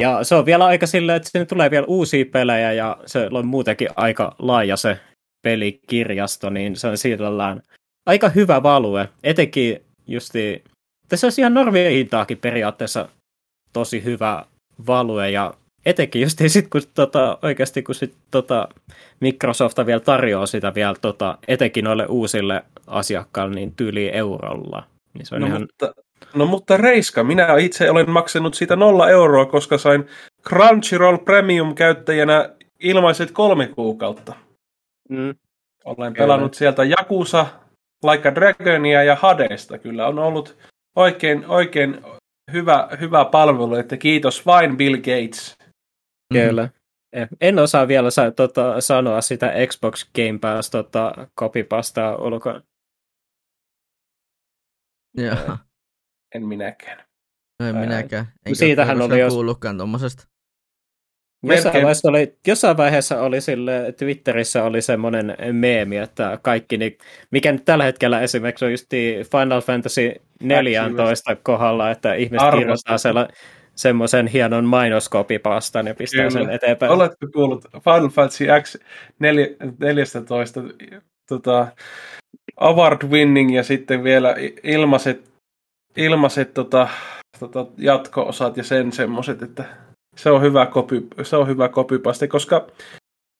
ja 0.00 0.24
se 0.24 0.34
on 0.34 0.46
vielä 0.46 0.64
aika 0.64 0.86
silleen, 0.86 1.16
että 1.16 1.30
sinne 1.32 1.46
tulee 1.46 1.70
vielä 1.70 1.86
uusia 1.86 2.24
pelejä 2.32 2.72
ja 2.72 2.96
se 3.06 3.28
on 3.32 3.46
muutenkin 3.46 3.88
aika 3.96 4.34
laaja 4.38 4.76
se 4.76 5.00
pelikirjasto, 5.42 6.50
niin 6.50 6.76
se 6.76 6.88
on 6.88 6.98
sillään 6.98 7.62
aika 8.06 8.28
hyvä 8.28 8.62
value, 8.62 9.08
etenkin 9.22 9.82
justi, 10.06 10.64
tässä 11.08 11.26
olisi 11.26 11.40
ihan 11.40 11.54
normien 11.54 11.92
hintaakin 11.92 12.38
periaatteessa 12.38 13.08
tosi 13.72 14.04
hyvä 14.04 14.44
value 14.86 15.30
ja 15.30 15.54
etenkin 15.86 16.22
just 16.22 16.38
sit, 16.46 16.68
kun 16.68 16.82
tota, 16.94 17.38
oikeasti 17.42 17.82
kun 17.82 17.94
sit, 17.94 18.14
tota, 18.30 18.68
Microsoft 19.20 19.78
vielä 19.86 20.00
tarjoaa 20.00 20.46
sitä 20.46 20.74
vielä 20.74 20.94
tota, 21.00 21.38
etenkin 21.48 21.84
noille 21.84 22.06
uusille 22.06 22.64
asiakkaille 22.86 23.54
niin 23.54 23.74
tyyli 23.76 24.10
eurolla. 24.12 24.86
Niin 25.14 25.26
se 25.26 25.34
on 25.34 25.40
No, 25.40 25.46
ihan, 25.46 25.62
mutta, 25.62 25.94
no 26.34 26.46
mutta 26.46 26.76
Reiska, 26.76 27.24
minä 27.24 27.56
itse 27.58 27.90
olen 27.90 28.10
maksanut 28.10 28.54
siitä 28.54 28.76
nolla 28.76 29.08
euroa, 29.08 29.46
koska 29.46 29.78
sain 29.78 30.06
Crunchyroll 30.48 31.16
Premium-käyttäjänä 31.18 32.54
ilmaiset 32.80 33.30
kolme 33.30 33.66
kuukautta. 33.66 34.34
mm, 35.08 35.34
Olen 35.84 36.12
Kyllä. 36.12 36.24
pelannut 36.24 36.54
sieltä 36.54 36.84
Jakusa, 36.84 37.46
Like 38.10 38.28
a 38.28 38.34
Dragonia 38.34 39.02
ja 39.04 39.14
Hadesta. 39.16 39.78
Kyllä 39.78 40.06
on 40.06 40.18
ollut 40.18 40.56
oikein, 40.96 41.46
oikein 41.46 42.02
hyvä, 42.52 42.88
hyvä 43.00 43.24
palvelu, 43.24 43.74
että 43.74 43.96
kiitos 43.96 44.46
vain 44.46 44.76
Bill 44.76 44.96
Gates. 44.96 45.56
Kyllä. 46.34 46.68
Eh, 47.12 47.28
En 47.40 47.58
osaa 47.58 47.88
vielä 47.88 48.10
sa- 48.10 48.30
tota, 48.30 48.80
sanoa 48.80 49.20
sitä 49.20 49.52
Xbox 49.66 50.10
Game 50.14 50.38
Pass 50.38 50.70
tota, 50.70 51.12
copypastaa 51.40 52.16
ulkoa. 52.16 52.60
Joo. 55.16 55.56
En 56.34 56.46
minäkään. 56.46 56.98
No 57.60 57.66
en 57.68 57.76
Ää, 57.76 57.82
minäkään. 57.82 58.26
Eikä 58.46 58.56
siitähän 58.58 59.02
oli 59.02 59.20
jos- 59.20 59.32
kuullutkaan 59.34 59.78
tommosesta. 59.78 60.26
Jossain 61.42 61.74
vaiheessa, 61.74 62.08
oli, 62.08 62.36
jossain 62.46 62.76
vaiheessa 62.76 63.22
oli 63.22 63.40
sille, 63.40 63.94
Twitterissä 63.98 64.64
oli 64.64 64.82
semmoinen 64.82 65.36
meemi, 65.52 65.96
että 65.96 66.38
kaikki, 66.42 66.76
niin, 66.78 66.98
mikä 67.30 67.52
nyt 67.52 67.64
tällä 67.64 67.84
hetkellä 67.84 68.20
esimerkiksi 68.20 68.64
on 68.64 68.70
just 68.70 68.86
Final 69.32 69.60
Fantasy 69.60 70.12
14 70.42 71.36
kohdalla, 71.36 71.90
että 71.90 72.14
ihmiset 72.14 72.40
Arvostan. 72.46 72.60
kirjoittaa 72.60 72.98
sella, 72.98 73.28
semmoisen 73.74 74.26
hienon 74.26 74.64
mainoskopipastan 74.64 75.86
ja 75.86 75.94
pistää 75.94 76.28
Kyllä. 76.28 76.30
sen 76.44 76.50
eteenpäin. 76.50 76.92
Oletko 76.92 77.26
kuullut 77.32 77.64
Final 77.72 78.08
Fantasy 78.08 78.46
X 78.62 78.76
14 79.88 80.62
tota, 81.28 81.66
award 82.56 83.02
winning 83.10 83.56
ja 83.56 83.62
sitten 83.62 84.04
vielä 84.04 84.34
ilmaiset, 84.62 85.29
ilmaiset 85.96 86.54
tota, 86.54 86.88
tota, 87.40 87.66
jatko-osat 87.78 88.56
ja 88.56 88.64
sen 88.64 88.92
semmoset, 88.92 89.42
että 89.42 89.64
se 90.16 90.30
on 90.30 90.42
hyvä 90.42 90.66
copy, 90.66 91.08
se 91.22 91.36
on 91.36 91.48
hyvä 91.48 91.68
copypaste, 91.68 92.28
koska 92.28 92.66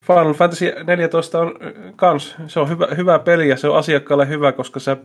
Final 0.07 0.35
Fantasy 0.35 0.73
14 0.85 1.41
on 1.41 1.55
ö, 1.63 1.93
kans, 1.97 2.37
se 2.47 2.61
on 2.61 2.69
hyvä, 2.69 2.89
hyvä 2.97 3.19
peli 3.19 3.49
ja 3.49 3.57
se 3.57 3.69
on 3.69 3.77
asiakkaalle 3.77 4.29
hyvä, 4.29 4.53
koska 4.53 4.81
se 4.81 4.97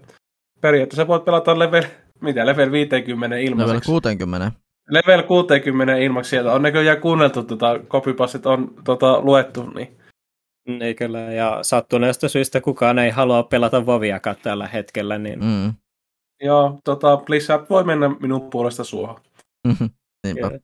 periaatteessa 0.61 1.07
voit 1.07 1.25
pelata 1.25 1.59
level, 1.59 1.83
mitä, 2.21 2.45
level 2.45 2.71
50 2.71 3.35
Level 3.35 3.47
ilmaiseksi. 3.47 3.91
60. 3.91 4.51
Level 4.89 5.23
60 5.23 5.95
ilmaksi 5.95 6.29
sieltä 6.29 6.51
on 6.53 6.61
näköjään 6.61 7.01
kuunneltu 7.01 7.43
tota, 7.43 7.79
copypastit 7.87 8.45
on 8.45 8.73
tota, 8.83 9.21
luettu, 9.21 9.69
niin 9.69 9.97
Niin 10.67 10.95
kyllä, 10.95 11.19
ja 11.19 11.59
sattuneesta 11.61 12.29
syystä 12.29 12.61
kukaan 12.61 12.99
ei 12.99 13.09
halua 13.09 13.43
pelata 13.43 13.85
Voviakaan 13.85 14.35
tällä 14.43 14.67
hetkellä, 14.67 15.17
niin 15.17 15.39
Mm. 15.39 15.73
Joo, 16.41 16.79
tota, 16.83 17.17
Blizzard 17.17 17.65
voi 17.69 17.83
mennä 17.83 18.09
minun 18.19 18.49
puolesta 18.49 18.83
suohon. 18.83 19.19
Niinpä. 20.25 20.47
Kyllä. 20.47 20.59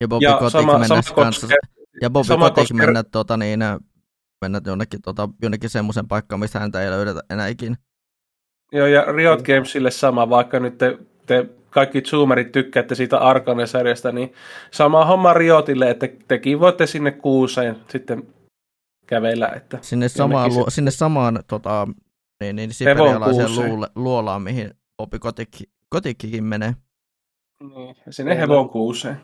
Ja 0.00 0.08
Bobby 0.08 0.24
Ja 0.24 0.32
Kotick 0.36 0.50
sama, 0.52 0.72
mennä 0.72 0.86
sama 0.86 1.02
kanssa. 1.14 1.40
koskee, 1.46 1.58
Ja 2.02 2.10
Bobby 2.10 2.26
sama 2.26 2.44
Kotick 2.50 2.68
koskee- 2.68 2.86
mennä, 2.86 3.02
tota, 3.02 3.36
niin, 3.36 3.60
mennä 4.40 4.60
jonnekin, 4.66 5.02
tota, 5.02 5.28
jonnekin 5.42 5.70
semmoisen 5.70 6.08
paikkaan, 6.08 6.40
mistä 6.40 6.58
häntä 6.60 6.82
ei 6.82 6.90
löydetä 6.90 7.20
enää 7.30 7.46
ikinä. 7.48 7.76
joo, 8.72 8.86
ja 8.86 9.04
Riot 9.12 9.42
Gamesille 9.42 9.90
sama, 9.90 10.30
vaikka 10.30 10.60
nyt 10.60 10.78
te, 10.78 10.98
te 11.26 11.46
kaikki 11.70 12.00
zoomerit 12.02 12.52
tykkäätte 12.52 12.94
siitä 12.94 13.18
Arkane-sarjasta, 13.18 14.12
niin 14.12 14.32
sama 14.70 15.04
homma 15.04 15.34
Riotille, 15.34 15.90
että 15.90 16.08
tekin 16.28 16.60
voitte 16.60 16.86
sinne 16.86 17.10
kuuseen 17.10 17.76
sitten 17.88 18.22
kävellä, 19.06 19.48
että 19.48 19.78
Sinne 19.82 20.08
samaan, 20.08 20.52
se- 20.52 20.58
luo, 20.58 20.70
sinne 20.70 20.90
samaan 20.90 21.42
tota, 21.46 21.88
niin, 22.40 22.56
niin 22.56 22.74
siperialaiseen 22.74 23.54
luule, 23.54 23.88
luolaan, 23.94 24.42
mihin 24.42 24.70
Bobby 25.00 25.18
Kotick, 25.18 25.52
Kotikkikin 25.88 26.44
menee. 26.44 26.74
niin, 27.60 27.96
sinne 28.10 28.34
Kyllä. 28.34 28.40
hevon 28.40 28.68
kuuseen. 28.68 29.20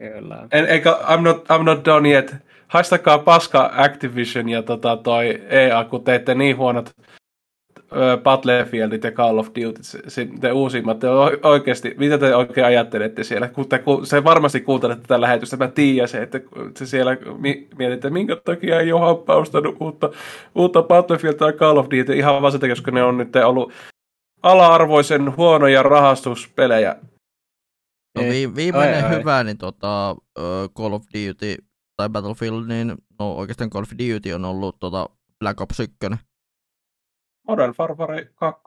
kyllä. 0.00 0.48
En, 0.52 0.64
eikä, 0.66 0.98
I'm 1.02 1.20
not, 1.20 1.44
I'm 1.48 1.62
not 1.62 1.84
done 1.84 2.10
yet. 2.10 2.34
Haistakaa 2.68 3.18
paska 3.18 3.70
Activision 3.76 4.48
ja 4.48 4.62
tota, 4.62 4.96
toi 4.96 5.42
EA, 5.48 5.84
kun 5.84 6.04
teette 6.04 6.34
niin 6.34 6.56
huonot 6.56 6.90
Battlefieldit 8.22 9.04
ja 9.04 9.12
Call 9.12 9.38
of 9.38 9.46
Duty, 9.46 9.82
se, 9.82 10.28
te 10.40 10.52
uusimmat, 10.52 10.98
te 10.98 11.06
oikeasti, 11.42 11.94
mitä 11.98 12.18
te 12.18 12.36
oikein 12.36 12.66
ajattelette 12.66 13.24
siellä? 13.24 13.48
Kun 13.48 13.68
te, 13.68 13.78
kun, 13.78 14.06
se 14.06 14.24
varmasti 14.24 14.60
kuuntelette 14.60 15.02
tätä 15.02 15.20
lähetystä, 15.20 15.56
mä 15.56 15.68
tiedän 15.68 16.08
se, 16.08 16.22
että 16.22 16.40
se 16.76 16.86
siellä 16.86 17.16
mietitte, 17.78 18.10
minkä 18.10 18.36
takia 18.44 18.80
ei 18.80 18.92
ole 18.92 19.76
uutta, 19.80 20.10
uutta 20.54 20.82
Battlefield 20.82 21.34
tai 21.34 21.52
Call 21.52 21.76
of 21.76 21.86
Duty, 21.86 22.12
ihan 22.12 22.42
vaan 22.42 22.52
sitä, 22.52 22.68
koska 22.68 22.90
ne 22.90 23.02
on 23.02 23.18
nyt 23.18 23.36
ollut 23.36 23.72
ala-arvoisen 24.42 25.36
huonoja 25.36 25.82
rahastuspelejä. 25.82 26.96
No 28.16 28.22
vi- 28.22 28.54
viimeinen 28.54 29.04
ai, 29.04 29.18
hyvä, 29.18 29.36
ai. 29.36 29.44
niin 29.44 29.58
tota, 29.58 30.12
uh, 30.12 30.70
Call 30.78 30.92
of 30.92 31.02
Duty 31.02 31.56
tai 31.96 32.08
Battlefield, 32.08 32.66
niin 32.66 32.94
no 33.18 33.32
oikeastaan 33.32 33.70
Call 33.70 33.82
of 33.82 33.90
Duty 33.90 34.32
on 34.32 34.44
ollut 34.44 34.76
tota 34.80 35.08
Black 35.38 35.60
Ops 35.60 35.80
1. 35.80 35.96
Modern 37.48 37.74
Warfare 37.78 38.28
2 38.34 38.62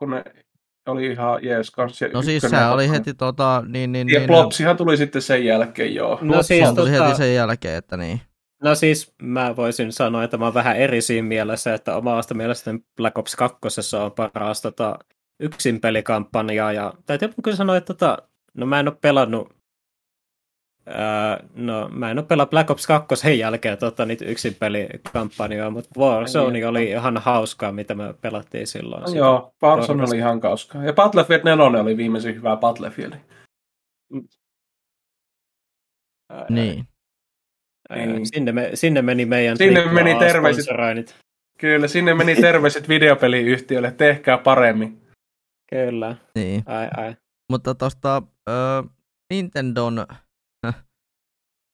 oli 0.87 1.05
ihan 1.07 1.45
jees 1.45 1.71
kanssa. 1.71 2.05
No 2.13 2.21
siis 2.21 2.43
se 2.43 2.65
oli 2.65 2.89
heti 2.89 3.13
tota, 3.13 3.63
niin, 3.67 3.91
niin, 3.91 4.09
ja 4.09 4.19
niin, 4.19 4.27
Plopsihan 4.27 4.77
tuli 4.77 4.97
sitten 4.97 5.21
sen 5.21 5.45
jälkeen, 5.45 5.95
joo. 5.95 6.19
No 6.21 6.43
siis 6.43 6.69
tuli 6.75 6.91
tota... 6.91 7.05
heti 7.05 7.17
sen 7.17 7.35
jälkeen, 7.35 7.75
että 7.77 7.97
niin. 7.97 8.21
No 8.63 8.75
siis 8.75 9.13
mä 9.21 9.55
voisin 9.55 9.91
sanoa, 9.91 10.23
että 10.23 10.37
mä 10.37 10.45
oon 10.45 10.53
vähän 10.53 10.77
eri 10.77 11.01
siinä 11.01 11.27
mielessä, 11.27 11.73
että 11.73 11.95
omasta 11.95 12.33
mielestäni 12.33 12.79
Black 12.95 13.17
Ops 13.17 13.35
2 13.35 13.57
on 14.03 14.11
paras 14.11 14.61
tota, 14.61 14.99
yksin 15.39 15.81
pelikampanjaa, 15.81 16.73
ja 16.73 16.93
täytyy 17.05 17.29
kyllä 17.43 17.57
sanoa, 17.57 17.77
että 17.77 17.93
tota, 17.93 18.17
no 18.53 18.65
mä 18.65 18.79
en 18.79 18.87
ole 18.87 18.97
pelannut 19.01 19.59
Öö, 20.89 21.47
no, 21.55 21.89
mä 21.89 22.11
en 22.11 22.19
ole 22.19 22.25
pelannut 22.25 22.49
Black 22.49 22.69
Ops 22.69 22.87
2 22.87 23.15
sen 23.15 23.39
jälkeen 23.39 23.77
tota, 23.77 24.05
niitä 24.05 24.25
yksin 24.25 24.55
pelikampanjoja, 24.59 25.69
mutta 25.69 25.99
Warzone 25.99 26.53
niin, 26.53 26.67
oli 26.67 26.89
ihan 26.89 27.17
hauskaa, 27.17 27.71
mitä 27.71 27.95
me 27.95 28.13
pelattiin 28.21 28.67
silloin. 28.67 29.03
No, 29.03 29.09
joo, 29.09 29.53
Warzone 29.63 30.03
oli 30.03 30.17
ihan 30.17 30.41
hauskaa. 30.43 30.83
Ja 30.83 30.93
Battlefield 30.93 31.41
4 31.43 31.81
oli 31.81 31.97
viimeisin 31.97 32.35
hyvä 32.35 32.57
Battlefield. 32.57 33.13
Niin. 36.49 36.85
niin. 37.95 38.27
Sinne, 38.27 38.51
me, 38.51 38.69
sinne 38.73 39.01
meni 39.01 39.25
meidän 39.25 39.57
sinne 39.57 39.85
meni 39.91 40.15
terveiset, 40.15 41.15
Kyllä, 41.57 41.87
sinne 41.87 42.13
meni 42.13 42.35
terveiset 42.35 42.89
videopeliyhtiölle, 42.89 43.91
tehkää 43.91 44.37
paremmin. 44.37 44.98
Kyllä. 45.69 46.15
Niin. 46.35 46.63
Ai, 46.65 46.87
ai. 46.97 47.15
Mutta 47.51 47.75
tuosta 47.75 48.17
uh, 48.17 48.89
Nintendon 49.33 50.05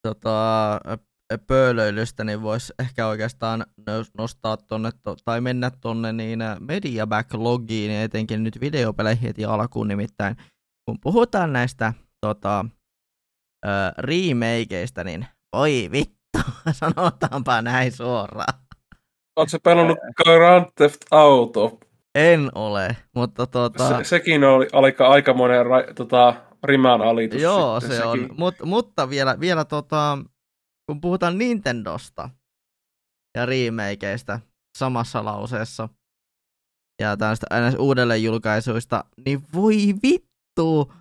tota, 0.08 0.80
pöölöilystä, 1.48 2.24
niin 2.24 2.42
voisi 2.42 2.74
ehkä 2.80 3.08
oikeastaan 3.08 3.66
nostaa 4.18 4.58
tonne, 4.58 4.90
tai 5.26 5.42
mennä 5.42 5.72
tonne 5.82 6.14
niin 6.14 6.40
media 6.60 7.08
backlogiin, 7.08 7.92
ja 7.92 8.04
etenkin 8.04 8.44
nyt 8.44 8.62
videopeleihin 8.62 9.24
heti 9.24 9.46
alkuun, 9.46 9.88
nimittäin 9.88 10.36
kun 10.86 10.98
puhutaan 11.02 11.54
näistä 11.54 11.94
tota, 12.22 12.66
ö, 13.66 13.70
remakeista, 13.98 15.04
niin 15.04 15.26
voi 15.56 15.90
vittu, 15.92 16.40
sanotaanpa 16.72 17.62
näin 17.62 17.92
suoraan. 17.92 18.54
Oletko 19.36 19.58
pelannut 19.64 19.98
Grand 20.24 20.66
Theft 20.76 21.02
Auto? 21.12 21.80
En 22.16 22.50
ole, 22.56 22.98
mutta 23.16 23.48
tota... 23.48 23.98
Se, 23.98 24.04
sekin 24.04 24.44
oli 24.44 24.68
aika, 24.74 25.08
aikamoinen 25.08 25.66
ra, 25.66 25.84
tota, 25.96 26.34
riman 26.64 27.02
alitus. 27.02 27.42
Joo, 27.42 27.80
se 27.80 27.88
sekin. 27.88 28.06
on. 28.06 28.30
Mut, 28.38 28.56
mutta 28.66 29.10
vielä, 29.10 29.40
vielä 29.40 29.66
tota, 29.66 30.18
kun 30.88 31.02
puhutaan 31.02 31.38
Nintendosta 31.38 32.30
ja 33.38 33.46
remakeista 33.46 34.40
samassa 34.78 35.26
lauseessa 35.26 35.90
ja 37.02 37.18
tästä 37.18 37.48
uudelleen 37.80 38.24
julkaisuista, 38.24 39.04
niin 39.26 39.44
voi 39.54 39.76
vittu 40.04 40.94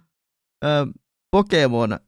äh, 0.64 0.86
Pokemon 1.30 1.92
äh, 1.92 1.98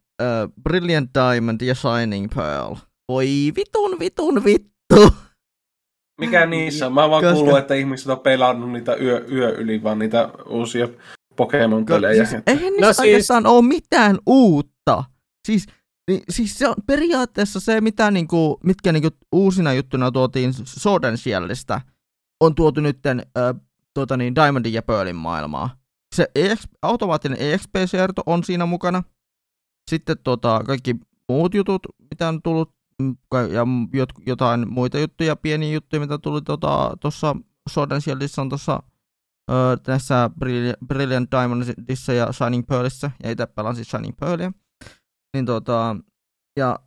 Brilliant 0.62 1.11
Diamond 1.14 1.61
ja 1.61 1.74
Shining 1.74 2.28
Pearl. 2.34 2.74
Voi 3.09 3.52
vitun 3.57 3.98
vitun 3.98 4.44
vittu. 4.44 5.14
Mikä 6.20 6.46
niissä? 6.46 6.90
Mä 6.90 7.10
vaan 7.10 7.22
Koska... 7.22 7.34
kuullut, 7.34 7.58
että 7.58 7.74
ihmiset 7.74 8.08
on 8.08 8.20
pelannut 8.20 8.72
niitä 8.72 8.94
yö, 8.94 9.26
yö 9.30 9.50
yli, 9.50 9.82
vaan 9.82 9.98
niitä 9.98 10.30
uusia 10.46 10.88
Pokemon-pelejä. 11.36 12.24
Siis, 12.24 12.42
eihän 12.46 12.72
niissä 12.72 12.86
no 12.86 12.92
siis... 12.92 13.00
oikeastaan 13.00 13.46
ole 13.46 13.62
mitään 13.62 14.18
uutta. 14.26 15.04
Siis 15.46 15.66
niin, 16.10 16.22
siis 16.30 16.58
se 16.58 16.68
on 16.68 16.74
periaatteessa 16.86 17.60
se, 17.60 17.80
mitä 17.80 18.10
niinku, 18.10 18.60
mitkä 18.64 18.92
niinku 18.92 19.08
uusina 19.32 19.72
juttuna 19.72 20.10
tuotiin 20.10 20.52
Sword 20.64 21.16
Shellistä, 21.16 21.80
on 22.40 22.54
tuotu 22.54 22.80
nytten 22.80 23.22
äh, 23.38 23.60
tuota 23.94 24.16
niin, 24.16 24.34
Diamondin 24.34 24.72
ja 24.72 24.82
Pearlin 24.82 25.16
maailmaa. 25.16 25.76
Se 26.14 26.28
EX, 26.34 26.58
automaattinen 26.82 27.38
EXP-siirto 27.40 28.22
on 28.26 28.44
siinä 28.44 28.66
mukana. 28.66 29.02
Sitten 29.90 30.16
tota, 30.24 30.62
kaikki 30.66 30.96
muut 31.28 31.54
jutut, 31.54 31.82
mitä 32.10 32.28
on 32.28 32.42
tullut, 32.42 32.74
ja 33.53 33.66
jot, 33.92 34.11
jotain 34.26 34.72
muita 34.72 34.99
juttuja, 34.99 35.36
pieniä 35.36 35.72
juttuja, 35.72 36.01
mitä 36.01 36.18
tuli 36.18 36.40
tuossa 36.42 37.34
tota, 37.34 37.36
Sword 37.70 38.01
Shieldissä 38.01 38.42
on 38.42 38.49
tuossa 38.49 38.82
tässä 39.82 40.30
Brilliant 40.86 41.30
Diamondissa 41.30 42.12
ja 42.12 42.32
Shining 42.32 42.66
Pearlissa, 42.66 43.11
ja 43.22 43.30
itse 43.30 43.47
pelasin 43.47 43.84
Shining 43.84 44.16
Pearlia 44.20 44.53
niin 45.36 45.47
tota, 45.47 45.97
ja 46.59 46.78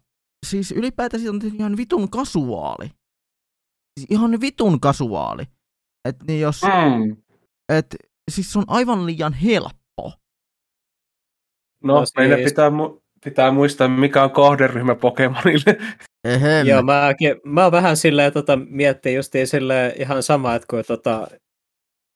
siis 0.45 0.72
ylipäätään 0.72 1.22
siitä 1.22 1.32
on 1.32 1.55
ihan 1.55 1.78
vitun 1.78 2.10
kasuaali. 2.10 2.88
Siis 3.99 4.07
ihan 4.10 4.41
vitun 4.41 4.80
kasuaali. 4.80 5.43
Et 6.05 6.16
niin 6.28 6.41
jos, 6.41 6.62
mm. 6.62 7.18
et, 7.70 7.95
siis 8.32 8.53
se 8.53 8.60
on 8.60 8.66
aivan 8.68 9.05
liian 9.05 9.34
helppo. 9.34 10.14
No, 11.84 11.93
no 11.93 12.05
siis... 12.05 12.16
meidän 12.18 12.39
pitää, 12.39 12.70
mu- 12.70 13.01
pitää 13.24 13.51
muistaa, 13.51 13.88
mikä 13.88 14.24
on 14.24 14.32
kohderyhmä 14.32 14.95
Pokemonille. 14.95 15.78
Ehem. 16.24 16.67
Joo, 16.67 16.82
mä, 16.82 17.13
mä 17.45 17.63
oon 17.63 17.72
vähän 17.72 17.97
silleen 17.97 18.34
tota, 18.34 18.59
miettii 18.70 19.15
justiin 19.15 19.47
silleen 19.47 19.93
ihan 20.01 20.24
sama, 20.24 20.55
että 20.55 20.67
kun 20.70 20.84
tota, 20.88 21.28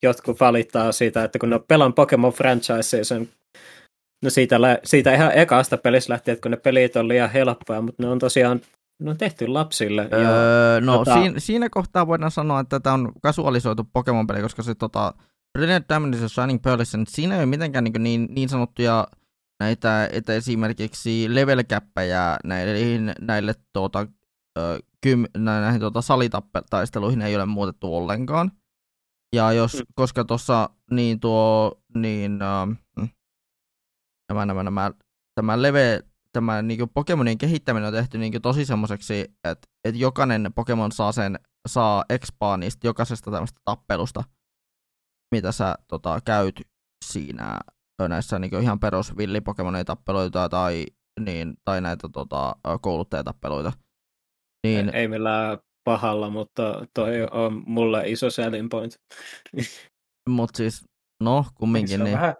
jotkut 0.03 0.39
valittaa 0.39 0.91
siitä, 0.91 1.23
että 1.23 1.39
kun 1.39 1.49
ne 1.49 1.59
pelan 1.67 1.93
Pokemon 1.93 2.33
franchise 2.33 3.03
sen 3.03 3.29
No 4.23 4.29
siitä, 4.29 4.55
siitä 4.83 5.13
ihan 5.13 5.31
ekasta 5.35 5.77
pelistä 5.77 6.13
lähtien, 6.13 6.33
että 6.33 6.41
kun 6.41 6.51
ne 6.51 6.57
pelit 6.57 6.95
on 6.95 7.07
liian 7.07 7.29
helppoja, 7.29 7.81
mutta 7.81 8.03
ne 8.03 8.09
on 8.09 8.19
tosiaan 8.19 8.61
ne 9.01 9.09
on 9.09 9.17
tehty 9.17 9.47
lapsille. 9.47 10.09
Öö, 10.13 10.75
ja, 10.75 10.81
no 10.81 10.97
tota... 10.97 11.13
siinä, 11.13 11.39
siinä 11.39 11.69
kohtaa 11.69 12.07
voidaan 12.07 12.31
sanoa, 12.31 12.59
että 12.59 12.79
tämä 12.79 12.93
on 12.93 13.11
kasualisoitu 13.21 13.83
Pokemon-peli, 13.93 14.41
koska 14.41 14.63
se 14.63 14.75
tota, 14.75 15.13
Brilliant 15.57 15.89
Diamond 15.89 16.13
ja 16.13 16.29
Shining 16.29 16.61
Pearlissa, 16.61 16.97
niin 16.97 17.07
siinä 17.09 17.35
ei 17.35 17.39
ole 17.39 17.45
mitenkään 17.45 17.83
niin, 17.83 18.03
niin, 18.03 18.27
niin 18.29 18.49
sanottuja 18.49 19.07
näitä, 19.59 20.09
että 20.11 20.33
esimerkiksi 20.33 21.35
level 21.35 21.63
käppäjä 21.63 22.37
näille, 23.21 23.53
tuota, 23.73 24.07
kym, 25.01 25.25
näihin 25.37 25.79
tuota, 25.79 26.01
salitappeltaisteluihin 26.01 27.21
ei 27.21 27.35
ole 27.35 27.45
muutettu 27.45 27.95
ollenkaan. 27.95 28.51
Ja 29.35 29.51
jos, 29.51 29.73
mm. 29.73 29.81
koska 29.95 30.23
tuossa 30.23 30.69
niin 30.91 31.19
tuo, 31.19 31.81
niin, 31.95 32.39
uh, 32.43 33.07
nämä, 34.29 34.45
nämä, 34.45 34.63
nämä, 34.63 34.91
tämä 35.35 35.61
leve, 35.61 36.03
tämä 36.31 36.61
niin 36.61 36.89
Pokemonin 36.93 37.37
kehittäminen 37.37 37.87
on 37.87 37.93
tehty 37.93 38.17
niin 38.17 38.41
tosi 38.41 38.65
semmoiseksi, 38.65 39.19
että, 39.43 39.67
että 39.83 39.99
jokainen 39.99 40.51
Pokemon 40.55 40.91
saa 40.91 41.11
sen, 41.11 41.39
saa 41.67 42.05
expaa 42.09 42.57
niistä 42.57 42.87
jokaisesta 42.87 43.31
tämmöistä 43.31 43.61
tappelusta, 43.65 44.23
mitä 45.31 45.51
sä 45.51 45.75
tota, 45.87 46.19
käyt 46.25 46.61
siinä 47.05 47.59
näissä 48.07 48.39
niin 48.39 48.61
ihan 48.61 48.79
perus 48.79 49.17
villipokemonin 49.17 49.85
tappeluita 49.85 50.49
tai, 50.49 50.85
niin, 51.19 51.53
tai 51.65 51.81
näitä 51.81 52.09
tota, 52.13 52.55
kouluttajatappeluita. 52.81 53.71
Niin, 54.67 54.89
ei, 54.89 55.01
ei 55.01 55.07
millään 55.07 55.57
pahalla, 55.83 56.29
mutta 56.29 56.85
toi 56.93 57.27
on 57.31 57.63
mulle 57.65 58.03
iso 58.05 58.29
selling 58.29 58.69
point. 58.69 58.93
Mutta 60.29 60.57
siis, 60.57 60.85
no 61.23 61.45
kumminkin. 61.55 61.97
Se 61.97 62.01
on 62.01 62.03
niin. 62.03 62.17
vähän, 62.17 62.35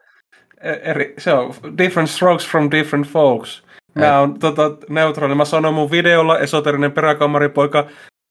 eri, 0.63 1.13
se 1.17 1.33
on 1.33 1.53
different 1.77 2.09
strokes 2.09 2.47
from 2.47 2.71
different 2.71 3.07
folks. 3.07 3.63
Mä 3.95 4.19
oon 4.19 4.39
tota, 4.39 4.61
neutraali. 4.89 5.35
Mä 5.35 5.45
sanoin 5.45 5.73
mun 5.73 5.91
videolla, 5.91 6.39
esoterinen 6.39 6.91
peräkamaripoika 6.91 7.89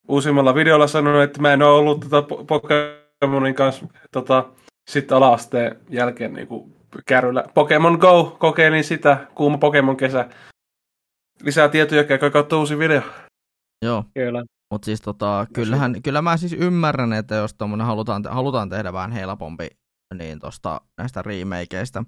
uusimmalla 0.08 0.54
videolla 0.54 0.86
sanonut, 0.86 1.22
että 1.22 1.42
mä 1.42 1.52
en 1.52 1.62
ole 1.62 1.78
ollut 1.78 2.00
tota 2.00 2.22
Pokemonin 2.22 3.54
kanssa 3.54 3.86
tota, 4.12 4.48
sitten 4.90 5.16
ala-asteen 5.16 5.80
jälkeen 5.90 6.32
niin 6.32 6.46
kuin 6.48 6.81
kärryllä. 7.06 7.44
Pokemon 7.54 7.98
Go, 7.98 8.36
kokeilin 8.38 8.84
sitä, 8.84 9.26
kuuma 9.34 9.58
Pokemon 9.58 9.96
kesä. 9.96 10.28
Lisää 11.42 11.68
tietoja, 11.68 12.04
käykää 12.04 12.30
kautta 12.30 12.58
uusi 12.58 12.78
video. 12.78 13.02
Joo. 13.84 14.04
Kyllä. 14.14 14.44
Mutta 14.72 14.84
siis 14.86 15.00
tota, 15.00 15.46
kyllähän, 15.52 16.02
kyllä 16.02 16.22
mä 16.22 16.36
siis 16.36 16.52
ymmärrän, 16.52 17.12
että 17.12 17.34
jos 17.34 17.56
halutaan, 17.82 18.22
halutaan 18.30 18.68
tehdä 18.68 18.92
vähän 18.92 19.12
helpompi 19.12 19.68
niin 20.14 20.38
tosta 20.38 20.80
näistä 20.98 21.22
remakeista, 21.22 22.04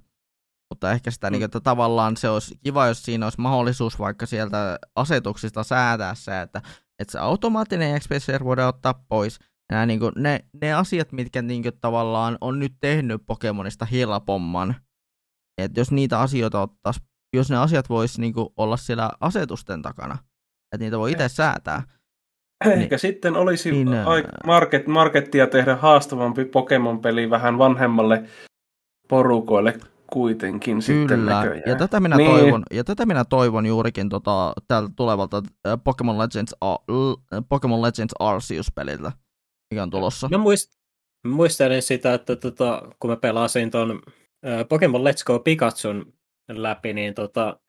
mutta 0.70 0.92
ehkä 0.92 1.10
sitä, 1.10 1.30
mm. 1.30 1.32
niin, 1.32 1.42
että 1.42 1.60
tavallaan 1.60 2.16
se 2.16 2.28
olisi 2.28 2.54
kiva, 2.64 2.86
jos 2.86 3.02
siinä 3.02 3.26
olisi 3.26 3.40
mahdollisuus 3.40 3.98
vaikka 3.98 4.26
sieltä 4.26 4.78
asetuksista 4.96 5.64
säätää 5.64 6.14
se, 6.14 6.40
että, 6.40 6.62
että 6.98 7.12
se 7.12 7.18
automaattinen 7.18 8.00
XP 8.00 8.10
voidaan 8.44 8.68
ottaa 8.68 9.04
pois, 9.08 9.38
Nämä, 9.72 9.86
niin 9.86 10.00
kuin, 10.00 10.12
ne, 10.16 10.40
ne 10.62 10.74
asiat, 10.74 11.12
mitkä 11.12 11.42
niin 11.42 11.62
kuin, 11.62 11.72
tavallaan 11.80 12.38
on 12.40 12.58
nyt 12.58 12.72
tehnyt 12.80 13.22
Pokemonista 13.26 13.84
helpomman, 13.84 14.74
että 15.58 15.80
jos 15.80 15.92
niitä 15.92 16.20
asioita 16.20 16.60
ottaisi, 16.60 17.00
jos 17.36 17.50
ne 17.50 17.56
asiat 17.56 17.88
voisi 17.88 18.20
niin 18.20 18.32
kuin, 18.32 18.48
olla 18.56 18.76
siellä 18.76 19.10
asetusten 19.20 19.82
takana, 19.82 20.18
että 20.74 20.84
niitä 20.84 20.98
voi 20.98 21.12
itse 21.12 21.28
säätää. 21.28 21.82
Ehkä 22.64 22.76
niin, 22.76 22.98
sitten 22.98 23.36
olisi 23.36 23.70
niin, 23.72 23.88
market, 24.46 24.86
markettia 24.86 25.46
tehdä 25.46 25.76
haastavampi 25.76 26.44
Pokemon-peli 26.44 27.30
vähän 27.30 27.58
vanhemmalle 27.58 28.24
porukoille 29.08 29.78
kuitenkin 30.06 30.82
sitten 30.82 31.26
näköjään. 31.26 31.62
Ja 31.66 31.76
tätä 31.76 32.00
minä, 32.00 32.16
niin. 32.16 32.30
toivon, 32.30 32.62
ja 32.70 32.84
tätä 32.84 33.06
minä 33.06 33.24
toivon 33.24 33.66
juurikin 33.66 34.08
tota, 34.08 34.52
tältä 34.68 34.92
tulevalta 34.96 35.42
äh, 35.66 35.78
Pokemon 35.84 36.18
Legends, 36.18 36.54
Pokemon 37.48 37.82
Legends 37.82 38.14
Arceus-peliltä, 38.18 39.12
mikä 39.70 39.82
on 39.82 39.90
tulossa. 39.90 40.28
Mä, 40.28 40.38
muist, 40.38 40.72
muistelin 41.26 41.82
sitä, 41.82 42.14
että 42.14 42.36
tota, 42.36 42.82
kun 43.00 43.10
mä 43.10 43.16
pelasin 43.16 43.70
ton 43.70 44.02
Pokemon 44.68 45.00
Let's 45.00 45.24
Go 45.26 45.38
Pikachun 45.38 46.14
läpi, 46.48 46.92
niin 46.92 47.14
tota, 47.14 47.60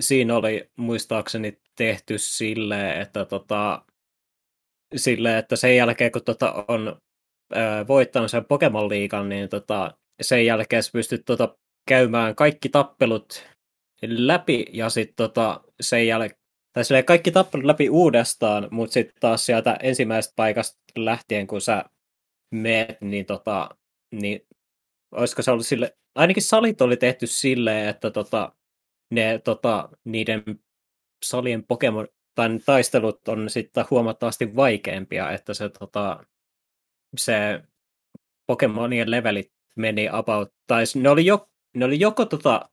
siinä 0.00 0.36
oli 0.36 0.70
muistaakseni 0.76 1.58
tehty 1.76 2.18
silleen, 2.18 3.00
että 3.00 3.24
tota, 3.24 3.82
sille, 4.96 5.38
että 5.38 5.56
sen 5.56 5.76
jälkeen 5.76 6.12
kun 6.12 6.24
tota 6.24 6.64
on 6.68 7.00
voittanut 7.88 8.30
sen 8.30 8.44
Pokemon 8.44 8.88
liikan, 8.88 9.28
niin 9.28 9.48
tota, 9.48 9.98
sen 10.22 10.46
jälkeen 10.46 10.82
sä 10.82 10.90
pystyt 10.92 11.22
tota, 11.24 11.56
käymään 11.88 12.34
kaikki 12.34 12.68
tappelut 12.68 13.46
läpi 14.02 14.66
ja 14.72 14.90
sitten 14.90 15.16
tota, 15.16 15.60
sen 15.80 16.06
jälkeen 16.06 16.40
tai 16.78 16.84
silleen 16.84 17.04
kaikki 17.04 17.30
tappelut 17.30 17.66
läpi 17.66 17.90
uudestaan, 17.90 18.68
mutta 18.70 18.92
sitten 18.92 19.16
taas 19.20 19.46
sieltä 19.46 19.76
ensimmäisestä 19.82 20.32
paikasta 20.36 20.78
lähtien, 20.96 21.46
kun 21.46 21.60
sä 21.60 21.84
meet, 22.54 23.00
niin, 23.00 23.26
tota, 23.26 23.68
niin 24.12 24.46
olisiko 25.12 25.42
se 25.42 25.50
ollut 25.50 25.66
sille, 25.66 25.96
ainakin 26.14 26.42
salit 26.42 26.80
oli 26.80 26.96
tehty 26.96 27.26
silleen, 27.26 27.88
että 27.88 28.10
tota, 28.10 28.52
ne, 29.10 29.38
tota, 29.38 29.88
niiden 30.04 30.42
salien 31.24 31.64
Pokemon, 31.64 32.08
tai 32.34 32.58
taistelut 32.66 33.28
on 33.28 33.50
sitten 33.50 33.84
huomattavasti 33.90 34.56
vaikeampia, 34.56 35.30
että 35.30 35.54
se, 35.54 35.68
tota, 35.68 36.24
se 37.16 37.62
Pokemonien 38.46 39.10
levelit 39.10 39.52
meni 39.76 40.08
about, 40.12 40.54
tai 40.66 40.84
ne 40.94 41.10
oli, 41.10 41.26
jo, 41.26 41.50
ne 41.76 41.84
oli 41.84 42.00
joko 42.00 42.24
tota, 42.24 42.70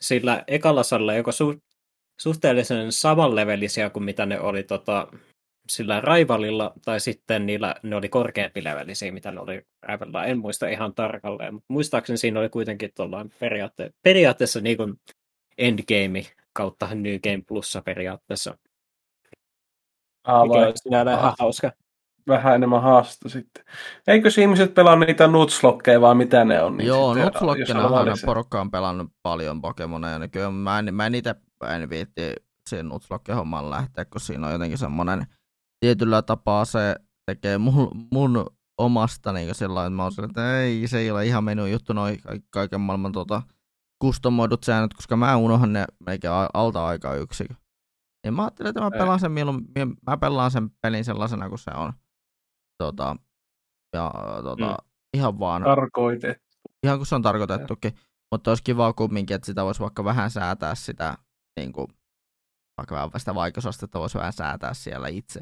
sillä 0.00 0.44
ekalla 0.46 0.82
salilla 0.82 1.14
joko 1.14 1.32
su, 1.32 1.54
suhteellisen 2.20 2.92
samanlevelisiä 2.92 3.90
kuin 3.90 4.04
mitä 4.04 4.26
ne 4.26 4.40
oli 4.40 4.62
tota, 4.62 5.08
sillä 5.68 6.00
raivalilla, 6.00 6.72
tai 6.84 7.00
sitten 7.00 7.46
niillä, 7.46 7.74
ne 7.82 7.96
oli 7.96 8.08
korkeampi 8.08 8.64
levelisiä, 8.64 9.12
mitä 9.12 9.32
ne 9.32 9.40
oli 9.40 9.62
raivalla. 9.82 10.24
En 10.24 10.38
muista 10.38 10.68
ihan 10.68 10.94
tarkalleen, 10.94 11.54
mutta 11.54 11.72
muistaakseni 11.72 12.16
siinä 12.16 12.40
oli 12.40 12.48
kuitenkin 12.48 12.90
periaatteessa, 13.38 13.96
periaatteessa 14.02 14.60
niin 14.60 14.76
kuin 14.76 14.94
endgame 15.58 16.22
kautta 16.52 16.88
New 16.94 17.18
Game 17.22 17.42
Plussa 17.48 17.82
periaatteessa. 17.82 18.58
Aa, 20.24 20.48
vai, 20.48 20.72
sinällään 20.74 21.18
ihan 21.18 21.34
hauska. 21.38 21.72
Vähän 22.28 22.54
enemmän 22.54 22.82
haasta 22.82 23.28
sitten. 23.28 23.64
Eikö 24.06 24.28
ihmiset 24.40 24.74
pelaa 24.74 24.96
niitä 24.96 25.26
nutslokkeja 25.26 26.00
vai 26.00 26.14
mitä 26.14 26.44
ne 26.44 26.62
on? 26.62 26.76
Niin 26.76 26.86
Joo, 26.86 27.14
nutslokkina 27.14 27.90
porukka 28.26 28.60
on 28.60 28.70
pelannut 28.70 29.12
paljon 29.22 29.60
Pokemoneja. 29.60 30.18
Niin 30.18 30.30
kyllä 30.30 30.50
mä 30.50 30.78
en, 30.78 30.94
mä 30.94 31.06
en 31.06 31.14
itse 31.14 31.34
en 31.66 31.90
viitti 31.90 32.32
siihen 32.68 32.88
nutslokke-hommaan 32.88 33.70
lähteä, 33.70 34.04
kun 34.04 34.20
siinä 34.20 34.46
on 34.46 34.52
jotenkin 34.52 34.78
semmoinen 34.78 35.26
tietyllä 35.80 36.22
tapaa 36.22 36.64
se 36.64 36.96
tekee 37.26 37.58
mun, 37.58 38.06
mun 38.12 38.46
omasta 38.78 39.32
niin 39.32 39.54
sillä 39.54 39.80
että 39.80 39.90
mä 39.90 40.02
oon 40.02 40.12
sillä, 40.12 40.26
että 40.26 40.60
ei, 40.60 40.88
se 40.88 40.98
ei 40.98 41.10
ole 41.10 41.26
ihan 41.26 41.44
mennyt 41.44 41.70
juttu 41.70 41.92
noin 41.92 42.18
kaiken 42.50 42.80
maailman 42.80 43.12
tota, 43.12 43.42
kustomoidut 43.98 44.64
säännöt, 44.64 44.94
koska 44.94 45.16
mä 45.16 45.36
unohan 45.36 45.72
ne 45.72 45.84
meikä 46.06 46.32
alta 46.54 46.86
aikaa 46.86 47.14
yksi. 47.14 47.46
Ja 48.26 48.32
mä 48.32 48.42
ajattelin, 48.42 48.68
että 48.68 48.80
mä 48.80 48.90
pelaan 48.90 49.20
sen, 49.20 49.32
milloin, 49.32 49.64
mä 50.06 50.16
pelaan 50.16 50.50
sen 50.50 50.70
pelin 50.70 51.04
sellaisena 51.04 51.48
kuin 51.48 51.58
se 51.58 51.70
on. 51.70 51.92
Tota, 52.78 53.16
ja 53.92 54.12
tota, 54.42 54.66
mm. 54.66 54.88
ihan 55.14 55.38
vaan. 55.38 55.62
Tarkoitettu. 55.62 56.58
Ihan 56.82 56.98
kuin 56.98 57.06
se 57.06 57.14
on 57.14 57.22
tarkoitettukin. 57.22 57.92
Ja. 57.94 58.00
Mutta 58.32 58.50
olisi 58.50 58.62
kiva 58.62 58.92
kumminkin, 58.92 59.34
että 59.34 59.46
sitä 59.46 59.64
voisi 59.64 59.80
vaikka 59.80 60.04
vähän 60.04 60.30
säätää 60.30 60.74
sitä, 60.74 61.18
niin 61.58 61.72
kuin, 61.72 61.86
vaikka 62.76 62.94
vähän 62.94 63.10
sitä 63.16 63.34
vaikeusastetta 63.34 64.00
voisi 64.00 64.18
vähän 64.18 64.32
säätää 64.32 64.74
siellä 64.74 65.08
itse. 65.08 65.40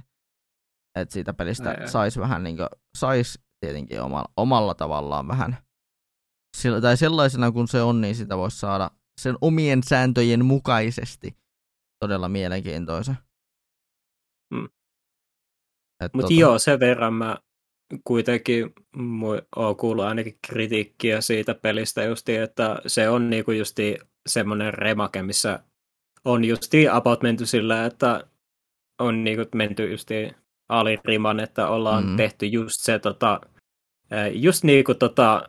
Että 0.98 1.12
siitä 1.12 1.34
pelistä 1.34 1.86
saisi 1.86 2.20
vähän 2.20 2.42
niin 2.42 2.56
kuin, 2.56 2.68
saisi 2.98 3.38
tietenkin 3.60 4.00
omalla, 4.00 4.32
omalla 4.36 4.74
tavallaan 4.74 5.28
vähän 5.28 5.58
sillä, 6.56 6.80
tai 6.80 6.96
sellaisena 6.96 7.52
kuin 7.52 7.68
se 7.68 7.82
on, 7.82 8.00
niin 8.00 8.14
sitä 8.14 8.36
voisi 8.36 8.58
saada 8.58 8.90
sen 9.20 9.36
omien 9.40 9.82
sääntöjen 9.82 10.44
mukaisesti 10.44 11.36
todella 12.04 12.28
mielenkiintoisen. 12.28 13.18
Hmm. 14.54 14.68
Mutta 16.02 16.28
tota... 16.28 16.40
joo, 16.40 16.58
sen 16.58 16.80
verran 16.80 17.14
mä 17.14 17.38
kuitenkin 18.04 18.72
oon 19.56 19.76
kuullut 19.76 20.04
ainakin 20.04 20.38
kritiikkiä 20.46 21.20
siitä 21.20 21.54
pelistä 21.54 22.04
justi, 22.04 22.36
että 22.36 22.76
se 22.86 23.08
on 23.08 23.30
niinku 23.30 23.50
justi 23.50 23.98
semmoinen 24.28 24.74
remake, 24.74 25.22
missä 25.22 25.64
on 26.26 26.44
justi 26.44 26.88
about 26.88 27.22
menty 27.22 27.46
sillä, 27.46 27.86
että 27.86 28.24
on 29.00 29.24
niinku 29.24 29.44
menty 29.54 29.90
justi 29.90 30.32
aliriman, 30.68 31.40
että 31.40 31.68
ollaan 31.68 32.02
mm-hmm. 32.02 32.16
tehty 32.16 32.46
just 32.46 32.74
se 32.80 32.98
tota, 32.98 33.40
just 34.32 34.64
niinku 34.64 34.94
tota 34.94 35.48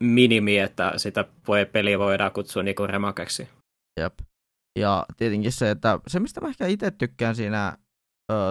minimi, 0.00 0.58
että 0.58 0.92
sitä 0.96 1.24
voi, 1.48 1.66
peliä 1.66 1.98
voidaan 1.98 2.32
kutsua 2.32 2.62
niinku 2.62 2.86
remakeksi. 2.86 3.48
Jep. 4.00 4.18
Ja 4.78 5.06
tietenkin 5.16 5.52
se, 5.52 5.70
että 5.70 6.00
se 6.06 6.20
mistä 6.20 6.40
mä 6.40 6.48
ehkä 6.48 6.66
itse 6.66 6.90
tykkään 6.90 7.36
siinä 7.36 7.78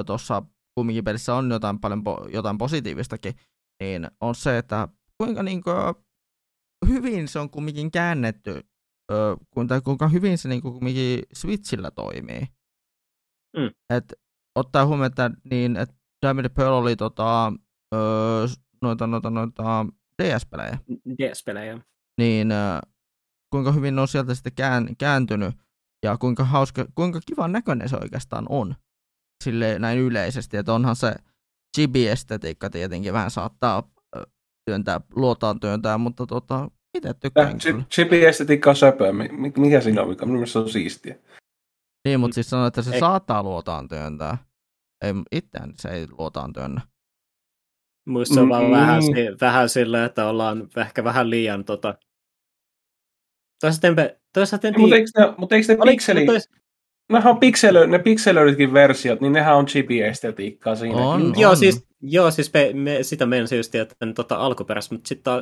tuossa 0.06 0.42
kumminkin 0.76 1.04
pelissä 1.04 1.36
on 1.36 1.52
jotain 1.52 1.80
paljon 1.80 2.04
po, 2.04 2.28
jotain 2.34 2.58
positiivistakin, 2.58 3.36
niin 3.84 4.08
on 4.22 4.36
se, 4.36 4.58
että 4.58 4.88
kuinka 5.18 5.44
niin 5.44 5.64
kuin, 5.64 5.76
hyvin 6.88 7.28
se 7.28 7.40
on 7.40 7.50
kumminkin 7.50 7.92
käännetty, 7.92 8.62
ö, 9.12 9.38
kuinka, 9.50 9.82
kuinka 9.82 10.08
hyvin 10.08 10.38
se 10.38 10.50
niin 10.50 10.62
kuin, 10.62 10.74
kumminkin 10.74 11.24
Switchillä 11.34 11.92
toimii. 11.92 12.48
Mm. 13.58 13.72
Et, 13.90 14.14
ottaa 14.56 14.86
huomioon, 14.86 15.08
että, 15.08 15.32
niin, 15.52 15.78
että 15.78 15.96
Diamond 16.26 16.50
Pearl 16.50 16.74
oli 16.74 16.96
tota, 16.96 17.54
ö, 17.96 17.98
noita, 18.82 19.08
noita, 19.08 19.30
noita 19.30 19.86
DS-pelejä. 20.24 20.78
DS-pelejä. 20.90 21.82
Niin 22.18 22.52
ö, 22.52 22.80
kuinka 23.52 23.72
hyvin 23.72 23.96
ne 23.96 24.02
on 24.02 24.08
sieltä 24.08 24.36
sitten 24.36 24.56
kään, 24.56 24.96
kääntynyt 24.98 25.56
ja 26.06 26.18
kuinka 26.18 26.44
hauska, 26.44 26.86
kuinka 26.96 27.20
kivan 27.26 27.52
näköinen 27.52 27.90
se 27.90 27.98
oikeastaan 28.02 28.46
on 28.50 28.76
sille 29.44 29.80
näin 29.80 30.00
yleisesti, 30.00 30.58
että 30.58 30.74
onhan 30.74 30.96
se 30.96 31.16
chibi-estetiikka 31.78 32.70
tietenkin 32.70 33.14
vähän 33.14 33.32
saattaa 33.32 33.84
työntää, 34.66 35.02
luotaan 35.16 35.60
työntää, 35.60 35.98
mutta 35.98 36.26
tota, 36.28 36.72
itse 36.96 37.14
tykkään 37.14 37.58
Chibi-estetiikka 37.92 38.70
on 38.70 38.76
söpöä, 38.76 39.12
mikä 39.58 39.82
siinä 39.82 40.02
on, 40.02 40.10
mikä 40.10 40.26
mielestä 40.26 40.60
on 40.60 40.70
siistiä. 40.70 41.16
Niin, 42.06 42.20
mutta 42.20 42.36
siis 42.36 42.50
sanoin, 42.50 42.68
että 42.68 42.82
se 42.82 42.94
ei. 42.94 43.00
saattaa 43.00 43.44
luotaan 43.44 43.88
työntää. 43.88 44.38
Ei, 45.02 45.14
itseään 45.32 45.74
se 45.80 45.90
ei 45.90 46.08
luotaan 46.18 46.54
työnnä. 46.54 46.82
Muista 48.08 48.42
on 48.42 48.50
mm-hmm. 48.50 48.72
vähän, 48.72 49.02
vähän 49.42 49.70
sillä, 49.70 50.06
että 50.06 50.26
ollaan 50.26 50.70
ehkä 50.78 51.04
vähän 51.04 51.30
liian 51.30 51.66
tota... 51.66 51.98
Toisaalta 53.62 53.88
en, 53.88 53.96
toisaalta 54.34 54.68
en 54.68 54.74
Mutta 54.78 54.96
eikö 54.96 55.10
ne, 55.18 55.34
mutta 55.38 55.56
eikö 55.56 55.74
ne 55.74 55.92
pikseli... 55.92 56.26
Tois... 56.26 56.50
Nehän 57.10 57.34
on 57.34 57.40
pikselö, 57.40 57.88
ne 57.88 58.00
pikselöidytkin 58.00 58.74
versiot, 58.74 59.22
niin 59.22 59.34
nehän 59.34 59.56
on 59.56 59.66
chibi-estetiikkaa 59.66 60.76
siinä. 60.76 60.96
On, 60.96 61.22
on. 61.22 61.34
Joo, 61.38 61.56
siis, 61.56 61.88
joo, 62.08 62.32
siis 62.32 62.54
me, 62.54 62.72
me, 62.74 63.04
sitä 63.04 63.26
menisin 63.26 63.58
just, 63.58 63.76
että 63.76 63.96
tota, 64.16 64.36
alkuperäistä, 64.36 64.96
mutta 64.96 65.08
sitten 65.08 65.34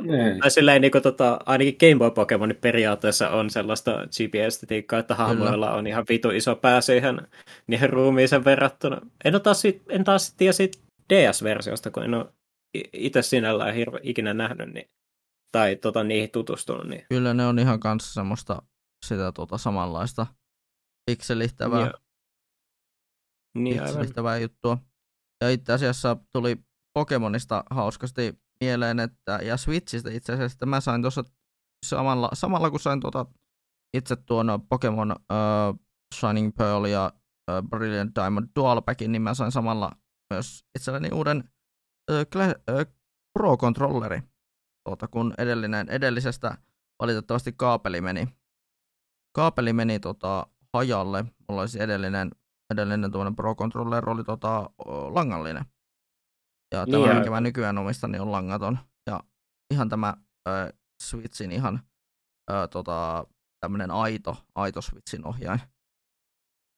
tai 0.41 0.51
silleen, 0.51 0.81
niin 0.81 0.91
kuin, 0.91 1.01
tota, 1.01 1.39
ainakin 1.45 1.77
Game 1.79 1.95
Boy 1.99 2.11
Pokemonin 2.11 2.57
periaatteessa 2.57 3.29
on 3.29 3.49
sellaista 3.49 3.91
chibi-estetiikkaa, 3.91 4.99
että 4.99 5.15
hahmoilla 5.15 5.71
on 5.71 5.87
ihan 5.87 6.05
vitu 6.09 6.29
iso 6.29 6.55
pää 6.55 6.81
siihen 6.81 7.27
niihin 7.67 7.89
ruumiisen 7.89 8.45
verrattuna. 8.45 9.01
En, 9.25 9.41
taas, 9.41 9.63
en 9.89 10.03
taas 10.03 10.33
tiedä 10.33 10.53
siitä 10.53 10.79
DS-versiosta, 11.13 11.91
kun 11.91 12.03
en 12.03 12.13
ole 12.13 12.33
itse 12.93 13.21
sinällään 13.21 13.75
hirve, 13.75 13.99
ikinä 14.03 14.33
nähnyt 14.33 14.73
niin, 14.73 14.89
tai 15.51 15.75
tota, 15.75 16.03
niihin 16.03 16.31
tutustunut. 16.31 16.87
Niin. 16.87 17.05
Kyllä 17.09 17.33
ne 17.33 17.45
on 17.45 17.59
ihan 17.59 17.79
kanssa 17.79 18.13
semmoista 18.13 18.61
sitä 19.05 19.31
tota, 19.31 19.57
samanlaista 19.57 20.27
pikselihtävää, 21.05 21.79
yeah. 21.79 21.93
niin, 23.57 23.79
pikselihtävää 23.79 24.37
juttua. 24.37 24.77
Ja 25.43 25.49
itse 25.49 25.73
asiassa 25.73 26.17
tuli 26.31 26.65
Pokemonista 26.93 27.63
hauskasti 27.69 28.39
mieleen, 28.61 28.99
että, 28.99 29.39
ja 29.41 29.57
Switchistä 29.57 30.11
itse 30.11 30.33
asiassa, 30.33 30.55
että 30.55 30.65
mä 30.65 30.81
sain 30.81 31.01
tuossa 31.01 31.23
samalla, 31.85 32.29
samalla 32.33 32.69
kun 32.69 32.79
sain 32.79 32.99
tuota, 32.99 33.25
itse 33.93 34.15
tuon 34.15 34.47
Pokemon 34.69 35.11
uh, 35.11 35.79
Shining 36.15 36.55
Pearl 36.57 36.85
ja 36.85 37.11
uh, 37.51 37.69
Brilliant 37.69 38.15
Diamond 38.15 38.47
Dual 38.55 38.81
Packin, 38.81 39.11
niin 39.11 39.21
mä 39.21 39.33
sain 39.33 39.51
samalla 39.51 39.91
myös 40.33 40.65
itselleni 40.75 41.09
uuden 41.13 41.43
Cla- 42.11 42.61
ö, 42.69 42.85
Pro-controlleri, 43.39 44.21
tuota, 44.85 45.07
kun 45.07 45.33
edellinen, 45.37 45.89
edellisestä 45.89 46.57
valitettavasti 46.99 47.53
kaapeli 47.53 48.01
meni, 48.01 48.27
kaapeli 49.35 49.73
meni 49.73 49.99
tota, 49.99 50.47
hajalle. 50.73 51.25
Mulla 51.49 51.61
olisi 51.61 51.81
edellinen, 51.81 52.31
edellinen 52.73 53.11
tuommoinen 53.11 53.35
Pro-controller 53.35 54.09
oli 54.09 54.23
tota, 54.23 54.69
langallinen. 55.09 55.65
Ja 56.73 56.85
tämä, 56.85 57.05
Niin, 57.05 57.17
mikä 57.17 57.29
mä 57.29 57.41
nykyään 57.41 57.77
omistan, 57.77 58.11
niin 58.11 58.21
on 58.21 58.31
langaton. 58.31 58.79
Ja 59.09 59.19
ihan 59.73 59.89
tämä 59.89 60.13
ö, 60.47 60.73
Switchin 61.03 61.51
ihan 61.51 61.79
ö, 62.51 62.67
tota, 62.67 63.25
tämmöinen 63.59 63.91
aito, 63.91 64.37
aito 64.55 64.81
Switchin 64.81 65.25
ohjain. 65.27 65.59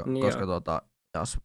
Ko- 0.04 0.10
Niin 0.10 0.26
koska 0.26 0.46
tota, 0.46 0.82
jos 1.18 1.38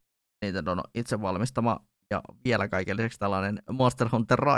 Nintendo 0.45 0.73
on 0.73 0.81
itse 0.95 1.21
valmistama 1.21 1.81
ja 2.11 2.23
vielä 2.45 2.69
kaiken 2.69 2.97
lisäksi 2.97 3.19
tällainen 3.19 3.63
Monster 3.71 4.09
Hunter 4.13 4.49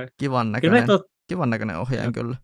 ai. 0.00 0.08
kivan 0.20 0.52
näköinen, 0.52 0.86
tot, 0.86 1.02
kivan 1.28 1.50
näköinen 1.50 1.78
ohjain 1.78 2.04
Joo. 2.04 2.12
kyllä. 2.12 2.36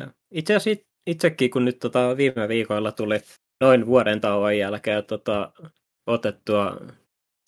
Joo. 0.00 0.08
Itse 0.34 0.54
asiassa 0.56 0.80
it- 0.80 0.88
itsekin, 1.06 1.50
kun 1.50 1.64
nyt 1.64 1.78
tota, 1.78 2.16
viime 2.16 2.48
viikoilla 2.48 2.92
tuli 2.92 3.20
noin 3.60 3.86
vuoden 3.86 4.20
tauon 4.20 4.58
jälkeen 4.58 5.04
tota, 5.04 5.52
otettua, 6.06 6.76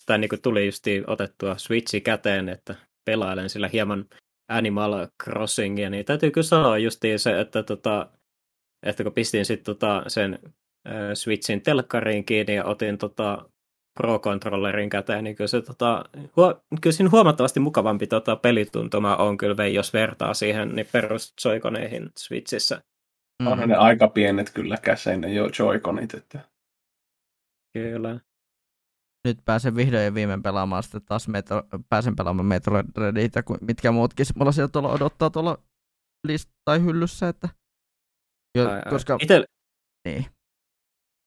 tai 0.05 0.17
niin 0.17 0.29
kuin 0.29 0.41
tuli 0.41 0.65
justiin 0.65 1.09
otettua 1.09 1.57
Switchi 1.57 2.01
käteen, 2.01 2.49
että 2.49 2.75
pelailen 3.05 3.49
sillä 3.49 3.69
hieman 3.73 4.05
Animal 4.49 5.07
Crossingia, 5.23 5.89
niin 5.89 6.05
täytyy 6.05 6.31
kyllä 6.31 6.47
sanoa 6.47 6.77
justiin 6.77 7.19
se, 7.19 7.39
että, 7.39 7.63
tota, 7.63 8.09
että 8.83 9.03
kun 9.03 9.13
pistin 9.13 9.45
sitten 9.45 9.75
tota, 9.75 10.03
sen 10.07 10.39
äh, 10.87 10.93
Switchin 11.13 11.61
telkkariin 11.61 12.25
kiinni 12.25 12.55
ja 12.55 12.65
otin 12.65 12.97
tota, 12.97 13.49
Pro-controllerin 13.99 14.89
käteen, 14.89 15.23
niin 15.23 15.35
kyllä, 15.35 15.47
se, 15.47 15.61
tota, 15.61 16.05
huo, 16.35 16.63
kyllä 16.81 16.93
siinä 16.93 17.09
huomattavasti 17.09 17.59
mukavampi 17.59 18.07
tota, 18.07 18.35
pelituntuma 18.35 19.15
on 19.15 19.37
kyllä, 19.37 19.67
jos 19.67 19.93
vertaa 19.93 20.33
siihen 20.33 20.75
niin 20.75 20.87
perussoikoneihin 20.91 22.09
Switchissä. 22.17 22.81
Mm. 23.41 23.47
Onhan 23.47 23.69
ne 23.69 23.75
aika 23.75 24.07
pienet 24.07 24.49
kyllä 24.53 24.77
käsein 24.77 25.21
ne 25.21 25.33
jo 25.33 25.47
Joy-Conit, 25.47 26.17
että 26.17 26.39
Kyllä. 27.73 28.19
Nyt 29.27 29.37
pääsen 29.45 29.75
vihdoin 29.75 30.03
ja 30.03 30.13
viimein 30.13 30.43
pelaamaan 30.43 30.83
sitten 30.83 31.01
taas 31.05 31.27
metro, 31.27 31.63
pääsen 31.89 32.15
pelaamaan 32.15 32.45
Metroid 32.45 32.85
kuin 33.45 33.59
mitkä 33.61 33.91
muutkin 33.91 34.25
mulla 34.35 34.51
siellä 34.51 34.69
tuolla 34.71 34.89
odottaa 34.91 35.29
tuolla 35.29 35.57
list- 36.27 36.51
tai 36.65 36.81
hyllyssä, 36.83 37.27
että 37.29 37.49
jo, 38.57 38.69
Ai, 38.69 38.75
ai. 38.75 38.89
koska 38.89 39.17
Itel, 39.21 39.45
niin, 40.07 40.25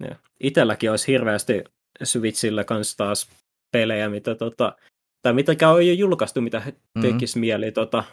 Joo. 0.00 0.14
Itelläkin 0.40 0.90
olisi 0.90 1.12
hirveästi 1.12 1.64
Switchillä 2.04 2.64
kanssa 2.64 2.96
taas 2.96 3.30
pelejä, 3.72 4.08
mitä 4.08 4.34
tota, 4.34 4.76
tai 5.22 5.32
mitäkään 5.32 5.72
on 5.72 5.86
jo 5.86 5.92
julkaistu, 5.92 6.40
mitä 6.40 6.58
Mhm. 6.58 7.00
tekisi 7.00 7.38
mieli 7.38 7.72
tota, 7.72 8.04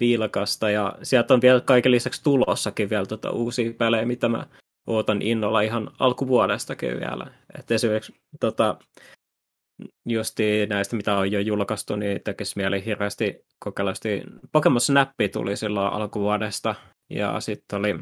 vilkasta. 0.00 0.70
Ja 0.70 0.94
sieltä 1.02 1.34
on 1.34 1.40
vielä 1.40 1.60
kaiken 1.60 1.92
lisäksi 1.92 2.22
tulossakin 2.24 2.90
vielä 2.90 3.06
tota, 3.06 3.30
uusia 3.30 3.72
pelejä, 3.78 4.04
mitä 4.04 4.28
mä 4.28 4.46
ootan 4.86 5.22
innolla 5.22 5.60
ihan 5.60 5.90
alkuvuodestakin 5.98 7.00
vielä. 7.00 7.26
Et 7.58 7.70
esimerkiksi 7.70 8.14
tota, 8.40 8.76
justi 10.08 10.66
näistä, 10.66 10.96
mitä 10.96 11.16
on 11.16 11.32
jo 11.32 11.40
julkaistu, 11.40 11.96
niin 11.96 12.20
tekisi 12.24 12.52
mieli 12.56 12.84
hirveästi 12.84 13.44
kokeilla. 13.58 13.92
Pokemon 14.52 14.80
Snappi 14.80 15.28
tuli 15.28 15.56
silloin 15.56 15.92
alkuvuodesta, 15.92 16.74
ja 17.10 17.40
sitten 17.40 17.78
oli 17.78 17.94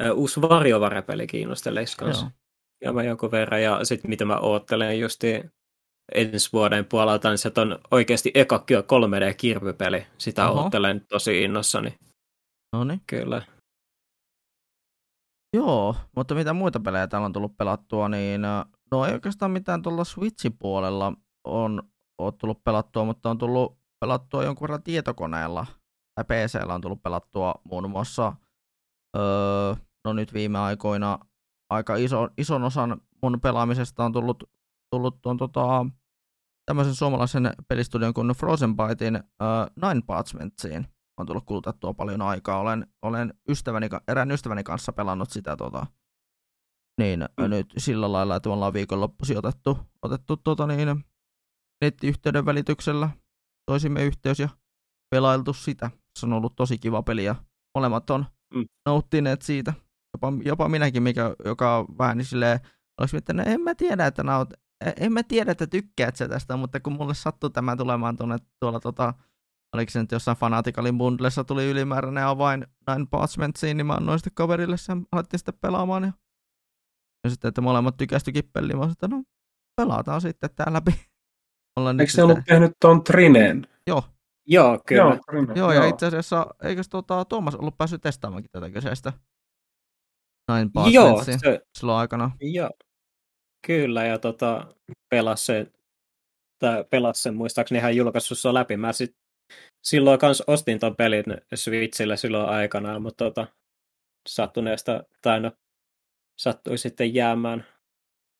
ä, 0.00 0.12
uusi 0.12 0.42
varjovarapeli 0.42 1.26
kiinnostelisi 1.26 1.96
kanssa 1.96 2.30
ja 2.82 2.92
mä 2.92 3.02
jonkun 3.02 3.30
verran. 3.30 3.62
Ja 3.62 3.84
sitten 3.84 4.08
mitä 4.08 4.24
mä 4.24 4.36
oottelen 4.38 5.00
justi 5.00 5.42
ensi 6.14 6.52
vuoden 6.52 6.84
puolelta, 6.84 7.28
niin 7.28 7.38
se 7.38 7.52
on 7.58 7.78
oikeasti 7.90 8.30
eka 8.34 8.64
3D-kirpypeli. 8.68 10.06
Sitä 10.18 10.50
Oho. 10.50 10.62
oottelen 10.62 11.06
tosi 11.08 11.42
innossani. 11.42 11.94
No 12.72 12.84
niin. 12.84 13.00
Kyllä. 13.06 13.42
Joo, 15.56 15.96
mutta 16.16 16.34
mitä 16.34 16.52
muita 16.52 16.80
pelejä 16.80 17.06
täällä 17.06 17.26
on 17.26 17.32
tullut 17.32 17.56
pelattua, 17.56 18.08
niin 18.08 18.44
äh, 18.44 18.64
no 18.90 19.06
ei 19.06 19.12
oikeastaan 19.12 19.50
mitään 19.50 19.82
tuolla 19.82 20.04
Switchin 20.04 20.58
puolella 20.58 21.12
on, 21.44 21.82
on 22.18 22.38
tullut 22.38 22.64
pelattua, 22.64 23.04
mutta 23.04 23.30
on 23.30 23.38
tullut 23.38 23.78
pelattua 24.00 24.44
jonkun 24.44 24.64
verran 24.64 24.82
tietokoneella 24.82 25.66
tai 26.14 26.24
PCllä 26.24 26.74
on 26.74 26.80
tullut 26.80 27.02
pelattua 27.02 27.54
muun 27.64 27.90
muassa 27.90 28.32
öö, 29.16 29.74
no 30.04 30.12
nyt 30.12 30.34
viime 30.34 30.58
aikoina 30.58 31.18
aika 31.70 31.96
iso, 31.96 32.28
ison 32.38 32.64
osan 32.64 33.00
mun 33.22 33.40
pelaamisesta 33.40 34.04
on 34.04 34.12
tullut, 34.12 34.50
tullut 34.92 35.20
tuon 35.22 35.36
tota, 35.36 35.86
tämmöisen 36.66 36.94
suomalaisen 36.94 37.50
pelistudion 37.68 38.14
kuin 38.14 38.28
Frozen 38.28 38.76
Bytein 38.76 39.16
öö, 39.16 39.66
Nine 39.82 40.02
Parchmentsiin 40.06 40.86
on 41.20 41.26
tullut 41.26 41.44
kulutettua 41.46 41.94
paljon 41.94 42.22
aikaa. 42.22 42.58
Olen, 42.58 42.86
olen 43.02 43.34
ystäväni, 43.48 43.88
erään 44.08 44.30
ystäväni 44.30 44.62
kanssa 44.62 44.92
pelannut 44.92 45.30
sitä 45.30 45.56
tota, 45.56 45.86
niin 47.00 47.20
Mm. 47.40 47.50
nyt 47.50 47.66
sillä 47.78 48.12
lailla, 48.12 48.36
että 48.36 48.48
me 48.48 48.52
ollaan 48.52 48.72
viikonloppuisin 48.72 49.38
otettu, 49.38 49.78
otettu 50.02 50.36
tota, 50.36 50.66
niin, 50.66 51.04
nettiyhteyden 51.84 52.46
välityksellä 52.46 53.10
toisimme 53.70 54.04
yhteys 54.04 54.38
ja 54.38 54.48
pelailtu 55.14 55.52
sitä. 55.52 55.90
Se 56.18 56.26
on 56.26 56.32
ollut 56.32 56.56
tosi 56.56 56.78
kiva 56.78 57.02
peli 57.02 57.24
ja 57.24 57.34
molemmat 57.78 58.10
on 58.10 58.26
Mm. 58.54 58.64
nauttineet 58.86 59.42
siitä. 59.42 59.72
Jopa, 60.14 60.32
jopa 60.44 60.68
minäkin, 60.68 61.02
mikä, 61.02 61.34
joka 61.44 61.86
vähän 61.98 62.18
niin 62.18 62.26
silleen, 62.26 62.60
olisi 63.00 63.14
miettinyt, 63.14 63.46
en 63.46 63.60
mä 63.60 63.74
tiedä, 63.74 64.06
että 64.06 64.22
naut, 64.22 64.54
en 65.00 65.12
mä 65.12 65.22
tiedä, 65.22 65.52
että 65.52 65.66
tykkäät 65.66 66.16
sä 66.16 66.28
tästä, 66.28 66.56
mutta 66.56 66.80
kun 66.80 66.92
mulle 66.92 67.14
sattui 67.14 67.50
tämä 67.50 67.76
tulemaan 67.76 68.16
tuonne 68.16 68.36
tuolla 68.60 68.80
tota, 68.80 69.14
oliko 69.74 69.90
se 69.90 70.00
nyt 70.00 70.12
jossain 70.12 70.36
Fanaticalin 70.36 70.98
bundlessa 70.98 71.44
tuli 71.44 71.70
ylimääräinen 71.70 72.24
avain 72.24 72.66
Nine 72.90 73.06
Parchmentsiin, 73.10 73.76
niin 73.76 73.86
mä 73.86 73.94
annoin 73.94 74.18
sitten 74.18 74.34
kaverille 74.34 74.76
sen, 74.76 75.06
alettiin 75.12 75.38
sitten 75.38 75.58
pelaamaan. 75.60 76.02
Ja, 76.02 76.12
ja 77.24 77.30
sitten, 77.30 77.48
että 77.48 77.60
molemmat 77.60 77.96
tykästyi 77.96 78.42
peliin, 78.52 78.76
mä 78.76 78.82
sanoin, 78.82 78.92
että 78.92 79.08
no 79.08 79.22
pelataan 79.76 80.20
sitten 80.20 80.50
tää 80.56 80.72
läpi. 80.72 80.90
Ollaan 81.76 82.00
Eikö 82.00 82.12
se 82.12 82.22
ollut 82.22 82.38
tehnyt 82.46 82.72
ton 82.80 83.04
Trineen? 83.04 83.66
Joo, 83.86 84.04
Joo, 84.46 84.78
kyllä. 84.86 85.02
Joo, 85.02 85.18
Trine. 85.30 85.54
joo, 85.56 85.72
ja 85.72 85.86
itse 85.86 86.06
asiassa, 86.06 86.46
eikös 86.62 86.88
tota, 86.88 87.24
Tuomas 87.24 87.54
ollut 87.54 87.78
päässyt 87.78 88.00
testaamaankin 88.00 88.50
tätä 88.52 88.70
kyseistä 88.70 89.12
Nine 90.52 90.70
Joo, 90.92 91.04
Parchmentsia 91.14 91.38
se, 91.38 91.60
silloin 91.78 91.98
aikana. 91.98 92.30
joo. 92.40 92.70
Kyllä, 93.66 94.04
ja 94.04 94.18
tota, 94.18 94.74
pelas 95.08 95.46
sen, 95.46 95.72
tai 96.58 96.84
pelas 96.90 97.22
sen 97.22 97.34
muistaakseni 97.34 97.78
ihan 97.78 97.96
julkaisussa 97.96 98.54
läpi. 98.54 98.76
Mä 98.76 98.92
sit, 98.92 99.16
silloin 99.82 100.18
kans 100.18 100.42
ostin 100.46 100.78
ton 100.78 100.96
pelin 100.96 101.24
Switchille 101.54 102.16
silloin 102.16 102.48
aikanaan, 102.48 103.02
mutta 103.02 103.24
tota, 103.24 103.46
sattuneesta, 104.28 105.04
tai 105.22 105.40
no, 105.40 105.52
sattui 106.40 106.78
sitten 106.78 107.14
jäämään 107.14 107.66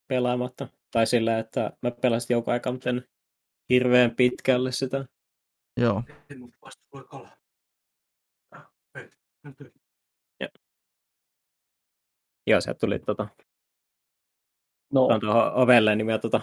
pelaamatta. 0.08 0.68
Tai 0.90 1.06
sillä, 1.06 1.38
että 1.38 1.72
mä 1.82 1.90
pelasin 1.90 2.34
jonkun 2.34 2.52
aikaa, 2.52 2.72
mutta 2.72 2.90
en 2.90 3.08
hirveän 3.68 4.16
pitkälle 4.16 4.72
sitä. 4.72 5.04
Joo, 5.80 6.02
Joo, 12.46 12.60
sieltä 12.60 12.78
tuli 12.78 12.98
tota, 12.98 13.28
No, 14.92 15.04
on 15.04 15.20
tuohon 15.20 15.52
ovelle, 15.52 15.96
niin 15.96 16.06
mä 16.06 16.18
tota, 16.18 16.40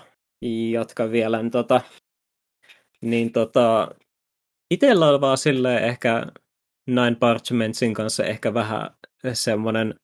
jatkan 0.72 1.12
vielä. 1.12 1.41
Niin, 1.41 1.52
tota, 1.52 1.82
niin 3.02 3.32
tota, 3.32 3.95
itellä 4.72 5.08
on 5.08 5.22
vaan 5.22 5.38
silleen 5.38 5.84
ehkä 5.84 6.26
Nine 6.88 7.16
Parchmentsin 7.20 7.93
kanssa 7.93 8.24
ehkä 8.24 8.54
vähän 8.54 8.89
semmoinen 9.34 9.95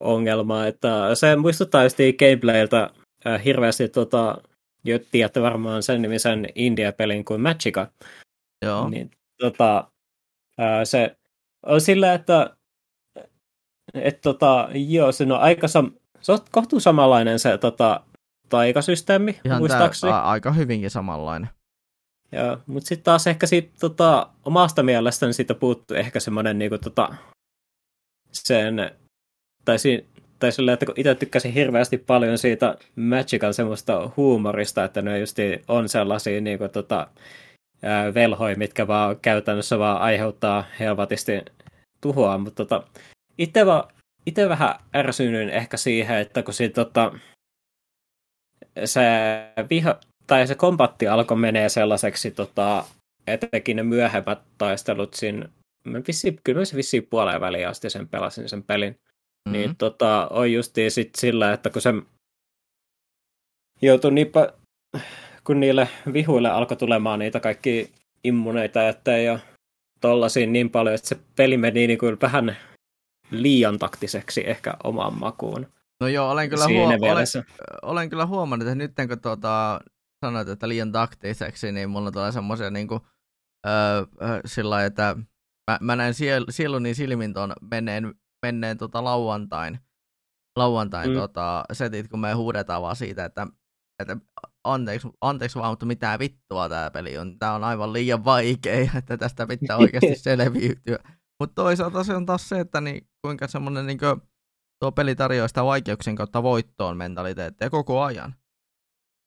ongelma, 0.00 0.66
että 0.66 1.14
se 1.14 1.36
muistuttaa 1.36 1.82
just 1.82 1.98
gameplaylta 2.18 2.90
äh, 3.26 3.44
hirveästi 3.44 3.88
tota, 3.88 4.38
jo 4.84 4.98
tiedätte 5.10 5.42
varmaan 5.42 5.82
sen 5.82 6.02
nimisen 6.02 6.46
India-pelin 6.54 7.24
kuin 7.24 7.40
Magica. 7.40 7.90
joo. 8.62 8.88
Niin, 8.88 9.10
tota, 9.40 9.90
ää, 10.58 10.84
se 10.84 11.16
on 11.66 11.80
sillä, 11.80 12.14
että 12.14 12.56
et, 13.94 14.20
tota, 14.20 14.68
joo, 14.72 15.12
se 15.12 15.24
on 15.24 15.32
aika 15.32 15.66
sam- 15.66 16.00
se 16.20 16.32
on 16.32 16.38
kohtuu 16.50 16.80
samanlainen 16.80 17.38
se 17.38 17.58
tota, 17.58 18.00
taikasysteemi, 18.48 19.30
Ihan 19.30 19.42
tää, 19.48 19.58
muistaakseni. 19.58 20.12
a, 20.12 20.18
aika 20.18 20.52
hyvinkin 20.52 20.90
samanlainen. 20.90 21.50
Joo, 22.32 22.58
mutta 22.66 22.88
sitten 22.88 23.04
taas 23.04 23.26
ehkä 23.26 23.46
siitä 23.46 23.72
tota, 23.80 24.28
omasta 24.44 24.82
mielestäni 24.82 25.32
siitä 25.32 25.54
puuttuu 25.54 25.96
ehkä 25.96 26.20
semmoinen 26.20 26.58
niinku, 26.58 26.78
tota, 26.78 27.14
sen, 28.32 28.90
tai, 29.64 29.78
si, 29.78 30.08
tai 30.38 30.52
sillä, 30.52 30.72
että 30.72 30.86
kun 30.86 30.94
itse 30.98 31.14
tykkäsin 31.14 31.52
hirveästi 31.52 31.98
paljon 31.98 32.38
siitä 32.38 32.76
Magican 32.96 33.54
semmoista 33.54 34.10
huumorista, 34.16 34.84
että 34.84 35.02
ne 35.02 35.18
justi 35.18 35.62
on 35.68 35.88
sellaisia 35.88 36.40
niinku, 36.40 36.68
tota, 36.68 37.06
velhoja, 38.14 38.56
mitkä 38.56 38.86
vaan 38.86 39.16
käytännössä 39.20 39.78
vaan 39.78 40.00
aiheuttaa 40.00 40.64
helvatisti 40.80 41.32
tuhoa, 42.00 42.38
mutta 42.38 42.64
tota, 42.64 42.88
itse, 43.38 43.66
va, 43.66 43.88
itse 44.26 44.48
vähän 44.48 44.74
ärsynyin 44.96 45.50
ehkä 45.50 45.76
siihen, 45.76 46.18
että 46.18 46.42
kun 46.42 46.54
siitä, 46.54 46.74
tota, 46.74 47.12
se 48.84 49.02
viha, 49.70 50.00
tai 50.26 50.46
se 50.46 50.54
kombatti 50.54 51.08
alkoi 51.08 51.36
menee 51.36 51.68
sellaiseksi, 51.68 52.30
tota, 52.30 52.84
etenkin 53.26 53.76
ne 53.76 53.82
myöhemmät 53.82 54.38
taistelut 54.58 55.14
siinä, 55.14 55.48
mä 55.84 56.00
vissiin, 56.06 56.38
kyllä 56.44 56.58
mä 56.58 56.64
se 56.64 56.76
vissiin 56.76 57.06
puoleen 57.10 57.40
väliin 57.40 57.68
asti 57.68 57.90
sen 57.90 58.08
pelasin 58.08 58.48
sen 58.48 58.62
pelin, 58.62 58.92
mm-hmm. 58.92 59.52
niin 59.52 59.76
tota, 59.76 60.28
on 60.30 60.52
justiin 60.52 60.90
sit 60.90 61.14
sillä, 61.14 61.52
että 61.52 61.70
kun 61.70 61.82
se 61.82 61.94
joutui 63.82 64.12
niinpä, 64.12 64.52
kun 65.44 65.60
niille 65.60 65.88
vihuille 66.12 66.50
alkoi 66.50 66.76
tulemaan 66.76 67.18
niitä 67.18 67.40
kaikki 67.40 67.92
immuneita 68.24 68.88
että 68.88 69.16
ja 69.16 69.38
tollasia 70.00 70.46
niin 70.46 70.70
paljon, 70.70 70.94
että 70.94 71.08
se 71.08 71.16
peli 71.36 71.56
meni 71.56 71.86
niin 71.86 71.98
kuin 71.98 72.20
vähän 72.22 72.56
liian 73.30 73.78
taktiseksi 73.78 74.48
ehkä 74.50 74.74
omaan 74.84 75.18
makuun. 75.18 75.66
No 76.00 76.08
joo, 76.08 76.30
olen 76.30 76.50
kyllä, 76.50 76.64
huom- 76.64 77.02
olen, 77.12 77.26
olen 77.82 78.10
kyllä 78.10 78.26
huomannut, 78.26 78.68
että 78.68 78.74
nyt 78.74 78.92
kun 79.08 79.20
tuota, 79.20 79.80
sanoit, 80.24 80.48
että 80.48 80.68
liian 80.68 80.92
taktiseksi, 80.92 81.72
niin 81.72 81.90
mulla 81.90 82.12
tulee 82.12 82.32
semmoisia 82.32 82.70
niin 82.70 82.88
kuin, 82.88 83.00
öö, 83.66 84.04
sillä 84.46 84.84
että 84.84 85.16
mä, 85.70 85.78
mä 85.80 85.96
näen 85.96 86.14
siel, 86.14 86.44
sieluni 86.50 86.94
silmin 86.94 87.34
tuon 87.34 87.52
menneen, 87.70 88.14
menneen 88.46 88.78
tota 88.78 89.04
lauantain, 89.04 89.78
lauantain 90.56 91.10
mm. 91.10 91.16
tota, 91.16 91.64
setit, 91.72 92.08
kun 92.08 92.20
me 92.20 92.32
huudetaan 92.32 92.82
vaan 92.82 92.96
siitä, 92.96 93.24
että, 93.24 93.46
että 93.98 94.16
anteeksi, 94.64 95.08
anteeksi 95.20 95.58
vaan, 95.58 95.72
mutta 95.72 95.86
mitä 95.86 96.18
vittua 96.18 96.68
tämä 96.68 96.90
peli 96.90 97.18
on. 97.18 97.38
Tämä 97.38 97.54
on 97.54 97.64
aivan 97.64 97.92
liian 97.92 98.24
vaikea, 98.24 98.90
että 98.98 99.16
tästä 99.16 99.46
pitää 99.46 99.76
oikeasti 99.76 100.16
selviytyä. 100.28 100.98
Mutta 101.40 101.54
toisaalta 101.54 102.04
se 102.04 102.14
on 102.14 102.26
taas 102.26 102.48
se, 102.48 102.60
että 102.60 102.80
niin, 102.80 103.08
kuinka 103.22 103.48
semmoinen 103.48 103.86
niin 103.86 103.98
kuin, 103.98 104.20
tuo 104.80 104.92
peli 104.92 105.14
tarjoaa 105.14 105.48
sitä 105.48 105.64
vaikeuksien 105.64 106.16
kautta 106.16 106.42
voittoon 106.42 106.96
mentaliteettia 106.96 107.70
koko 107.70 108.02
ajan. 108.02 108.34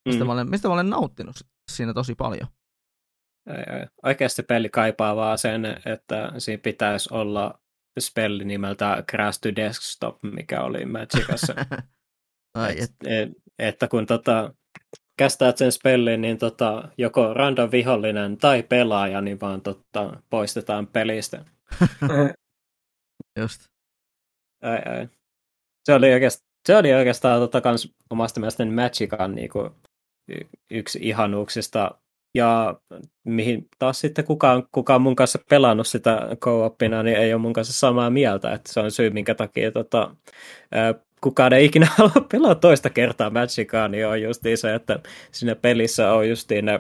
Mistä, 0.08 0.24
mm. 0.24 0.28
mä 0.28 0.34
olen, 0.34 0.50
mistä 0.50 0.68
mä 0.68 0.74
olen 0.74 0.90
nauttinut 0.90 1.36
siinä 1.72 1.94
tosi 1.94 2.16
paljon. 2.16 2.48
Oikeasti 4.04 4.44
peli 4.44 4.70
kaipaa 4.70 5.16
vaan 5.16 5.38
sen, 5.38 5.66
että 5.66 6.32
siinä 6.38 6.62
pitäisi 6.64 7.10
olla 7.14 7.60
spelli 8.00 8.46
nimeltä 8.46 9.04
Crash 9.12 9.40
to 9.42 9.56
Desktop, 9.56 10.18
mikä 10.24 10.62
oli 10.62 10.86
Magicassa. 10.86 11.54
Ai, 12.58 12.76
et, 12.80 12.92
et, 13.06 13.30
että 13.60 13.88
kun 13.88 14.06
tota, 14.06 14.54
kästäät 15.18 15.58
sen 15.58 15.72
spellin, 15.72 16.22
niin 16.22 16.38
tota, 16.38 16.90
joko 16.98 17.34
random 17.34 17.72
vihollinen 17.72 18.38
tai 18.38 18.64
pelaaja, 18.64 19.22
niin 19.22 19.40
vaan 19.40 19.62
tota, 19.62 20.22
poistetaan 20.30 20.88
pelistä. 20.88 21.46
Just. 23.40 23.62
Ai, 24.62 24.80
ai. 24.86 25.08
Se 25.86 25.94
oli 25.94 26.14
oikeastaan, 26.14 26.50
se 26.66 26.78
oli 26.78 26.94
oikeastaan 26.94 27.40
tota, 27.40 27.62
kans 27.62 27.94
omasta 28.10 28.40
mielestäni 28.40 28.72
Magican 28.72 29.36
niin 29.36 29.50
kuin, 29.50 29.72
yksi 30.72 31.00
ihanuuksista. 31.02 31.92
Ja 32.36 32.80
mihin 33.24 33.68
taas 33.80 34.00
sitten 34.00 34.26
kukaan, 34.26 34.68
kukaan 34.72 35.02
mun 35.02 35.16
kanssa 35.16 35.40
pelannut 35.50 35.88
sitä 35.88 36.28
co 36.42 36.76
niin 37.04 37.18
ei 37.18 37.34
ole 37.34 37.42
mun 37.42 37.54
kanssa 37.54 37.74
samaa 37.74 38.10
mieltä, 38.10 38.54
että 38.54 38.74
se 38.74 38.80
on 38.80 38.92
syy, 38.92 39.10
minkä 39.10 39.36
takia 39.36 39.72
tota, 39.72 40.16
kukaan 41.22 41.54
ei 41.54 41.66
ikinä 41.66 41.88
halua 41.98 42.28
pelaa 42.32 42.56
toista 42.56 42.90
kertaa 42.90 43.30
Magicaa, 43.30 43.88
niin 43.88 44.08
on 44.08 44.22
justiin 44.22 44.58
se, 44.58 44.76
että 44.76 45.00
siinä 45.32 45.56
pelissä 45.56 46.14
on 46.14 46.30
justiin 46.30 46.66
ne 46.66 46.80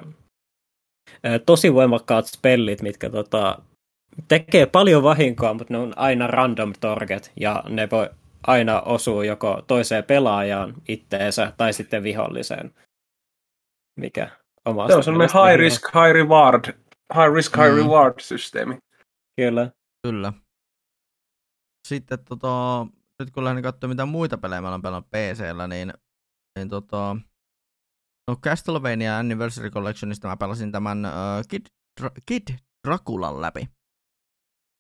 tosi 1.46 1.74
voimakkaat 1.74 2.26
spellit, 2.26 2.82
mitkä 2.82 3.10
tota, 3.10 3.62
tekee 4.28 4.66
paljon 4.66 5.04
vahinkoa, 5.04 5.54
mutta 5.54 5.74
ne 5.74 5.78
on 5.78 5.94
aina 5.96 6.28
random 6.28 6.74
target, 6.80 7.32
ja 7.40 7.64
ne 7.70 7.90
voi 7.92 8.10
aina 8.48 8.82
osua 8.82 9.26
joko 9.26 9.64
toiseen 9.68 10.04
pelaajaan 10.04 10.74
itteensä 10.88 11.54
tai 11.58 11.74
sitten 11.74 12.04
viholliseen. 12.04 12.74
Mikä 14.00 14.30
omasta 14.66 14.94
Se 14.94 14.98
on 14.98 15.04
sellainen 15.04 15.48
high 15.48 15.60
risk, 15.60 15.86
high 15.86 16.14
reward, 16.14 16.66
high 17.16 17.34
risk, 17.36 17.58
high 17.58 17.70
mm. 17.70 17.76
reward 17.76 18.20
systeemi. 18.20 18.78
Kyllä. 19.42 19.72
Kyllä. 20.08 20.34
Sitten 21.88 22.20
tota, 22.26 22.88
nyt 23.20 23.32
kun 23.32 23.44
lähdin 23.44 23.64
katsomaan 23.64 23.96
mitä 23.96 24.06
muita 24.06 24.38
pelejä 24.38 24.62
mä 24.62 24.70
olen 24.70 24.82
pelannut 24.82 25.10
PCllä, 25.10 25.68
niin, 25.68 25.94
niin 26.58 26.70
tota, 26.70 27.16
no 28.28 28.36
Castlevania 28.36 29.18
Anniversary 29.18 29.70
Collectionista 29.70 30.28
mä 30.28 30.38
pelasin 30.38 30.72
tämän 30.72 31.06
uh, 31.06 31.48
Kid, 31.50 31.66
Dra- 32.02 32.22
Kid 32.26 32.48
Draculan 32.88 33.42
läpi. 33.42 33.70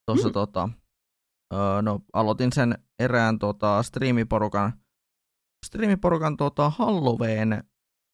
Tuossa 0.10 0.28
mm. 0.28 0.34
tota, 0.34 0.70
uh, 1.53 1.82
no 1.82 1.99
aloitin 2.14 2.53
sen 2.53 2.78
erään 2.99 3.39
tota, 3.39 3.84
striimiporukan, 3.84 4.74
striimiporukan 5.66 6.38
tota, 6.38 6.70
Halloween 6.70 7.64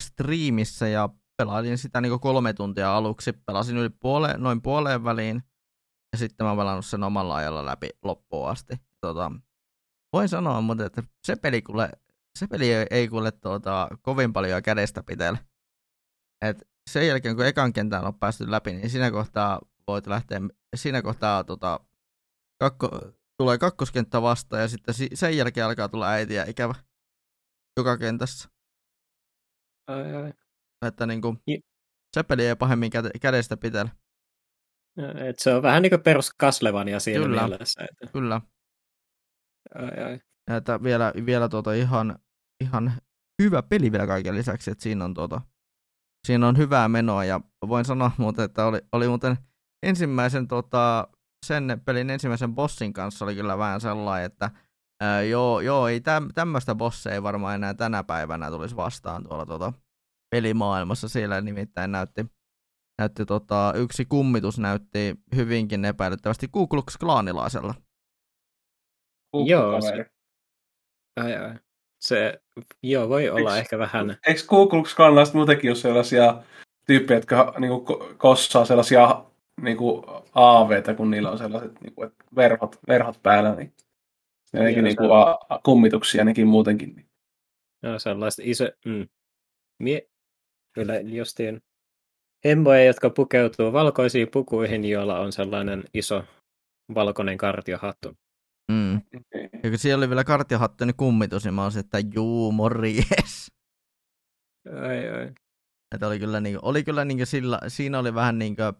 striimissä 0.04 0.88
ja 0.88 1.08
pelailin 1.36 1.78
sitä 1.78 2.00
niin 2.00 2.20
kolme 2.20 2.52
tuntia 2.52 2.96
aluksi. 2.96 3.32
Pelasin 3.32 3.76
yli 3.76 3.90
puole, 3.90 4.34
noin 4.38 4.62
puoleen 4.62 5.04
väliin 5.04 5.42
ja 6.12 6.18
sitten 6.18 6.44
mä 6.44 6.50
oon 6.50 6.58
pelannut 6.58 6.86
sen 6.86 7.02
omalla 7.02 7.36
ajalla 7.36 7.66
läpi 7.66 7.88
loppuun 8.04 8.48
asti. 8.48 8.74
Tota, 9.00 9.32
voin 10.12 10.28
sanoa, 10.28 10.60
mutta 10.60 10.84
että 10.84 11.02
se 11.26 11.36
peli, 11.36 11.62
kuule, 11.62 11.90
se 12.38 12.46
peli 12.46 12.72
ei 12.90 13.08
kuule 13.08 13.32
tuota, 13.32 13.88
kovin 14.02 14.32
paljon 14.32 14.62
kädestä 14.62 15.02
pitellä. 15.02 15.38
Et 16.44 16.68
sen 16.90 17.06
jälkeen, 17.06 17.36
kun 17.36 17.46
ekan 17.46 17.72
kentän 17.72 18.06
on 18.06 18.18
päästy 18.18 18.50
läpi, 18.50 18.72
niin 18.72 18.90
siinä 18.90 19.10
kohtaa 19.10 19.60
voit 19.88 20.06
lähteä, 20.06 20.40
siinä 20.76 21.02
kohtaa 21.02 21.44
tota, 21.44 21.80
kakko, 22.60 22.88
tulee 23.38 23.58
kakkoskenttä 23.58 24.22
vastaan 24.22 24.62
ja 24.62 24.68
sitten 24.68 24.94
sen 25.14 25.36
jälkeen 25.36 25.66
alkaa 25.66 25.88
tulla 25.88 26.08
äitiä 26.08 26.44
ikävä 26.44 26.74
joka 27.76 27.98
kentässä. 27.98 28.48
Ai, 29.86 30.14
ai. 30.14 30.32
Että 30.86 31.06
niin 31.06 31.20
kuin, 31.22 31.38
se 32.16 32.22
peli 32.22 32.46
ei 32.46 32.56
pahemmin 32.56 32.90
kädestä 33.20 33.56
pitellä. 33.56 33.90
Et 35.28 35.38
se 35.38 35.54
on 35.54 35.62
vähän 35.62 35.82
niin 35.82 35.90
kuin 35.90 36.02
perus 36.02 36.30
Castlevania 36.40 37.00
siinä 37.00 37.24
kyllä, 37.24 37.48
mielessä. 37.48 37.84
Että... 37.90 38.12
Kyllä. 38.12 38.40
Ai, 39.74 40.04
ai. 40.04 40.20
Että 40.56 40.82
vielä, 40.82 41.12
vielä 41.26 41.48
tuota 41.48 41.72
ihan, 41.72 42.18
ihan 42.60 42.92
hyvä 43.42 43.62
peli 43.62 43.92
vielä 43.92 44.06
kaiken 44.06 44.34
lisäksi, 44.34 44.70
että 44.70 44.82
siinä 44.82 45.04
on, 45.04 45.14
tuota, 45.14 45.40
siinä 46.26 46.48
on 46.48 46.56
hyvää 46.56 46.88
menoa 46.88 47.24
ja 47.24 47.40
voin 47.68 47.84
sanoa 47.84 48.10
muuten, 48.18 48.44
että 48.44 48.66
oli, 48.66 48.80
oli 48.92 49.08
muuten 49.08 49.36
ensimmäisen 49.82 50.48
tuota, 50.48 51.08
sen 51.46 51.82
pelin 51.84 52.10
ensimmäisen 52.10 52.54
bossin 52.54 52.92
kanssa 52.92 53.24
oli 53.24 53.34
kyllä 53.34 53.58
vähän 53.58 53.80
sellainen, 53.80 54.26
että 54.26 54.50
ää, 55.02 55.22
joo, 55.22 55.60
joo, 55.60 55.88
ei 55.88 56.00
täm, 56.00 56.28
tämmöistä 56.34 56.74
bossia 56.74 57.12
ei 57.12 57.22
varmaan 57.22 57.54
enää 57.54 57.74
tänä 57.74 58.04
päivänä 58.04 58.50
tulisi 58.50 58.76
vastaan 58.76 59.24
tuolla 59.24 59.46
tuota, 59.46 59.72
pelimaailmassa. 60.30 61.08
Siellä 61.08 61.40
nimittäin 61.40 61.92
näytti, 61.92 62.26
näytti 62.98 63.26
tota, 63.26 63.72
yksi 63.76 64.04
kummitus 64.04 64.58
näytti 64.58 65.16
hyvinkin 65.36 65.84
epäilyttävästi 65.84 66.48
Ku 66.48 66.66
Klux 66.66 66.96
Klaanilaisella. 66.96 67.74
Joo, 69.46 69.80
se, 69.80 70.06
ai, 71.20 71.36
ai. 71.36 71.54
se 72.00 72.42
joo, 72.82 73.08
voi 73.08 73.28
olla 73.28 73.50
Eks, 73.50 73.58
ehkä 73.58 73.78
vähän... 73.78 74.18
Eikö 74.26 74.40
Ku 74.46 74.68
Klux 74.68 74.94
Klanilaiset 74.94 75.34
muutenkin 75.34 75.70
ole 75.70 75.76
sellaisia 75.76 76.42
tyyppejä, 76.86 77.18
jotka 77.18 77.54
niinku, 77.58 77.86
kossaa 78.18 78.64
sellaisia 78.64 79.24
niinku, 79.60 80.04
aaveita, 80.34 80.94
kun 80.94 81.10
niillä 81.10 81.30
on 81.30 81.38
sellaiset 81.38 81.80
niinku, 81.80 82.02
et 82.02 82.14
verhot, 82.36 82.78
verhot 82.88 83.22
päällä, 83.22 83.54
niin 83.54 83.74
nekin 84.52 84.84
niinku, 84.84 85.12
a, 85.12 85.38
kummituksia 85.64 86.24
nekin 86.24 86.46
muutenkin. 86.46 86.96
Niin. 86.96 87.06
Joo, 87.82 87.98
sellaiset 87.98 88.46
iso... 88.46 88.64
Mm. 88.86 89.08
Mie... 89.82 90.08
Kyllä 90.74 91.00
justiin 91.00 91.62
hemmoja, 92.44 92.84
jotka 92.84 93.10
pukeutuu 93.10 93.72
valkoisiin 93.72 94.28
pukuihin, 94.32 94.84
joilla 94.84 95.20
on 95.20 95.32
sellainen 95.32 95.84
iso 95.94 96.24
valkoinen 96.94 97.38
kartiohattu. 97.38 98.16
Mm. 98.72 98.94
Ja 99.62 99.70
kun 99.70 99.78
siellä 99.78 100.00
oli 100.02 100.08
vielä 100.08 100.24
kartiohattu, 100.24 100.84
niin 100.84 100.96
kummitus, 100.96 101.44
niin 101.44 101.54
mä 101.54 101.64
olisin, 101.64 101.80
että 101.80 101.98
juu, 102.14 102.52
morjes. 102.52 103.52
Ai, 104.82 105.08
ai. 105.08 105.32
Että 105.94 106.06
oli 106.06 106.18
kyllä, 106.18 106.40
niin, 106.40 106.58
oli 106.62 106.84
kyllä 106.84 107.04
niin 107.04 107.26
sillä, 107.26 107.60
siinä 107.68 107.98
oli 107.98 108.14
vähän 108.14 108.38
niin 108.38 108.56
kuin, 108.56 108.72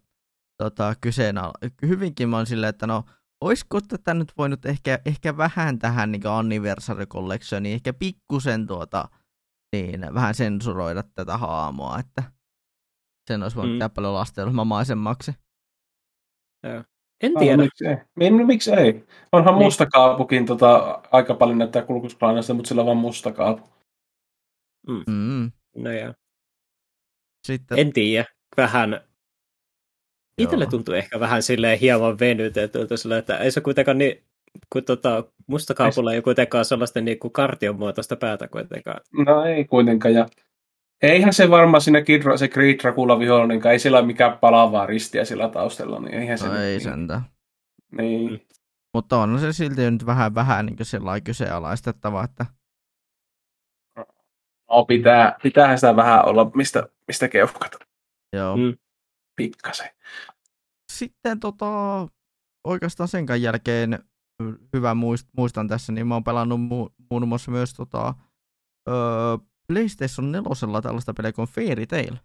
tota, 0.59 0.95
kyseenä. 1.01 1.53
Hyvinkin 1.83 2.29
mä 2.29 2.37
olin 2.37 2.47
silleen, 2.47 2.71
että 2.71 2.87
no, 2.87 3.05
olisiko 3.41 3.81
tätä 3.81 4.15
nyt 4.15 4.33
voinut 4.39 4.67
ehkä, 4.67 4.99
ehkä 5.05 5.37
vähän 5.37 5.79
tähän 5.79 6.13
niin 6.13 6.27
anniversary 6.27 7.07
collectioniin, 7.07 7.75
ehkä 7.75 7.93
pikkusen 7.93 8.67
tuota, 8.67 9.09
niin, 9.73 10.01
vähän 10.15 10.35
sensuroida 10.35 11.03
tätä 11.15 11.39
haamoa, 11.39 11.99
että 11.99 12.23
sen 13.29 13.43
olisi 13.43 13.57
voinut 13.57 13.75
mm. 13.75 13.79
tehdä 13.79 13.89
paljon 13.89 14.15
lastelmamaisemmaksi. 14.15 15.33
Joo. 16.63 16.85
En 17.23 17.33
tiedä. 17.39 17.63
Ah, 17.63 17.67
miksi 17.67 17.87
ei? 17.87 18.31
miksi 18.31 18.71
ei? 18.73 19.07
Onhan 19.33 19.55
niin. 19.55 19.65
mustakaapukin 19.65 20.47
tota, 20.47 21.03
aika 21.13 21.35
paljon 21.35 21.59
näyttää 21.59 21.83
kulkusplaanista, 21.83 22.55
mutta 22.55 22.69
sillä 22.69 22.83
on 22.83 22.87
vain 22.87 22.99
mustakaapu. 22.99 23.69
Mm. 24.89 25.05
Mm. 25.07 25.53
No 25.77 25.93
joo. 25.93 26.15
Sitten... 27.47 27.79
En 27.79 27.93
tiedä. 27.93 28.25
Vähän 28.57 29.01
Itselle 30.39 30.67
tuntuu 30.67 30.95
ehkä 30.95 31.21
vähän 31.21 31.43
silleen 31.43 31.79
hieman 31.79 32.19
venytetyltä, 32.19 32.97
sillä, 32.97 33.19
että 33.19 33.39
ei 33.39 33.51
se 33.51 33.61
kuitenkaan 33.61 33.99
niin, 33.99 34.25
kun 34.73 34.85
tota, 34.85 35.25
mustakaapulla 35.47 36.13
ei 36.13 36.23
kuitenkaan 36.23 36.65
sellaista 36.65 37.01
niin 37.01 37.19
kuin 37.19 37.33
kartion 37.33 37.79
muotoista 37.79 38.17
päätä 38.17 38.49
kuitenkaan. 38.49 39.01
No 39.27 39.45
ei 39.45 39.65
kuitenkaan, 39.65 40.15
ja 40.15 40.27
Eihän 41.03 41.33
se 41.33 41.51
varmaan 41.51 41.81
siinä 41.81 42.03
Kid, 42.03 42.23
se 42.37 42.49
Creed 42.49 42.79
Dracula 42.83 43.19
vihollinen, 43.19 43.67
ei 43.67 43.79
sillä 43.79 43.99
ole 43.99 44.07
mikään 44.07 44.39
palavaa 44.39 44.87
ristiä 44.87 45.25
sillä 45.25 45.49
taustalla, 45.49 46.01
niin 46.01 46.15
eihän 46.15 46.39
se... 46.39 46.49
No 46.49 46.57
ei 46.57 46.81
sentään. 46.81 47.23
Niin. 47.99 48.47
Mutta 48.95 49.19
on 49.19 49.41
se 49.41 49.53
silti 49.53 49.91
nyt 49.91 50.07
vähän, 50.07 50.35
vähän 50.35 50.67
niin 50.67 50.77
kuin 50.77 51.25
kyseenalaistettava, 51.25 52.25
että 52.25 52.47
No 54.71 54.85
pitää, 54.85 55.37
pitäähän 55.43 55.79
sitä 55.79 55.97
vähän 55.97 56.29
olla, 56.29 56.51
mistä, 56.55 56.89
mistä 57.07 57.29
keuhkata. 57.29 57.79
Joo. 58.33 58.57
Mm. 58.57 58.77
Pikkasen. 59.37 59.91
Sitten 60.93 61.41
tota, 61.41 61.67
oikeastaan 62.65 63.09
sen 63.09 63.27
jälkeen 63.41 63.99
hyvä 64.73 64.95
muist, 64.95 65.29
muistan 65.37 65.69
tässä, 65.69 65.93
niin 65.93 66.07
mä 66.07 66.15
oon 66.15 66.25
pelannut 66.25 66.61
mu, 66.61 66.89
muun 67.11 67.29
muassa 67.29 67.51
myös 67.51 67.75
tota, 67.75 68.15
öö, 68.89 68.95
PlayStation 69.69 70.33
4 70.33 70.83
tällaista 70.83 71.15
peliä 71.15 71.33
kuin 71.33 71.49
Fairy 71.49 71.87
Tail. 71.87 72.17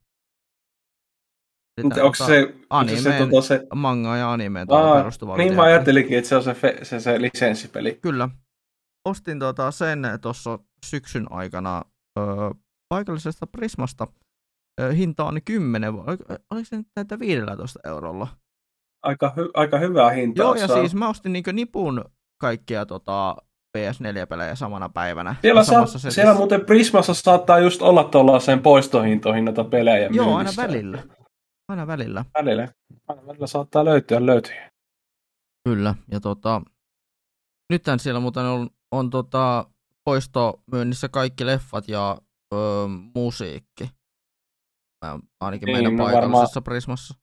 Mutta 1.83 2.03
onko 2.03 2.15
tota, 2.17 2.27
se, 2.27 2.53
anime, 2.69 3.01
se, 3.01 3.17
tota, 3.17 3.47
se, 3.47 3.67
manga 3.75 4.17
ja 4.17 4.31
anime 4.31 4.65
tuota 4.65 4.95
perustuva? 4.95 5.37
Niin 5.37 5.55
mä 5.55 5.63
ajattelinkin, 5.63 6.17
että 6.17 6.29
se 6.29 6.35
on 6.35 6.43
se, 6.43 6.53
fe, 6.53 6.79
se, 6.83 6.99
se 6.99 7.21
lisenssipeli. 7.21 7.99
Kyllä. 8.01 8.29
Ostin 9.09 9.39
tota 9.39 9.71
sen 9.71 9.99
tuossa 10.21 10.59
syksyn 10.85 11.31
aikana 11.31 11.85
öö, 12.19 12.25
paikallisesta 12.89 13.47
Prismasta. 13.47 14.07
Hinta 14.89 15.25
on 15.25 15.41
10, 15.45 15.93
oliko 16.49 16.65
se 16.65 16.77
nyt 16.77 16.87
näitä 16.95 17.19
15 17.19 17.79
eurolla? 17.85 18.27
Aika, 19.03 19.33
hy, 19.37 19.49
aika 19.53 19.77
hyvää 19.77 20.09
hintaa. 20.11 20.45
Joo, 20.45 20.55
ja 20.55 20.67
siis 20.67 20.95
mä 20.95 21.09
ostin 21.09 21.33
niin 21.33 21.43
nipun 21.53 22.05
kaikkia 22.41 22.85
tota, 22.85 23.35
PS4-pelejä 23.77 24.55
samana 24.55 24.89
päivänä. 24.89 25.35
Siellä, 25.41 25.63
saa, 25.63 25.85
siellä 25.85 26.11
siellä 26.11 26.33
muuten 26.33 26.65
Prismassa 26.65 27.13
saattaa 27.13 27.59
just 27.59 27.81
olla 27.81 28.03
tuollaiseen 28.03 28.61
poistohintoihin 28.61 29.45
noita 29.45 29.63
pelejä 29.63 30.09
Joo, 30.11 30.25
myynnissä. 30.25 30.61
aina 30.61 30.73
välillä. 30.73 31.03
Aina 31.69 31.87
välillä. 31.87 32.25
Välillä. 32.33 32.67
Aina 33.07 33.27
välillä 33.27 33.47
saattaa 33.47 33.85
löytyä 33.85 34.25
löytyä. 34.25 34.71
Kyllä, 35.69 35.95
ja 36.11 36.19
tota, 36.19 36.61
nythän 37.69 37.99
siellä 37.99 38.19
muuten 38.19 38.43
on, 38.43 38.69
on 38.91 39.09
tota, 39.09 39.65
poistomyynnissä 40.05 41.09
kaikki 41.09 41.45
leffat 41.45 41.87
ja 41.87 42.17
öö, 42.53 42.87
musiikki. 43.15 43.89
Ainakin 45.39 45.65
niin, 45.65 45.77
meidän 45.77 45.95
no 45.95 46.03
paikallisessa 46.03 46.55
varmaan, 46.55 46.63
Prismassa. 46.63 47.13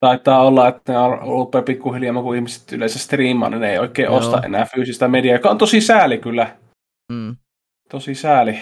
Taitaa 0.00 0.42
olla, 0.42 0.68
että 0.68 0.92
ne 0.92 0.98
rupeaa 1.20 1.62
pikkuhiljaa, 1.62 2.22
kun 2.22 2.36
ihmiset 2.36 2.72
yleensä 2.72 2.98
striimaa, 2.98 3.50
niin 3.50 3.60
ne 3.60 3.72
ei 3.72 3.78
oikein 3.78 4.06
Joo. 4.06 4.16
osta 4.16 4.42
enää 4.42 4.66
fyysistä 4.74 5.08
mediaa, 5.08 5.36
joka 5.36 5.50
on 5.50 5.58
tosi 5.58 5.80
sääli 5.80 6.18
kyllä. 6.18 6.56
Mm. 7.12 7.36
Tosi 7.90 8.14
sääli. 8.14 8.58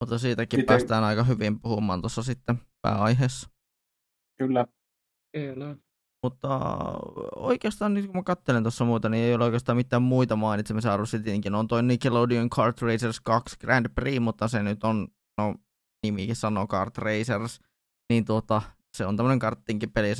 Mutta 0.00 0.18
siitäkin 0.18 0.58
Miten... 0.58 0.66
päästään 0.66 1.04
aika 1.04 1.24
hyvin 1.24 1.60
puhumaan 1.60 2.00
tuossa 2.00 2.22
sitten 2.22 2.56
pääaiheessa. 2.82 3.48
Kyllä. 4.38 4.66
Kyllä. 5.36 5.76
Mutta 6.22 6.60
oikeastaan 7.36 7.94
nyt 7.94 8.06
kun 8.06 8.16
mä 8.16 8.22
katselen 8.22 8.62
tuossa 8.62 8.84
muuta, 8.84 9.08
niin 9.08 9.24
ei 9.24 9.34
ole 9.34 9.44
oikeastaan 9.44 9.76
mitään 9.76 10.02
muita 10.02 10.36
mainitsemisen 10.36 10.92
arvoisia. 10.92 11.22
Tietenkin 11.22 11.54
on 11.54 11.68
toi 11.68 11.82
Nickelodeon 11.82 12.50
Kart 12.50 12.82
Racers 12.82 13.20
2 13.20 13.56
Grand 13.60 13.86
Prix, 13.94 14.20
mutta 14.20 14.48
se 14.48 14.62
nyt 14.62 14.84
on, 14.84 15.08
no 15.38 15.54
nimikin 16.06 16.36
sanoo 16.36 16.66
Kart 16.66 16.98
Racers, 16.98 17.60
niin 18.12 18.24
tuota, 18.24 18.62
se 18.96 19.06
on 19.06 19.16
tämmöinen 19.16 19.38
karttinkin 19.38 19.92
peli. 19.92 20.12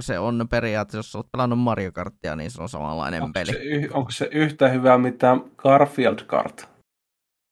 Se 0.00 0.18
on 0.18 0.46
periaatteessa, 0.50 0.98
jos 0.98 1.16
olet 1.16 1.32
pelannut 1.32 1.58
Mario 1.58 1.92
Karttia, 1.92 2.36
niin 2.36 2.50
se 2.50 2.62
on 2.62 2.68
samanlainen 2.68 3.22
onko 3.22 3.32
peli. 3.32 3.52
Se, 3.52 3.88
onko 3.92 4.10
se 4.10 4.28
yhtä 4.32 4.68
hyvä 4.68 4.98
mitä 4.98 5.36
Garfield 5.56 6.18
Kart? 6.26 6.68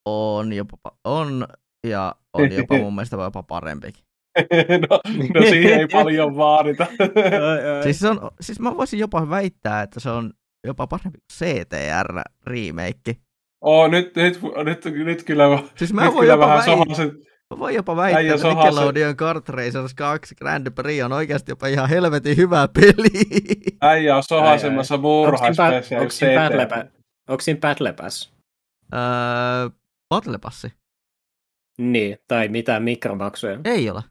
On 0.09 0.53
jopa, 0.53 0.79
on, 1.05 1.49
ja 1.87 2.15
on 2.33 2.53
jopa 2.53 2.79
mun 2.85 2.95
mielestä 2.95 3.17
jopa 3.17 3.43
parempikin. 3.43 4.05
no, 4.91 5.01
no 5.35 5.47
siihen 5.49 5.81
ei 5.81 5.87
paljon 5.93 6.37
vaadita. 6.37 6.87
siis, 7.85 8.05
on, 8.05 8.31
siis 8.41 8.61
mä 8.61 8.77
voisin 8.77 9.01
jopa 9.01 9.31
väittää, 9.31 9.83
että 9.83 10.01
se 10.01 10.11
on 10.11 10.33
jopa 10.67 10.87
parempi 10.87 11.19
kuin 11.19 11.33
CTR 11.33 12.23
remake. 12.47 13.17
Oo, 13.61 13.89
nyt, 13.89 14.17
nyt, 14.17 14.41
nyt, 14.65 14.85
nyt 15.05 15.23
kyllä, 15.23 15.45
siis 15.77 15.93
mä 15.93 16.05
nyt 16.05 16.15
voin 16.15 16.25
kyllä 16.25 16.39
vähän 16.39 16.63
sohasen, 16.63 17.07
Mä 17.09 17.13
voin 17.59 17.75
jopa 17.75 17.97
väittää, 17.97 18.19
Äijä 18.19 18.35
että 18.35 18.49
Nickelodeon 18.49 19.17
Kart 19.17 19.49
Racers 19.49 19.95
2 19.95 20.35
Grand 20.35 20.71
Prix 20.71 21.05
on 21.05 21.13
oikeasti 21.13 21.53
jopa 21.53 21.67
ihan 21.67 21.89
helvetin 21.89 22.37
hyvä 22.37 22.69
peli. 22.69 23.27
Äijä 23.81 24.17
on 24.17 24.23
sohaisemassa 24.23 24.97
murhaispesiä. 24.97 26.01
Onko 26.01 27.41
siinä 27.41 27.59
Battle 27.61 27.93
Pass? 27.93 28.33
Öö, 28.95 29.01
Battle 30.09 30.39
Passi? 30.39 30.73
Niin, 31.79 32.19
tai 32.29 32.49
mitään 32.49 32.83
mikromaksuja. 32.83 33.59
Ei 33.65 33.91
ole. 33.91 34.03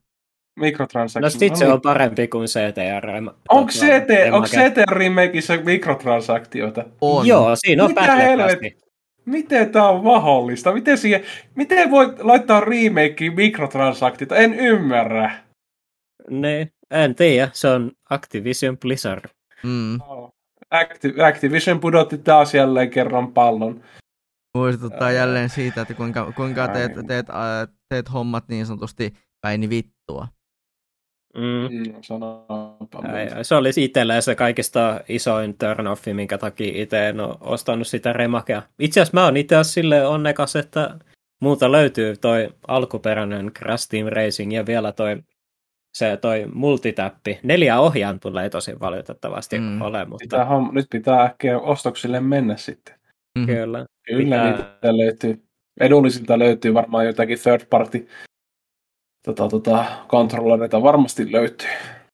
Mikrotransaktiot. 0.59 1.33
No 1.33 1.39
sit 1.39 1.55
se 1.55 1.67
on 1.67 1.81
parempi 1.81 2.27
kuin 2.27 2.47
CTR. 2.47 3.07
Onko 3.49 3.71
CT, 3.71 4.33
onko 4.33 4.47
CTR 4.47 4.97
remakeissa 4.97 5.57
mikrotransaktioita? 5.57 6.85
On. 7.01 7.27
Joo, 7.27 7.55
siinä 7.55 7.83
on 7.83 7.89
Mitä 7.89 8.15
helvetti? 8.15 8.84
Miten 9.25 9.71
tämä 9.71 9.89
on 9.89 10.03
mahdollista? 10.03 10.73
Miten, 10.73 10.97
siihen, 10.97 11.23
miten 11.55 11.91
voi 11.91 12.15
laittaa 12.19 12.59
remakeen 12.59 13.35
mikrotransaktioita? 13.35 14.35
En 14.35 14.53
ymmärrä. 14.53 15.31
Ne, 16.29 16.71
en 16.91 17.15
tiedä. 17.15 17.49
Se 17.53 17.67
on 17.67 17.91
Activision 18.09 18.77
Blizzard. 18.77 19.25
Mm. 19.63 19.99
Activ- 20.75 21.21
Activision 21.21 21.79
pudotti 21.79 22.17
taas 22.17 22.53
jälleen 22.53 22.89
kerran 22.89 23.33
pallon. 23.33 23.83
Muistuttaa 24.57 25.07
Ää... 25.07 25.11
jälleen 25.11 25.49
siitä, 25.49 25.81
että 25.81 25.93
kuinka, 25.93 26.31
kuinka 26.31 26.67
teet, 26.67 26.93
teet, 26.93 27.07
teet, 27.07 27.27
teet 27.89 28.13
hommat 28.13 28.47
niin 28.47 28.65
sanotusti 28.65 29.13
päini 29.41 29.69
vittua. 29.69 30.27
Mm. 31.35 31.75
mm 31.75 31.93
se 33.41 33.55
oli 33.55 33.69
itsellä 33.77 34.21
se 34.21 34.35
kaikista 34.35 35.01
isoin 35.09 35.51
turn-offi, 35.51 36.13
minkä 36.13 36.37
takia 36.37 36.71
itse 36.81 37.09
en 37.09 37.19
ole 37.19 37.35
ostanut 37.41 37.87
sitä 37.87 38.13
remakea. 38.13 38.61
Itse 38.79 39.01
asiassa 39.01 39.17
mä 39.17 39.25
oon 39.25 39.37
itse 39.37 39.55
asiassa 39.55 39.73
sille 39.73 40.07
onnekas, 40.07 40.55
että 40.55 40.99
muuta 41.41 41.71
löytyy 41.71 42.15
toi 42.17 42.49
alkuperäinen 42.67 43.51
Crash 43.53 43.89
Team 43.89 44.07
Racing 44.07 44.53
ja 44.53 44.65
vielä 44.65 44.91
toi 44.91 45.17
se 45.95 46.17
toi 46.17 46.45
multitäppi. 46.53 47.39
Neljä 47.43 47.79
ohjaan 47.79 48.19
tulee 48.19 48.49
tosi 48.49 48.79
valitettavasti 48.79 49.59
mm. 49.59 49.81
ole, 49.81 50.05
mutta... 50.05 50.23
Pitää, 50.23 50.47
nyt 50.71 50.87
pitää 50.89 51.23
äkkiä 51.23 51.59
ostoksille 51.59 52.19
mennä 52.19 52.57
sitten. 52.57 52.95
Mm-hmm. 53.39 53.55
Kyllä. 53.55 53.85
Kyllä 54.07 54.23
pitää... 54.23 54.51
niitä 54.51 54.97
löytyy. 54.97 55.41
Edullisilta 55.79 56.39
löytyy 56.39 56.73
varmaan 56.73 57.05
jotakin 57.05 57.39
third 57.39 57.65
party 57.69 58.07
tota, 59.25 59.47
tota, 59.47 59.85
kontrollereita 60.07 60.83
varmasti 60.83 61.31
löytyy. 61.31 61.69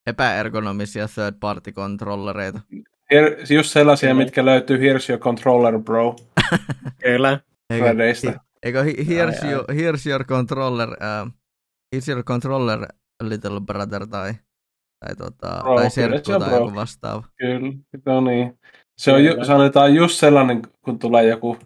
Epäergonomisia 0.08 1.08
third 1.08 1.36
party 1.40 1.72
kontrollereita. 1.72 2.60
Here, 3.12 3.38
just 3.50 3.70
sellaisia, 3.70 4.10
Kyllä. 4.10 4.24
mitkä 4.24 4.46
löytyy 4.46 4.78
Here's 4.78 5.10
your 5.10 5.20
controller, 5.20 5.80
bro. 5.80 6.16
Kyllä. 7.04 7.40
Eikö, 7.70 7.86
eikö 8.64 8.84
here's, 8.84 9.46
ai, 9.46 9.52
your, 9.52 9.66
here's 9.72 10.10
your 10.10 10.24
controller, 10.24 10.90
uh, 10.90 11.32
here's 11.96 12.10
your 12.10 12.24
controller, 12.24 12.88
little 13.24 13.62
brother, 13.62 14.08
tai, 14.08 14.34
tai, 15.00 15.16
tota, 15.16 15.60
bro, 15.62 15.76
tai 15.76 15.90
serkku 15.90 16.40
tai 16.40 16.54
joku 16.54 16.76
vastaava. 16.76 17.24
Kyllä, 17.38 17.74
no 18.06 18.22
niin. 18.22 18.60
Se 18.98 19.12
on, 19.12 19.26
ju, 19.26 19.46
sanotaan 19.46 19.96
just 19.96 20.20
sellainen, 20.20 20.62
kun 20.82 21.00
tulee 21.00 21.26
joku 21.26 21.58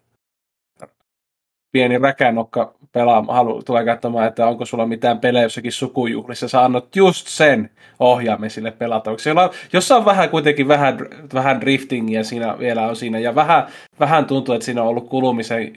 pieni 1.76 1.97
räkänokka 1.97 2.73
pelaa, 2.91 3.26
halu, 3.27 3.64
tulee 3.64 3.85
katsomaan, 3.85 4.27
että 4.27 4.47
onko 4.47 4.65
sulla 4.65 4.85
mitään 4.85 5.19
pelejä 5.19 5.43
jossakin 5.43 5.72
sukujuhlissa, 5.72 6.47
sä 6.47 6.64
annat 6.64 6.95
just 6.95 7.27
sen 7.27 7.69
ohjaamme 7.99 8.49
sille 8.49 8.72
pelata. 8.72 9.18
Siellä 9.18 9.49
on, 9.95 10.06
vähän 10.06 10.30
kuitenkin 10.30 10.68
vähän, 10.68 10.97
vähän 11.34 11.61
driftingia 11.61 12.23
siinä 12.23 12.60
vielä 12.60 12.88
on 12.88 12.95
siinä, 12.95 13.19
ja 13.19 13.35
vähän, 13.35 13.68
vähän 13.99 14.26
tuntuu, 14.26 14.56
että 14.56 14.65
siinä 14.65 14.81
on 14.81 14.88
ollut 14.88 15.10
kulumisen, 15.10 15.73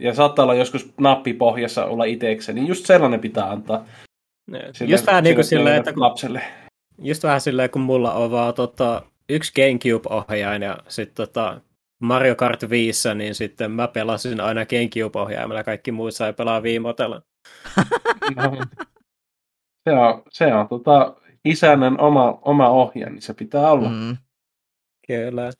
ja 0.00 0.14
saattaa 0.14 0.42
olla 0.42 0.54
joskus 0.54 0.92
nappi 1.00 1.32
pohjassa 1.32 1.84
olla 1.84 2.04
itsekseen, 2.04 2.56
niin 2.56 2.66
just 2.66 2.86
sellainen 2.86 3.20
pitää 3.20 3.50
antaa. 3.50 3.84
Sille, 4.72 4.92
just 4.92 5.06
vähän 5.06 5.24
niin 5.24 5.34
kuin 5.34 5.44
silleen, 5.44 5.76
että 5.76 5.92
kun, 5.92 6.02
lapselle. 6.02 6.42
Just 6.98 7.22
vähän 7.22 7.40
silleen, 7.40 7.70
kun 7.70 7.82
mulla 7.82 8.12
on 8.12 8.30
vaan 8.30 8.54
tota, 8.54 9.02
yksi 9.28 9.52
Gamecube-ohjaaja 9.52 10.64
ja 10.64 10.78
sitten 10.88 11.26
tota, 11.26 11.60
Mario 12.02 12.36
Kart 12.36 12.70
5, 12.70 13.14
niin 13.14 13.34
sitten 13.34 13.70
mä 13.70 13.88
pelasin 13.88 14.40
aina 14.40 14.66
Gamecube-ohjaimella, 14.66 15.64
kaikki 15.64 15.92
muut 15.92 16.14
sai 16.14 16.32
pelaa 16.32 16.62
viimotella. 16.62 17.22
No, 18.36 18.42
se 19.84 19.92
on, 19.92 20.22
se 20.30 20.54
on 20.54 20.68
tota, 20.68 21.16
isännän 21.44 22.00
oma, 22.00 22.38
oma 22.42 22.68
ohja, 22.68 23.10
niin 23.10 23.22
se 23.22 23.34
pitää 23.34 23.70
olla. 23.70 23.88
Mm. 23.88 24.16
Kyllä. 25.06 25.50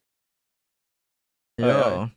Joo. 1.62 2.09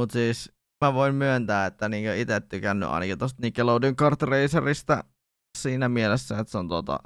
Mutta 0.00 0.12
siis 0.12 0.52
mä 0.84 0.94
voin 0.94 1.14
myöntää, 1.14 1.66
että 1.66 1.88
niinku 1.88 2.10
itse 2.16 2.40
tykännyt 2.40 2.88
ainakin 2.88 3.18
tosta 3.18 3.42
Nickelodeon 3.42 3.96
Kart 3.96 4.22
Racerista 4.22 5.04
siinä 5.58 5.88
mielessä, 5.88 6.38
että 6.38 6.50
se 6.50 6.58
on, 6.58 6.68
tota, 6.68 6.98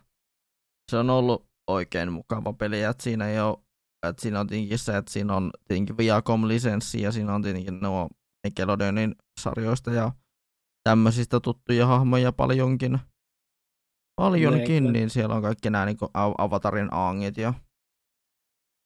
se 0.90 0.96
on 0.96 1.10
ollut 1.10 1.46
oikein 1.66 2.12
mukava 2.12 2.52
peli, 2.52 2.82
että 2.82 3.02
siinä 3.02 3.28
ei 3.28 3.40
ole 3.40 3.65
että 4.08 4.22
siinä 4.22 4.40
on 4.40 4.46
tietenkin 4.46 4.78
se, 4.78 4.96
että 4.96 5.12
siinä 5.12 5.36
on 5.36 5.50
tietenkin 5.68 5.96
Viacom-lisenssi 5.96 7.02
ja 7.02 7.12
siinä 7.12 7.34
on 7.34 7.42
tietenkin 7.42 7.80
nuo 7.80 8.08
Nickelodeonin 8.44 9.14
sarjoista 9.40 9.90
ja 9.90 10.12
tämmöisistä 10.88 11.40
tuttuja 11.40 11.86
hahmoja 11.86 12.32
paljonkin. 12.32 12.98
Paljonkin, 14.20 14.84
Niin, 14.84 14.92
niin 14.92 15.10
siellä 15.10 15.34
on 15.34 15.42
kaikki 15.42 15.70
nämä 15.70 15.86
niin 15.86 15.96
Avatarin 16.38 16.88
aangit 16.94 17.36
ja 17.36 17.54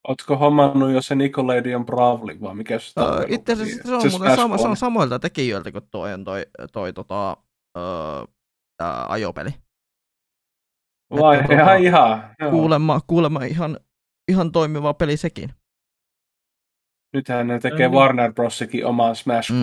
Ootko 0.09 0.37
hommannut 0.37 0.91
jo 0.91 1.03
se 1.03 1.15
Nickelodeon 1.15 1.87
Bravely, 1.87 2.41
vai 2.41 2.55
mikä 2.55 2.79
se 2.79 3.01
Öö, 3.01 3.25
itse 3.29 3.53
asiassa 3.53 3.83
se 3.89 3.95
on, 3.95 4.11
muuten 4.11 4.37
sama, 4.37 4.59
se 4.59 4.69
on 4.69 4.77
samoilta 4.77 5.19
tekijöiltä 5.19 5.73
kuin 5.73 5.85
toi, 5.91 6.11
toi, 6.25 6.47
toi 6.73 6.93
tota, 6.93 7.37
öö, 7.79 8.25
tää 8.77 9.07
ajopeli. 9.09 9.51
Vai 11.11 11.41
että 11.41 11.53
ihan 11.53 11.67
tota, 11.67 11.75
ihan. 11.75 12.37
Kuulemma, 12.51 13.01
kuulemma 13.07 13.45
ihan, 13.45 13.79
ihan 14.31 14.53
toimiva 14.53 14.95
peli 14.95 15.17
sekin. 15.17 15.51
Nythän 17.17 17.47
ne 17.47 17.59
tekee 17.59 17.89
Mm. 17.89 17.95
Warner 17.95 18.33
Brosikin 18.33 18.87
oman 18.87 19.17
Smash 19.17 19.53
Mm. 19.53 19.59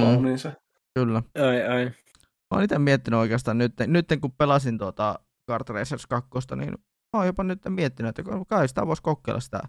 Kyllä. 1.00 1.24
Ai, 1.36 1.62
ai. 1.68 1.86
Mä 1.86 2.54
oon 2.54 2.64
itse 2.64 2.80
miettinyt 2.80 3.20
oikeastaan 3.20 3.58
nyt, 3.58 3.74
nyt 3.88 4.06
kun 4.22 4.32
pelasin 4.32 4.78
tuota 4.78 5.20
Kart 5.48 5.70
Racers 5.70 6.08
2, 6.08 6.30
niin 6.56 6.72
mä 6.72 7.20
oon 7.20 7.26
jopa 7.26 7.44
nyt 7.44 7.60
miettinyt, 7.70 8.20
että 8.20 8.32
kai 8.48 8.68
sitä 8.68 8.88
voisi 8.88 9.02
kokeilla 9.02 9.40
sitä, 9.40 9.60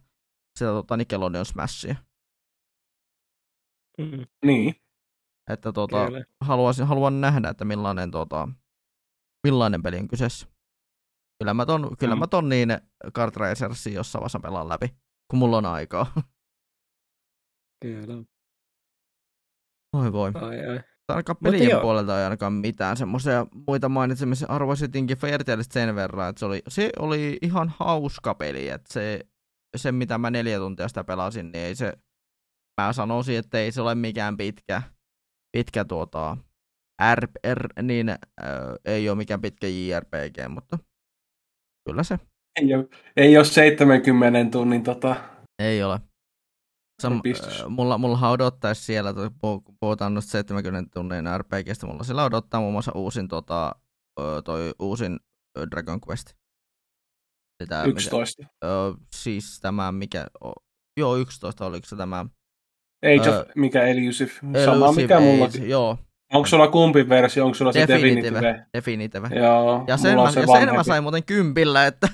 sitä 0.58 0.70
tota 0.70 0.96
Nickelodeon 0.96 1.46
Smashia. 1.46 1.96
Mm, 3.98 4.26
Niin. 4.44 4.74
Että 5.50 5.72
kyllä. 6.06 6.24
haluaisin, 6.40 6.86
haluan 6.86 7.20
nähdä, 7.20 7.48
että 7.48 7.64
millainen, 7.64 8.10
tota, 8.10 8.48
millainen 9.46 9.82
peli 9.82 9.96
on 9.98 10.08
kyseessä. 10.08 10.46
Kyllä 11.38 11.54
mä 11.54 11.66
ton, 11.66 11.96
kyllä 11.98 12.14
Mm. 12.14 12.18
mä 12.18 12.26
ton 12.26 12.48
niin 12.48 12.68
Kart 13.12 13.36
Racersin 13.36 13.94
jossain 13.94 14.20
vaiheessa 14.20 14.40
pelaan 14.40 14.68
läpi, 14.68 14.88
kun 15.30 15.38
mulla 15.38 15.56
on 15.58 15.66
aikaa. 15.66 16.12
Kyllä. 17.84 18.24
Voi 19.96 20.12
voi. 20.12 20.32
Ai, 20.34 20.66
ai. 20.66 20.80
Ainakaan 21.08 21.36
pelien 21.42 21.80
puolelta 21.80 22.18
ei 22.18 22.24
ainakaan 22.24 22.52
mitään 22.52 22.96
semmoisia 22.96 23.46
muita 23.68 23.88
mainitsemisen 23.88 24.50
arvoisia 24.50 24.88
tinkin 24.88 25.16
Fairtalesta 25.18 25.72
sen 25.72 25.94
verran, 25.94 26.28
että 26.30 26.38
se 26.40 26.46
oli, 26.46 26.62
se 26.68 26.90
oli 26.98 27.38
ihan 27.42 27.72
hauska 27.78 28.34
peli, 28.34 28.68
että 28.68 28.92
se, 28.92 29.20
se 29.76 29.92
mitä 29.92 30.18
mä 30.18 30.30
neljä 30.30 30.58
tuntia 30.58 30.88
sitä 30.88 31.04
pelasin, 31.04 31.52
niin 31.52 31.64
ei 31.64 31.74
se, 31.74 31.92
mä 32.80 32.92
sanoisin, 32.92 33.38
että 33.38 33.58
ei 33.58 33.72
se 33.72 33.80
ole 33.82 33.94
mikään 33.94 34.36
pitkä, 34.36 34.82
pitkä 35.56 35.84
tuota, 35.84 36.36
R, 37.14 37.26
R 37.54 37.82
niin 37.82 38.08
äh, 38.08 38.16
ei 38.84 39.08
ole 39.08 39.16
mikään 39.18 39.40
pitkä 39.40 39.66
JRPG, 39.66 40.36
mutta 40.48 40.78
kyllä 41.88 42.02
se 42.02 42.18
Ei 42.60 42.74
ole, 42.74 42.88
ei 43.16 43.36
ole 43.36 43.44
70 43.44 44.50
tunnin 44.52 44.82
tota, 44.82 45.16
ei 45.62 45.82
ole. 45.82 46.00
Sam, 47.02 47.12
äh, 47.12 47.68
mulla, 47.68 47.98
mulla 47.98 48.30
odottaisi 48.30 48.82
siellä, 48.82 49.14
kun 49.14 49.62
puhutaan 49.80 50.14
noista 50.14 50.30
70 50.30 50.90
tunnin 50.94 51.24
RPGstä, 51.38 51.86
mulla 51.86 52.04
siellä 52.04 52.24
odottaa 52.24 52.60
muun 52.60 52.72
muassa 52.72 52.92
uusin, 52.94 53.28
tota, 53.28 53.74
toi 54.44 54.72
uusin 54.78 55.20
Dragon 55.70 56.00
Quest. 56.08 56.32
Sitä, 57.62 57.84
11. 57.84 58.42
Mikä, 58.42 58.50
ö, 58.64 58.94
siis 59.16 59.60
tämä, 59.60 59.92
mikä, 59.92 60.26
joo 61.00 61.16
11 61.16 61.66
oliko 61.66 61.86
se 61.86 61.96
tämä. 61.96 62.26
Age 63.04 63.30
of, 63.30 63.48
mikä 63.56 63.82
Elusive. 63.82 64.30
Sama 64.64 64.86
Elusive 64.86 65.02
mikä 65.02 65.16
Age, 65.16 65.24
mullakin. 65.24 65.68
Joo, 65.68 65.98
Onko 66.34 66.46
sulla 66.46 66.68
kumpi 66.68 67.08
versio? 67.08 67.44
Onko 67.44 67.54
sulla 67.54 67.72
se 67.72 67.80
Definitive. 67.88 68.22
Definitive? 68.22 68.66
Definitive. 68.74 69.28
Joo, 69.28 69.84
Ja 69.86 69.96
sen, 69.96 70.14
mä, 70.14 70.22
on 70.22 70.32
se 70.32 70.40
ja 70.40 70.46
sen 70.46 70.74
mä 70.74 70.82
sain 70.82 71.02
muuten 71.02 71.24
kympillä, 71.24 71.86
että 71.86 72.08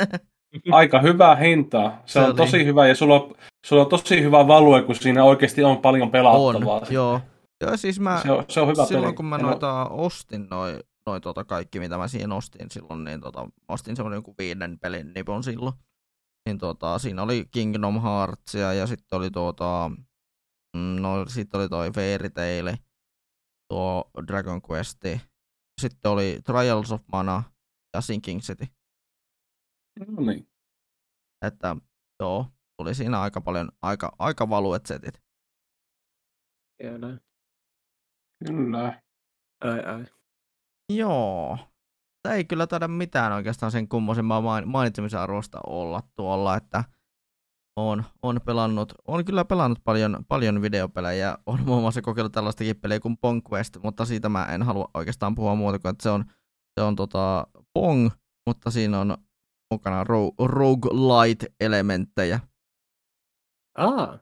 Aika 0.72 1.00
hyvää 1.00 1.36
hintaa. 1.36 2.02
Se, 2.06 2.12
Se 2.12 2.18
on 2.20 2.26
oli. 2.26 2.34
tosi 2.34 2.64
hyvä 2.64 2.86
ja 2.88 2.94
sulla 2.94 3.14
on, 3.14 3.34
sulla 3.66 3.82
on 3.82 3.88
tosi 3.88 4.22
hyvä 4.22 4.46
value, 4.46 4.82
kun 4.82 4.94
siinä 4.94 5.24
oikeasti 5.24 5.64
on 5.64 5.78
paljon 5.78 6.02
on, 6.02 6.10
pelattavaa. 6.10 6.82
joo. 6.90 7.20
Joo, 7.60 7.76
siis 7.76 8.00
mä, 8.00 8.20
Se 8.22 8.32
on, 8.32 8.44
se 8.48 8.60
on 8.60 8.68
hyvä 8.68 8.84
silloin 8.86 9.04
peli. 9.04 9.16
kun 9.16 9.24
mä 9.24 9.36
En 9.36 9.42
noita 9.42 9.88
ostin, 9.88 10.46
noi, 10.50 10.78
noi 11.06 11.20
tota 11.20 11.44
kaikki 11.44 11.80
mitä 11.80 11.98
mä 11.98 12.08
siihen 12.08 12.32
ostin 12.32 12.70
silloin, 12.70 13.04
niin 13.04 13.20
tota, 13.20 13.48
ostin 13.68 13.96
semmonen 13.96 14.16
joku 14.16 14.34
viiden 14.38 14.78
pelin 14.78 15.12
nipon 15.14 15.42
silloin. 15.44 15.74
Niin 16.48 16.58
tota, 16.58 16.98
siinä 16.98 17.22
oli 17.22 17.44
Kingdom 17.50 18.02
Heartsia 18.02 18.72
ja 18.72 18.86
sitten 18.86 19.16
oli 19.18 19.30
tuota, 19.30 19.90
no 21.00 21.24
sitten 21.28 21.60
oli 21.60 21.68
toi 21.68 21.90
Fairy 21.90 22.30
Tail, 22.30 22.66
tuo 23.68 24.10
Dragon 24.26 24.60
Quest, 24.70 25.00
sitten 25.80 26.10
oli 26.10 26.40
Trials 26.44 26.92
of 26.92 27.02
Mana 27.12 27.42
ja 27.94 28.00
Sinking 28.00 28.40
City. 28.40 28.66
No 30.08 30.22
niin. 30.32 30.48
Että 31.46 31.76
joo, 32.20 32.46
tuli 32.78 32.94
siinä 32.94 33.20
aika 33.20 33.40
paljon, 33.40 33.68
aika, 33.82 34.12
aika 34.18 34.48
valuet 34.48 34.86
setit. 34.86 35.22
Kyllä. 36.82 37.18
Kyllä. 38.46 39.02
Ai, 39.64 39.80
ai. 39.80 40.04
Joo. 40.92 41.58
Tää 42.22 42.34
ei 42.34 42.44
kyllä 42.44 42.66
taida 42.66 42.88
mitään 42.88 43.32
oikeastaan 43.32 43.72
sen 43.72 43.88
main- 44.42 44.68
mainitsemisen 44.68 45.20
arvosta 45.20 45.58
olla 45.66 46.02
tuolla, 46.16 46.56
että 46.56 46.84
on, 47.76 48.04
on 48.22 48.40
pelannut, 48.44 48.92
on 49.08 49.24
kyllä 49.24 49.44
pelannut 49.44 49.78
paljon, 49.84 50.24
paljon 50.28 50.62
videopelejä, 50.62 51.38
on 51.46 51.60
muun 51.66 51.80
muassa 51.80 52.02
kokeillut 52.02 52.32
tällaistakin 52.32 52.76
pelejä 52.80 53.00
kuin 53.00 53.16
Pong 53.16 53.40
Quest, 53.52 53.76
mutta 53.82 54.04
siitä 54.04 54.28
mä 54.28 54.44
en 54.44 54.62
halua 54.62 54.90
oikeastaan 54.94 55.34
puhua 55.34 55.54
muuta 55.54 55.78
kuin, 55.78 55.90
että 55.90 56.02
se 56.02 56.10
on, 56.10 56.24
se 56.80 56.84
on 56.84 56.96
tota 56.96 57.46
Pong, 57.74 58.10
mutta 58.46 58.70
siinä 58.70 59.00
on 59.00 59.16
mukana 59.74 60.04
ro- 60.04 60.46
roguelite-elementtejä. 60.46 62.40
Aa, 63.78 64.18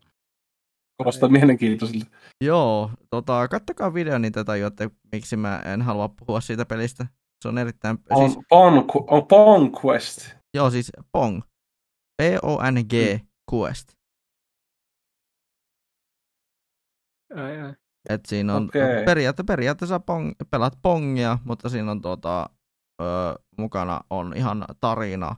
Kuulostaa 0.97 1.29
mielenkiintoiselta. 1.29 2.07
Joo, 2.41 2.91
tota, 3.11 3.49
kattokaa 3.49 3.95
video, 3.95 4.19
niin 4.19 4.33
te 4.33 4.45
tajuatte, 4.45 4.91
miksi 5.13 5.37
mä 5.37 5.59
en 5.65 5.83
halua 5.83 6.09
puhua 6.09 6.41
siitä 6.41 6.65
pelistä. 6.67 7.07
Se 7.43 7.49
on 7.49 7.59
erittäin, 7.59 7.99
On, 8.11 8.31
siis, 8.31 8.45
Pong, 8.49 8.77
on 9.11 9.27
Pong 9.27 9.75
Quest. 9.85 10.35
joo 10.57 10.71
siis 10.71 10.93
Pong, 11.13 11.43
P-O-N-G 12.23 12.95
Quest. 13.53 13.89
ai, 17.37 17.61
ai. 17.61 17.75
Et 18.11 18.21
siinä 18.29 18.55
on 18.55 18.65
Okei. 18.65 19.05
periaatte, 19.05 19.43
periaatteessa 19.43 20.01
pong, 20.01 20.33
pelat 20.51 20.73
pongia, 20.83 21.39
mutta 21.45 21.69
siinä 21.69 21.91
on 21.91 22.01
tota, 22.01 22.51
ö, 23.03 23.05
mukana 23.59 24.01
on 24.11 24.37
ihan 24.37 24.65
tarina 24.81 25.37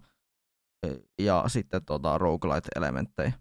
ja 1.18 1.44
sitten 1.48 1.84
tota, 1.84 2.18
roguelite-elementtejä. 2.18 3.32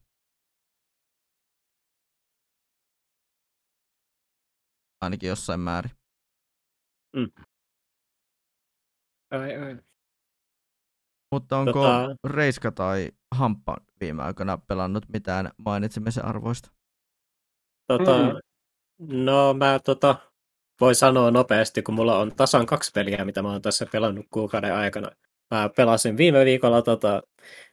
Ainakin 5.02 5.30
jossain 5.30 5.60
määrin. 5.60 5.92
ai, 9.32 9.56
ai. 9.58 9.78
Mutta 11.32 11.58
onko 11.58 11.72
Tota- 11.72 12.16
Reiska 12.30 12.72
tai 12.72 13.12
Hamppa 13.36 13.78
viime 14.02 14.24
aikoina 14.24 14.58
pelannut 14.58 15.06
mitään 15.14 15.52
mainitsemisen 15.58 16.26
arvoista? 16.26 16.72
Tota, 17.88 18.18
Mm. 18.18 18.40
No 19.00 19.54
mä 19.54 19.80
tota, 19.86 20.16
voi 20.82 20.96
sanoa 20.96 21.32
nopeasti, 21.32 21.82
kun 21.82 21.96
mulla 21.96 22.18
on 22.20 22.36
tasan 22.36 22.66
kaksi 22.66 22.92
peliä, 22.92 23.26
mitä 23.26 23.42
mä 23.42 23.52
oon 23.52 23.62
tässä 23.62 23.86
pelannut 23.92 24.26
kuukauden 24.30 24.76
aikana. 24.76 25.12
Mä 25.52 25.70
pelasin 25.76 26.18
viime 26.18 26.46
viikolla 26.46 26.82
tota, 26.82 27.24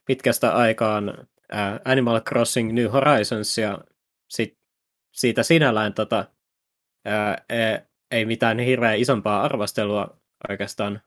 pitkästä 0.06 0.54
aikaan 0.54 1.28
ää, 1.52 1.80
Animal 1.84 2.20
Crossing 2.20 2.72
New 2.72 2.90
Horizons 2.90 3.58
ja 3.58 3.78
sit, 4.28 4.58
siitä 5.12 5.42
sinällään 5.42 5.94
tota, 5.94 6.24
ää, 7.04 7.44
ei, 7.48 7.78
ei 8.10 8.24
mitään 8.24 8.58
hirveän 8.58 8.98
isompaa 8.98 9.42
arvostelua 9.42 10.20
oikeastaan 10.48 11.00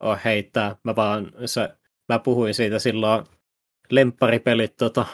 ole 0.00 0.20
heittää. 0.24 0.76
Mä 0.84 0.96
vaan 0.96 1.32
se, 1.46 1.76
mä 2.08 2.18
puhuin 2.18 2.54
siitä 2.54 2.78
silloin 2.78 3.26
lempparipelit 3.90 4.76
tota, 4.76 5.06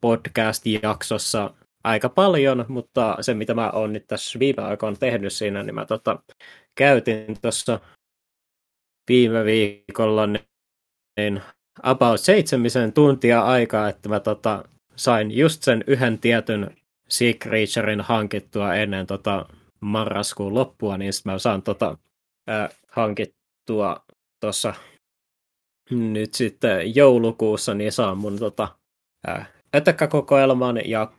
podcast-jaksossa 0.00 1.54
aika 1.84 2.08
paljon, 2.08 2.64
mutta 2.68 3.16
se 3.20 3.34
mitä 3.34 3.54
mä 3.54 3.70
oon 3.70 3.92
nyt 3.92 4.06
tässä 4.06 4.38
viime 4.38 4.62
aikoina 4.62 4.96
tehnyt 4.96 5.32
siinä, 5.32 5.62
niin 5.62 5.74
mä 5.74 5.86
tota, 5.86 6.18
käytin 6.74 7.40
tuossa 7.42 7.80
viime 9.08 9.44
viikolla 9.44 10.26
niin 10.26 11.42
about 11.82 12.20
seitsemisen 12.20 12.92
tuntia 12.92 13.42
aikaa, 13.42 13.88
että 13.88 14.08
mä 14.08 14.20
tota, 14.20 14.64
sain 14.96 15.30
just 15.30 15.62
sen 15.62 15.84
yhden 15.86 16.18
tietyn 16.18 16.76
Sea 17.08 17.32
Creaturein 17.32 18.00
hankittua 18.00 18.74
ennen 18.74 19.06
tota 19.06 19.46
marraskuun 19.80 20.54
loppua, 20.54 20.98
niin 20.98 21.12
mä 21.24 21.38
saan 21.38 21.62
tota, 21.62 21.98
äh, 22.50 22.68
hankittua 22.88 24.04
tuossa 24.40 24.74
nyt 25.90 26.34
sitten 26.34 26.94
joulukuussa, 26.96 27.74
niin 27.74 27.92
saan 27.92 28.18
mun 28.18 28.38
tota, 28.38 28.68
ötökkäkokoelman 29.76 30.80
ja 30.84 31.12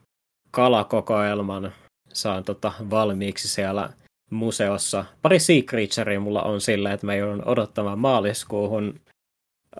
kalakokoelman 0.51 1.73
saan 2.13 2.43
tota 2.43 2.73
valmiiksi 2.89 3.47
siellä 3.47 3.89
museossa. 4.31 5.05
Pari 5.21 5.39
Sea 5.39 5.61
Creaturea 5.61 6.19
mulla 6.19 6.41
on 6.43 6.61
sillä, 6.61 6.93
että 6.93 7.05
mä 7.05 7.15
joudun 7.15 7.47
odottamaan 7.47 7.99
maaliskuuhun 7.99 8.99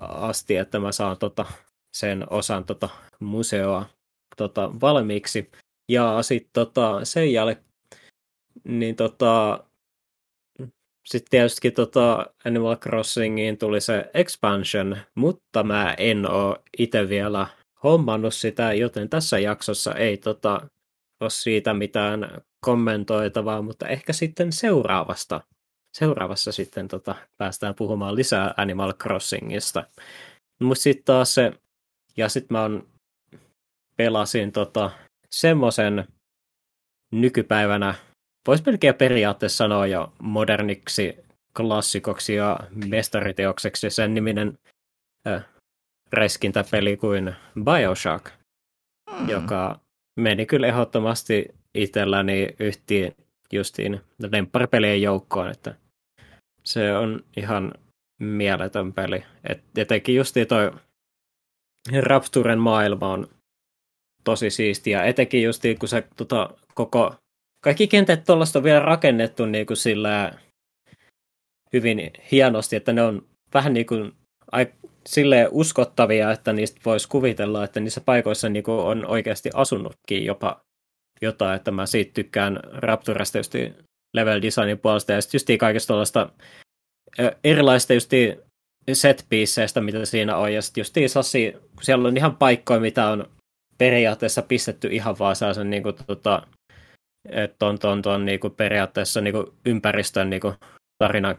asti, 0.02 0.56
että 0.56 0.80
mä 0.80 0.92
saan 0.92 1.18
tota, 1.18 1.46
sen 1.94 2.26
osan 2.30 2.66
tota 2.66 2.90
museoa 3.20 3.86
tota, 4.38 4.72
valmiiksi. 4.82 5.52
Ja 5.92 6.24
sitten 6.24 6.52
tota, 6.54 7.06
sen 7.06 7.34
jälkeen 7.34 7.66
niin 8.64 8.96
tota, 8.96 9.64
sitten 11.06 11.30
tietysti 11.30 11.72
tota 11.72 12.26
Animal 12.46 12.76
Crossingiin 12.76 13.58
tuli 13.58 13.82
se 13.82 14.12
expansion, 14.14 14.98
mutta 15.16 15.64
mä 15.64 15.96
en 15.98 16.32
oo 16.32 16.58
itse 16.78 17.10
vielä 17.10 17.48
hommannut 17.84 18.34
sitä, 18.34 18.74
joten 18.74 19.10
tässä 19.10 19.40
jaksossa 19.40 19.94
ei 19.94 20.18
tota, 20.18 20.68
ole 21.22 21.30
siitä 21.30 21.74
mitään 21.74 22.42
kommentoitavaa, 22.66 23.62
mutta 23.62 23.88
ehkä 23.88 24.14
sitten 24.14 24.52
seuraavasta. 24.52 25.42
Seuraavassa 25.98 26.52
sitten 26.52 26.88
tota, 26.88 27.16
päästään 27.38 27.76
puhumaan 27.76 28.16
lisää 28.16 28.54
Animal 28.58 28.94
Crossingista. 28.94 29.84
Mutta 30.64 30.82
sitten 30.82 31.06
taas 31.06 31.34
se, 31.34 31.52
ja 32.18 32.30
sitten 32.30 32.58
mä 32.58 32.64
on, 32.64 32.88
pelasin 33.98 34.52
tota, 34.52 34.92
semmoisen 35.30 36.08
nykypäivänä, 37.12 37.96
voisi 38.48 38.64
melkein 38.66 38.96
periaatteessa 38.96 39.58
sanoa 39.58 39.88
jo 39.88 40.14
moderniksi 40.20 41.18
klassikoksi 41.58 42.36
ja 42.36 42.60
mestariteokseksi 42.88 43.90
sen 43.90 44.14
niminen 44.14 44.58
äh, 45.28 45.46
räiskintäpeli 46.12 46.98
kuin 46.98 47.36
Bioshock, 47.64 48.26
mm. 49.20 49.30
joka 49.30 49.80
meni 50.20 50.46
kyllä 50.46 50.68
ehdottomasti 50.68 51.46
itselläni 51.76 52.48
yhtiin 52.60 53.16
justiin 53.54 54.02
lempparipelien 54.32 55.02
joukkoon, 55.02 55.52
että 55.52 55.76
se 56.64 56.98
on 56.98 57.24
ihan 57.38 57.74
mieletön 58.20 58.94
peli. 58.94 59.24
Et 59.50 59.64
etenkin 59.78 60.16
justiin 60.16 60.48
toi 60.48 60.72
Rapturen 62.02 62.60
maailma 62.60 63.08
on 63.08 63.28
tosi 64.24 64.50
siistiä, 64.50 65.04
etenkin 65.04 65.44
justiin 65.44 65.80
kun 65.80 65.90
se 65.90 66.08
tota, 66.16 66.50
koko, 66.74 67.16
kaikki 67.62 67.88
kentät 67.88 68.24
tuollaista 68.24 68.60
on 68.60 68.64
vielä 68.64 68.80
rakennettu 68.80 69.46
niin 69.46 69.66
kuin 69.66 69.78
sillä 69.78 70.32
hyvin 71.74 72.12
hienosti, 72.32 72.76
että 72.76 72.94
ne 72.94 73.02
on 73.04 73.28
vähän 73.54 73.74
niin 73.74 73.86
kuin 73.86 74.14
silleen 75.08 75.48
uskottavia, 75.52 76.32
että 76.32 76.54
niistä 76.54 76.82
voisi 76.86 77.10
kuvitella, 77.10 77.64
että 77.64 77.80
niissä 77.80 78.02
paikoissa 78.02 78.50
niin 78.50 78.64
kuin 78.64 78.80
on 78.80 79.06
oikeasti 79.06 79.50
asunutkin 79.54 80.26
jopa 80.26 80.62
jotain, 81.22 81.56
että 81.56 81.72
mä 81.72 81.86
siitä 81.86 82.14
tykkään 82.14 82.60
Rapturasta 82.74 83.38
just 83.38 83.54
level 84.14 84.42
designin 84.42 84.80
puolesta. 84.80 85.12
Ja 85.12 85.22
sitten 85.22 85.36
just 85.36 85.60
kaikesta 85.60 85.88
tuollaista 85.88 86.30
erilaista 87.44 87.94
just 87.94 88.12
set 88.94 89.26
mitä 89.82 90.06
siinä 90.06 90.38
on, 90.38 90.54
ja 90.54 90.62
sitten 90.62 90.82
just 90.82 90.96
sassi, 91.08 91.52
kun 91.52 91.84
siellä 91.84 92.08
on 92.08 92.18
ihan 92.18 92.36
paikkoja, 92.36 92.80
mitä 92.80 93.08
on 93.08 93.30
periaatteessa 93.78 94.42
pistetty 94.42 94.88
ihan 94.88 95.20
vaan 95.20 95.36
sellaisen 95.36 95.70
niin 95.70 95.84
kuin, 95.84 95.96
tota, 96.08 96.48
ton, 97.60 97.80
ton, 97.80 98.02
ton, 98.02 98.26
niin 98.26 98.40
kuin 98.40 98.56
periaatteessa 98.56 99.22
niin 99.22 99.34
kuin 99.34 99.48
ympäristön 99.66 100.30
niin 100.30 100.42
kuin 100.42 100.54
tarinan 100.98 101.36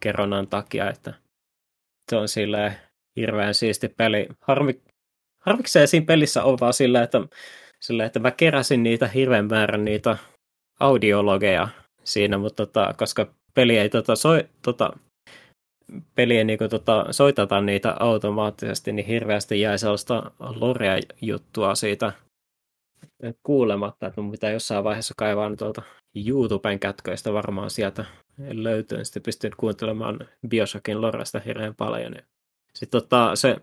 kerronnan 0.00 0.46
takia, 0.46 0.90
että 0.90 1.14
se 2.10 2.16
on 2.16 2.28
silleen 2.28 2.76
hirveän 3.16 3.54
siisti 3.54 3.88
peli. 3.88 4.28
Harmi, 4.40 4.80
harmikseen 5.40 5.88
siinä 5.88 6.06
pelissä 6.06 6.44
on 6.44 6.58
vaan 6.60 6.72
sillä, 6.72 7.02
että, 7.02 7.20
sillä, 7.80 8.04
että 8.04 8.18
mä 8.18 8.30
keräsin 8.30 8.82
niitä 8.82 9.08
hirveän 9.08 9.46
määrän 9.46 9.84
niitä 9.84 10.16
audiologeja 10.80 11.68
siinä, 12.04 12.38
mutta 12.38 12.66
tota, 12.66 12.94
koska 12.98 13.26
peli 13.54 13.78
ei 13.78 13.88
tota, 13.88 14.16
soi, 14.16 14.48
tota, 14.62 14.92
peli 16.14 16.36
ei 16.36 16.44
niinku, 16.44 16.68
tota, 16.68 17.06
soitata 17.10 17.60
niitä 17.60 17.96
automaattisesti, 18.00 18.92
niin 18.92 19.06
hirveästi 19.06 19.60
jäi 19.60 19.78
sellaista 19.78 20.30
lorea-juttua 20.38 21.74
siitä 21.74 22.12
kuulematta, 23.42 24.06
että 24.06 24.20
mun 24.20 24.30
pitää 24.30 24.50
jossain 24.50 24.84
vaiheessa 24.84 25.14
kaivaa 25.16 25.56
tuolta 25.56 25.82
YouTuben 26.26 26.78
kätköistä 26.78 27.32
varmaan 27.32 27.70
sieltä 27.70 28.04
löytyy, 28.38 29.04
sitten 29.04 29.22
pystyn 29.22 29.52
kuuntelemaan 29.56 30.18
Bioshockin 30.48 31.00
loresta 31.00 31.40
hirveän 31.40 31.74
paljon. 31.74 32.14
Sitten 32.74 33.00
tota, 33.02 33.36
se 33.36 33.56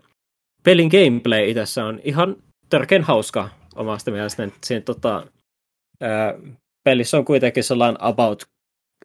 pelin 0.62 0.88
gameplay 0.88 1.50
itse 1.50 1.82
on 1.82 2.00
ihan 2.04 2.36
törkeän 2.70 3.02
hauska 3.02 3.48
omasta 3.74 4.10
mielestäni. 4.10 4.52
Siinä 4.64 4.80
tota, 4.80 5.26
ää, 6.00 6.34
pelissä 6.84 7.16
on 7.18 7.24
kuitenkin 7.24 7.64
sellainen 7.64 8.02
about, 8.02 8.42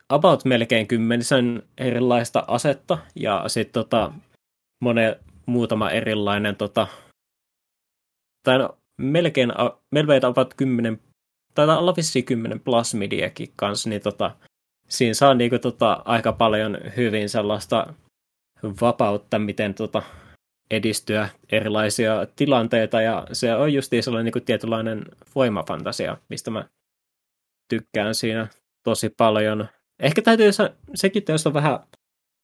about 0.10 0.46
melkein 0.46 0.88
kymmenisen 0.88 1.64
erilaista 1.78 2.44
asetta 2.48 2.98
ja 3.16 3.44
sitten 3.48 3.74
tota, 3.74 4.14
monen, 4.84 5.16
muutama 5.46 5.90
erilainen 5.90 6.56
tota, 6.56 6.88
tai 8.44 8.58
no, 8.58 8.78
melkein, 9.00 9.54
melkein 9.92 10.26
about 10.26 10.54
10, 10.54 11.00
tai 11.56 11.78
olla 11.78 11.96
vissiin 11.96 12.26
10 12.26 12.60
plasmidiakin 12.60 13.54
kanssa, 13.56 13.90
niin 13.90 14.02
tota, 14.02 14.36
siinä 14.88 15.14
saa 15.14 15.34
niinku 15.34 15.60
tota, 15.60 16.02
aika 16.06 16.34
paljon 16.34 16.78
hyvin 16.98 17.30
sellaista 17.30 17.94
vapautta, 18.82 19.40
miten 19.40 19.74
tota, 19.74 20.04
edistyä 20.72 21.30
erilaisia 21.52 22.28
tilanteita, 22.36 23.02
ja 23.02 23.28
se 23.32 23.56
on 23.56 23.74
just 23.74 23.92
sellainen 24.02 24.26
niin 24.26 24.34
kuin 24.34 24.46
tietynlainen 24.46 25.06
voimafantasia, 25.36 26.18
mistä 26.30 26.52
mä 26.52 26.70
tykkään 27.70 28.16
siinä 28.16 28.48
tosi 28.84 29.10
paljon. 29.10 29.68
Ehkä 30.00 30.22
täytyy, 30.22 30.52
sekin 30.96 31.24
on 31.46 31.54
vähän 31.54 31.80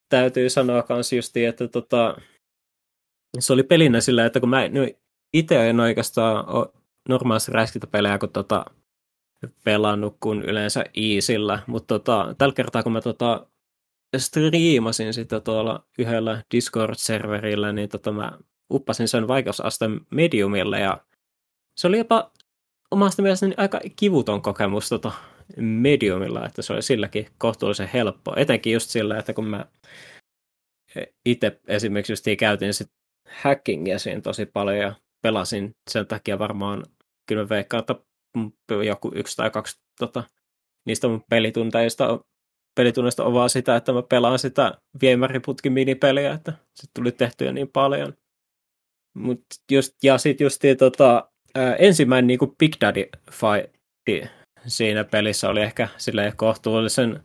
täytyy 0.10 0.50
sanoa 0.50 0.84
kans 0.84 1.14
justi, 1.14 1.46
että 1.46 1.68
tota, 1.68 2.18
se 3.40 3.54
oli 3.54 3.64
pelinä 3.64 4.02
sillä, 4.02 4.26
että 4.26 4.40
kun 4.40 4.50
mä 4.50 4.66
itse 5.36 5.70
en 5.70 5.80
oikeastaan 5.80 6.50
ole 6.50 6.68
normaalissa 7.10 7.52
räiskintäpelejä, 7.52 8.18
kun 8.18 8.30
tota, 8.30 8.66
pelannut 9.64 10.18
kuin 10.20 10.42
yleensä 10.42 10.86
Easillä, 10.94 11.60
mutta 11.68 12.00
tota, 12.00 12.36
tällä 12.38 12.54
kertaa 12.54 12.84
kun 12.84 12.92
mä 12.92 13.02
tota, 13.02 13.48
striimasin 14.18 15.14
sitä 15.14 15.40
tuolla 15.40 15.86
yhdellä 16.00 16.44
Discord-serverillä, 16.56 17.72
niin 17.72 17.90
tota 17.90 18.12
mä 18.12 18.32
uppasin 18.74 19.08
sen 19.08 19.28
vaikeusasteen 19.28 20.02
mediumille 20.12 20.80
ja 20.80 20.98
se 21.78 21.88
oli 21.88 21.98
jopa 21.98 22.32
omasta 22.92 23.22
mielestäni 23.22 23.54
aika 23.58 23.82
kivuton 23.96 24.42
kokemus 24.42 24.90
tota 24.90 25.12
mediumilla, 25.58 26.46
että 26.46 26.62
se 26.62 26.74
oli 26.74 26.82
silläkin 26.82 27.28
kohtuullisen 27.38 27.90
helppo. 27.94 28.34
Etenkin 28.36 28.74
just 28.74 28.90
sillä, 28.90 29.18
että 29.18 29.34
kun 29.34 29.48
mä 29.48 29.66
itse 31.26 31.60
esimerkiksi 31.68 32.12
just 32.12 32.26
käytin 32.40 32.74
sit 32.74 32.92
hackingia 33.42 34.00
siinä 34.00 34.22
tosi 34.22 34.46
paljon 34.46 34.78
ja 34.78 34.94
pelasin 35.26 35.72
sen 35.92 36.08
takia 36.08 36.40
varmaan, 36.40 36.84
kyllä 37.28 37.44
mä 37.44 37.50
veikkaan, 37.50 37.80
että 37.80 37.96
joku 38.86 39.12
yksi 39.16 39.38
tai 39.38 39.50
kaksi 39.50 39.80
tota, 40.00 40.24
niistä 40.86 41.08
mun 41.08 41.24
pelitunteista 41.30 42.20
pelitunneista 42.76 43.24
on 43.24 43.34
vaan 43.34 43.50
sitä, 43.50 43.76
että 43.76 43.94
mä 43.94 44.02
pelaan 44.02 44.40
sitä 44.40 44.78
viemäriputkin 45.02 45.74
minipeliä, 45.74 46.34
että 46.34 46.54
se 46.76 46.88
tuli 46.94 47.12
tehtyä 47.12 47.52
niin 47.52 47.70
paljon. 47.74 48.14
Mut 49.14 49.42
just, 49.72 49.94
ja 50.04 50.18
sitten 50.18 50.46
just 50.46 50.62
tota, 50.78 51.30
ensimmäinen 51.80 52.28
niin 52.28 52.56
Big 52.60 52.74
Daddy 52.82 53.10
fight 53.32 53.76
siinä 54.68 55.04
pelissä 55.04 55.50
oli 55.50 55.62
ehkä 55.62 55.88
silleen 55.98 56.38
kohtuullisen 56.38 57.24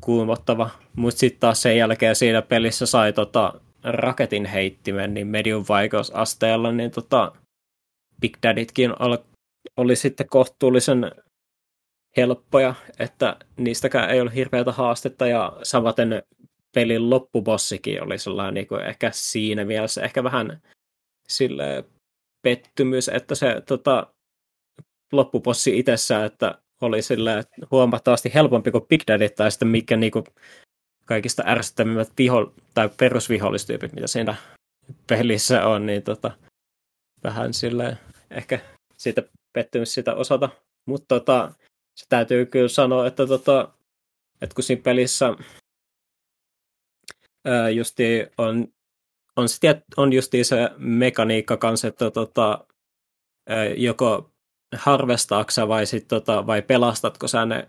kuumottava, 0.00 0.70
mutta 0.96 1.18
sitten 1.18 1.40
taas 1.40 1.62
sen 1.62 1.76
jälkeen 1.76 2.16
siinä 2.16 2.42
pelissä 2.42 2.86
sai 2.86 3.12
tota, 3.12 3.60
raketin 3.84 4.44
heittimen 4.44 5.14
niin 5.14 5.26
medium 5.26 5.64
vaikeusasteella, 5.68 6.72
niin 6.72 6.90
tota, 6.90 7.32
Big 8.20 8.36
Daddytkin 8.42 9.02
oli, 9.02 9.18
oli 9.76 9.96
sitten 9.96 10.28
kohtuullisen 10.28 11.12
helppoja, 12.16 12.74
että 12.98 13.36
niistäkään 13.56 14.10
ei 14.10 14.20
ole 14.20 14.34
hirveätä 14.34 14.72
haastetta 14.72 15.26
ja 15.26 15.56
samaten 15.62 16.22
pelin 16.74 17.10
loppubossikin 17.10 18.02
oli 18.02 18.18
sellainen 18.18 18.54
niin 18.54 18.66
kuin 18.66 18.84
ehkä 18.84 19.10
siinä 19.12 19.64
mielessä 19.64 20.02
ehkä 20.02 20.24
vähän 20.24 20.62
sille 21.28 21.84
pettymys, 22.42 23.08
että 23.08 23.34
se 23.34 23.62
tota, 23.66 24.14
loppubossi 25.12 25.78
itsessään, 25.78 26.26
että 26.26 26.58
oli 26.80 27.02
sille 27.02 27.44
huomattavasti 27.70 28.34
helpompi 28.34 28.70
kuin 28.70 28.86
Big 28.86 29.02
Daddy 29.08 29.28
tai 29.28 29.50
sitten 29.50 29.68
mikä 29.68 29.96
niin 29.96 30.12
kuin 30.12 30.24
kaikista 31.04 31.42
ärsyttävimmät 31.46 32.08
viho- 32.18 32.52
tai 32.74 32.88
perusvihollistyypit, 32.96 33.92
mitä 33.92 34.06
siinä 34.06 34.36
pelissä 35.06 35.66
on, 35.66 35.86
niin 35.86 36.02
tota, 36.02 36.30
vähän 37.24 37.54
sille 37.54 37.98
ehkä 38.30 38.60
siitä 38.96 39.22
pettymys 39.52 39.94
sitä 39.94 40.14
osata. 40.14 40.48
Mutta 40.86 41.06
tota, 41.08 41.52
se 41.96 42.06
täytyy 42.08 42.46
kyllä 42.46 42.68
sanoa, 42.68 43.06
että, 43.06 43.26
tota, 43.26 43.72
että 44.40 44.54
kun 44.54 44.64
siinä 44.64 44.82
pelissä 44.82 45.36
ää, 47.44 47.70
justi 47.70 48.26
on, 48.38 48.68
on, 49.36 49.48
se, 49.48 49.82
on 49.96 50.12
justi 50.12 50.44
se 50.44 50.56
mekaniikka 50.76 51.56
kanssa, 51.56 51.88
että 51.88 52.10
tota, 52.10 52.64
ää, 53.48 53.64
joko 53.64 54.30
harvestaaksa 54.76 55.68
vai, 55.68 55.86
sit, 55.86 56.08
tota, 56.08 56.46
vai 56.46 56.62
pelastatko 56.62 57.28
sä 57.28 57.46
ne 57.46 57.68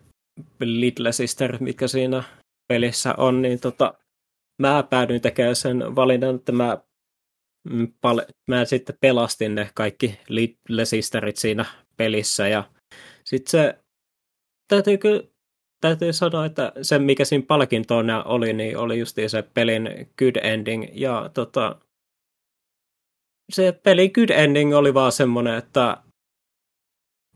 Little 0.59 1.11
Sister, 1.11 1.57
mitkä 1.59 1.87
siinä 1.87 2.23
pelissä 2.67 3.13
on, 3.17 3.41
niin 3.41 3.59
tota, 3.59 3.93
mä 4.61 4.83
päädyin 4.83 5.21
tekemään 5.21 5.55
sen 5.55 5.95
valinnan, 5.95 6.35
että 6.35 6.51
mä, 6.51 6.77
mm, 7.69 7.93
pal- 8.01 8.25
mä 8.47 8.65
sitten 8.65 8.97
pelastin 9.01 9.55
ne 9.55 9.69
kaikki 9.75 10.19
Little 10.29 10.85
Sisterit 10.85 11.37
siinä 11.37 11.65
pelissä 11.97 12.47
ja 12.47 12.63
sitten 13.23 13.51
se 13.51 13.79
täytyy 14.67 14.97
kyllä, 14.97 15.23
täytyy 15.81 16.13
sanoa, 16.13 16.45
että 16.45 16.71
se 16.81 16.99
mikä 16.99 17.25
siinä 17.25 17.45
palkintoina 17.47 18.23
oli, 18.23 18.53
niin 18.53 18.77
oli 18.77 18.99
just 18.99 19.17
se 19.27 19.41
pelin 19.41 19.89
good 20.17 20.35
ending. 20.35 20.85
Ja 20.93 21.29
tota, 21.33 21.79
se 23.51 23.71
peli 23.83 24.09
good 24.09 24.29
ending 24.29 24.75
oli 24.75 24.93
vaan 24.93 25.11
semmoinen, 25.11 25.55
että 25.55 25.97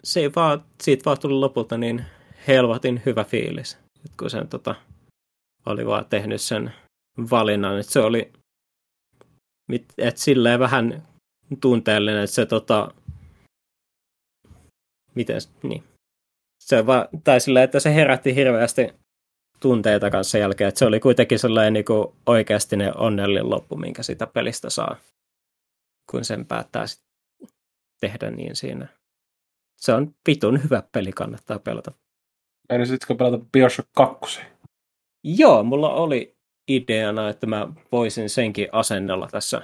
se 0.03 0.31
vaan, 0.35 0.65
siitä 0.83 1.05
vaan 1.05 1.19
tuli 1.19 1.33
lopulta 1.33 1.77
niin 1.77 2.05
helvatin 2.47 3.01
hyvä 3.05 3.23
fiilis, 3.23 3.77
kun 4.19 4.29
sen 4.29 4.47
tota, 4.47 4.75
oli 5.65 5.85
vaan 5.85 6.05
tehnyt 6.05 6.41
sen 6.41 6.73
valinnan, 7.31 7.79
että 7.79 7.91
se 7.91 7.99
oli 7.99 8.31
että 9.97 10.21
silleen 10.21 10.59
vähän 10.59 11.07
tunteellinen, 11.61 12.23
että 12.23 12.35
se 12.35 12.45
tota, 12.45 12.91
miten, 15.15 15.41
niin. 15.63 15.83
Se 16.59 16.85
va, 16.85 17.07
tai 17.23 17.39
silleen, 17.39 17.63
että 17.63 17.79
se 17.79 17.95
herätti 17.95 18.35
hirveästi 18.35 18.89
tunteita 19.59 20.09
kanssa 20.09 20.37
jälkeen, 20.37 20.67
että 20.67 20.79
se 20.79 20.85
oli 20.85 20.99
kuitenkin 20.99 21.39
sellainen 21.39 21.73
niin 21.73 21.85
kuin 21.85 22.07
oikeasti 22.25 22.77
ne 22.77 22.91
onnellinen 22.95 23.49
loppu, 23.49 23.75
minkä 23.75 24.03
sitä 24.03 24.27
pelistä 24.27 24.69
saa, 24.69 24.95
kun 26.11 26.25
sen 26.25 26.45
päättää 26.45 26.87
sit 26.87 27.03
tehdä 28.01 28.31
niin 28.31 28.55
siinä. 28.55 28.87
Se 29.77 29.93
on 29.93 30.15
pitun 30.23 30.63
hyvä 30.63 30.83
peli, 30.91 31.11
kannattaa 31.11 31.59
pelata. 31.59 31.91
Menisitko 32.69 33.15
pelata 33.15 33.45
Bioshock 33.51 33.89
2? 33.95 34.41
Joo, 35.23 35.63
mulla 35.63 35.93
oli 35.93 36.35
ideana, 36.67 37.29
että 37.29 37.47
mä 37.47 37.67
voisin 37.91 38.29
senkin 38.29 38.67
asennella 38.71 39.27
tässä 39.31 39.61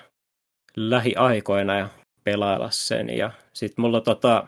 lähiaikoina 0.76 1.78
ja 1.78 1.90
pelailla 2.24 2.72
sen. 2.72 3.18
Ja 3.18 3.32
sitten 3.54 3.82
mulla 3.82 4.02
tota, 4.02 4.48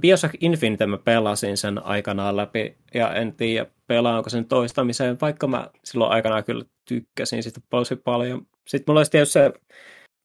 Bioshock 0.00 0.34
Infinite 0.40 0.86
mä 0.86 0.98
pelasin 0.98 1.56
sen 1.56 1.84
aikanaan 1.84 2.36
läpi, 2.36 2.76
ja 2.94 3.14
en 3.14 3.32
tiedä 3.32 3.66
pelaanko 3.86 4.30
sen 4.30 4.44
toistamiseen, 4.44 5.18
vaikka 5.20 5.46
mä 5.46 5.70
silloin 5.84 6.12
aikanaan 6.12 6.44
kyllä 6.44 6.64
tykkäsin 6.88 7.42
sitä 7.42 7.60
tosi 7.70 7.96
paljon. 7.96 8.46
Sitten 8.68 8.92
mulla 8.92 9.00
olisi 9.00 9.10
tietysti 9.10 9.32
se, 9.32 9.52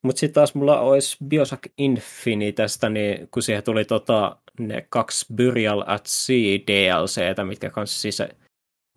mutta 0.04 0.20
sitten 0.20 0.34
taas 0.34 0.56
mulla 0.56 0.80
olisi 0.80 1.18
Bioshock 1.28 1.64
Infinitestä, 1.78 2.90
niin 2.90 3.28
kun 3.32 3.44
siihen 3.44 3.64
tuli 3.64 3.86
tota, 3.86 4.38
ne 4.60 4.88
kaksi 4.90 5.26
Burial 5.36 5.84
at 5.88 6.06
Sea 6.06 6.60
DLCtä, 6.68 7.44
mitkä 7.44 7.70
kanssa 7.70 8.02
siis 8.02 8.22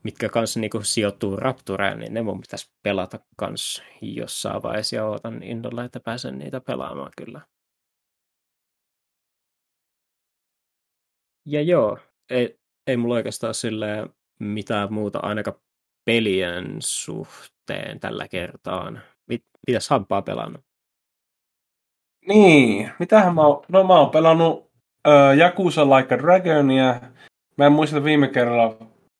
mitkä 0.04 0.28
kanssa 0.28 0.60
niinku 0.60 0.80
sijoittuu 0.82 1.36
Raptureen, 1.36 1.98
niin 1.98 2.14
ne 2.14 2.22
mun 2.22 2.40
pitäisi 2.40 2.72
pelata 2.82 3.18
kans 3.36 3.82
jossain 4.00 4.62
vaiheessa 4.62 4.96
ja 4.96 5.06
ootan 5.06 5.42
innolla, 5.42 5.84
että 5.84 6.00
pääsen 6.00 6.38
niitä 6.38 6.60
pelaamaan 6.60 7.12
kyllä. 7.16 7.40
Ja 11.46 11.62
joo, 11.62 11.98
ei, 12.30 12.58
ei 12.86 12.96
mulla 12.96 13.14
oikeastaan 13.14 13.54
sille 13.54 14.08
mitään 14.40 14.92
muuta 14.92 15.18
ainakaan 15.18 15.56
pelien 16.04 16.76
suhteen 16.78 18.00
tällä 18.00 18.28
kertaa. 18.28 18.92
Mit, 19.28 19.44
mitäs 19.66 19.90
Hampaa 19.90 20.22
pelannut? 20.22 20.60
Niin, 22.28 22.90
mitähän 22.98 23.34
mä 23.34 23.46
oon, 23.46 23.64
no 23.68 23.84
mä 23.84 24.00
oon 24.00 24.10
pelannut 24.10 24.58
uh, 24.58 25.38
Yakuza 25.38 25.84
Like 25.84 26.14
a 26.14 26.18
Dragonia. 26.18 27.00
Mä 27.56 27.66
en 27.66 27.72
muista 27.72 28.04
viime 28.04 28.28
kerralla, 28.28 28.76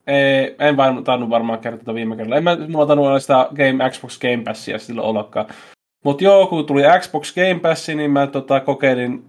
ei, 0.07 0.55
en 0.59 0.77
vain 0.77 1.03
tainnut 1.03 1.29
varmaan 1.29 1.59
kertoa 1.59 1.95
viime 1.95 2.15
kerralla. 2.15 2.37
En 2.37 2.43
mä, 2.43 2.57
mulla 2.67 2.85
tainnut 2.85 3.07
olla 3.07 3.19
sitä 3.19 3.47
Game, 3.55 3.89
Xbox 3.89 4.19
Game 4.19 4.43
Passia 4.43 4.79
silloin 4.79 5.07
ollakaan. 5.07 5.45
Mutta 6.05 6.23
joo, 6.23 6.47
kun 6.47 6.65
tuli 6.65 6.83
Xbox 6.99 7.35
Game 7.35 7.59
Passi, 7.59 7.95
niin 7.95 8.11
mä 8.11 8.27
tota, 8.27 8.59
kokeilin 8.59 9.25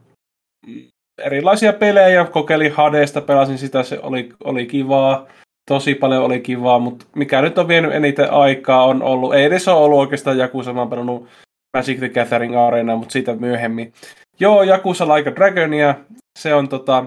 erilaisia 1.19 1.73
pelejä, 1.73 2.25
kokeilin 2.25 2.73
Hadesta, 2.73 3.21
pelasin 3.21 3.59
sitä, 3.59 3.83
se 3.83 4.01
oli, 4.03 4.29
oli 4.45 4.67
kivaa. 4.67 5.27
Tosi 5.71 5.95
paljon 5.95 6.25
oli 6.25 6.41
kivaa, 6.41 6.79
mutta 6.79 7.07
mikä 7.17 7.43
nyt 7.43 7.59
on 7.59 7.69
vienyt 7.69 7.95
eniten 7.95 8.33
aikaa 8.33 8.85
on 8.85 9.03
ollut, 9.03 9.35
ei 9.35 9.45
edes 9.45 9.69
ole 9.69 9.77
ollut 9.77 9.99
oikeastaan 9.99 10.39
Jakusa, 10.39 10.73
mä 10.73 10.81
oon 10.81 11.29
Magic 11.77 11.99
the 11.99 12.09
Gathering 12.09 12.57
Arena, 12.57 12.97
mutta 12.97 13.13
siitä 13.13 13.35
myöhemmin. 13.35 13.93
Joo, 14.41 14.63
Jakusa 14.63 15.15
Like 15.15 15.31
a 15.31 15.35
Dragonia, 15.35 15.95
se 16.39 16.55
on 16.55 16.69
tota, 16.69 17.05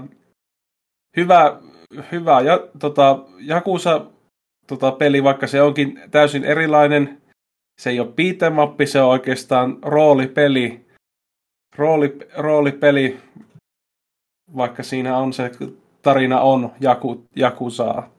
hyvä, 1.17 1.57
hyvä 2.11 2.41
ja, 2.41 2.67
tota, 2.79 3.19
Jakusa 3.39 4.05
tota, 4.67 4.91
peli, 4.91 5.23
vaikka 5.23 5.47
se 5.47 5.61
onkin 5.61 6.01
täysin 6.11 6.45
erilainen. 6.45 7.21
Se 7.81 7.89
ei 7.89 7.99
ole 7.99 8.09
beat'em 8.09 8.85
se 8.85 9.01
on 9.01 9.09
oikeastaan 9.09 9.77
roolipeli. 9.81 10.85
Rooli, 11.75 12.17
roolipeli, 12.37 13.19
vaikka 14.57 14.83
siinä 14.83 15.17
on 15.17 15.33
se 15.33 15.51
tarina 16.01 16.41
on 16.41 16.71
Jaku, 16.79 17.23
Jakusaa. 17.35 18.09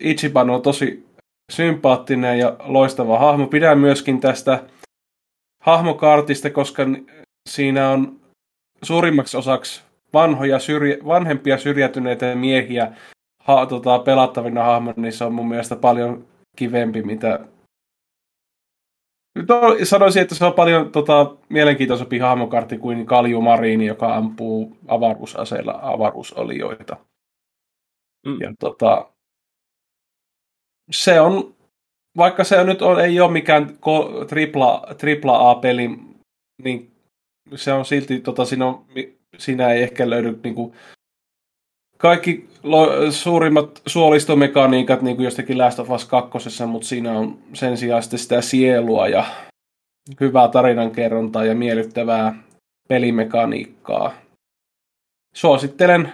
Ichiban 0.00 0.50
on 0.50 0.62
tosi 0.62 1.06
sympaattinen 1.52 2.38
ja 2.38 2.56
loistava 2.58 3.18
hahmo. 3.18 3.46
Pidän 3.46 3.78
myöskin 3.78 4.20
tästä 4.20 4.64
hahmokaartista, 5.62 6.50
koska 6.50 6.82
siinä 7.48 7.90
on 7.90 8.20
suurimmaksi 8.82 9.36
osaksi 9.36 9.82
vanhoja 10.12 10.58
syrjä, 10.58 10.96
vanhempia 11.06 11.58
syrjäytyneitä 11.58 12.34
miehiä 12.34 12.92
ha, 13.42 13.66
tota, 13.66 13.98
pelattavina 13.98 14.64
hahmoina, 14.64 15.02
niin 15.02 15.12
se 15.12 15.24
on 15.24 15.34
mun 15.34 15.48
mielestä 15.48 15.76
paljon 15.76 16.24
kivempi, 16.56 17.02
mitä 17.02 17.40
No, 19.34 19.76
sanoisin, 19.84 20.22
että 20.22 20.34
se 20.34 20.44
on 20.44 20.52
paljon 20.52 20.92
tota, 20.92 21.36
mielenkiintoisempi 21.48 22.18
hahmokartti 22.18 22.78
kuin 22.78 23.06
Kalju 23.06 23.40
Marini, 23.40 23.86
joka 23.86 24.14
ampuu 24.14 24.76
avaruusaseilla 24.88 25.78
avaruusolioita. 25.82 26.96
Mm. 28.26 28.40
Ja 28.40 28.54
tota, 28.58 29.10
se 30.90 31.20
on, 31.20 31.54
vaikka 32.16 32.44
se 32.44 32.64
nyt 32.64 32.82
on, 32.82 33.00
ei 33.00 33.20
ole 33.20 33.32
mikään 33.32 33.78
ko, 33.80 34.24
tripla, 34.28 34.86
tripla 34.98 35.50
A-peli, 35.50 35.90
niin 36.62 36.90
se 37.54 37.72
on 37.72 37.84
silti, 37.84 38.20
tota, 38.20 38.44
siinä, 38.44 38.66
on, 38.66 38.86
siinä 39.38 39.68
ei 39.68 39.82
ehkä 39.82 40.10
löydy 40.10 40.38
niin 40.44 40.54
kuin, 40.54 40.72
kaikki 41.98 42.48
lo, 42.62 43.10
suurimmat 43.10 43.82
suolistomekaniikat 43.86 45.02
niin 45.02 45.16
kuin 45.16 45.24
jostakin 45.24 45.58
Last 45.58 45.78
of 45.78 45.90
Us 45.90 46.04
2, 46.04 46.66
mutta 46.66 46.88
siinä 46.88 47.12
on 47.12 47.38
sen 47.52 47.76
sijaan 47.76 48.02
sitä 48.02 48.40
sielua 48.40 49.08
ja 49.08 49.24
hyvää 50.20 50.48
tarinankerrontaa 50.48 51.44
ja 51.44 51.54
miellyttävää 51.54 52.34
pelimekaniikkaa. 52.88 54.12
Suosittelen 55.34 56.12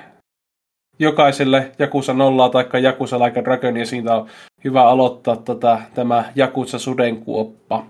jokaiselle 0.98 1.72
Jakusa 1.78 2.14
nollaa 2.14 2.48
tai 2.48 2.82
Jakusa 2.82 3.18
Like 3.18 3.44
Dragon, 3.44 3.76
ja 3.76 3.86
siitä 3.86 4.16
on 4.16 4.28
hyvä 4.64 4.88
aloittaa 4.88 5.36
tätä, 5.36 5.82
tämä 5.94 6.32
Jakusa 6.34 6.78
sudenkuoppa 6.78 7.86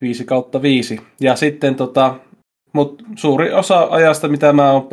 5 0.00 0.24
kautta 0.24 0.62
5. 0.62 1.00
Ja 1.20 1.36
sitten 1.36 1.74
tota, 1.74 2.14
mutta 2.72 3.04
suuri 3.16 3.52
osa 3.52 3.88
ajasta, 3.90 4.28
mitä 4.28 4.52
mä 4.52 4.72
oon 4.72 4.88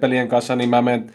pelien 0.00 0.28
kanssa, 0.28 0.56
niin 0.56 0.70
mä 0.70 0.82
menen 0.82 1.14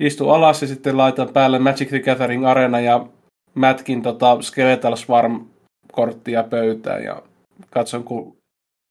istu 0.00 0.30
alas 0.30 0.62
ja 0.62 0.68
sitten 0.68 0.96
laitan 0.96 1.28
päälle 1.28 1.58
Magic 1.58 1.88
the 1.88 2.00
Gathering 2.00 2.46
Arena 2.46 2.80
ja 2.80 3.06
mätkin 3.54 4.02
tota 4.02 4.42
Skeletal 4.42 4.96
Swarm 4.96 5.46
korttia 5.92 6.42
pöytään 6.42 7.04
ja 7.04 7.22
katson, 7.70 8.04
kun 8.04 8.36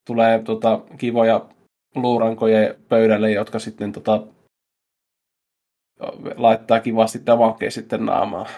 tulee 0.08 0.40
tota, 0.40 0.82
kivoja 0.98 1.46
luurankoja 1.96 2.74
pöydälle, 2.90 3.32
jotka 3.32 3.60
sitten 3.60 3.92
tota, 3.92 4.24
laittaa 6.36 6.80
kivasti 6.80 7.26
damakkeja 7.26 7.72
sitten 7.72 8.06
naamaa. 8.06 8.50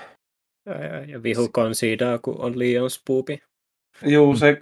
Ja, 0.66 0.84
ja, 0.84 1.04
ja 1.06 1.24
vihu 1.24 1.50
konsiidaa, 1.54 2.20
kun 2.20 2.42
on 2.42 2.60
liian 2.60 2.90
spoopi. 2.90 3.40
Juu, 4.06 4.36
se 4.36 4.58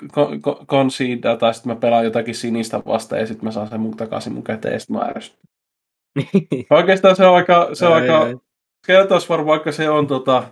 concede, 0.66 1.38
tai 1.38 1.54
sitten 1.54 1.74
mä 1.74 1.80
pelaan 1.80 2.06
jotakin 2.06 2.36
sinistä 2.36 2.82
vasta 2.86 3.18
ja 3.18 3.28
sitten 3.28 3.46
mä 3.46 3.52
saan 3.52 3.68
sen 3.68 3.80
mun 3.80 3.98
takaisin 3.98 4.34
mun 4.34 4.44
käteen 4.44 4.74
ja 4.74 4.80
sitten 4.80 4.98
mä 4.98 5.04
ärsytän. 5.04 5.40
Oikeastaan 6.70 7.16
se 7.16 7.26
on 7.26 7.36
aika, 7.36 7.70
se 7.74 7.86
on 7.86 7.94
aika, 7.94 8.28
Skeltosvar, 8.84 9.46
vaikka 9.46 9.72
se 9.72 9.90
on 9.90 10.08
tota, 10.08 10.44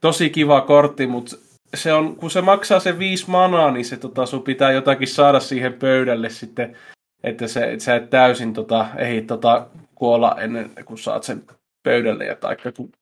tosi 0.00 0.30
kiva 0.30 0.60
kortti, 0.60 1.06
mutta 1.06 1.36
se 1.74 1.92
on, 1.92 2.16
kun 2.16 2.30
se 2.30 2.40
maksaa 2.40 2.80
se 2.80 2.98
viisi 2.98 3.30
manaa, 3.30 3.70
niin 3.70 3.84
se 3.84 3.96
tota, 3.96 4.26
sun 4.26 4.42
pitää 4.42 4.72
jotakin 4.72 5.08
saada 5.08 5.40
siihen 5.40 5.72
pöydälle 5.72 6.30
sitten, 6.30 6.76
että, 7.22 7.46
se, 7.46 7.72
että 7.72 7.84
sä 7.84 7.96
et 7.96 8.10
täysin 8.10 8.52
tota, 8.52 8.86
ehdi 8.96 9.22
tota, 9.22 9.66
kuolla 9.94 10.36
ennen 10.40 10.70
kuin 10.84 10.98
saat 10.98 11.22
sen 11.22 11.42
pöydälle. 11.82 12.24
Ja 12.24 12.36
taikka, 12.36 12.72
kun 12.72 12.92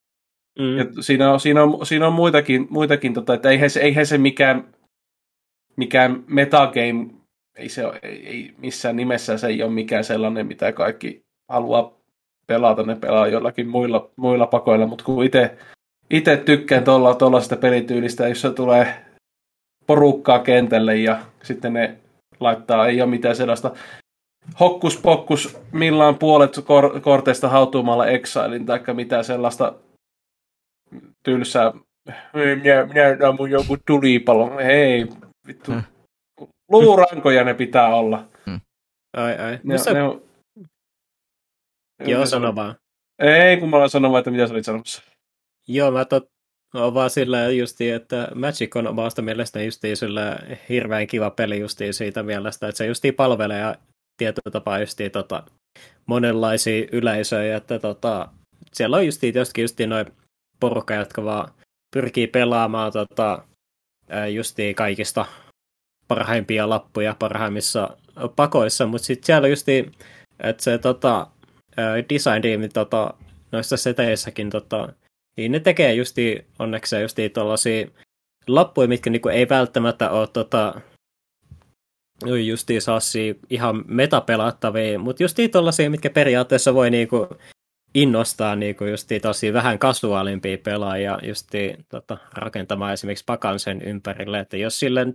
Mm. 0.59 0.78
Ja 0.78 0.85
siinä, 1.01 1.33
on, 1.33 1.41
siinä, 1.41 1.62
on, 1.62 1.87
siinä 1.87 2.07
on 2.07 2.12
muitakin, 2.12 2.66
muitakin 2.70 3.15
tota, 3.15 3.35
että 3.35 3.51
eihän 3.51 3.70
se, 3.70 3.81
eihän 3.81 4.07
se 4.07 4.19
mikään, 4.19 4.69
mikään 5.77 6.24
metagame, 6.27 7.07
ei, 7.57 7.69
se 7.69 7.87
ole, 7.87 7.99
ei, 8.03 8.55
missään 8.59 8.97
nimessä 8.97 9.39
se 9.39 9.47
ei 9.47 9.62
ole 9.62 9.73
mikään 9.73 10.05
sellainen, 10.05 10.47
mitä 10.47 10.73
kaikki 10.73 11.23
haluaa 11.49 11.93
pelata, 12.47 12.83
ne 12.83 12.97
pelaa 12.97 13.27
jollakin 13.27 13.69
muilla, 13.69 14.11
muilla 14.16 14.47
pakoilla, 14.47 14.87
mutta 14.87 15.05
kun 15.05 15.24
itse 16.11 16.37
tykkään 16.37 16.85
tuolla 16.85 17.15
tuollaisesta 17.15 17.57
pelityylistä, 17.57 18.28
jossa 18.28 18.51
tulee 18.51 18.95
porukkaa 19.87 20.39
kentälle 20.39 20.97
ja 20.97 21.19
sitten 21.43 21.73
ne 21.73 21.97
laittaa, 22.41 22.87
ei 22.87 23.01
ole 23.01 23.11
mitään 23.11 23.37
sellaista 23.37 23.70
hokkus 24.61 24.97
pokkus 24.97 25.59
millään 25.73 26.15
puolet 26.15 26.61
kor- 26.65 27.01
korteista 27.01 27.49
hautuumalla 27.49 28.07
Exilin 28.07 28.66
tai 28.66 28.81
mitä 28.93 29.23
sellaista 29.23 29.74
tylsää. 31.27 31.73
Minä, 32.35 32.86
minä 32.86 33.28
ammun 33.28 33.51
joku 33.51 33.77
tulipalon. 33.86 34.62
Hei, 34.62 35.07
vittu. 35.47 35.73
Hmm. 35.73 35.82
Luurankoja 36.69 37.44
ne 37.44 37.55
pitää 37.55 37.94
olla. 37.94 38.28
Hmm. 38.47 38.61
Ai 39.16 39.39
ai. 39.39 39.59
Ne, 39.65 39.74
ne 39.93 40.03
on... 40.03 40.23
Joo, 42.05 42.27
sano 42.27 42.55
vaan. 42.55 42.74
Ei, 43.19 43.57
kun 43.57 43.70
mä 43.70 43.77
olen 43.77 43.90
sanonut, 43.90 44.19
että 44.19 44.31
mitä 44.31 44.47
sä 44.47 44.55
olit 44.55 44.65
sanomassa. 44.65 45.03
Joo, 45.69 45.90
mä 45.90 46.05
tot, 46.05 46.28
on 46.74 46.94
vaan 46.94 47.11
sillä 47.11 47.48
justiin, 47.48 47.94
että 47.94 48.28
Magic 48.35 48.77
on 48.77 48.86
omasta 48.86 49.23
mielestä 49.23 49.62
justiin 49.62 49.97
sillä 49.97 50.39
hirveän 50.69 51.07
kiva 51.07 51.31
peli 51.31 51.61
justiin 51.61 51.94
siitä 51.94 52.23
mielestä, 52.23 52.69
että 52.69 52.77
se 52.77 52.86
justiin 52.86 53.15
palvelee 53.15 53.74
tietyllä 54.16 54.51
tapaa 54.53 54.81
justiin 54.81 55.11
tota, 55.11 55.43
monenlaisia 56.07 56.86
yleisöjä, 56.93 57.57
että 57.57 57.78
tota, 57.78 58.28
siellä 58.73 58.97
on 58.97 59.07
justiin 59.07 59.35
joskin 59.35 59.62
justiin 59.62 59.90
noin 59.90 60.07
porukka, 60.61 60.95
jotka 60.95 61.24
vaan 61.24 61.53
pyrkii 61.97 62.27
pelaamaan 62.27 62.93
tota, 62.93 63.45
justiin 64.35 64.74
kaikista 64.74 65.27
parhaimpia 66.09 66.69
lappuja 66.69 67.16
parhaimmissa 67.19 67.97
pakoissa, 68.37 68.87
mutta 68.87 69.07
sitten 69.07 69.27
siellä 69.27 69.49
justiin, 69.49 69.93
että 70.41 70.62
se 70.62 70.78
tota, 70.78 71.27
design 72.15 72.43
team 72.43 72.61
tota, 72.73 73.15
noissa 73.53 73.77
seteissäkin 73.77 74.51
tota, 74.51 74.93
niin 75.37 75.53
ne 75.53 75.61
tekee 75.61 75.95
justi 75.95 76.47
onneksi 76.59 77.01
justi 77.01 77.28
tuollaisia 77.28 77.87
lappuja, 78.47 78.89
mitkä 78.89 79.11
niinku 79.11 79.28
ei 79.28 79.49
välttämättä 79.49 80.11
ole 80.11 80.27
tota, 80.27 80.81
justi 82.47 82.81
sassi 82.81 83.39
ihan 83.51 83.85
metapelattavia, 83.87 84.99
mutta 84.99 85.23
justi 85.23 85.49
tuollaisia, 85.49 85.91
mitkä 85.91 86.11
periaatteessa 86.11 86.74
voi 86.74 86.91
niinku 86.91 87.28
innostaa 87.97 88.56
niinku 88.56 88.85
justi 88.85 89.20
tosi 89.20 89.52
vähän 89.52 89.78
kasuaalimpia 89.78 90.59
pelaajia 90.64 91.18
justi 91.23 91.74
tota, 91.89 92.18
rakentamaan 92.35 92.93
esimerkiksi 92.93 93.24
pakan 93.27 93.59
sen 93.59 93.82
ympärille, 93.82 94.39
että 94.39 94.56
jos 94.56 94.78
sille 94.78 95.06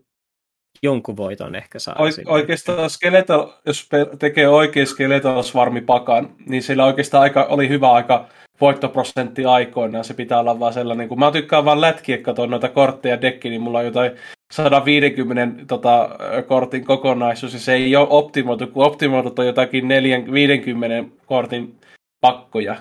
jonkun 0.84 1.18
voiton 1.18 1.56
ehkä 1.56 1.80
saa. 1.80 1.96
Oike- 1.96 2.24
oikeastaan 2.26 2.90
skeletal, 2.90 3.48
jos 3.66 3.90
tekee 4.20 4.48
oikein 4.48 4.88
skeletal 4.88 5.44
pakan, 5.86 6.30
niin 6.46 6.64
sillä 6.64 6.86
oikeastaan 6.86 7.24
aika, 7.24 7.44
oli 7.44 7.70
hyvä 7.70 7.92
aika 7.92 8.28
voittoprosentti 8.62 9.46
aikoinaan. 9.46 10.04
Se 10.04 10.14
pitää 10.14 10.40
olla 10.40 10.60
vaan 10.60 10.74
sellainen, 10.74 11.08
kun 11.08 11.20
mä 11.20 11.32
tykkään 11.32 11.66
vaan 11.66 11.82
lätkiä 11.82 12.18
katsoa 12.18 12.48
noita 12.48 12.70
kortteja 12.70 13.22
dekki, 13.22 13.50
niin 13.50 13.62
mulla 13.62 13.80
on 13.80 13.86
jotain 13.86 14.12
150 14.52 15.66
tota, 15.68 16.10
kortin 16.48 16.86
kokonaisuus, 16.86 17.54
ja 17.54 17.60
se 17.60 17.74
ei 17.74 17.96
ole 17.96 18.08
optimoitu, 18.10 18.68
kun 18.68 18.86
optimoidut 18.86 19.40
on 19.40 19.46
jotakin 19.46 19.88
4, 19.88 20.24
50 20.32 21.16
kortin 21.26 21.76
pakkoja. 22.22 22.76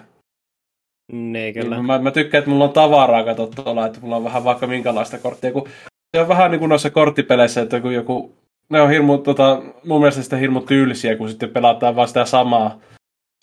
Niin, 1.13 1.55
kyllä. 1.55 1.77
Niin, 1.77 1.87
mä, 1.87 1.99
mä, 1.99 2.11
tykkään, 2.11 2.39
että 2.39 2.51
mulla 2.51 2.65
on 2.65 2.73
tavaraa 2.73 3.25
katsottuna, 3.25 3.87
että 3.87 4.01
mulla 4.01 4.17
on 4.17 4.25
vähän 4.25 4.45
vaikka 4.45 4.67
minkälaista 4.67 5.19
korttia, 5.19 5.53
kun 5.53 5.69
se 6.17 6.23
on 6.23 6.29
vähän 6.29 6.51
niin 6.51 6.59
kuin 6.59 6.69
noissa 6.69 6.91
korttipeleissä, 6.91 7.61
että 7.61 7.81
kun 7.81 7.95
joku, 7.95 8.35
ne 8.69 8.81
on 8.81 8.91
hirmu, 8.91 9.19
tota, 9.19 9.63
mun 9.87 10.01
mielestä 10.01 10.23
sitä 10.23 10.37
hirmu 10.37 10.61
tyylisiä, 10.61 11.17
kun 11.17 11.29
sitten 11.29 11.51
pelataan 11.51 11.97
vaan 11.97 12.09
sitä 12.09 12.25
samaa, 12.25 12.81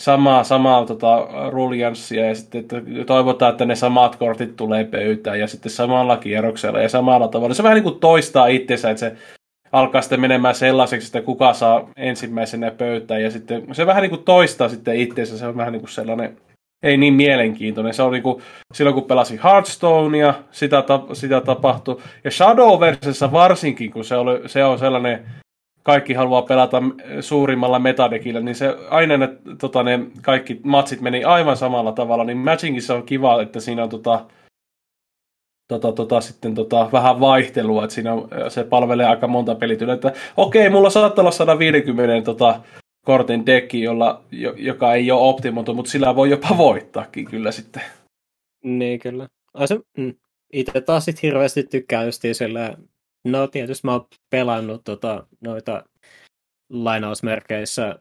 samaa, 0.04 0.44
samaa 0.44 0.86
tota, 0.86 1.28
ruljanssia 1.50 2.26
ja 2.26 2.36
sitten 2.36 2.62
että 2.62 2.82
toivotaan, 3.06 3.52
että 3.52 3.66
ne 3.66 3.76
samat 3.76 4.16
kortit 4.16 4.56
tulee 4.56 4.84
pöytään 4.84 5.40
ja 5.40 5.48
sitten 5.48 5.72
samalla 5.72 6.18
kierroksella 6.18 6.82
ja 6.82 6.90
samalla 6.90 7.28
tavalla. 7.28 7.54
Se 7.54 7.64
vähän 7.64 7.76
niin 7.76 7.84
kuin 7.84 8.00
toistaa 8.00 8.48
itsensä, 8.48 8.90
että 8.90 9.00
se 9.00 9.16
alkaa 9.72 10.02
sitten 10.02 10.22
menemään 10.22 10.56
sellaiseksi, 10.56 11.08
että 11.08 11.22
kuka 11.22 11.54
saa 11.54 11.90
ensimmäisenä 11.96 12.72
pöytään 12.72 13.24
ja 13.24 13.32
sitten 13.32 13.76
se 13.76 13.86
vähän 13.86 14.02
niin 14.02 14.10
kuin 14.10 14.24
toistaa 14.24 14.70
sitten 14.70 14.96
itsensä. 14.96 15.38
Se 15.38 15.48
on 15.48 15.58
vähän 15.58 15.74
niin 15.74 15.82
kuin 15.82 15.90
sellainen 15.90 16.38
ei 16.84 16.98
niin 16.98 17.14
mielenkiintoinen. 17.14 17.94
Se 17.94 18.04
on 18.04 18.12
niin 18.12 18.24
kuin, 18.24 18.44
silloin 18.74 18.94
kun 18.94 19.04
pelasin 19.04 19.40
Hearthstonea, 19.44 20.34
sitä, 20.52 20.82
ta, 20.82 21.04
sitä 21.14 21.42
tapahtui. 21.42 22.02
Ja 22.24 22.32
Shadowversissa 22.32 23.32
varsinkin, 23.32 23.92
kun 23.92 24.06
se, 24.06 24.16
oli, 24.16 24.50
se 24.50 24.64
on 24.64 24.80
sellainen, 24.80 25.26
kaikki 25.84 26.14
haluaa 26.14 26.42
pelata 26.42 26.84
suurimmalla 27.22 27.80
metadekillä, 27.80 28.40
niin 28.40 28.56
se 28.56 28.78
aina 28.90 29.18
ne, 29.18 29.30
tota, 29.60 29.84
ne 29.84 30.00
kaikki 30.22 30.60
matsit 30.64 31.02
meni 31.02 31.24
aivan 31.24 31.58
samalla 31.58 31.92
tavalla. 31.92 32.24
Niin 32.24 32.38
Magicissa 32.38 32.96
on 32.96 33.04
kiva, 33.04 33.42
että 33.42 33.60
siinä 33.60 33.84
on 33.84 33.90
tota, 33.90 34.26
tota, 35.68 35.92
tota, 35.92 36.22
sitten 36.22 36.56
tota, 36.56 36.90
vähän 36.92 37.20
vaihtelua, 37.20 37.84
että 37.84 37.94
siinä 37.94 38.12
se 38.50 38.64
palvelee 38.64 39.06
aika 39.06 39.28
monta 39.28 39.56
pelityllä. 39.56 39.94
Että 39.94 40.14
okei, 40.38 40.70
mulla 40.70 40.90
saattaa 40.90 41.22
olla 41.22 41.32
150 41.32 42.26
tota, 42.26 42.62
kortin 43.06 43.46
dekki, 43.46 43.82
jolla, 43.82 44.24
joka 44.58 44.94
ei 44.94 45.12
ole 45.12 45.30
optimoitu, 45.30 45.74
mutta 45.74 45.92
sillä 45.92 46.16
voi 46.16 46.30
jopa 46.30 46.58
voittaakin 46.58 47.26
kyllä 47.26 47.52
sitten. 47.52 47.82
Niin 48.64 49.00
kyllä. 49.00 49.28
se, 49.66 49.80
mm. 49.98 50.14
Itse 50.54 50.82
taas 50.82 51.06
sit 51.06 51.22
hirveästi 51.24 51.64
tykkään 51.64 52.06
just 52.06 52.22
sillä, 52.32 52.78
no 53.26 53.48
tietysti 53.48 53.88
mä 53.88 53.92
oon 53.92 54.08
pelannut 54.30 54.84
tota, 54.84 55.28
noita 55.42 55.84
lainausmerkeissä 56.70 58.00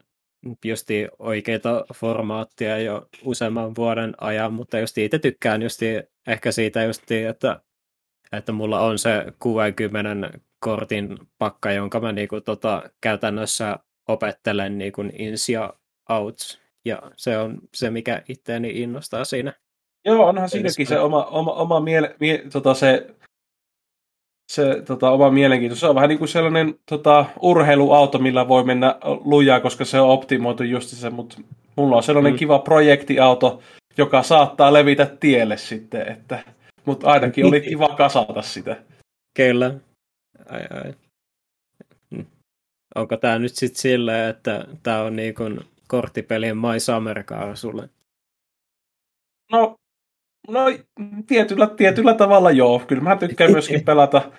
justi 0.65 1.07
oikeita 1.19 1.85
formaattia 1.93 2.77
jo 2.77 3.07
useamman 3.23 3.75
vuoden 3.75 4.13
ajan, 4.21 4.53
mutta 4.53 4.79
just 4.79 4.97
itse 4.97 5.19
tykkään 5.19 5.61
just 5.61 5.79
ehkä 6.27 6.51
siitä 6.51 6.83
just, 6.83 7.11
että, 7.11 7.61
että 8.31 8.51
mulla 8.51 8.79
on 8.79 8.99
se 8.99 9.25
60 9.39 10.39
kortin 10.59 11.17
pakka, 11.37 11.71
jonka 11.71 11.99
mä 11.99 12.11
niinku 12.11 12.41
tota, 12.41 12.89
käytännössä 13.01 13.79
opettelen 14.07 14.77
niin 14.77 14.91
kuin 14.91 15.13
ins 15.17 15.49
ja 15.49 15.73
outs, 16.09 16.59
ja 16.85 17.01
se 17.15 17.37
on 17.37 17.59
se, 17.73 17.89
mikä 17.89 18.21
itseäni 18.29 18.81
innostaa 18.81 19.25
siinä. 19.25 19.53
Joo, 20.05 20.27
onhan 20.27 20.49
siinäkin 20.49 20.87
se 20.87 20.99
oma, 20.99 21.25
oma, 21.25 21.53
oma 21.53 21.79
miele, 21.79 22.15
mie, 22.19 22.43
tota 22.51 22.73
se, 22.73 23.15
se 24.51 24.81
tota, 24.85 25.11
oma 25.11 25.29
mielenkiinto. 25.29 25.75
Se 25.75 25.87
on 25.87 25.95
vähän 25.95 26.09
niin 26.09 26.19
kuin 26.19 26.29
sellainen 26.29 26.75
tota, 26.89 27.25
urheiluauto, 27.41 28.19
millä 28.19 28.47
voi 28.47 28.63
mennä 28.63 28.95
lujaa, 29.03 29.59
koska 29.59 29.85
se 29.85 29.99
on 29.99 30.09
optimoitu 30.09 30.63
just 30.63 30.89
se, 30.89 31.09
mutta 31.09 31.37
mulla 31.75 31.95
on 31.95 32.03
sellainen 32.03 32.33
mm. 32.33 32.37
kiva 32.37 32.59
projektiauto, 32.59 33.61
joka 33.97 34.23
saattaa 34.23 34.73
levitä 34.73 35.05
tielle 35.19 35.57
sitten, 35.57 36.11
että, 36.11 36.43
mutta 36.85 37.07
ainakin 37.07 37.45
oli 37.45 37.61
kiva 37.61 37.89
kasata 37.89 38.41
sitä. 38.41 38.75
Kyllä. 39.37 39.73
Ai, 40.49 40.61
ai 40.83 40.93
onko 42.97 43.17
tämä 43.17 43.39
nyt 43.39 43.55
sitten 43.55 43.81
silleen, 43.81 44.29
että 44.29 44.65
tämä 44.83 45.01
on 45.01 45.15
niin 45.15 45.35
kuin 45.35 45.59
korttipelien 45.87 46.57
My 46.57 46.79
Summer 46.79 47.23
sulle? 47.53 47.89
No, 49.51 49.75
no 50.47 50.65
tietyllä, 51.27 51.67
tietyllä 51.67 52.13
tavalla 52.13 52.51
joo. 52.51 52.81
Kyllä 52.87 53.01
mä 53.01 53.15
tykkään 53.15 53.51
myöskin 53.51 53.83
pelata. 53.85 54.31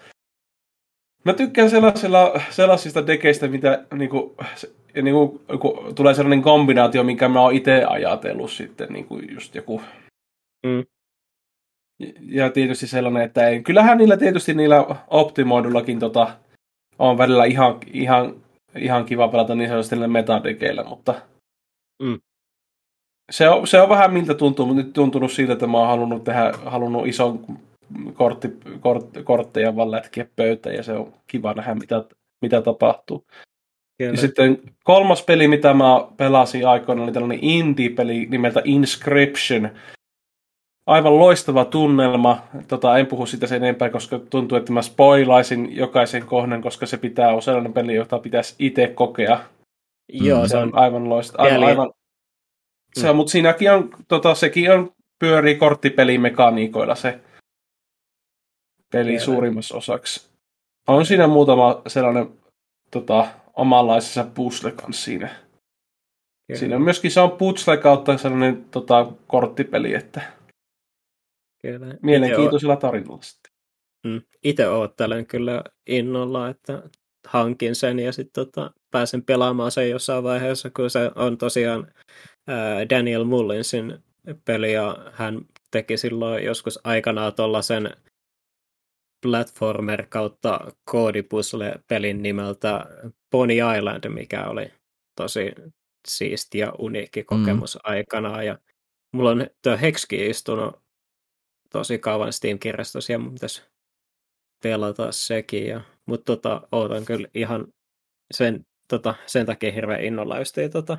Mä 1.25 1.33
tykkään 1.33 1.71
sellaisilla, 1.71 2.41
sellaisista 2.51 3.07
dekeistä, 3.07 3.49
mitä 3.49 3.85
niin 3.95 4.11
kuin, 4.11 4.37
niin 5.03 5.15
kuin, 5.15 5.41
kun 5.61 5.95
tulee 5.95 6.15
sellainen 6.15 6.43
kombinaatio, 6.43 7.05
minkä 7.05 7.29
mä 7.29 7.41
oon 7.41 7.55
itse 7.55 7.85
ajatellut 7.85 8.51
sitten, 8.51 8.89
niin 8.93 9.05
kuin 9.05 9.35
just 9.35 9.55
joku 9.55 9.83
mm. 10.67 10.85
Ja 12.23 12.51
tietysti 12.51 12.87
sellainen, 12.87 13.23
että 13.23 13.49
ei. 13.49 13.63
Kyllähän 13.63 13.99
niillä 13.99 14.17
tietysti 14.17 14.55
niillä 14.55 14.87
optimoidullakin 15.07 15.99
tota, 15.99 16.37
on 16.99 17.19
välillä 17.19 17.45
ihan, 17.45 17.77
ihan 17.93 18.35
ihan 18.77 19.05
kiva 19.05 19.29
pelata 19.29 19.55
niin 19.55 19.69
sanotusti 19.69 19.97
metadekeillä, 19.97 20.85
mutta 20.85 21.15
mm. 22.03 22.21
Se, 23.31 23.49
on, 23.49 23.67
se 23.67 23.81
on 23.81 23.89
vähän 23.89 24.13
miltä 24.13 24.35
tuntuu, 24.35 24.67
mutta 24.67 24.83
nyt 24.83 24.93
tuntunut 24.93 25.33
siltä, 25.33 25.53
että 25.53 25.67
mä 25.67 25.79
oon 25.79 25.89
halunnut 25.89 26.25
tehdä, 26.25 26.53
halunnut 26.65 27.07
ison 27.07 27.59
kortti, 28.15 28.49
kort, 28.81 29.07
kortteja 29.25 29.77
vaan 29.77 29.91
lätkiä 29.91 30.27
pöytään 30.37 30.77
ja 30.77 30.83
se 30.83 30.93
on 30.93 31.13
kiva 31.27 31.53
nähdä, 31.53 31.75
mitä, 31.75 32.05
mitä 32.43 32.63
tapahtuu. 32.63 33.27
Kyllä. 33.99 34.13
Ja 34.13 34.17
sitten 34.17 34.59
kolmas 34.85 35.23
peli, 35.23 35.49
mitä 35.49 35.75
mä 35.75 36.07
pelasin 36.17 36.69
aikoina, 36.69 37.03
oli 37.03 37.13
tällainen 37.13 37.39
indie-peli 37.43 38.27
nimeltä 38.31 38.63
Inscription, 38.65 39.69
aivan 40.87 41.19
loistava 41.19 41.65
tunnelma. 41.65 42.43
Tota, 42.69 42.99
en 42.99 43.07
puhu 43.07 43.27
sitä 43.27 43.47
sen 43.47 43.65
enempää, 43.65 43.91
koska 43.91 44.19
tuntuu, 44.19 44.59
että 44.59 44.73
mä 44.73 44.83
spoilaisin 44.83 45.77
jokaisen 45.77 46.27
kohdan, 46.27 46.63
koska 46.63 46.87
se 46.87 46.97
pitää 46.97 47.31
olla 47.31 47.41
sellainen 47.41 47.73
peli, 47.73 47.95
jota 47.95 48.19
pitäisi 48.19 48.55
itse 48.59 48.87
kokea. 48.87 49.41
Joo, 50.13 50.43
se, 50.43 50.49
se 50.49 50.57
on 50.57 50.79
aivan 50.79 51.09
loistava. 51.09 51.43
Aivan, 51.43 51.65
aivan, 51.65 51.93
se 52.95 53.11
on, 53.11 53.17
mutta 53.17 53.31
siinäkin 53.31 53.73
on, 53.73 53.91
tota, 54.09 54.35
sekin 54.35 54.73
on 54.73 54.93
pyörii 55.19 55.55
korttipelimekaniikoilla 55.55 56.95
se 56.95 57.21
peli 58.93 59.03
Jälleen. 59.03 59.21
suurimmassa 59.21 59.77
osaksi. 59.77 60.29
On 60.89 61.07
siinä 61.07 61.27
muutama 61.27 61.83
sellainen 61.87 62.29
tota, 62.91 63.29
omanlaisessa 63.55 64.27
puzzle 64.35 64.73
kanssa 64.73 65.05
siinä. 65.05 65.29
Kyllä. 66.47 66.59
Siinä 66.59 66.77
on 66.77 66.83
myöskin 66.83 67.11
se 67.11 67.21
on 67.21 67.31
puzzle 67.31 67.77
kautta 67.77 68.19
sellainen 68.19 68.65
tota, 68.65 69.13
korttipeli, 69.27 69.95
että 69.95 70.39
Kyllä. 71.63 71.95
Mielenkiintoisella 72.03 72.77
tarinalla 72.77 73.23
sitten. 73.23 73.53
Mm. 74.07 74.23
Itse 74.45 74.69
oottelen 74.69 75.27
kyllä 75.27 75.65
innolla, 75.87 76.49
että 76.49 76.83
hankin 77.27 77.75
sen 77.75 77.99
ja 77.99 78.13
sitten 78.13 78.47
tota, 78.47 78.71
pääsen 78.91 79.23
pelaamaan 79.23 79.71
sen 79.71 79.91
jossain 79.91 80.25
vaiheessa, 80.25 80.71
kun 80.71 80.91
se 80.91 81.11
on 81.15 81.39
tosiaan 81.39 81.93
ää, 82.47 82.91
Daniel 82.91 83.25
Mullinsin 83.25 83.99
peli 84.45 84.73
ja 84.73 84.97
hän 85.13 85.41
teki 85.71 85.97
silloin 85.97 86.45
joskus 86.45 86.81
aikanaan 86.85 87.35
tuollaisen 87.35 87.91
platformer 89.23 90.07
kautta 90.09 90.61
koodipusle-pelin 90.91 92.23
nimeltä 92.23 92.87
Pony 93.31 93.55
Island, 93.77 94.09
mikä 94.09 94.47
oli 94.47 94.73
tosi 95.17 95.55
siisti 96.09 96.59
ja 96.59 96.73
uniikki 96.79 97.25
kokemus 97.25 97.75
mm. 97.75 97.81
aikanaan. 97.85 98.47
Ja 98.47 98.59
mulla 99.13 99.31
on 99.31 99.47
tuo 99.63 99.77
Hexki 99.77 100.31
istunut 100.31 100.83
tosi 101.71 101.99
kauan 101.99 102.33
Steam-kirjastossa 102.33 103.13
ja 103.13 103.19
mun 103.19 103.33
pitäisi 103.33 103.63
pelata 104.63 105.13
sekin. 105.13 105.67
Ja, 105.67 105.81
mutta 106.07 106.25
tota, 106.37 106.69
ootan 106.73 107.05
kyllä 107.05 107.29
ihan 107.35 107.67
sen, 108.35 108.67
tota, 108.89 109.15
sen 109.27 109.47
takia 109.47 109.73
hirveän 109.73 110.05
innolla, 110.05 110.39
jos 110.39 110.59
ei 110.59 110.69
tota, 110.69 110.99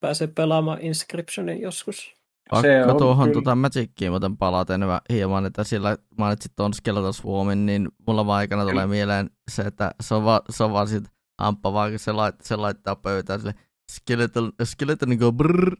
pääse 0.00 0.26
pelaamaan 0.26 0.80
Inscriptionin 0.80 1.60
joskus. 1.60 2.18
Pakko 2.50 2.98
tuohon 2.98 3.32
tuota 3.32 3.54
Magickiin 3.54 4.10
muuten 4.10 4.36
palaten 4.36 4.80
hieman, 5.12 5.46
että 5.46 5.64
sillä 5.64 5.96
mainitsit 6.18 6.52
tuon 6.56 6.74
Skeleton 6.74 7.14
Swarmin, 7.14 7.66
niin 7.66 7.88
mulla 8.06 8.26
vaan 8.26 8.38
aikana 8.38 8.66
tulee 8.66 8.86
mieleen 8.86 9.30
se, 9.50 9.62
että 9.62 9.90
se 10.00 10.14
on 10.14 10.24
vaan, 10.24 10.40
se 10.50 10.64
on 10.64 10.72
vaan 10.72 10.88
sit 10.88 11.04
amppa 11.38 11.72
vaan, 11.72 11.90
kun 11.90 11.98
se, 11.98 12.12
lait, 12.12 12.34
se 12.42 12.56
laittaa 12.56 12.96
pöytään 12.96 13.40
sille 13.40 13.54
Skeleton, 13.92 14.52
skeleton 14.64 15.08
niin 15.08 15.36
brrr. 15.36 15.76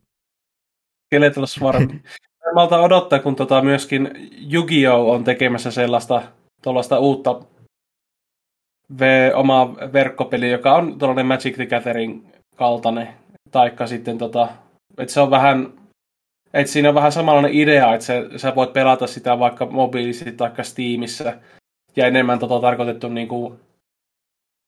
Skeleton 1.06 1.48
Swarm. 1.48 2.00
Malta 2.54 2.80
odottaa, 2.80 3.18
kun 3.18 3.36
tota 3.36 3.62
myöskin 3.62 4.10
Yu-Gi-Oh! 4.52 5.14
on 5.14 5.24
tekemässä 5.24 5.70
sellaista 5.70 6.22
tuollaista 6.62 6.98
uutta 6.98 7.40
v- 9.00 9.34
omaa 9.34 9.76
verkkopeliä, 9.92 10.48
joka 10.48 10.74
on 10.74 10.98
tuollainen 10.98 11.26
Magic 11.26 11.54
the 11.54 11.66
Gathering 11.66 12.26
kaltainen, 12.56 13.08
taikka 13.50 13.86
sitten 13.86 14.18
tota, 14.18 14.48
että 14.98 15.14
se 15.14 15.20
on 15.20 15.30
vähän 15.30 15.72
et 16.54 16.66
siinä 16.66 16.88
on 16.88 16.94
vähän 16.94 17.12
samanlainen 17.12 17.54
idea, 17.54 17.94
että 17.94 18.06
se, 18.06 18.28
sä 18.36 18.54
voit 18.54 18.72
pelata 18.72 19.06
sitä 19.06 19.38
vaikka 19.38 19.66
mobiilisesti 19.66 20.32
tai 20.32 20.50
Steamissa. 20.62 21.32
Ja 21.96 22.06
enemmän 22.06 22.38
tota 22.38 22.60
tarkoitettu 22.60 23.08
niinku, 23.08 23.60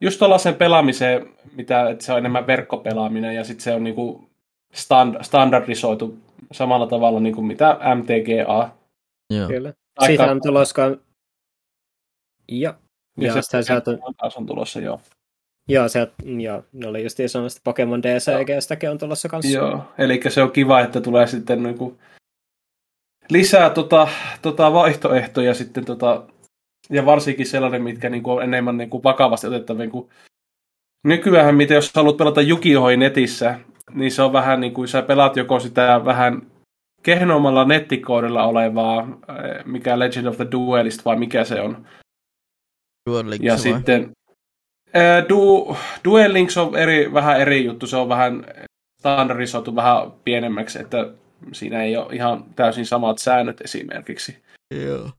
just 0.00 0.18
tuollaisen 0.18 0.54
pelaamiseen, 0.54 1.26
mitä, 1.56 1.90
että 1.90 2.04
se 2.04 2.12
on 2.12 2.18
enemmän 2.18 2.46
verkkopelaaminen 2.46 3.36
ja 3.36 3.44
sitten 3.44 3.64
se 3.64 3.74
on 3.74 3.84
niinku 3.84 4.28
stand, 4.72 5.24
standardisoitu 5.24 6.18
samalla 6.52 6.86
tavalla 6.86 7.20
niinku 7.20 7.42
mitä 7.42 7.78
MTGA. 7.94 8.70
Joo. 9.30 9.48
Kyllä. 9.48 9.72
Siitä 10.06 10.30
on 10.30 10.40
tulossa 10.42 10.82
ja, 12.48 12.74
ja, 13.20 13.36
ja 13.36 13.42
se 13.42 13.62
sieltä... 13.62 13.90
taas 14.16 14.36
on 14.36 14.46
tulossa, 14.46 14.80
joo. 14.80 15.00
Joo, 15.68 15.88
se, 15.88 16.08
joo, 16.38 16.64
ne 16.72 16.86
oli 16.88 17.02
just 17.02 17.20
että 17.20 17.60
Pokemon 17.64 18.02
DCGstäkin 18.02 18.90
on 18.90 18.98
tulossa 18.98 19.28
kanssa. 19.28 19.58
Joo, 19.58 19.84
eli 19.98 20.20
se 20.28 20.42
on 20.42 20.52
kiva, 20.52 20.80
että 20.80 21.00
tulee 21.00 21.26
sitten 21.26 21.62
niin 21.62 21.78
kuin 21.78 21.98
lisää 23.30 23.70
tota, 23.70 24.08
tota 24.42 24.72
vaihtoehtoja 24.72 25.54
sitten 25.54 25.84
tota, 25.84 26.22
ja 26.90 27.06
varsinkin 27.06 27.46
sellainen, 27.46 27.82
mitkä 27.82 28.10
niin 28.10 28.22
kuin 28.22 28.36
on 28.36 28.42
enemmän 28.42 28.76
niin 28.76 28.90
kuin 28.90 29.02
vakavasti 29.02 29.46
otettavia. 29.46 29.86
Niin 29.86 30.08
nykyään, 31.04 31.54
mitä 31.54 31.74
jos 31.74 31.92
haluat 31.94 32.16
pelata 32.16 32.40
Jukihoi 32.40 32.96
netissä, 32.96 33.60
niin 33.94 34.12
se 34.12 34.22
on 34.22 34.32
vähän 34.32 34.60
niin 34.60 34.74
kuin 34.74 34.88
sä 34.88 35.02
pelaat 35.02 35.36
joko 35.36 35.60
sitä 35.60 36.04
vähän 36.04 36.42
kehnommalla 37.02 37.64
nettikoodilla 37.64 38.44
olevaa, 38.44 39.00
eh, 39.00 39.64
mikä 39.64 39.98
Legend 39.98 40.26
of 40.26 40.36
the 40.36 40.46
Duelist 40.52 41.04
vai 41.04 41.16
mikä 41.16 41.44
se 41.44 41.60
on. 41.60 41.86
Duel 43.06 43.32
ja 43.40 43.52
vai? 43.52 43.58
sitten, 43.58 44.12
Du, 45.28 45.76
Duel 46.04 46.32
Links 46.32 46.56
on 46.56 46.76
eri, 46.76 47.12
vähän 47.12 47.40
eri 47.40 47.64
juttu, 47.64 47.86
se 47.86 47.96
on 47.96 48.08
vähän 48.08 48.46
standardisoitu 48.98 49.76
vähän 49.76 50.12
pienemmäksi, 50.24 50.80
että 50.80 51.10
siinä 51.52 51.82
ei 51.82 51.96
ole 51.96 52.14
ihan 52.14 52.44
täysin 52.56 52.86
samat 52.86 53.18
säännöt 53.18 53.60
esimerkiksi. 53.60 54.36
Joo. 54.84 55.10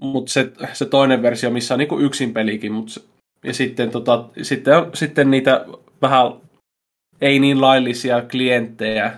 Mutta 0.00 0.32
se, 0.32 0.52
se 0.72 0.86
toinen 0.86 1.22
versio, 1.22 1.50
missä 1.50 1.74
on 1.74 1.78
niinku 1.78 1.98
yksin 1.98 2.34
pelikin, 2.34 2.72
mut, 2.72 3.08
ja 3.44 3.54
sitten, 3.54 3.90
tota, 3.90 4.28
sitten, 4.42 4.76
on, 4.76 4.90
sitten 4.94 5.30
niitä 5.30 5.66
vähän 6.02 6.32
ei 7.20 7.38
niin 7.38 7.60
laillisia 7.60 8.22
klienttejä. 8.30 9.12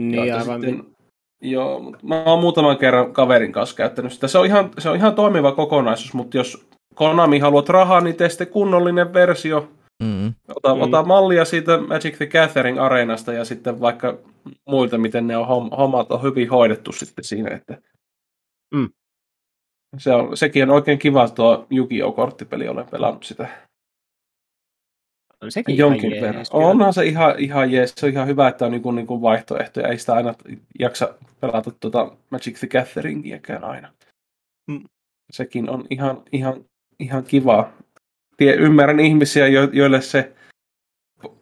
Niin, 0.00 0.34
aivan. 0.34 0.60
Sitten, 0.60 0.95
joo, 1.40 1.96
mä 2.02 2.22
oon 2.24 2.40
muutaman 2.40 2.78
kerran 2.78 3.12
kaverin 3.12 3.52
kanssa 3.52 3.76
käyttänyt 3.76 4.12
sitä. 4.12 4.28
Se 4.28 4.38
on 4.38 4.46
ihan, 4.46 4.70
se 4.78 4.90
on 4.90 4.96
ihan 4.96 5.14
toimiva 5.14 5.52
kokonaisuus, 5.52 6.14
mutta 6.14 6.36
jos 6.36 6.68
Konami 6.94 7.38
haluat 7.38 7.68
rahaa, 7.68 8.00
niin 8.00 8.16
tee 8.16 8.28
sitten 8.28 8.46
kunnollinen 8.46 9.12
versio. 9.12 9.68
Mm. 10.02 10.34
Ota, 10.54 10.74
mm. 10.74 10.80
ota 10.80 11.02
mallia 11.02 11.44
siitä 11.44 11.78
Magic 11.78 12.16
the 12.16 12.26
Gathering 12.26 12.80
areenasta 12.80 13.32
ja 13.32 13.44
sitten 13.44 13.80
vaikka 13.80 14.18
muilta, 14.68 14.98
miten 14.98 15.26
ne 15.26 15.36
on 15.36 15.46
hommat 15.70 16.10
on 16.10 16.22
hyvin 16.22 16.50
hoidettu 16.50 16.92
sitten 16.92 17.24
siinä. 17.24 17.54
Että 17.54 17.78
mm. 18.74 18.88
se 19.98 20.12
on, 20.12 20.36
sekin 20.36 20.62
on 20.62 20.70
oikein 20.70 20.98
kiva 20.98 21.28
tuo 21.28 21.66
Yu-Gi-Oh! 21.70 22.14
korttipeli, 22.14 22.68
olen 22.68 22.86
pelannut 22.90 23.24
sitä. 23.24 23.48
On 25.42 25.52
sekin 25.52 25.76
Jonkin 25.76 26.12
ihan 26.12 26.26
verran. 26.26 26.46
Onhan 26.50 26.94
se 26.94 27.04
ihan, 27.04 27.34
ihan 27.38 27.72
jees. 27.72 27.92
Se 27.96 28.06
on 28.06 28.12
ihan 28.12 28.26
hyvä, 28.26 28.48
että 28.48 28.64
on 28.66 28.72
niinku, 28.72 28.90
niinku 28.90 29.22
vaihtoehtoja. 29.22 29.88
Ei 29.88 29.98
sitä 29.98 30.14
aina 30.14 30.34
jaksa 30.78 31.14
pelata 31.40 31.70
tuota 31.70 32.16
Magic 32.30 32.58
the 32.58 32.68
Gatheringiäkään 32.68 33.64
aina. 33.64 33.92
Mm. 34.66 34.84
Sekin 35.30 35.70
on 35.70 35.84
ihan, 35.90 36.22
ihan 36.32 36.64
ihan 37.00 37.24
kiva. 37.24 37.72
Ymmärrän 38.40 39.00
ihmisiä, 39.00 39.48
jo, 39.48 39.68
joille 39.72 40.00
se 40.00 40.32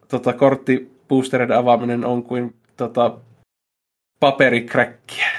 tota, 0.09 0.33
korttiboostereiden 0.33 1.57
avaaminen 1.57 2.05
on 2.05 2.23
kuin 2.23 2.57
tota, 2.77 3.19
paperikräkkiä. 4.21 5.31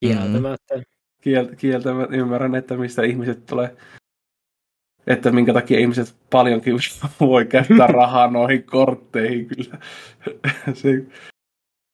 Kieltämättä. 0.00 0.76
Mm. 0.76 0.82
Kieltä, 1.22 1.56
kieltämättä 1.56 2.16
ymmärrän, 2.16 2.54
että 2.54 2.76
mistä 2.76 3.02
ihmiset 3.02 3.46
tulee, 3.46 3.76
että 5.08 5.30
minkä 5.32 5.52
takia 5.52 5.78
ihmiset 5.78 6.16
paljonkin 6.30 6.74
voi 7.20 7.46
käyttää 7.46 7.86
rahaa 7.86 8.30
noihin 8.30 8.64
kortteihin 8.64 9.46
kyllä. 9.46 9.78
se, 10.80 11.06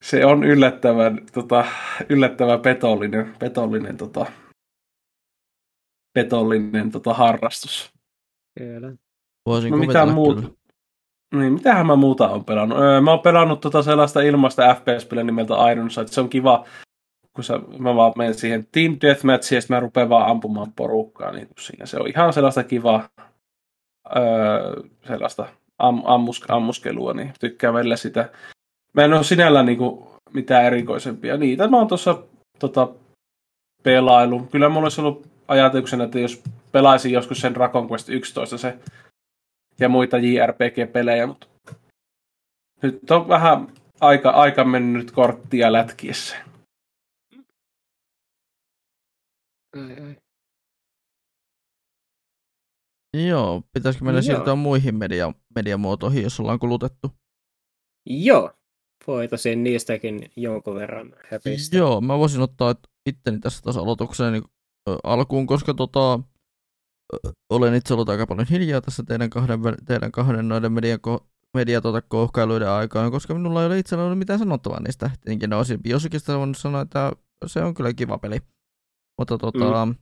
se 0.05 0.27
on 0.27 0.45
yllättävän, 0.45 1.21
tota, 1.33 1.65
yllättävän 2.09 2.61
petollinen, 2.61 3.37
petollinen 3.39 3.97
tota, 3.97 4.27
petollinen 6.19 6.91
tota, 6.91 7.15
harrastus. 7.15 7.93
Kyllä. 8.59 8.93
Voisin 9.47 9.71
no, 9.71 9.77
mitä 9.77 10.07
muuta? 10.07 10.43
Niin, 11.35 11.53
mitähän 11.53 11.87
mä 11.87 11.97
muuta 11.97 12.29
on 12.29 12.45
pelannut? 12.45 12.79
Öö, 12.79 13.01
mä 13.01 13.11
oon 13.11 13.21
pelannut 13.21 13.61
tota 13.61 13.83
sellaista 13.83 14.21
ilmaista 14.21 14.75
FPS-peliä 14.75 15.25
nimeltä 15.25 15.55
Iron 15.73 15.91
Sight. 15.91 16.09
Se 16.09 16.21
on 16.21 16.29
kiva, 16.29 16.65
kun 17.35 17.45
sä, 17.45 17.61
mä 17.79 17.95
vaan 17.97 18.13
menen 18.17 18.35
siihen 18.35 18.67
Team 18.73 18.97
Deathmatchiin 19.01 19.57
ja 19.57 19.61
sitten 19.61 19.77
mä 19.77 19.81
rupean 19.81 20.09
vaan 20.09 20.31
ampumaan 20.31 20.73
porukkaa 20.77 21.33
niin 21.33 21.49
siinä. 21.59 21.87
Se 21.87 21.97
on 21.97 22.09
ihan 22.09 22.33
sellaista 22.33 22.65
kivaa, 22.65 23.09
öö, 24.17 24.83
sellaista 25.07 25.47
am, 25.79 26.03
ammus, 26.05 26.45
ammuskelua, 26.49 27.15
niin 27.15 27.33
tykkää 27.41 27.73
välillä 27.73 27.97
sitä. 27.97 28.29
Mä 28.93 29.05
en 29.05 29.13
ole 29.13 29.25
sinällään 29.25 29.67
niinku 29.67 30.15
mitään 30.33 30.65
erikoisempia. 30.65 31.37
Niitä 31.37 31.69
mä 31.69 31.77
oon 31.77 31.89
tuossa 31.89 32.23
tota, 32.59 32.89
pelailu. 33.83 34.41
Kyllä 34.41 34.69
mulla 34.69 34.87
olisi 34.87 35.01
ollut 35.01 35.27
ajatuksena, 35.49 36.05
että 36.05 36.19
jos 36.19 36.43
pelaisin 36.73 37.13
joskus 37.13 37.41
sen 37.41 37.55
Dragon 37.55 37.91
Quest 37.91 38.09
11 38.09 38.59
se, 38.59 38.79
ja 39.81 39.89
muita 39.89 40.19
JRPG-pelejä, 40.19 41.27
mutta 41.27 41.47
nyt 42.83 43.11
on 43.11 43.29
vähän 43.29 43.69
aika, 44.01 44.31
aika 44.31 44.65
mennyt 44.65 45.11
korttia 45.11 45.73
lätkiessä. 45.73 46.37
Ai, 49.75 49.97
ai. 50.07 50.17
Joo, 53.27 53.63
pitäisikö 53.73 54.05
meidän 54.05 54.25
Joo. 54.25 54.35
siirtyä 54.35 54.55
muihin 54.55 54.95
media, 54.95 55.33
mediamuotoihin, 55.55 56.23
jos 56.23 56.41
ollaan 56.41 56.59
kulutettu? 56.59 57.11
Joo, 58.07 58.53
voitaisiin 59.07 59.65
niistäkin 59.65 60.31
jonkun 60.37 60.75
verran 60.75 61.15
höpistä. 61.31 61.77
Joo, 61.77 62.01
mä 62.01 62.19
voisin 62.19 62.43
ottaa 62.43 62.75
itteni 63.07 63.39
tässä 63.39 63.63
taas 63.63 63.77
aloitukseen 63.77 64.33
niin 64.33 64.45
alkuun, 65.05 65.47
koska 65.47 65.75
tota, 65.75 66.21
olen 67.51 67.75
itse 67.75 67.95
ollut 67.95 68.09
aika 68.09 68.27
paljon 68.27 68.49
hiljaa 68.51 68.81
tässä 68.81 69.03
teidän 69.03 69.31
kahden, 69.31 69.61
teidän 69.85 70.13
kahden 70.13 70.49
noiden 70.49 70.73
median, 70.73 70.99
media 71.55 71.81
tuota, 71.81 72.03
kohkailuiden 72.03 72.71
aikaan, 72.71 73.11
koska 73.11 73.35
minulla 73.35 73.61
ei 73.61 73.67
ole 73.67 73.79
itsellä 73.79 74.05
ollut 74.05 74.19
mitään 74.19 74.39
sanottavaa 74.39 74.81
niistä. 74.81 75.11
Tietenkin 75.21 75.51
ne 75.51 75.57
olisin 75.57 75.83
Biosikista 75.83 76.39
voinut 76.39 76.57
sanoa, 76.57 76.81
että 76.81 77.13
se 77.47 77.63
on 77.63 77.75
kyllä 77.75 77.93
kiva 77.93 78.19
peli. 78.19 78.39
Mutta, 79.19 79.39
tota, 79.39 79.87
mm. 79.87 79.95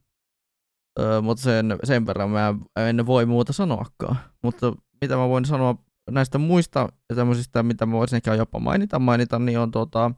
ö, 1.00 1.20
mutta 1.20 1.42
sen, 1.42 1.78
sen 1.84 2.06
verran 2.06 2.30
mä 2.30 2.54
en 2.76 3.06
voi 3.06 3.26
muuta 3.26 3.52
sanoakaan. 3.52 4.16
Mutta 4.42 4.72
mitä 5.00 5.16
mä 5.16 5.28
voin 5.28 5.44
sanoa 5.44 5.74
näistä 6.10 6.38
muista 6.38 6.88
ja 7.10 7.16
tämmöisistä, 7.16 7.62
mitä 7.62 7.86
mä 7.86 7.92
voisin 7.92 8.16
ehkä 8.16 8.34
jopa 8.34 8.58
mainita, 8.58 8.98
mainita 8.98 9.38
niin 9.38 9.58
on 9.58 9.70
tota, 9.70 10.10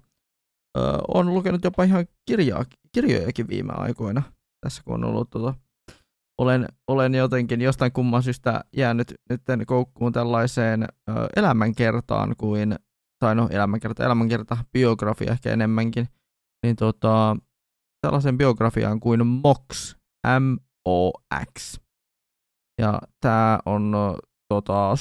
ö, 0.79 0.81
on 1.09 1.35
lukenut 1.35 1.65
jopa 1.65 1.85
ihan 1.85 2.07
kirjaa, 2.27 2.65
kirjojakin 2.93 3.49
viime 3.49 3.73
aikoina 3.77 4.23
tässä 4.65 4.83
kun 4.85 4.95
on 4.95 5.05
ollut 5.05 5.31
tota, 5.31 5.55
olen, 6.41 6.69
olen 6.89 7.15
jotenkin 7.15 7.61
jostain 7.61 7.93
kumman 7.93 8.23
syystä 8.23 8.65
jäänyt 8.77 9.15
nyt 9.31 9.43
koukkuun 9.67 10.13
tällaiseen 10.13 10.83
ö, 10.83 11.13
elämänkertaan 11.37 12.35
kuin, 12.39 12.77
tai 13.19 13.35
no 13.35 13.49
elämänkerta, 13.51 14.05
elämänkerta, 14.05 14.57
biografia 14.73 15.33
ehkä 15.33 15.51
enemmänkin, 15.51 16.09
niin 16.63 16.77
tota, 16.77 17.37
tällaisen 18.05 18.39
biografiaan 18.39 19.01
kuin 19.01 19.27
Mox, 19.27 19.97
M-O-X. 20.27 21.81
Ja 22.81 23.01
tämä 23.21 23.59
on 23.67 23.95
tota, 24.49 24.97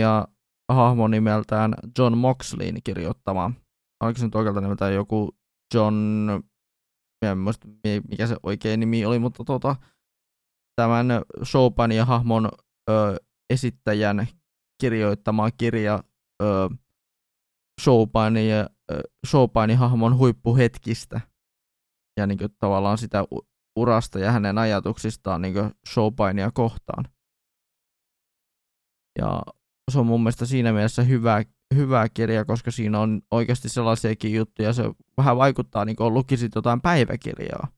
ja 0.00 0.28
hahmo 0.72 1.08
nimeltään 1.08 1.74
John 1.98 2.18
Moxleyn 2.18 2.82
kirjoittama. 2.84 3.50
Oliko 4.02 4.18
se 4.18 4.24
nyt 4.24 4.34
oikealta 4.34 4.60
nimeltään 4.60 4.94
joku 4.94 5.36
John, 5.74 5.94
en 7.22 7.38
muista 7.38 7.68
mikä 8.08 8.26
se 8.26 8.36
oikein 8.42 8.80
nimi 8.80 9.04
oli, 9.06 9.18
mutta 9.18 9.44
tota, 9.44 9.76
tämän 10.76 11.06
ja 11.94 12.04
hahmon 12.04 12.48
ö, 12.90 13.16
esittäjän 13.50 14.26
kirjoittama 14.80 15.50
kirja 15.50 16.04
ö, 16.42 16.68
Chopinin, 19.26 19.78
hahmon 19.78 20.18
huippuhetkistä 20.18 21.20
ja 22.18 22.26
niin 22.26 22.38
kuin, 22.38 22.50
tavallaan 22.58 22.98
sitä 22.98 23.24
urasta 23.76 24.18
ja 24.18 24.32
hänen 24.32 24.58
ajatuksistaan 24.58 25.42
niin 25.42 25.54
Chopinia 25.88 26.50
kohtaan. 26.50 27.04
Ja 29.18 29.42
se 29.90 29.98
on 29.98 30.06
mun 30.06 30.20
mielestä 30.20 30.46
siinä 30.46 30.72
mielessä 30.72 31.02
hyvä, 31.02 31.42
hyvä 31.74 32.08
kirja, 32.08 32.44
koska 32.44 32.70
siinä 32.70 33.00
on 33.00 33.22
oikeasti 33.30 33.68
sellaisiakin 33.68 34.34
juttuja, 34.34 34.72
se 34.72 34.82
vähän 35.16 35.36
vaikuttaa 35.36 35.84
niin 35.84 35.96
kuin 35.96 36.14
lukisit 36.14 36.54
jotain 36.54 36.80
päiväkirjaa. 36.80 37.68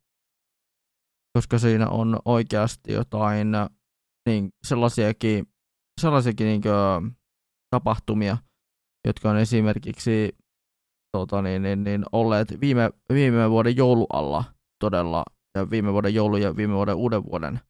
Koska 1.38 1.58
siinä 1.58 1.88
on 1.88 2.18
oikeasti 2.24 2.92
jotain 2.92 3.48
niin 4.26 4.52
sellaisiakin, 4.66 5.46
sellaisiakin 6.00 6.46
niin 6.46 6.62
tapahtumia, 7.70 8.36
jotka 9.06 9.30
on 9.30 9.36
esimerkiksi 9.36 10.36
tota, 11.12 11.42
niin, 11.42 11.62
niin, 11.62 11.84
niin, 11.84 12.04
olleet 12.12 12.60
viime, 12.60 12.90
viime 13.12 13.50
vuoden 13.50 13.76
joulualla 13.76 14.44
todella, 14.80 15.24
ja 15.54 15.70
viime 15.70 15.92
vuoden 15.92 16.14
joulu 16.14 16.36
ja 16.36 16.56
viime 16.56 16.74
vuoden 16.74 16.94
uuden 16.94 17.24
vuoden 17.24 17.60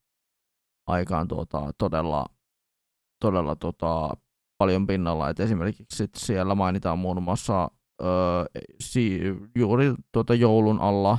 aikaan 0.87 1.29
tuota, 1.29 1.71
todella, 1.79 2.27
todella 3.23 3.57
tota, 3.57 4.17
paljon 4.59 4.87
pinnalla. 4.87 5.29
Et 5.29 5.41
esimerkiksi 5.41 6.09
siellä 6.17 6.55
mainitaan 6.55 6.99
muun 6.99 7.23
muassa 7.23 7.71
öö, 8.03 8.45
si, 8.81 9.21
juuri 9.57 9.95
tuota 10.13 10.35
joulun 10.35 10.81
alla 10.81 11.19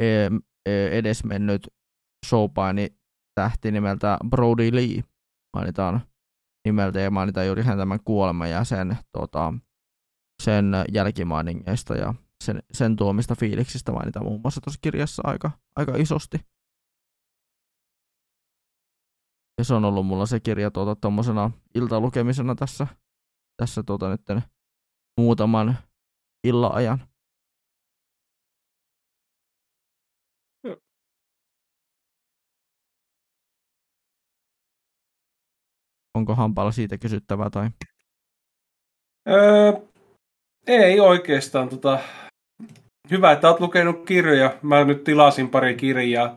e, 0.00 0.06
e, 0.66 0.98
edesmennyt 0.98 1.68
showpaini 2.26 2.88
tähti 3.34 3.72
nimeltä 3.72 4.18
Brody 4.30 4.70
Lee 4.72 5.04
mainitaan 5.56 6.00
nimeltä 6.64 7.00
ja 7.00 7.10
mainitaan 7.10 7.46
juuri 7.46 7.62
hän 7.62 7.78
tämän 7.78 8.00
kuoleman 8.04 8.50
ja 8.50 8.64
sen, 8.64 8.98
tota, 9.12 9.54
sen 10.44 10.72
jälkimainingeista 10.92 11.94
ja 11.96 12.14
sen, 12.44 12.62
sen 12.72 12.96
tuomista 12.96 13.34
fiiliksistä 13.34 13.92
mainitaan 13.92 14.26
muun 14.26 14.40
muassa 14.40 14.60
tuossa 14.60 14.78
kirjassa 14.82 15.22
aika, 15.24 15.50
aika 15.76 15.96
isosti. 15.96 16.38
Ja 19.58 19.64
se 19.64 19.74
on 19.74 19.84
ollut 19.84 20.06
mulla 20.06 20.26
se 20.26 20.40
kirja 20.40 20.70
tuota, 20.70 21.12
iltalukemisena 21.74 22.54
tässä, 22.54 22.86
tässä 23.56 23.82
tuota, 23.82 24.08
nyt 24.08 24.20
muutaman 25.18 25.78
illan 26.44 26.74
ajan. 26.74 27.08
Onko 36.14 36.34
hampaalla 36.34 36.72
siitä 36.72 36.98
kysyttävää 36.98 37.50
tai? 37.50 37.70
Öö, 39.28 39.91
ei 40.66 41.00
oikeastaan. 41.00 41.68
Tota, 41.68 41.98
hyvä, 43.10 43.32
että 43.32 43.48
olet 43.48 43.60
lukenut 43.60 44.06
kirjoja. 44.06 44.54
Mä 44.62 44.84
nyt 44.84 45.04
tilasin 45.04 45.48
pari 45.48 45.74
kirjaa 45.74 46.36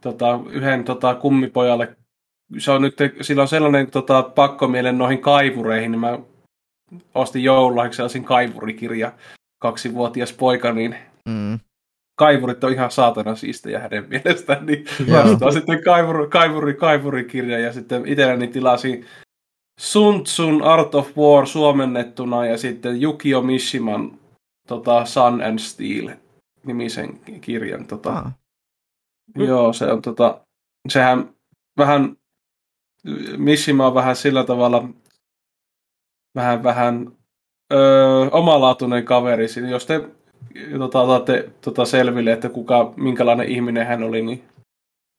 tota, 0.00 0.40
yhden 0.50 0.84
tota, 0.84 1.14
kummipojalle. 1.14 1.96
Se 2.58 2.70
on 2.70 2.82
nyt, 2.82 2.96
sillä 3.20 3.42
on 3.42 3.48
sellainen 3.48 3.90
tota, 3.90 4.22
pakkomielen 4.22 4.98
noihin 4.98 5.18
kaivureihin, 5.20 5.90
niin 5.90 6.00
mä 6.00 6.18
ostin 7.14 7.44
joululahjaksi 7.44 7.96
sellaisen 7.96 8.24
kaivurikirja 8.24 9.12
kaksivuotias 9.58 10.32
poika, 10.32 10.72
niin 10.72 10.96
mm. 11.28 11.58
kaivurit 12.18 12.64
on 12.64 12.72
ihan 12.72 12.90
saatana 12.90 13.34
siistejä 13.34 13.78
hänen 13.78 14.06
mielestään, 14.08 14.66
niin 14.66 14.84
vastaan 15.12 15.52
sitten 15.52 15.84
kaivuri, 15.84 16.28
kaivuri, 16.28 16.74
kaivurikirja 16.74 17.58
ja 17.58 17.72
sitten 17.72 18.06
itselleni 18.06 18.48
tilasin 18.48 19.06
Sun 19.80 20.24
Tsun 20.24 20.62
Art 20.62 20.94
of 20.94 21.18
War 21.18 21.46
suomennettuna 21.46 22.46
ja 22.46 22.58
sitten 22.58 23.02
Yukio 23.02 23.42
Mishiman 23.42 24.18
tota, 24.66 25.04
Sun 25.04 25.42
and 25.42 25.58
Steel 25.58 26.10
nimisen 26.66 27.20
kirjan. 27.40 27.86
Tota. 27.86 28.12
Ah. 28.12 28.32
Joo, 29.36 29.72
se 29.72 29.92
on 29.92 30.02
tota, 30.02 30.40
sehän 30.88 31.34
vähän, 31.78 32.16
Mishima 33.36 33.86
on 33.86 33.94
vähän 33.94 34.16
sillä 34.16 34.44
tavalla 34.44 34.88
vähän, 36.34 36.62
vähän 36.62 37.12
öö, 37.72 38.30
omalaatuinen 38.30 39.04
kaveri. 39.04 39.46
Jos 39.70 39.86
te 39.86 40.08
tota, 40.78 41.00
otatte 41.00 41.50
tota, 41.60 41.84
selville, 41.84 42.32
että 42.32 42.48
kuka, 42.48 42.92
minkälainen 42.96 43.48
ihminen 43.48 43.86
hän 43.86 44.02
oli, 44.02 44.22
niin 44.22 44.44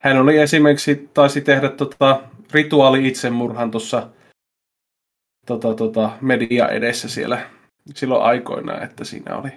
hän 0.02 0.18
oli 0.18 0.38
esimerkiksi, 0.38 1.10
taisi 1.14 1.42
tehdä 1.42 1.70
tota, 1.70 2.22
rituaali 2.52 3.08
itsemurhan 3.08 3.72
tuossa 3.72 4.08
tota, 5.45 5.73
tota, 5.73 6.18
media 6.22 6.68
edessä 6.68 7.09
siellä 7.09 7.49
silloin 7.95 8.23
aikoina, 8.23 8.81
että 8.81 9.03
siinä 9.03 9.38
oli 9.38 9.51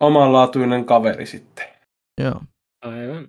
omanlaatuinen 0.00 0.84
kaveri 0.84 1.26
sitten. 1.26 1.66
Joo. 2.20 2.42
Aivan. 2.84 3.28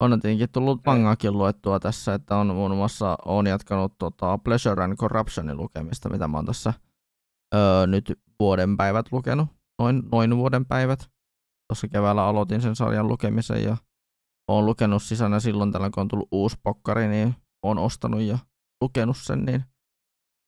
On 0.00 0.20
tietenkin 0.20 0.52
tullut 0.52 0.80
mangaakin 0.86 1.32
luettua 1.32 1.80
tässä, 1.80 2.14
että 2.14 2.36
on 2.36 2.46
muun 2.46 2.76
muassa 2.76 3.18
on 3.24 3.46
jatkanut 3.46 3.92
tota 3.98 4.38
Pleasure 4.38 4.84
and 4.84 4.96
Corruptionin 4.96 5.56
lukemista, 5.56 6.08
mitä 6.08 6.28
mä 6.28 6.38
oon 6.38 6.46
tässä 6.46 6.72
öö, 7.54 7.86
nyt 7.86 8.18
vuoden 8.40 8.76
päivät 8.76 9.12
lukenut, 9.12 9.48
noin, 9.78 10.02
noin 10.12 10.36
vuoden 10.36 10.66
päivät. 10.66 11.10
Tuossa 11.68 11.88
keväällä 11.88 12.24
aloitin 12.24 12.60
sen 12.60 12.76
sarjan 12.76 13.08
lukemisen 13.08 13.64
ja 13.64 13.76
oon 14.48 14.66
lukenut 14.66 15.02
sisänä 15.02 15.40
silloin 15.40 15.72
tällä, 15.72 15.90
kun 15.90 16.00
on 16.00 16.08
tullut 16.08 16.28
uusi 16.32 16.56
pokkari, 16.62 17.08
niin 17.08 17.34
on 17.62 17.78
ostanut 17.78 18.20
ja 18.20 18.38
lukenut 18.80 19.16
sen, 19.16 19.44
niin 19.44 19.64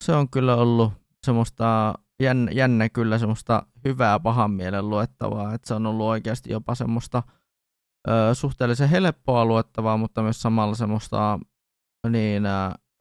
se 0.05 0.12
on 0.12 0.31
kyllä 0.31 0.56
ollut 0.56 0.93
semmoista 1.26 1.94
jännä, 2.22 2.51
jännä 2.51 2.89
kyllä 2.89 3.18
semmoista 3.18 3.66
hyvää 3.85 4.20
pahan 4.20 4.51
mielen 4.51 4.90
luettavaa, 4.90 5.55
että 5.55 5.68
se 5.68 5.74
on 5.74 5.86
ollut 5.86 6.06
oikeasti 6.06 6.52
jopa 6.52 6.74
semmoista 6.74 7.22
ö, 8.09 8.35
suhteellisen 8.35 8.89
helppoa 8.89 9.44
luettavaa, 9.44 9.97
mutta 9.97 10.22
myös 10.22 10.43
samalla 10.43 10.74
semmoista 10.74 11.39
niin, 12.09 12.47
ö, 12.47 12.51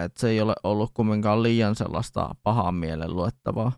että 0.03 0.19
se 0.19 0.29
ei 0.29 0.41
ole 0.41 0.53
ollut 0.63 0.91
kumminkaan 0.93 1.43
liian 1.43 1.75
sellaista 1.75 2.35
pahan 2.43 2.75
mielen 2.75 3.15
luettavaa. 3.15 3.71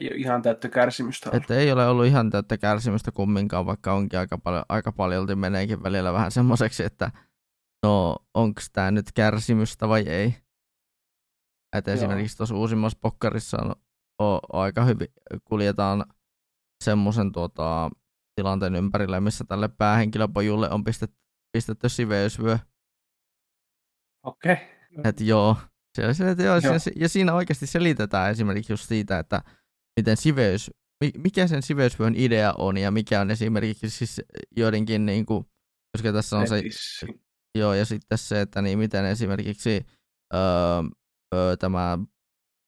Ei 0.00 0.08
ole 0.08 0.16
ihan 0.16 0.42
täyttä 0.42 0.68
kärsimystä 0.68 1.30
ollut. 1.30 1.42
Että 1.42 1.54
ei 1.54 1.72
ole 1.72 1.88
ollut 1.88 2.06
ihan 2.06 2.30
täyttä 2.30 2.58
kärsimystä 2.58 3.12
kumminkaan, 3.12 3.66
vaikka 3.66 3.92
onkin 3.92 4.18
aika 4.18 4.38
paljon, 4.38 4.64
aika 4.68 4.92
paljolti 4.92 5.34
meneekin 5.34 5.82
välillä 5.82 6.12
vähän 6.12 6.30
semmoiseksi, 6.30 6.84
että 6.84 7.10
no 7.82 8.16
onko 8.34 8.60
tämä 8.72 8.90
nyt 8.90 9.12
kärsimystä 9.12 9.88
vai 9.88 10.02
ei. 10.02 10.47
Että 11.76 11.92
esimerkiksi 11.92 12.36
tuossa 12.36 12.54
uusimmassa 12.54 12.98
pokkarissa 13.02 13.58
on, 13.62 13.70
on, 14.18 14.40
on 14.52 14.60
aika 14.60 14.84
hyvin, 14.84 15.08
kuljetaan 15.44 16.04
semmoisen 16.84 17.32
tuota, 17.32 17.90
tilanteen 18.36 18.74
ympärille, 18.74 19.20
missä 19.20 19.44
tälle 19.44 19.68
päähenkilöpojulle 19.68 20.70
on 20.70 20.84
pistetty, 20.84 21.16
pistetty 21.52 21.88
siveysvyö. 21.88 22.58
Okei. 24.26 24.52
Okay. 24.52 24.66
Että 25.04 25.24
joo. 25.24 25.56
Se, 26.12 26.30
että 26.30 26.42
joo, 26.42 26.56
joo. 26.64 26.78
Se, 26.78 26.92
ja 26.96 27.08
siinä 27.08 27.34
oikeasti 27.34 27.66
selitetään 27.66 28.30
esimerkiksi 28.30 28.72
just 28.72 28.88
siitä, 28.88 29.18
että 29.18 29.42
miten 30.00 30.16
siveys, 30.16 30.70
mikä 31.16 31.46
sen 31.46 31.62
siveysvyön 31.62 32.14
idea 32.16 32.54
on 32.58 32.76
ja 32.76 32.90
mikä 32.90 33.20
on 33.20 33.30
esimerkiksi 33.30 33.90
siis 33.90 34.20
joidenkin, 34.56 35.06
niin 35.06 35.26
kuin, 35.26 35.44
koska 35.96 36.12
tässä 36.12 36.38
on 36.38 36.48
se, 36.48 36.62
joo, 37.58 37.74
ja 37.74 37.84
sitten 37.84 38.18
se, 38.18 38.40
että 38.40 38.62
niin 38.62 38.78
miten 38.78 39.04
esimerkiksi 39.04 39.86
öö, 40.34 40.40
öö, 41.34 41.56
tämä 41.56 41.98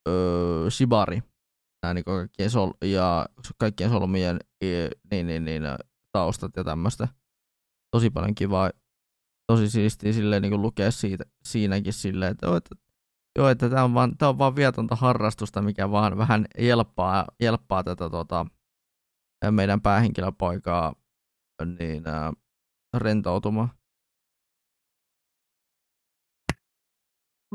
öö, 0.08 0.70
Shibari, 0.70 1.22
nämä 1.82 1.94
niin 1.94 2.04
kaikkien 2.04 2.50
sol- 2.50 2.72
ja 2.84 3.26
kaikkien 3.58 3.90
solmien 3.90 4.38
niin, 5.10 5.26
niin, 5.26 5.44
niin, 5.44 5.62
taustat 6.12 6.56
ja 6.56 6.64
tämmöistä. 6.64 7.08
Tosi 7.90 8.10
paljon 8.10 8.34
kivaa, 8.34 8.70
tosi 9.46 9.70
siistiä 9.70 10.12
silleen 10.12 10.42
niin 10.42 10.62
lukea 10.62 10.90
siitä, 10.90 11.24
siinäkin 11.44 11.92
silleen, 11.92 12.30
että, 12.30 12.46
joo, 12.46 12.56
että 12.56 12.74
Joo, 13.38 13.48
että 13.48 13.70
tämä 13.70 13.84
on 13.84 13.94
vaan, 13.94 14.16
tämä 14.18 14.28
on 14.28 14.38
vaan 14.38 14.56
vietonta 14.56 14.96
harrastusta, 14.96 15.62
mikä 15.62 15.90
vaan 15.90 16.18
vähän 16.18 16.46
jelppaa, 16.58 17.26
jelppaa 17.40 17.84
tätä 17.84 18.10
tota, 18.10 18.46
meidän 19.50 19.80
päähenkilöpoikaa 19.80 20.94
niin, 21.78 22.08
ää, 22.08 22.32
rentoutumaan. 22.96 23.68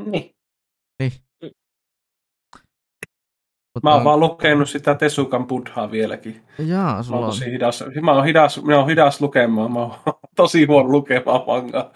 Niin. 0.06 0.35
Niin. 1.00 1.12
Mä 3.84 3.94
oon 3.94 4.04
vaan 4.04 4.20
lukenut 4.20 4.70
sitä 4.70 4.96
Tesukan 4.96 5.48
Buddhaa 5.48 5.92
vieläkin. 5.92 6.42
Jaa, 6.60 6.96
Mä 6.96 7.04
sulla 7.04 7.18
oon 7.20 7.26
on. 7.26 7.32
tosi 7.32 7.46
hidas, 7.52 7.84
mä 8.02 8.12
oon 8.12 8.26
hidas, 8.26 8.64
mä 8.64 8.76
oon 8.78 8.88
hidas 8.90 9.22
lukemaan, 9.22 9.72
mä 9.74 9.80
oon 9.80 9.96
tosi 10.36 10.66
huono 10.66 10.90
lukemaan 10.90 11.42
mangaa. 11.48 11.94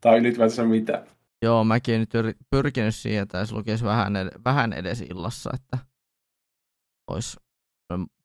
Tai 0.00 0.18
ylipäätänsä 0.18 0.64
mitä. 0.64 1.06
Joo, 1.44 1.64
mäkin 1.64 2.00
nyt 2.00 2.14
yri- 2.14 2.36
pyrkinyt 2.50 2.94
siihen, 2.94 3.22
että 3.22 3.38
jos 3.38 3.52
lukisi 3.52 3.84
vähän, 3.84 4.16
ed- 4.16 4.40
vähän 4.44 4.72
edes 4.72 5.00
illassa, 5.00 5.50
että 5.54 5.78
olisi 7.10 7.36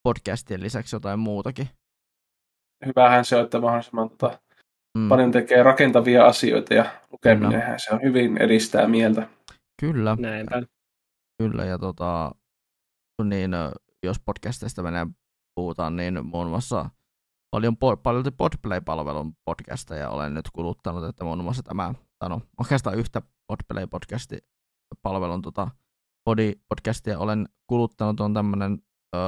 podcastien 0.03 0.61
lisäksi 0.63 0.95
jotain 0.95 1.19
muutakin. 1.19 1.69
Hyvähän 2.85 3.25
se 3.25 3.35
on, 3.35 3.43
että 3.43 3.59
mahdollisimman 3.61 4.09
tota, 4.09 4.39
Mm, 4.97 5.09
paljon 5.09 5.31
tekee 5.31 5.63
rakentavia 5.63 6.25
asioita 6.25 6.73
ja 6.73 6.85
lukeminenhän 7.11 7.79
se 7.79 7.93
on 7.93 8.01
hyvin 8.01 8.37
edistää 8.37 8.87
mieltä. 8.87 9.27
Kyllä, 9.79 10.15
Näinpä. 10.19 10.61
kyllä. 11.41 11.65
Ja 11.65 11.77
tota, 11.77 12.31
niin, 13.23 13.51
jos 14.03 14.19
podcastista 14.25 14.83
menee 14.83 15.07
puhutaan, 15.55 15.95
niin 15.95 16.25
muun 16.25 16.49
muassa 16.49 16.89
paljon, 17.51 17.77
paljon 18.03 18.23
Podplay-palvelun 18.37 19.33
podcasteja 19.45 20.09
olen 20.09 20.33
nyt 20.33 20.45
kuluttanut, 20.53 21.03
että 21.03 21.23
muun 21.23 21.43
muassa 21.43 21.63
tämä, 21.63 21.93
tai 22.19 22.29
no, 22.29 22.41
oikeastaan 22.59 22.97
yhtä 22.97 23.21
Podplay-podcast-palvelun 23.47 25.41
tota, 25.41 25.71
body 26.25 26.51
podcastia 26.69 27.19
olen 27.19 27.49
kuluttanut, 27.67 28.19
on 28.19 28.33
tämmöinen 28.33 28.77
öö, 29.15 29.21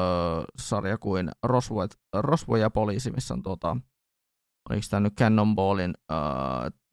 sarja 0.59 0.97
kuin 0.97 1.29
Roswell, 1.43 1.87
Roswell 2.13 2.61
ja 2.61 2.69
poliisi, 2.69 3.11
missä 3.11 3.33
on 3.33 3.41
tota, 3.41 3.77
oliko 4.69 4.85
tämä 4.89 4.99
nyt 4.99 5.13
Cannonballin 5.13 5.93
öö, 6.11 6.17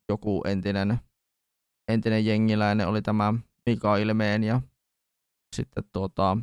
joku 0.09 0.43
entinen, 0.47 0.99
entinen 1.89 2.27
jengiläinen 2.27 2.89
oli 2.89 3.03
tämä 3.03 3.35
Mika 3.67 3.97
Ilmeen 3.97 4.45
ja 4.45 4.61
sitten 5.57 5.85
tuota, 5.93 6.37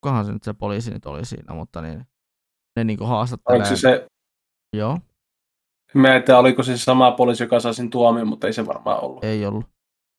kukahan 0.00 0.24
se 0.24 0.32
nyt 0.32 0.42
se 0.42 0.52
poliisi 0.52 0.90
nyt 0.90 1.06
oli 1.06 1.24
siinä, 1.24 1.54
mutta 1.54 1.82
niin, 1.82 2.06
ne 2.76 2.84
niinku 2.84 3.04
haastattelee. 3.04 3.60
Oliko 3.60 3.76
se 3.76 3.76
se, 3.76 4.06
Joo, 4.76 4.98
mä 5.94 6.14
en 6.14 6.22
tiedä, 6.22 6.38
oliko 6.38 6.62
se 6.62 6.76
sama 6.76 7.12
poliisi, 7.12 7.42
joka 7.42 7.60
sai 7.60 7.74
sen 7.74 7.90
tuomion, 7.90 8.28
mutta 8.28 8.46
ei 8.46 8.52
se 8.52 8.66
varmaan 8.66 9.04
ollut. 9.04 9.24
ei 9.24 9.46
ollut. 9.46 9.64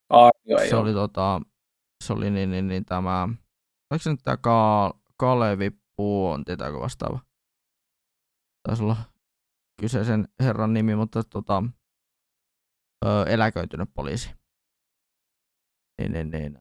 Arvio 0.09 0.57
ei 0.57 0.69
se 0.69 0.75
ollut. 0.75 0.87
oli 0.87 0.93
tota, 0.93 1.41
se 2.03 2.13
oli 2.13 2.29
niin, 2.29 2.51
niin, 2.51 2.67
niin 2.67 2.85
tämä, 2.85 3.29
oliko 3.91 4.03
se 4.03 4.09
nyt 4.09 4.19
tämä 4.23 4.37
Ka- 4.37 4.99
Kalevi 5.17 5.71
Puonti 5.95 6.57
tai 6.57 6.73
vastaava? 6.73 7.19
Taisi 8.67 8.83
olla 8.83 8.97
kyseisen 9.81 10.27
herran 10.39 10.73
nimi, 10.73 10.95
mutta 10.95 11.23
tota, 11.23 11.63
ö, 13.05 13.23
eläköitynyt 13.27 13.89
poliisi. 13.93 14.33
Niin, 16.01 16.11
niin, 16.11 16.29
niin. 16.29 16.57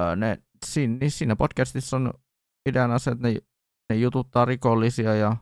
Ö, 0.00 0.16
ne, 0.16 0.42
siinä, 0.66 0.96
niin 1.00 1.10
siinä 1.10 1.36
podcastissa 1.36 1.96
on 1.96 2.12
ideana 2.68 2.98
se, 2.98 3.10
että 3.10 3.28
ne, 3.28 3.34
ne 3.90 3.96
jututtaa 3.96 4.44
rikollisia 4.44 5.14
ja, 5.14 5.36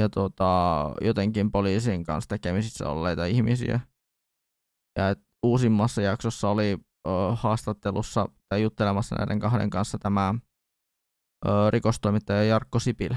ja 0.00 0.08
tota, 0.08 0.94
jotenkin 1.00 1.52
poliisin 1.52 2.04
kanssa 2.04 2.28
tekemisissä 2.28 2.88
olleita 2.88 3.24
ihmisiä. 3.24 3.80
Ja 4.98 5.08
et 5.10 5.18
uusimmassa 5.46 6.02
jaksossa 6.02 6.48
oli 6.48 6.78
ö, 7.08 7.10
haastattelussa 7.34 8.28
tai 8.48 8.62
juttelemassa 8.62 9.16
näiden 9.16 9.40
kahden 9.40 9.70
kanssa 9.70 9.98
tämä 9.98 10.34
ö, 11.46 11.70
rikostoimittaja 11.70 12.44
Jarkko 12.44 12.78
Sipilä, 12.78 13.16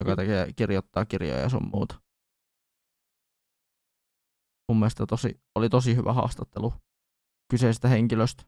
joka 0.00 0.16
tekee, 0.16 0.52
kirjoittaa 0.56 1.04
kirjoja 1.04 1.40
ja 1.40 1.48
sun 1.48 1.70
muuta. 1.72 2.05
Mun 4.68 4.78
mielestä 4.78 5.06
tosi, 5.06 5.40
oli 5.54 5.68
tosi 5.68 5.96
hyvä 5.96 6.12
haastattelu 6.12 6.72
kyseisestä 7.50 7.88
henkilöstä. 7.88 8.44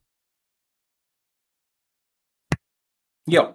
Joo. 3.27 3.55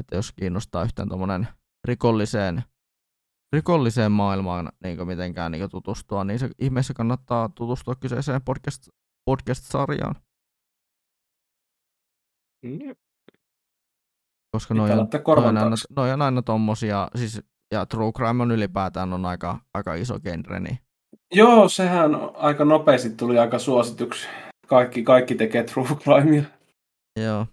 Että 0.00 0.16
jos 0.16 0.32
kiinnostaa 0.32 0.84
yhtään 0.84 1.08
tuommoinen 1.08 1.48
rikolliseen, 1.88 2.62
rikolliseen 3.52 4.12
maailmaan 4.12 4.72
niin 4.84 5.06
mitenkään 5.06 5.52
niin 5.52 5.70
tutustua, 5.70 6.24
niin 6.24 6.38
se 6.38 6.50
ihmeessä 6.58 6.94
kannattaa 6.94 7.48
tutustua 7.48 7.94
kyseiseen 7.94 8.42
podcast, 8.42 8.88
podcast-sarjaan. 9.30 10.14
Mm. 12.64 12.78
Koska 14.54 14.74
Pitää 14.74 14.86
noi 14.86 14.92
on, 14.92 14.98
laittaa 14.98 15.18
noi 15.18 15.24
korvan 15.24 15.56
on, 15.56 15.64
aina, 15.64 15.76
noi 15.96 16.12
on 16.12 16.22
aina 16.22 16.42
tommosia, 16.42 17.08
siis, 17.16 17.40
ja 17.72 17.86
true 17.86 18.12
crime 18.12 18.42
on 18.42 18.50
ylipäätään 18.50 19.12
on 19.12 19.26
aika, 19.26 19.58
aika 19.74 19.94
iso 19.94 20.20
genre, 20.20 20.60
niin 20.60 20.78
Joo, 21.34 21.68
sehän 21.68 22.10
aika 22.34 22.64
nopeasti 22.64 23.10
tuli 23.10 23.38
aika 23.38 23.58
suosituksi. 23.58 24.28
Kaikki, 24.66 25.02
kaikki 25.02 25.34
tekee 25.34 25.64
true 25.64 25.86
crimea. 25.86 26.42
joo. 27.20 27.46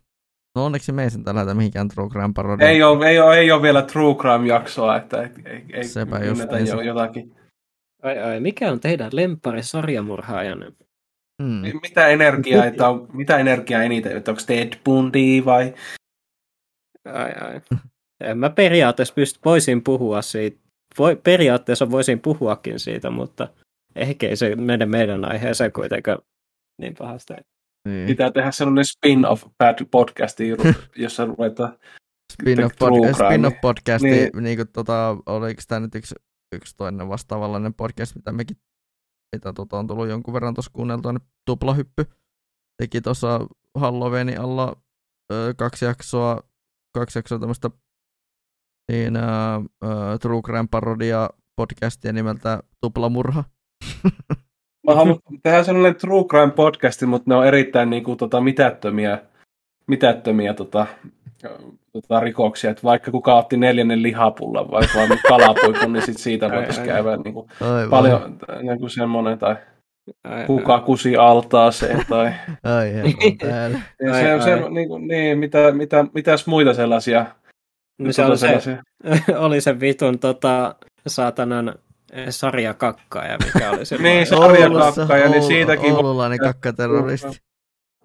No 0.56 0.66
onneksi 0.66 0.92
me 0.92 1.04
ei 1.04 1.10
sen 1.10 1.24
tällä 1.24 1.54
mihinkään 1.54 1.88
true 1.88 2.10
crime 2.10 2.34
parodia. 2.36 2.68
Ei 2.70 2.84
ole, 2.84 3.10
ei, 3.10 3.20
ole, 3.20 3.38
ei 3.38 3.52
ole 3.52 3.62
vielä 3.62 3.82
true 3.82 4.16
crime-jaksoa, 4.16 4.98
että 4.98 5.22
ei, 5.22 5.30
ei, 5.46 5.66
ei 5.74 5.84
Sepä 5.84 6.18
ynnetä 6.20 6.44
justiinsa. 6.44 6.76
jo 6.76 6.82
jotakin. 6.82 7.36
Ai, 8.04 8.20
ai, 8.20 8.40
mikä 8.40 8.72
on 8.72 8.80
teidän 8.80 9.10
lempari 9.14 9.64
sarjamurhaajanne? 9.64 10.72
Mm. 11.42 11.62
Mitä 11.82 12.08
energiaa, 12.08 12.66
että 12.66 12.90
on, 12.90 13.08
mitä 13.14 13.38
energiaa 13.38 13.84
eniten, 13.84 14.18
että 14.18 14.32
onko 14.32 14.44
Ted 14.48 14.74
Bundy 14.86 15.46
vai 15.46 15.74
Ai, 17.06 17.32
ai. 17.42 17.62
En 18.24 18.38
mä 18.38 18.50
periaatteessa 18.50 19.14
pysty, 19.14 19.40
voisin 19.46 19.84
puhua 19.84 20.22
siitä. 20.22 20.60
Voi, 20.98 21.16
periaatteessa 21.16 21.92
voisin 21.92 22.20
puhuakin 22.20 22.80
siitä, 22.80 23.10
mutta 23.10 23.48
ehkä 23.96 24.30
ei 24.30 24.36
se 24.36 24.56
mene 24.56 24.86
meidän 24.86 25.32
aiheeseen 25.32 25.72
kuitenkaan 25.72 26.20
niin 26.82 26.96
pahasti. 26.98 27.34
Niin. 27.88 28.08
pitää 28.08 28.32
tehdä 28.32 28.52
sellainen 28.52 28.86
spin-off 28.86 29.44
bad 29.58 29.86
podcasti, 29.92 30.48
jossa 30.96 31.26
ruvetaan 31.26 31.78
Spin-off, 32.34 32.76
crime. 32.78 33.12
spin-off 33.14 33.62
podcasti, 33.62 34.10
niin. 34.10 34.30
Niin. 34.44 34.58
kuin, 34.58 34.68
tota, 34.68 35.18
oliko 35.26 35.62
tämä 35.68 35.80
nyt 35.80 35.96
yksi, 35.96 36.16
yksi 36.56 36.78
toinen 36.78 37.10
vastaavanlainen 37.10 37.74
podcast, 37.74 38.16
mitä 38.16 38.32
mekin 38.32 38.58
mitä 39.36 39.54
tota, 39.54 39.78
on 39.78 39.88
tullut 39.88 40.08
jonkun 40.08 40.34
verran 40.34 40.54
tuossa 40.54 40.72
kuunneltua, 40.74 41.14
niin 41.14 41.28
tuplahyppy 41.46 42.06
teki 42.78 43.02
tuossa 43.02 43.48
Halloweenin 43.76 44.42
alla 44.42 44.82
ö, 45.32 45.54
kaksi 45.58 45.86
jaksoa, 45.86 46.44
kaksi 46.96 47.20
jaksoa 47.20 47.40
tämmöistä 47.40 47.70
niin, 48.90 49.16
ö, 49.18 50.18
True 50.22 50.42
Crime 50.42 50.68
parodia 50.72 51.30
podcastia 51.56 52.14
nimeltä 52.14 52.60
Tuplamurha. 52.82 53.44
Mä 54.88 54.96
haluan 54.96 55.20
tehdä 55.44 55.64
sellainen 55.64 55.96
true 55.96 56.24
crime 56.24 56.52
podcasti, 56.52 57.06
mutta 57.06 57.32
ne 57.32 57.36
on 57.36 57.48
erittäin 57.48 57.90
niin 57.90 58.04
kuin, 58.04 58.18
tota, 58.18 58.42
mitättömiä, 58.42 59.20
mitättömiä 59.88 60.54
tota, 60.54 60.86
tota, 61.94 62.20
rikoksia. 62.20 62.72
Et 62.72 62.84
vaikka 62.84 63.12
kuka 63.12 63.36
otti 63.36 63.58
neljännen 63.58 64.04
lihapullan 64.04 64.72
vai 64.72 64.84
vaan 64.96 65.20
kalapuikon, 65.28 65.94
niin 65.94 66.06
sit 66.06 66.18
siitä 66.18 66.46
Ai, 66.46 66.52
voitaisiin 66.52 66.82
ai. 66.82 66.88
käydä 66.88 67.18
niin 67.18 67.34
kuin, 67.34 67.50
Aivan. 67.62 67.90
paljon 67.90 68.40
niin 68.62 68.80
kuin 68.80 68.90
semmoinen, 68.90 69.40
tai 69.40 69.56
Ai, 70.24 70.46
kuka 70.46 70.80
kusi 70.80 71.18
altaaseen, 71.18 72.06
tai 72.10 72.34
Ai, 72.64 72.94
Ai, 74.12 74.22
se, 74.22 74.34
on 74.34 74.40
ai. 74.40 74.42
se, 74.42 74.70
niin, 74.70 74.88
kuin, 74.88 75.08
niin 75.08 75.40
mitä, 75.40 75.72
mitä, 75.72 76.06
mitäs 76.14 76.48
muita 76.48 76.74
sellaisia, 76.74 77.26
No 78.00 78.12
se 78.14 78.26
oli 78.26 78.38
se, 78.38 78.78
oli 79.38 79.62
se 79.62 79.80
vitun 79.80 80.20
tota, 80.20 80.76
saatanan 81.08 81.76
eh, 82.12 82.28
sarjakakkaaja, 82.30 83.38
mikä 83.46 83.72
oli 83.72 83.86
se. 83.86 83.98
Niin, 83.98 84.28
se- 84.28 84.36
Oulussa, 84.36 84.58
Sarjakakkaja, 84.92 85.30
niin 85.30 85.42
Oulu- 85.42 85.48
siitäkin 85.48 85.92
voi- 85.92 85.98
Oululainen 85.98 86.40
kakkaterroristi. 86.40 87.42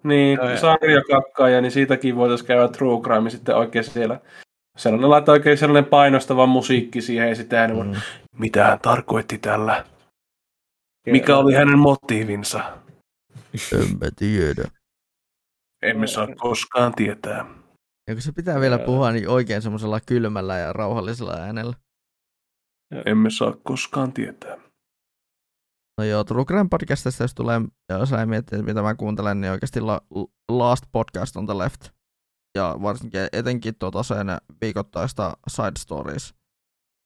Niin, 0.03 0.41
ai. 0.41 0.57
sarjakakkaaja, 0.57 1.61
niin 1.61 1.71
siitäkin 1.71 2.15
voitaisiin 2.15 2.47
käydä 2.47 2.67
true 2.67 3.01
crime 3.03 3.29
sitten 3.29 3.55
oikein 3.55 3.85
siellä. 3.85 4.19
Sellainen 4.77 5.09
laittaa 5.09 5.33
oikein 5.33 5.57
sellainen 5.57 5.89
painostava 5.89 6.45
musiikki 6.45 7.01
siihen 7.01 7.29
ja 7.29 7.35
sitten 7.35 7.59
hän 7.59 7.71
Mm. 7.87 7.95
mitä 8.39 8.63
hän 8.65 8.79
tarkoitti 8.79 9.37
tällä? 9.37 9.85
Mikä 11.07 11.37
oli 11.37 11.53
hänen 11.53 11.79
motiivinsa? 11.79 12.59
En 13.73 13.97
mä 14.01 14.07
tiedä. 14.15 14.63
Emme 15.81 16.07
saa 16.07 16.27
koskaan 16.37 16.93
tietää. 16.95 17.45
Ja 18.07 18.15
kun 18.15 18.21
se 18.21 18.31
pitää 18.31 18.59
vielä 18.59 18.79
puhua 18.79 19.11
niin 19.11 19.29
oikein 19.29 19.61
semmoisella 19.61 19.99
kylmällä 19.99 20.57
ja 20.57 20.73
rauhallisella 20.73 21.33
äänellä. 21.33 21.73
Emme 23.05 23.29
saa 23.29 23.53
koskaan 23.63 24.13
tietää. 24.13 24.57
No 25.97 26.03
joo, 26.03 26.23
True 26.23 26.45
Crime 26.45 26.67
podcastista, 26.69 27.23
jos 27.23 27.33
tulee, 27.35 27.61
ja 27.89 27.97
jos 27.97 28.11
ei 28.11 28.25
miettiä, 28.25 28.61
mitä 28.61 28.81
mä 28.81 28.95
kuuntelen, 28.95 29.41
niin 29.41 29.51
oikeasti 29.51 29.81
la, 29.81 30.01
Last 30.51 30.83
Podcast 30.91 31.35
on 31.35 31.45
the 31.45 31.57
Left. 31.57 31.89
Ja 32.57 32.75
varsinkin 32.81 33.19
etenkin 33.33 33.75
tuota 33.79 34.03
sen 34.03 34.27
viikoittaista 34.61 35.33
Side 35.47 35.79
Stories 35.79 36.35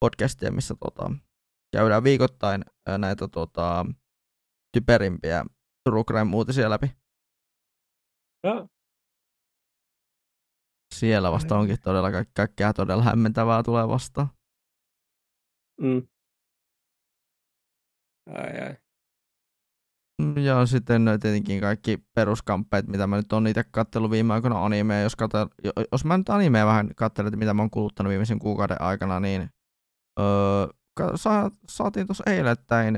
podcastia, 0.05 0.51
missä 0.51 0.75
tota, 0.79 1.11
käydään 1.75 2.03
viikoittain 2.03 2.65
ää, 2.87 2.97
näitä 2.97 3.27
tota, 3.27 3.85
typerimpiä 4.73 5.45
True 5.89 6.03
Crime-uutisia 6.03 6.69
läpi. 6.69 6.91
Joo. 8.43 8.67
Siellä 10.93 11.31
vasta 11.31 11.57
onkin 11.57 11.77
todella 11.83 12.11
ka- 12.11 12.31
kaikkea 12.35 12.73
todella 12.73 13.03
hämmentävää 13.03 13.63
tulee 13.63 13.87
vastaan. 13.87 14.29
Mm. 15.81 16.07
Ai, 18.33 18.61
ai. 18.61 18.75
Ja 20.43 20.65
sitten 20.65 21.05
tietenkin 21.21 21.61
kaikki 21.61 21.97
peruskamppeet, 22.15 22.87
mitä 22.87 23.07
mä 23.07 23.17
nyt 23.17 23.33
on 23.33 23.47
itse 23.47 23.63
kattellut 23.63 24.11
viime 24.11 24.33
aikoina 24.33 24.65
animea. 24.65 25.01
Jos, 25.01 25.15
katsel, 25.15 25.47
jos 25.91 26.05
mä 26.05 26.17
nyt 26.17 26.29
animea 26.29 26.65
vähän 26.65 26.89
katselen, 26.95 27.27
että 27.27 27.37
mitä 27.37 27.53
mä 27.53 27.61
oon 27.61 27.69
kuluttanut 27.69 28.09
viimeisen 28.09 28.39
kuukauden 28.39 28.81
aikana, 28.81 29.19
niin 29.19 29.49
öö, 30.19 30.67
sa, 31.15 31.51
saatiin 31.69 32.07
tuossa 32.07 32.23
eilettäin, 32.27 32.97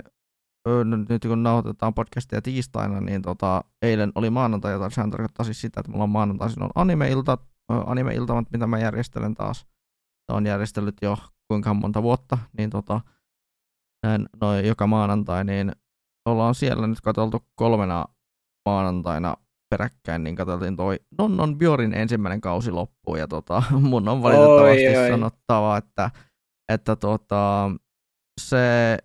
öö, 0.67 0.83
nyt 0.83 1.21
kun 1.27 1.43
nauhoitetaan 1.43 1.93
podcastia 1.93 2.41
tiistaina, 2.41 3.01
niin 3.01 3.21
tota, 3.21 3.63
eilen 3.81 4.11
oli 4.15 4.29
maanantai, 4.29 4.71
jota 4.71 4.89
sehän 4.89 5.11
tarkoittaa 5.11 5.43
siis 5.43 5.61
sitä, 5.61 5.79
että 5.79 5.91
mulla 5.91 6.03
on 6.03 6.09
maanantaisin 6.09 6.63
on 6.63 6.69
anime-ilta, 6.75 7.37
anime-iltamat, 7.85 8.51
mitä 8.51 8.67
mä 8.67 8.79
järjestelen 8.79 9.33
taas. 9.33 9.65
Tämä 10.27 10.37
on 10.37 10.45
järjestellyt 10.45 10.95
jo 11.01 11.17
kuinka 11.47 11.73
monta 11.73 12.03
vuotta, 12.03 12.37
niin 12.57 12.69
tota, 12.69 13.01
näin, 14.05 14.29
noin 14.41 14.65
joka 14.65 14.87
maanantai, 14.87 15.43
niin 15.43 15.71
ollaan 16.25 16.55
siellä 16.55 16.87
nyt 16.87 17.01
katseltu 17.01 17.45
kolmena 17.55 18.05
maanantaina 18.69 19.37
peräkkäin, 19.69 20.23
niin 20.23 20.35
katseltiin 20.35 20.75
toi 20.75 20.99
Nonnon 21.17 21.57
Bjorin 21.57 21.93
ensimmäinen 21.93 22.41
kausi 22.41 22.71
loppuun, 22.71 23.19
ja 23.19 23.27
tota, 23.27 23.63
mun 23.89 24.09
on 24.09 24.23
valitettavasti 24.23 24.87
oi, 24.87 24.97
oi. 24.97 25.09
sanottava, 25.09 25.77
että, 25.77 26.11
että 26.73 26.95
tota, 26.95 27.71
se 28.41 28.97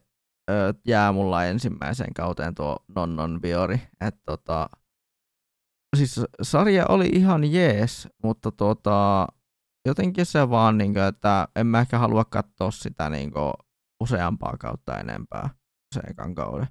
ö, 0.50 0.74
jää 0.86 1.12
mulla 1.12 1.44
ensimmäiseen 1.44 2.14
kauteen 2.14 2.54
tuo 2.54 2.76
Nonnon 2.94 3.40
Biori, 3.40 3.80
että 4.00 4.20
tota, 4.26 4.68
siis 5.96 6.20
sarja 6.42 6.86
oli 6.88 7.06
ihan 7.06 7.52
jees, 7.52 8.08
mutta 8.22 8.52
tota, 8.52 9.26
jotenkin 9.86 10.26
se 10.26 10.50
vaan, 10.50 10.78
niin 10.78 10.92
kuin, 10.92 11.04
että 11.04 11.48
en 11.56 11.66
mä 11.66 11.80
ehkä 11.80 11.98
halua 11.98 12.24
katsoa 12.24 12.70
sitä 12.70 13.10
niin 13.10 13.32
kuin, 13.32 13.52
useampaa 14.02 14.56
kautta 14.60 14.98
enempää 14.98 15.50
se 15.94 16.00
ekan 16.10 16.34
kauden. 16.34 16.68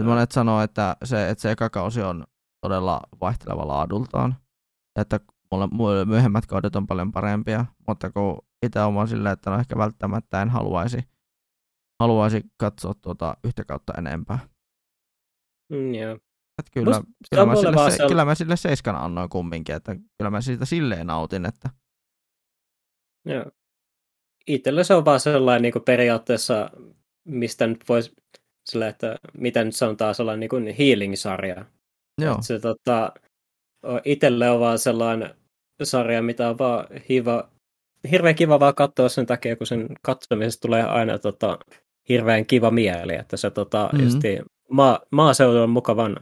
Et 0.00 0.04
monet 0.04 0.32
sanoo, 0.32 0.60
että 0.60 0.96
se, 1.04 1.28
että 1.28 1.42
se 1.42 1.50
eka 1.50 1.70
kausi 1.70 2.02
on 2.02 2.24
todella 2.60 3.00
vaihteleva 3.20 3.68
laadultaan, 3.68 4.36
että 5.00 5.20
mulle, 5.72 6.04
myöhemmät 6.04 6.46
kaudet 6.46 6.76
on 6.76 6.86
paljon 6.86 7.12
parempia, 7.12 7.66
mutta 7.88 8.10
kun 8.10 8.38
itse 8.66 8.80
on 8.80 9.08
silleen, 9.08 9.32
että 9.32 9.50
no 9.50 9.58
ehkä 9.58 9.78
välttämättä 9.78 10.42
en 10.42 10.50
haluaisi, 10.50 10.98
haluaisi 12.00 12.42
katsoa 12.56 12.94
tuota 12.94 13.36
yhtä 13.44 13.64
kautta 13.64 13.92
enempää. 13.98 14.38
Mm, 15.72 15.94
yeah. 15.94 16.18
Et 16.58 16.66
kyllä, 16.72 17.02
kyllä, 17.30 17.46
mä 17.46 17.56
sille, 17.56 17.90
se, 17.90 18.06
kyllä 18.08 18.24
mä 18.24 18.34
sille 18.34 18.56
seiskan 18.56 18.96
annoin 18.96 19.28
kumminkin, 19.28 19.74
että 19.74 19.96
kyllä 20.18 20.30
mä 20.30 20.40
siitä 20.40 20.64
silleen 20.64 21.06
nautin, 21.06 21.46
että 21.46 21.70
Joo. 23.24 23.44
Itsellä 24.46 24.84
se 24.84 24.94
on 24.94 25.04
vaan 25.04 25.20
sellainen 25.20 25.62
niin 25.62 25.72
kuin 25.72 25.84
periaatteessa, 25.84 26.70
mistä 27.24 27.66
nyt 27.66 27.84
voisi, 27.88 28.12
sillä, 28.70 28.88
että 28.88 29.18
mitä 29.34 29.64
nyt 29.64 29.76
sanotaan, 29.76 30.14
sellainen 30.14 30.40
niin 30.40 30.50
kuin 30.50 30.74
healing-sarja. 30.78 31.64
Joo. 32.20 32.36
se 32.40 32.58
tota, 32.58 33.12
itselle 34.04 34.50
on 34.50 34.60
vaan 34.60 34.78
sellainen 34.78 35.34
sarja, 35.82 36.22
mitä 36.22 36.48
on 36.48 36.58
vaan 36.58 36.86
hiva, 37.08 37.48
hirveän 38.10 38.34
kiva 38.34 38.60
vaan 38.60 38.74
katsoa 38.74 39.08
sen 39.08 39.26
takia, 39.26 39.56
kun 39.56 39.66
sen 39.66 39.88
katsomisesta 40.02 40.60
tulee 40.60 40.82
aina 40.82 41.18
tota, 41.18 41.58
hirveän 42.08 42.46
kiva 42.46 42.70
mieli, 42.70 43.14
että 43.14 43.36
se 43.36 43.50
tota, 43.50 43.88
mm-hmm. 43.92 44.04
justi, 44.04 44.38
maa, 44.70 45.00
maaseudu 45.10 45.58
on 45.58 45.70
mukavan 45.70 46.16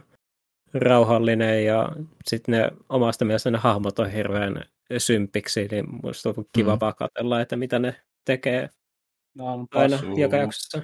rauhallinen 0.73 1.65
ja 1.65 1.89
sitten 2.27 2.51
ne 2.51 2.71
omasta 2.89 3.25
mielestä 3.25 3.51
ne 3.51 3.57
hahmot 3.57 3.99
on 3.99 4.11
hirveän 4.11 4.63
sympiksi, 4.97 5.67
niin 5.71 5.85
musta 6.03 6.29
on 6.29 6.45
kiva 6.53 6.75
mm. 6.75 6.79
vaan 6.79 6.95
katsella, 6.95 7.41
että 7.41 7.55
mitä 7.55 7.79
ne 7.79 7.95
tekee 8.25 8.69
aina 9.73 9.99
joka 10.15 10.37
jaksossa. 10.37 10.81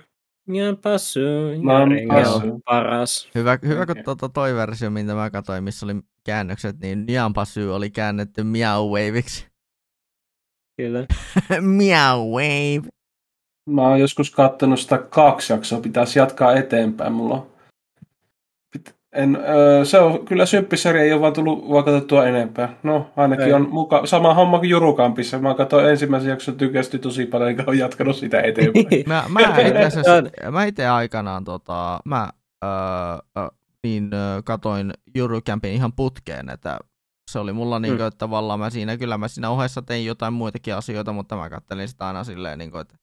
Ja 0.54 0.76
passu, 0.84 1.20
on 2.36 2.62
paras. 2.66 3.30
Hyvä, 3.36 3.60
hyvä 3.68 3.86
kun 3.86 3.96
tuota 4.06 4.30
toi 4.30 4.56
versio, 4.56 4.90
mitä 4.90 5.16
mä 5.16 5.30
katsoin, 5.30 5.64
missä 5.64 5.86
oli 5.86 5.96
käännökset, 6.24 6.80
niin 6.80 7.06
Nyan 7.06 7.34
Passu 7.34 7.74
oli 7.74 7.90
käännetty 7.90 8.44
Meow 8.44 8.86
Waveiksi. 8.86 9.48
Kyllä. 10.78 11.06
meow 11.78 12.20
Wave. 12.32 12.90
Mä 13.70 13.88
oon 13.88 14.00
joskus 14.00 14.32
kattonut 14.32 14.80
sitä 14.80 14.98
kaksi 14.98 15.54
jaksoa, 15.54 15.82
pitäisi 15.82 16.20
jatkaa 16.20 16.54
eteenpäin. 16.54 17.14
Mulla 17.14 17.36
on 17.36 17.57
en, 19.18 19.36
öö, 19.36 19.86
se 19.86 20.00
on 20.00 20.26
kyllä 20.26 20.46
symppisarja, 20.46 21.04
ei 21.04 21.14
ole 21.14 21.22
vaan 21.22 21.34
tullut 21.34 21.70
vaan 21.70 21.84
katsottua 21.84 22.26
enempää. 22.26 22.78
No, 22.84 23.10
ainakin 23.16 23.46
ei. 23.46 23.54
on 23.54 23.70
muka, 23.70 24.06
sama 24.06 24.34
homma 24.34 24.60
kuin 24.60 24.70
Jurukampissa. 24.70 25.40
Mä 25.40 25.54
katsoin 25.54 25.90
ensimmäisen 25.90 26.30
jakson, 26.30 26.58
tykästi 26.58 27.00
tosi 27.00 27.26
paljon, 27.26 27.50
enkä 27.50 27.64
ole 27.68 27.76
jatkanut 27.76 28.16
sitä 28.16 28.42
eteenpäin. 28.42 29.04
mä, 29.08 29.24
mä, 29.30 29.40
itse 29.40 30.52
mä 30.52 30.66
itse 30.66 30.88
aikanaan, 30.88 31.44
tota, 31.44 32.00
mä 32.06 32.30
öö, 32.64 33.48
niin, 33.84 34.14
öö, 34.14 34.42
katoin 34.46 34.94
Jurukampin 35.16 35.74
ihan 35.74 35.94
putkeen, 35.94 36.50
että 36.50 36.80
se 37.32 37.40
oli 37.40 37.54
mulla 37.54 37.80
niin 37.80 37.94
kuin, 37.94 38.02
mm. 38.02 38.08
että 38.08 38.18
tavallaan 38.18 38.60
mä 38.60 38.70
siinä, 38.70 38.98
kyllä 38.98 39.18
mä 39.18 39.28
siinä 39.28 39.50
ohessa 39.50 39.82
tein 39.82 40.06
jotain 40.06 40.34
muitakin 40.34 40.76
asioita, 40.76 41.14
mutta 41.14 41.36
mä 41.36 41.50
kattelin 41.50 41.88
sitä 41.88 42.08
aina 42.08 42.24
silleen, 42.24 42.60
niin 42.60 42.72
kuin, 42.72 42.82
että, 42.82 42.96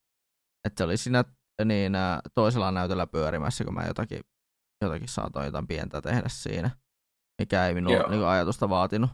että 0.65 0.77
se 0.77 0.83
oli 0.83 0.97
siinä 0.97 1.23
niin, 1.65 1.93
toisella 2.35 2.71
näytöllä 2.71 3.07
pyörimässä, 3.07 3.63
kun 3.63 3.73
mä 3.73 3.83
jotakin 3.87 4.19
jotakin 4.85 5.07
saatoin 5.07 5.45
jotain 5.45 5.67
pientä 5.67 6.01
tehdä 6.01 6.27
siinä, 6.27 6.71
mikä 7.41 7.67
ei 7.67 7.73
minun 7.73 7.91
niin 8.09 8.25
ajatusta 8.25 8.69
vaatinut. 8.69 9.09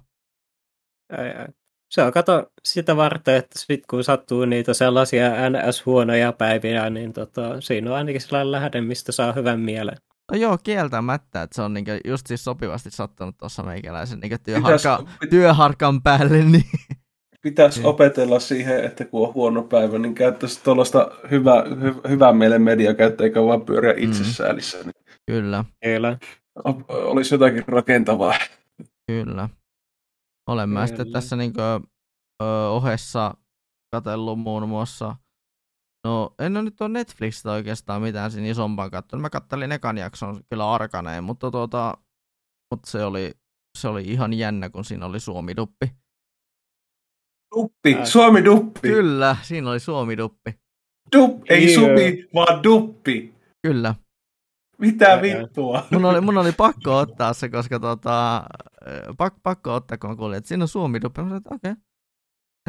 Ei, 1.18 1.28
ei. 1.28 1.48
Se 1.92 2.04
on 2.04 2.12
kato 2.12 2.52
sitä 2.66 2.96
varten, 2.96 3.36
että 3.36 3.60
sit 3.60 3.86
kun 3.90 4.04
sattuu 4.04 4.46
niitä 4.46 4.74
sellaisia 4.74 5.30
NS-huonoja 5.30 6.34
päiviä, 6.34 6.90
niin 6.90 7.14
tota, 7.14 7.62
siinä 7.62 7.90
on 7.90 7.98
ainakin 7.98 8.22
sellainen 8.22 8.52
lähde, 8.52 8.82
mistä 8.82 9.12
saa 9.12 9.34
hyvän 9.34 9.60
mielen. 9.60 9.98
No 10.32 10.38
joo, 10.38 10.58
kieltämättä, 10.64 11.42
että 11.42 11.56
se 11.56 11.62
on 11.62 11.74
niinku 11.74 11.92
just 12.06 12.28
siis 12.28 12.44
sopivasti 12.44 12.92
sattunut 12.92 13.38
tuossa 13.38 13.64
meikäläisen 13.64 14.20
niinku 14.20 14.38
työharka, 14.44 14.98
Pitäis... 14.98 15.30
työharkan 15.30 16.02
päälle. 16.02 16.38
Niin... 16.38 16.64
Pitäisi 17.42 17.80
niin. 17.80 17.88
opetella 17.88 18.40
siihen, 18.40 18.84
että 18.84 19.06
kun 19.06 19.28
on 19.28 19.34
huono 19.34 19.64
päivä, 19.64 19.98
niin 19.98 20.16
käyttäisi 20.16 20.64
tuollaista 20.64 21.12
hyvä, 21.32 21.64
hy, 21.82 21.96
hyvää 22.10 22.34
mielen 22.34 22.62
mediakäyttöä, 22.62 23.26
eikä 23.26 23.44
vaan 23.44 23.62
pyöriä 23.62 23.94
mm. 23.94 24.04
itsesäälissä. 24.04 24.78
Niin 24.78 25.01
Kyllä. 25.32 25.66
Kyllä. 25.84 26.18
Olisi 26.88 27.36
jotakin 27.36 27.64
rakentavaa. 27.68 28.34
Kyllä. 29.08 29.50
Olen 30.50 30.70
mä 30.70 30.88
sitten 30.88 31.12
tässä 31.12 31.36
niin 31.36 31.54
kuin, 31.54 31.92
ö, 32.44 32.70
ohessa 32.70 33.34
katsellut 33.96 34.40
muun 34.40 34.70
muassa 34.70 35.16
No, 36.08 36.34
en 36.40 36.58
ole 36.58 36.64
nyt 36.64 36.82
ole 36.82 36.90
Netflixistä 36.90 37.52
oikeastaan 37.52 38.02
mitään 38.02 38.32
siinä 38.32 38.48
isompaa 38.48 38.90
katsonut. 38.90 39.22
Mä 39.22 39.30
kattelin 39.30 39.72
ekan 39.72 39.98
jakson 39.98 40.44
kyllä 40.50 40.72
arkaneen, 40.72 41.24
mutta, 41.24 41.52
tuota, 41.52 41.98
mutta 42.72 42.92
se, 42.92 43.06
oli, 43.06 43.32
se 43.78 43.88
oli 43.88 44.04
ihan 44.04 44.34
jännä, 44.34 44.70
kun 44.70 44.86
siinä 44.86 45.06
oli 45.06 45.20
Suomi-duppi. 45.20 45.92
Duppi, 47.56 47.96
äh. 47.96 48.06
Suomi-duppi. 48.06 48.88
Kyllä, 48.88 49.36
siinä 49.42 49.70
oli 49.70 49.80
Suomi-duppi. 49.80 50.60
Dup, 51.16 51.44
ei 51.50 51.66
yeah. 51.66 51.76
supi, 51.76 52.30
vaan 52.34 52.64
duppi. 52.64 53.36
Kyllä. 53.68 53.96
Mitä 54.82 55.22
vittua? 55.22 55.84
Mun 55.92 56.06
oli, 56.06 56.22
mun 56.22 56.38
oli 56.38 56.52
pakko 56.52 56.98
ottaa 56.98 57.34
se, 57.34 57.50
koska 57.50 57.80
tota, 57.80 58.44
pak, 59.18 59.34
pakko 59.44 59.74
ottaa, 59.74 59.98
kun 59.98 60.10
mä 60.10 60.16
kuulin, 60.16 60.38
että 60.38 60.48
siinä 60.48 60.64
on 60.64 60.68
suomi 60.68 61.02
dupe. 61.02 61.22
Mä 61.22 61.26
sanoin, 61.26 61.38
että 61.38 61.56
okei. 61.56 61.72
Okay. 61.72 61.84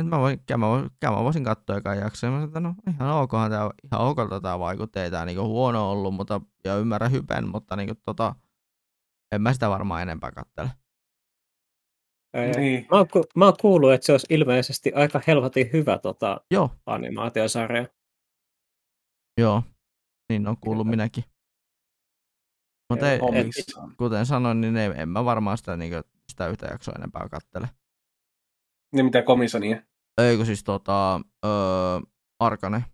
Että 0.01 0.16
mä, 0.16 0.18
voin, 0.18 0.40
mä, 0.56 0.68
voin, 0.68 0.90
mä 1.05 1.24
voisin 1.24 1.44
katsoa 1.44 1.76
ekan 1.76 1.98
jaksoa. 1.98 2.30
Mä 2.30 2.36
sanoin, 2.36 2.48
että 2.48 2.60
no 2.60 2.74
ihan 2.89 3.22
okohan 3.22 3.51
tää, 3.51 3.70
ihan 3.84 4.06
okolta 4.06 4.40
tää 4.40 4.59
vaikutti. 4.59 5.01
Ei 5.01 5.10
tää 5.10 5.24
niinku 5.24 5.43
huono 5.43 5.90
ollut, 5.90 6.14
mutta, 6.14 6.40
ja 6.64 6.76
ymmärrä 6.76 7.09
hypen, 7.09 7.48
mutta 7.48 7.76
niinku 7.76 7.94
tota, 8.05 8.34
en 9.32 9.43
mä 9.43 9.52
sitä 9.52 9.70
varmaan 9.70 10.02
enempää 10.02 10.30
kattele. 10.32 10.70
Niin. 12.56 12.86
Mä, 12.90 12.97
oon, 12.97 13.06
mä 13.36 13.44
oon 13.44 13.55
kuullut, 13.60 13.93
että 13.93 14.06
se 14.06 14.12
olisi 14.12 14.26
ilmeisesti 14.30 14.93
aika 14.94 15.20
helvetin 15.26 15.70
hyvä 15.72 15.98
tota, 15.98 16.40
Joo. 16.51 16.70
animaatiosarja. 16.86 17.86
Joo, 19.40 19.62
niin 20.28 20.47
on 20.48 20.56
kuullut 20.56 20.84
Kyllä. 20.84 20.90
minäkin. 20.90 21.24
Mutta 22.93 23.12
ei, 23.12 23.20
ei, 23.32 23.51
kuten 23.97 24.27
sanoin, 24.27 24.60
niin 24.60 24.77
ei, 24.77 24.90
en 24.97 25.09
mä 25.09 25.24
varmaan 25.24 25.59
sitä, 25.59 25.77
niin 25.77 25.93
kuin, 25.93 26.02
sitä 26.28 26.48
yhtä 26.48 26.66
jaksoa 26.66 26.94
enempää 26.98 27.28
kattele. 27.31 27.69
Niin 28.93 29.05
mitä 29.05 29.23
komisonia? 29.23 29.82
Eikö 30.19 30.44
siis 30.44 30.64
tota, 30.64 31.20
öö, 31.44 32.01
Arkane. 32.40 32.85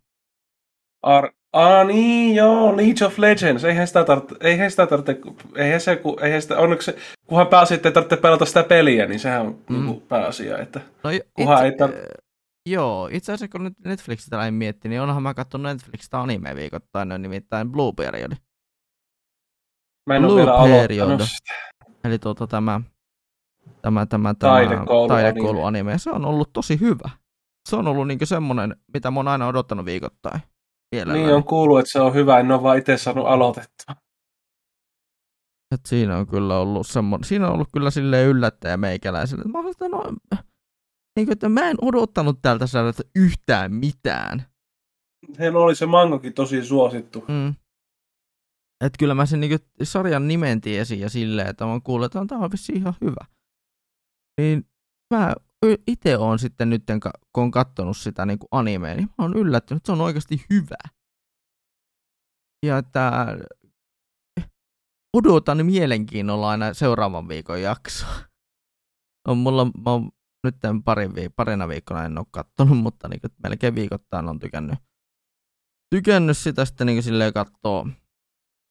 Ar- 1.03 1.31
Ah 1.53 1.87
niin, 1.87 2.35
joo, 2.35 2.77
League 2.77 3.07
of 3.07 3.19
Legends. 3.19 3.63
Eihän 3.63 3.87
sitä 3.87 4.03
tarvitse, 4.03 4.35
eihän 4.41 4.71
sitä 4.71 4.87
tarvitse, 4.87 5.21
eihän 5.55 5.81
se, 5.81 6.01
eihän 6.21 6.41
sitä, 6.41 6.57
onneksi, 6.57 6.91
kunhan 7.27 7.47
pääsi, 7.47 7.73
että 7.73 7.89
ei 7.89 7.93
tarvitse 7.93 8.17
pelata 8.17 8.45
sitä 8.45 8.63
peliä, 8.63 9.05
niin 9.05 9.19
sehän 9.19 9.41
on 9.41 9.59
mm. 9.69 9.75
Niinku 9.75 9.99
pääasia, 9.99 10.57
että 10.57 10.81
no, 11.03 11.09
kunhan 11.33 11.67
itse, 11.67 11.85
ei 11.85 11.89
tar- 11.89 12.19
Joo, 12.69 13.09
itse 13.11 13.31
asiassa 13.31 13.51
kun 13.51 13.63
nyt 13.63 13.73
Netflixistä 13.85 14.37
näin 14.37 14.53
miettii, 14.53 14.89
niin 14.89 15.01
onhan 15.01 15.23
mä 15.23 15.33
katsonut 15.33 15.71
Netflixistä 15.71 16.21
anime 16.21 16.55
viikoittain, 16.55 17.11
on 17.11 17.21
nimittäin 17.21 17.71
Blue 17.71 17.93
Period. 17.97 18.31
Mä 20.09 20.15
en 20.15 20.21
Blue 20.21 20.31
ole 20.31 20.37
vielä 20.37 20.55
aloittanut 20.55 21.21
sitä. 21.21 21.53
Eli 22.03 22.19
tuota, 22.19 22.47
tämä, 22.47 22.81
tämä, 23.81 24.05
tämä, 24.05 24.05
tämä 24.05 24.33
taidekoulu, 24.33 25.07
taidekoulu 25.07 25.63
anime. 25.63 25.97
Se 25.97 26.11
on 26.11 26.25
ollut 26.25 26.49
tosi 26.53 26.79
hyvä. 26.79 27.09
Se 27.69 27.75
on 27.75 27.87
ollut 27.87 28.07
niinku 28.07 28.25
semmoinen, 28.25 28.75
mitä 28.93 29.11
mä 29.11 29.19
oon 29.19 29.27
aina 29.27 29.47
odottanut 29.47 29.85
viikoittain. 29.85 30.41
Mielellään. 30.91 31.25
Niin 31.25 31.35
on 31.35 31.43
kuullut, 31.43 31.79
että 31.79 31.91
se 31.91 31.99
on 31.99 32.13
hyvä, 32.13 32.39
en 32.39 32.51
ole 32.51 32.63
vaan 32.63 32.77
itse 32.77 32.97
saanut 32.97 33.27
aloitettua. 33.27 33.95
Et 35.75 35.85
siinä 35.85 36.17
on 36.17 36.27
kyllä 36.27 36.59
ollut 36.59 36.87
semmoinen, 36.87 37.27
siinä 37.27 37.47
on 37.47 37.53
ollut 37.53 37.69
kyllä 37.73 37.91
silleen 37.91 38.27
yllättäjä 38.27 38.77
meikäläiselle. 38.77 39.43
Mä 39.43 39.59
olen 39.59 39.73
no, 39.91 40.13
niin 41.15 41.25
kuin, 41.25 41.31
että 41.33 41.49
mä 41.49 41.69
en 41.69 41.77
odottanut 41.81 42.39
tältä 42.41 42.67
sarjalta 42.67 43.03
yhtään 43.15 43.73
mitään. 43.73 44.45
Heillä 45.39 45.59
oli 45.59 45.75
se 45.75 45.85
mangokin 45.85 46.33
tosi 46.33 46.65
suosittu. 46.65 47.25
Mm. 47.27 47.55
Et 48.85 48.93
kyllä 48.99 49.13
mä 49.13 49.25
sen 49.25 49.39
niin 49.39 49.49
kuin, 49.49 49.87
sarjan 49.87 50.27
nimen 50.27 50.61
tiesin 50.61 50.99
ja 50.99 51.09
silleen, 51.09 51.47
että 51.47 51.65
mä 51.65 51.79
kuullut, 51.83 52.05
että 52.05 52.25
tämä 52.27 52.43
on 52.43 52.51
vissiin 52.51 52.77
ihan 52.77 52.93
hyvä. 53.01 53.25
Niin 54.41 54.65
mä 55.13 55.33
itse 55.87 56.17
on 56.17 56.39
sitten 56.39 56.69
nyt, 56.69 56.83
kun 57.33 57.43
on 57.43 57.51
katsonut 57.51 57.97
sitä 57.97 58.25
niin 58.25 58.39
kuin 58.39 58.47
animea, 58.51 58.95
niin 58.95 59.07
mä 59.07 59.13
oon 59.17 59.37
yllättynyt, 59.37 59.79
että 59.79 59.87
se 59.87 59.91
on 59.91 60.01
oikeasti 60.01 60.45
hyvä. 60.49 60.77
Ja 62.65 62.77
että 62.77 63.37
odotan 65.13 65.65
mielenkiinnolla 65.65 66.49
aina 66.49 66.73
seuraavan 66.73 67.27
viikon 67.27 67.61
jaksoa. 67.61 68.15
On 69.27 69.37
mulla, 69.37 69.65
mä 69.65 69.91
oon 69.91 70.11
nyt 70.43 70.55
parin 70.85 71.11
viik- 71.11 71.33
parina 71.35 71.67
viikkona 71.67 72.05
en 72.05 72.17
ole 72.17 72.25
kattonut, 72.31 72.77
mutta 72.77 73.07
niin 73.07 73.21
kuin, 73.21 73.31
melkein 73.43 73.75
viikoittain 73.75 74.29
on 74.29 74.39
tykännyt, 74.39 74.79
tykännyt 75.95 76.37
sitä 76.37 76.65
sitten 76.65 76.87
niin 76.87 77.03
silleen 77.03 77.33
katsoa, 77.33 77.87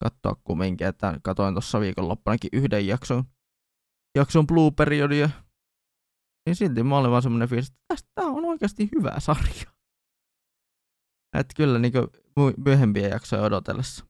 katsoa 0.03 0.41
kumminkin, 0.43 0.87
että 0.87 1.19
katoin 1.23 1.53
tuossa 1.53 1.79
viikonloppunakin 1.79 2.49
yhden 2.53 2.87
jakson, 2.87 3.23
jakson 4.17 4.47
blue-periodia, 4.47 5.29
niin 6.45 6.55
silti 6.55 6.83
mä 6.83 6.97
olin 6.97 7.11
vaan 7.11 7.21
semmoinen 7.21 7.49
fiilis, 7.49 7.67
että 7.67 7.81
tästä 7.87 8.21
on 8.21 8.45
oikeasti 8.45 8.89
hyvä 8.95 9.19
sarja. 9.19 9.71
Että 11.37 11.53
kyllä 11.57 11.79
niin 11.79 11.93
myöhempiä 12.65 13.07
jaksoja 13.07 13.41
odotellessa. 13.41 14.05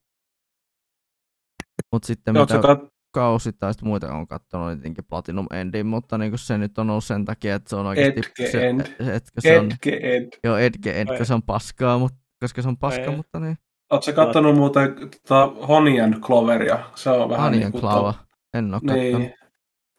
Mutta 1.92 2.08
sitten 2.08 2.36
Joo, 2.36 2.46
mitä 2.46 2.62
kat... 2.62 2.80
kausittaista 3.14 3.86
muita 3.86 4.14
on 4.14 4.28
katsonut, 4.28 4.68
niin 4.68 4.78
tietenkin 4.78 5.06
Platinum 5.06 5.48
Endin, 5.54 5.86
mutta 5.88 6.18
niin 6.18 6.38
se 6.38 6.58
nyt 6.58 6.78
on 6.78 6.90
ollut 6.90 7.04
sen 7.04 7.26
takia, 7.26 7.56
että 7.56 7.70
se 7.70 7.76
on 7.76 7.86
oikeasti... 7.86 8.20
Edge 8.20 8.52
se, 8.52 8.70
End. 8.70 8.82
Etkö 9.16 9.42
se 9.42 9.60
on, 9.60 9.66
Edge 9.66 10.16
End. 10.16 10.30
Joo, 10.44 10.58
Edge 10.58 11.02
End, 11.02 11.26
se 11.26 11.34
on 11.34 11.44
paskaa, 11.44 12.00
mutta, 12.00 12.18
koska 12.40 12.62
se 12.62 12.68
on 12.68 12.78
paska, 12.78 13.12
mutta 13.12 13.40
niin. 13.40 13.58
Oletko 13.90 14.14
katsonut 14.16 14.56
muuten 14.56 14.96
tota, 15.28 15.52
Honey 15.68 16.20
Cloveria? 16.22 16.80
Se 16.96 17.10
on 17.10 17.30
vähän 17.30 17.44
Honey 17.44 17.60
niin 17.60 17.72
Clover. 17.72 18.14
En 18.54 18.74
ole 18.74 18.82
niin. 18.84 19.12
Kattonut. 19.12 19.40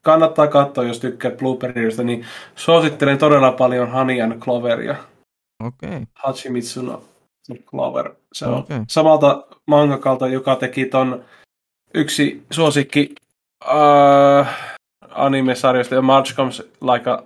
Kannattaa 0.05 0.47
katsoa, 0.47 0.85
jos 0.85 1.01
tykkäät 1.01 1.37
Blueberrystä, 1.37 2.03
niin 2.03 2.27
suosittelen 2.57 3.19
todella 3.19 3.53
paljon 3.53 3.93
Honey 3.93 4.21
and 4.21 4.41
Cloveria. 4.41 4.97
Okei. 5.65 5.89
Okay. 5.89 6.07
Hachimitsu 6.15 6.83
no 6.83 7.03
Clover. 7.67 8.15
Se 8.33 8.47
on 8.47 8.55
okay. 8.55 8.85
samalta 8.89 9.47
mangakalta, 9.67 10.29
joka 10.29 10.57
teki 10.57 10.87
ton 10.87 11.25
yksi 11.95 12.43
suosikki 12.51 13.15
uh, 13.65 14.47
anime-sarjasta, 15.09 15.95
ja 15.95 16.03
March 16.03 16.35
Comes, 16.35 16.63
like 16.81 17.11
a, 17.11 17.23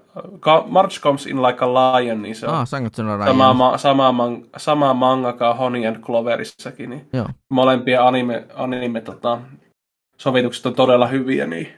March 0.66 1.00
Comes 1.00 1.26
in 1.26 1.42
Like 1.42 1.64
a 1.64 1.68
Lion, 1.68 2.22
niin 2.22 2.36
se 2.36 2.46
on 2.46 2.54
ah, 2.54 2.66
sama, 2.66 3.54
ma, 3.54 3.78
sama, 3.78 4.12
man, 4.12 4.42
sama 4.56 4.94
mangaka 4.94 5.54
Honey 5.54 5.86
and 5.86 5.96
Cloverissakin. 6.00 6.90
Niin 6.90 7.08
Joo. 7.12 7.28
Molempia 7.50 8.06
anime, 8.06 8.46
anime 8.54 9.00
tota, 9.00 9.40
sovitukset 10.18 10.66
on 10.66 10.74
todella 10.74 11.06
hyviä. 11.06 11.46
Niin. 11.46 11.68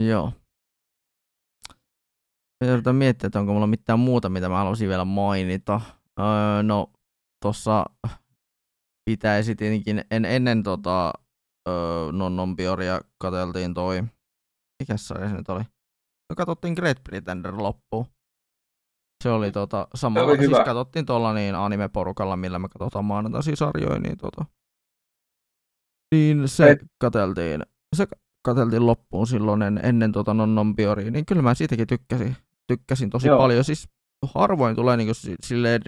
Joo. 0.00 0.32
Yritän 2.64 2.96
miettiä, 2.96 3.26
että 3.26 3.38
onko 3.38 3.52
mulla 3.52 3.66
mitään 3.66 3.98
muuta, 3.98 4.28
mitä 4.28 4.48
mä 4.48 4.56
haluaisin 4.56 4.88
vielä 4.88 5.04
mainita. 5.04 5.80
Öö, 6.20 6.62
no, 6.62 6.90
tuossa 7.42 7.84
pitäisi 9.10 9.54
tietenkin, 9.54 10.04
en, 10.10 10.24
ennen 10.24 10.62
tota, 10.62 11.12
öö, 11.68 12.12
Nonnombioria 12.12 13.00
katseltiin 13.18 13.74
toi, 13.74 14.02
mikä 14.82 14.96
sarja 14.96 15.28
se 15.28 15.34
nyt 15.34 15.48
oli? 15.48 15.62
No 16.30 16.36
katsottiin 16.36 16.74
Great 16.74 17.04
Pretender 17.04 17.56
loppuun. 17.56 18.06
Se 19.24 19.30
oli 19.30 19.52
tota, 19.52 19.88
sama, 19.94 20.22
oli 20.22 20.36
siis 20.38 20.50
hyvä. 20.50 20.64
katsottiin 20.64 21.06
tuolla 21.06 21.34
niin 21.34 21.54
anime-porukalla, 21.54 22.36
millä 22.36 22.58
me 22.58 22.68
katsotaan 22.68 23.04
maanantaisia 23.04 23.56
sarjoja, 23.56 23.98
niin 23.98 24.18
tota, 24.18 24.44
niin 26.14 26.48
se 26.48 26.70
Et... 26.70 26.78
katseltiin, 26.98 27.62
se 27.96 28.06
katseltiin 28.44 28.86
loppuun 28.86 29.26
silloin 29.26 29.62
en, 29.62 29.80
ennen 29.82 30.12
tota 30.12 30.34
non 30.34 30.76
biori, 30.76 31.10
niin 31.10 31.26
kyllä 31.26 31.42
mä 31.42 31.54
siitäkin 31.54 31.86
tykkäsin, 31.86 32.36
tykkäsin 32.66 33.10
tosi 33.10 33.28
Joo. 33.28 33.38
paljon. 33.38 33.64
Siis 33.64 33.88
harvoin 34.34 34.76
tulee 34.76 34.96
niin 34.96 35.06
kuin, 35.06 35.36
silleen, 35.40 35.80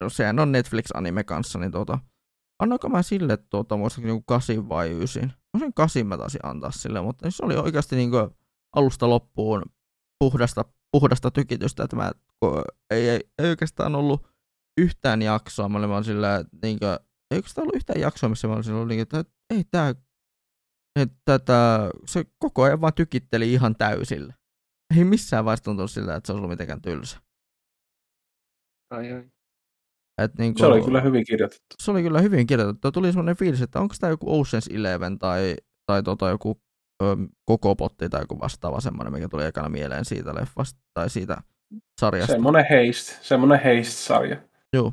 no 0.00 0.08
sehän 0.08 0.38
on 0.38 0.52
Netflix-anime 0.52 1.24
kanssa, 1.24 1.58
niin 1.58 1.72
tota, 1.72 1.98
annoinko 2.58 2.88
mä 2.88 3.02
sille 3.02 3.36
tuota, 3.36 3.76
muistakin 3.76 4.06
niinku 4.08 4.24
8 4.26 4.68
vai 4.68 4.90
9? 4.90 5.34
Sen 5.58 5.74
kasin 5.74 6.06
mä 6.06 6.18
taisin 6.18 6.40
antaa 6.42 6.70
sille, 6.70 7.00
mutta 7.00 7.30
se 7.30 7.44
oli 7.44 7.56
oikeasti 7.56 7.96
niinku 7.96 8.16
alusta 8.76 9.08
loppuun 9.08 9.62
puhdasta, 10.18 10.64
puhdasta 10.92 11.30
tykitystä, 11.30 11.84
että 11.84 11.96
mä 11.96 12.12
ei, 12.90 13.08
ei, 13.08 13.20
ei 13.38 13.50
oikeastaan 13.50 13.94
ollut 13.94 14.26
yhtään 14.80 15.22
jaksoa, 15.22 15.68
mä 15.68 15.78
olin 15.78 15.90
vaan 15.90 16.04
sillä, 16.04 16.44
niin 16.62 16.78
kuin, 16.78 16.90
ei 17.30 17.36
oikeastaan 17.36 17.62
ollut 17.62 17.76
yhtään 17.76 18.00
jaksoa, 18.00 18.28
missä 18.28 18.48
mä 18.48 18.54
olin 18.54 18.64
silloin, 18.64 18.88
niin, 18.88 19.00
että 19.00 19.24
ei 19.50 19.64
tää, 19.64 19.94
että 20.96 21.16
tätä, 21.24 21.90
se 22.06 22.24
koko 22.38 22.62
ajan 22.62 22.80
vaan 22.80 22.94
tykitteli 22.94 23.52
ihan 23.52 23.76
täysillä. 23.76 24.34
Ei 24.96 25.04
missään 25.04 25.44
vaiheessa 25.44 25.64
tuntunut 25.64 25.90
siltä, 25.90 26.16
että 26.16 26.26
se 26.26 26.32
olisi 26.32 26.38
ollut 26.38 26.50
mitenkään 26.50 26.82
tylsä. 26.82 27.18
Ai 28.90 29.12
ai. 29.12 29.30
Et 30.18 30.38
niin 30.38 30.58
se 30.58 30.66
oli 30.66 30.82
kyllä 30.82 31.00
hyvin 31.00 31.24
kirjoitettu. 31.24 31.76
Se 31.82 31.90
oli 31.90 32.02
kyllä 32.02 32.20
hyvin 32.20 32.46
kirjoitettu. 32.46 32.92
Tuli 32.92 33.08
semmoinen 33.08 33.36
fiilis, 33.36 33.62
että 33.62 33.80
onko 33.80 33.94
tämä 34.00 34.10
joku 34.10 34.42
Ocean's 34.42 34.76
Eleven 34.76 35.18
tai, 35.18 35.56
tai 35.86 36.02
tota 36.02 36.28
joku 36.28 36.60
ö, 37.02 37.16
koko 37.44 37.76
potti 37.76 38.08
tai 38.08 38.20
joku 38.20 38.40
vastaava 38.40 38.80
semmoinen, 38.80 39.12
mikä 39.12 39.28
tuli 39.28 39.44
ekana 39.44 39.68
mieleen 39.68 40.04
siitä 40.04 40.34
leffasta 40.34 40.80
tai 40.94 41.10
siitä 41.10 41.42
sarjasta. 42.00 42.32
Semmoinen 42.32 42.66
heist, 42.70 43.22
semmoinen 43.22 43.60
heist-sarja. 43.60 44.36
Joo. 44.72 44.92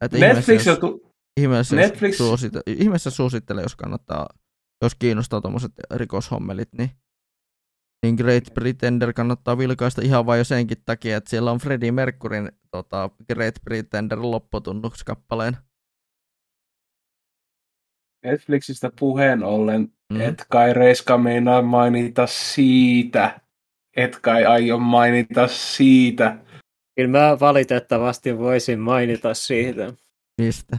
Et 0.00 0.12
Netflix 0.12 0.48
ihmeessä, 0.48 0.76
tu... 0.76 1.12
ihmeessä, 1.40 1.76
Netflix... 1.76 2.16
Suosite, 2.16 2.60
ihmeessä 2.66 3.10
suosittelen, 3.10 3.62
jos 3.62 3.76
kannattaa, 3.76 4.28
jos 4.82 4.94
kiinnostaa 4.94 5.40
tuommoiset 5.40 5.72
rikoshommelit, 5.94 6.68
niin 6.78 6.90
niin 8.02 8.14
Great 8.14 8.44
Pretender 8.54 9.12
kannattaa 9.12 9.58
vilkaista 9.58 10.02
ihan 10.02 10.26
vain 10.26 10.38
jo 10.38 10.44
senkin 10.44 10.82
takia, 10.84 11.16
että 11.16 11.30
siellä 11.30 11.50
on 11.50 11.58
Freddie 11.58 11.92
Mercuryn 11.92 12.52
tota, 12.70 13.10
Great 13.32 13.54
Pretender 13.64 14.18
lopputunnuskappaleen. 14.22 15.56
Netflixistä 18.24 18.90
puheen 19.00 19.42
ollen, 19.42 19.88
mm. 20.12 20.20
et 20.20 20.44
kai 20.48 20.74
Reiska 20.74 21.18
meinaa 21.18 21.62
mainita 21.62 22.26
siitä. 22.26 23.40
Et 23.96 24.18
kai 24.18 24.44
aio 24.44 24.78
mainita 24.78 25.48
siitä. 25.48 26.36
Kyllä 26.96 27.18
mä 27.18 27.40
valitettavasti 27.40 28.38
voisin 28.38 28.78
mainita 28.78 29.34
siitä. 29.34 29.92
Mistä? 30.40 30.78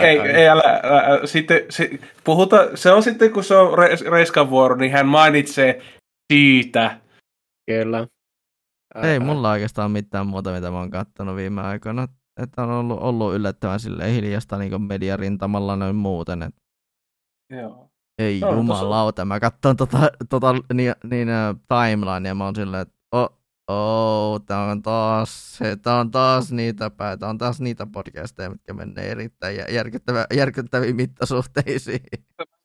Ei, 0.00 0.18
ei 0.18 0.48
älä, 0.48 0.80
älä, 0.82 1.26
sitten, 1.26 1.60
se, 1.70 1.90
puhuta, 2.24 2.76
se 2.76 2.90
on 2.90 3.02
sitten, 3.02 3.32
kun 3.32 3.44
se 3.44 3.54
on 3.54 3.78
Reiskan 4.10 4.50
vuoro, 4.50 4.76
niin 4.76 4.92
hän 4.92 5.06
mainitsee 5.06 5.82
siitä. 6.32 7.00
Kyllä. 7.66 8.06
Ei 9.02 9.20
mulla 9.20 9.50
oikeastaan 9.50 9.90
mitään 9.90 10.26
muuta, 10.26 10.52
mitä 10.52 10.70
mä 10.70 10.78
oon 10.78 10.90
katsonut 10.90 11.36
viime 11.36 11.60
aikoina. 11.60 12.08
Että 12.42 12.62
on 12.62 12.70
ollut, 12.70 12.98
ollut 13.00 13.34
yllättävän 13.34 13.80
sille 13.80 14.12
hiljasta 14.12 14.58
niin 14.58 14.82
mediarintamalla 14.82 15.76
noin 15.76 15.96
muuten. 15.96 16.42
Et... 16.42 16.54
Joo. 17.50 17.90
Ei 18.18 18.40
no, 18.40 18.54
jumalauta, 18.54 19.16
tossa... 19.16 19.24
mä 19.24 19.40
katson 19.40 19.76
tota, 19.76 19.98
tota 20.28 20.54
niin, 20.74 20.94
niin 21.10 21.28
uh, 21.28 21.60
timeline 21.68 22.28
ja 22.28 22.34
mä 22.34 22.44
oon 22.44 22.56
silleen, 22.56 22.82
että 22.82 22.94
oh, 23.12 23.38
oh, 23.68 24.40
tää 24.46 24.64
on 24.64 24.82
taas, 24.82 25.58
tää 25.82 26.00
on 26.00 26.10
taas 26.10 26.52
niitä 26.52 26.90
pää, 26.90 27.16
tää 27.16 27.28
on 27.28 27.38
taas 27.38 27.60
niitä 27.60 27.86
podcasteja, 27.86 28.50
mitkä 28.50 28.74
menee 28.74 29.10
erittäin 29.10 29.56
järkyttävä, 29.70 30.26
järkyttäviin 30.34 30.96
mittasuhteisiin. 30.96 32.04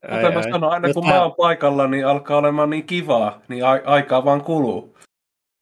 Kuten 0.09 0.33
mä 0.33 0.41
sanon, 0.41 0.71
aina 0.71 0.93
kun 0.93 1.07
mä 1.07 1.23
oon 1.23 1.35
paikalla, 1.37 1.87
niin 1.87 2.07
alkaa 2.07 2.37
olemaan 2.37 2.69
niin 2.69 2.85
kivaa, 2.85 3.41
niin 3.47 3.65
a- 3.65 3.81
aikaa 3.85 4.25
vaan 4.25 4.43
kuluu. 4.43 4.97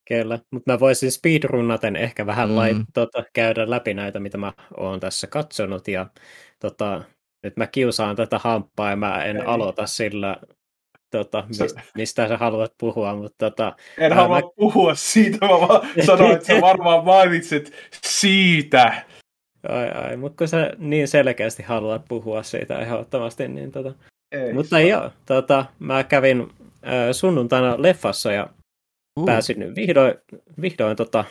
Kyllä, 0.07 0.39
mutta 0.51 0.71
mä 0.71 0.79
voisin 0.79 1.11
speedrunnaten 1.11 1.95
ehkä 1.95 2.25
vähän 2.25 2.49
mm. 2.49 2.55
lait, 2.55 2.77
tota, 2.93 3.23
käydä 3.33 3.69
läpi 3.69 3.93
näitä, 3.93 4.19
mitä 4.19 4.37
mä 4.37 4.53
oon 4.77 4.99
tässä 4.99 5.27
katsonut, 5.27 5.87
ja 5.87 6.05
tota, 6.59 7.01
nyt 7.43 7.57
mä 7.57 7.67
kiusaan 7.67 8.15
tätä 8.15 8.39
hamppaa, 8.39 8.89
ja 8.89 8.95
mä 8.95 9.23
en 9.23 9.37
Ei. 9.37 9.43
aloita 9.45 9.85
sillä, 9.85 10.37
tota, 11.11 11.43
mistä, 11.47 11.81
mistä 11.95 12.27
sä 12.27 12.37
haluat 12.37 12.73
puhua, 12.77 13.15
mutta 13.15 13.49
tota, 13.49 13.75
En 13.97 14.11
ää, 14.11 14.17
halua 14.17 14.41
mä... 14.41 14.49
puhua 14.55 14.95
siitä, 14.95 15.37
mä 15.45 15.51
vaan 15.51 15.87
sanoin, 16.05 16.31
että 16.31 16.45
sä 16.45 16.61
varmaan 16.61 17.05
mainitset 17.05 17.71
siitä. 18.03 19.03
Ai 19.69 19.89
ai, 19.91 20.17
mutta 20.17 20.37
kun 20.37 20.47
sä 20.47 20.71
niin 20.77 21.07
selkeästi 21.07 21.63
haluat 21.63 22.05
puhua 22.07 22.43
siitä 22.43 22.79
ehdottomasti, 22.79 23.47
niin 23.47 23.71
tota, 23.71 23.93
ei, 24.31 24.53
Mutta 24.53 24.79
joo, 24.79 25.11
tota, 25.25 25.65
mä 25.79 26.03
kävin 26.03 26.41
äh, 26.41 27.11
sunnuntaina 27.11 27.81
leffassa 27.81 28.31
ja 28.31 28.49
uh. 29.19 29.25
pääsin 29.25 29.75
vihdoin, 29.75 30.13
vihdoin 30.61 30.97
tota, 30.97 31.25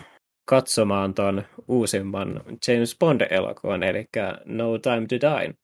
katsomaan 0.49 1.15
ton 1.15 1.43
uusimman 1.69 2.43
James 2.69 2.97
Bond-elokuvan, 2.99 3.83
eli 3.83 4.09
No 4.45 4.79
Time 4.79 5.07
to 5.07 5.16
Die. 5.21 5.55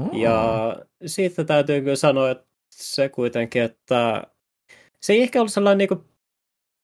Uh. 0.00 0.18
Ja 0.18 0.76
siitä 1.06 1.44
täytyy 1.44 1.80
kyllä 1.80 1.96
sanoa, 1.96 2.30
että 2.30 2.46
se 2.74 3.08
kuitenkin, 3.08 3.62
että 3.62 4.24
se 5.02 5.12
ei 5.12 5.22
ehkä 5.22 5.40
ollut 5.40 5.52
sellainen 5.52 5.78
niin 5.78 5.88
kuin, 5.88 6.00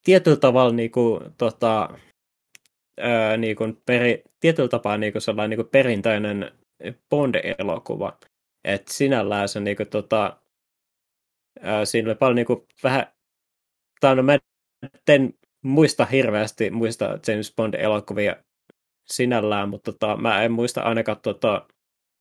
tietyllä 0.03 0.37
tavalla 0.37 0.73
niin 0.73 0.91
kuin, 0.91 1.21
tota, 1.37 1.89
ää, 2.99 3.37
niin 3.37 3.55
kuin 3.55 3.81
peri, 3.85 4.23
tietyllä 4.39 4.69
tapaa 4.69 4.97
niin 4.97 5.13
kuin 5.13 5.21
sellainen 5.21 5.49
niin 5.49 5.65
kuin 5.65 5.71
perinteinen 5.71 6.51
Bond-elokuva. 7.09 8.17
Että 8.65 8.93
sinällään 8.93 9.49
se 9.49 9.59
niin 9.59 9.77
kuin, 9.77 9.89
tota, 9.89 10.39
ää, 11.61 11.85
siinä 11.85 12.09
oli 12.09 12.15
paljon 12.15 12.35
niin 12.35 12.45
kuin, 12.45 12.67
vähän, 12.83 13.07
tai 13.99 14.15
no 14.15 14.23
mä 14.23 14.37
en 15.09 15.33
muista 15.63 16.05
hirveästi 16.05 16.69
muista 16.69 17.05
James 17.27 17.53
Bond-elokuvia 17.55 18.35
sinällään, 19.05 19.69
mutta 19.69 19.91
tota, 19.91 20.17
mä 20.17 20.43
en 20.43 20.51
muista 20.51 20.81
ainakaan, 20.81 21.21
tota, 21.21 21.67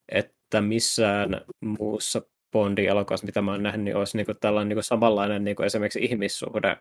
että 0.09 0.61
missään 0.61 1.41
muussa 1.61 2.23
Bondin 2.53 2.89
elokuvassa, 2.89 3.27
mitä 3.27 3.43
mä 3.43 3.51
oon 3.51 3.63
nähnyt, 3.63 3.85
niin 3.85 3.97
olisi 3.97 4.17
niinku 4.17 4.35
tällainen 4.35 4.69
niinku 4.69 4.83
samanlainen 4.83 5.45
niinku 5.45 5.63
esimerkiksi 5.63 6.05
ihmissuhde 6.05 6.77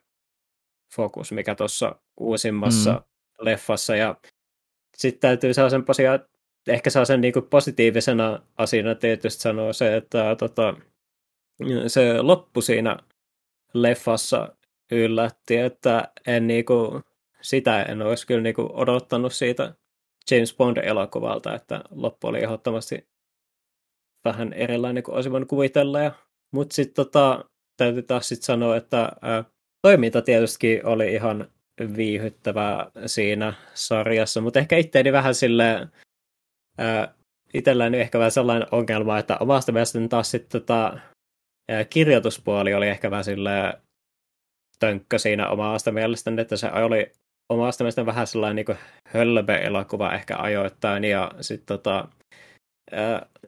fokus, 0.96 1.32
mikä 1.32 1.56
tuossa 1.56 1.96
uusimmassa 2.20 2.92
mm. 2.94 3.46
leffassa. 3.46 3.96
Ja 3.96 4.16
sitten 4.98 5.20
täytyy 5.20 5.54
sellaisen 5.54 5.86
posiaan, 5.86 6.20
ehkä 6.68 6.90
sellaisen 6.90 7.22
niinku 7.22 7.42
positiivisena 7.42 8.40
asiana 8.58 8.96
tietysti 8.96 9.42
sanoa 9.42 9.74
se, 9.74 9.96
että 9.96 10.36
tota, 10.40 10.74
se 11.88 12.22
loppu 12.22 12.62
siinä 12.62 12.98
leffassa 13.74 14.56
yllätti, 14.92 15.58
että 15.58 16.12
en 16.28 16.48
niinku, 16.48 17.02
sitä 17.42 17.84
en 17.84 18.02
olisi 18.02 18.28
kyllä 18.28 18.42
niinku 18.42 18.70
odottanut 18.74 19.34
siitä 19.34 19.76
James 20.32 20.56
Bond-elokuvalta, 20.58 21.56
että 21.56 21.82
loppu 21.92 22.28
oli 22.28 22.44
ehdottomasti 22.44 23.08
vähän 24.26 24.54
erilainen 24.54 25.04
kuin 25.04 25.16
olisi 25.16 25.32
voinut 25.32 25.50
kuvitella. 25.50 26.00
Ja, 26.00 26.12
mutta 26.52 26.76
sitten 26.76 27.06
tota, 27.06 27.46
täytyy 27.78 28.04
taas 28.04 28.28
sit 28.30 28.44
sanoa, 28.44 28.76
että 28.78 29.12
ää, 29.22 29.44
toiminta 29.82 30.22
tietysti 30.22 30.82
oli 30.84 31.14
ihan 31.14 31.52
viihyttävää 31.96 32.92
siinä 33.06 33.54
sarjassa, 33.74 34.42
mutta 34.42 34.60
ehkä 34.60 34.78
itteeni 34.78 35.12
vähän 35.12 35.36
sille 35.36 35.88
itselläni 37.54 38.00
ehkä 38.00 38.18
vähän 38.20 38.32
sellainen 38.32 38.68
ongelma, 38.72 39.20
että 39.20 39.38
omasta 39.40 39.72
mielestäni 39.72 40.08
taas 40.08 40.32
sitten 40.32 40.62
tota, 40.62 41.00
kirjoituspuoli 41.90 42.74
oli 42.74 42.88
ehkä 42.88 43.12
vähän 43.12 43.24
sille 43.24 43.82
tönkkö 44.80 45.20
siinä 45.20 45.50
omasta 45.50 45.92
mielestäni, 45.92 46.42
että 46.42 46.58
se 46.58 46.72
oli 46.72 47.12
omasta 47.50 47.84
mielestäni 47.84 48.06
vähän 48.06 48.28
sellainen 48.28 48.66
niin 48.68 48.78
hölbe-elokuva 49.10 50.14
ehkä 50.14 50.38
ajoittain, 50.38 51.04
ja 51.04 51.32
sitten 51.42 51.66
tota, 51.66 52.08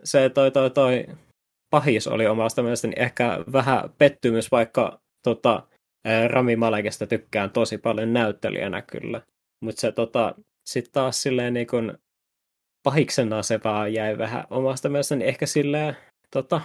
se 0.04 0.30
toi, 0.30 0.52
toi, 0.52 0.70
toi 0.72 1.06
pahis 1.70 2.08
oli 2.08 2.28
omasta 2.28 2.62
mielestäni 2.62 2.94
ehkä 2.98 3.40
vähän 3.52 3.90
pettymys, 3.98 4.52
vaikka 4.52 5.00
tota, 5.24 5.64
Rami 6.28 6.56
Malekista 6.56 7.08
tykkään 7.08 7.50
tosi 7.50 7.78
paljon 7.78 8.14
näyttelijänä 8.14 8.82
kyllä. 8.82 9.22
Mutta 9.64 9.82
se 9.82 9.92
tota, 9.92 10.36
sitten 10.70 10.94
taas 10.94 11.22
silleen 11.22 11.54
niin 11.54 11.68
kun 11.68 11.98
pahiksena 12.86 13.44
se 13.44 13.60
vaan 13.64 13.94
jäi 13.94 14.18
vähän 14.18 14.44
omasta 14.50 14.90
mielestäni 14.90 15.26
ehkä 15.26 15.46
silleen 15.46 15.98
tota, 16.32 16.62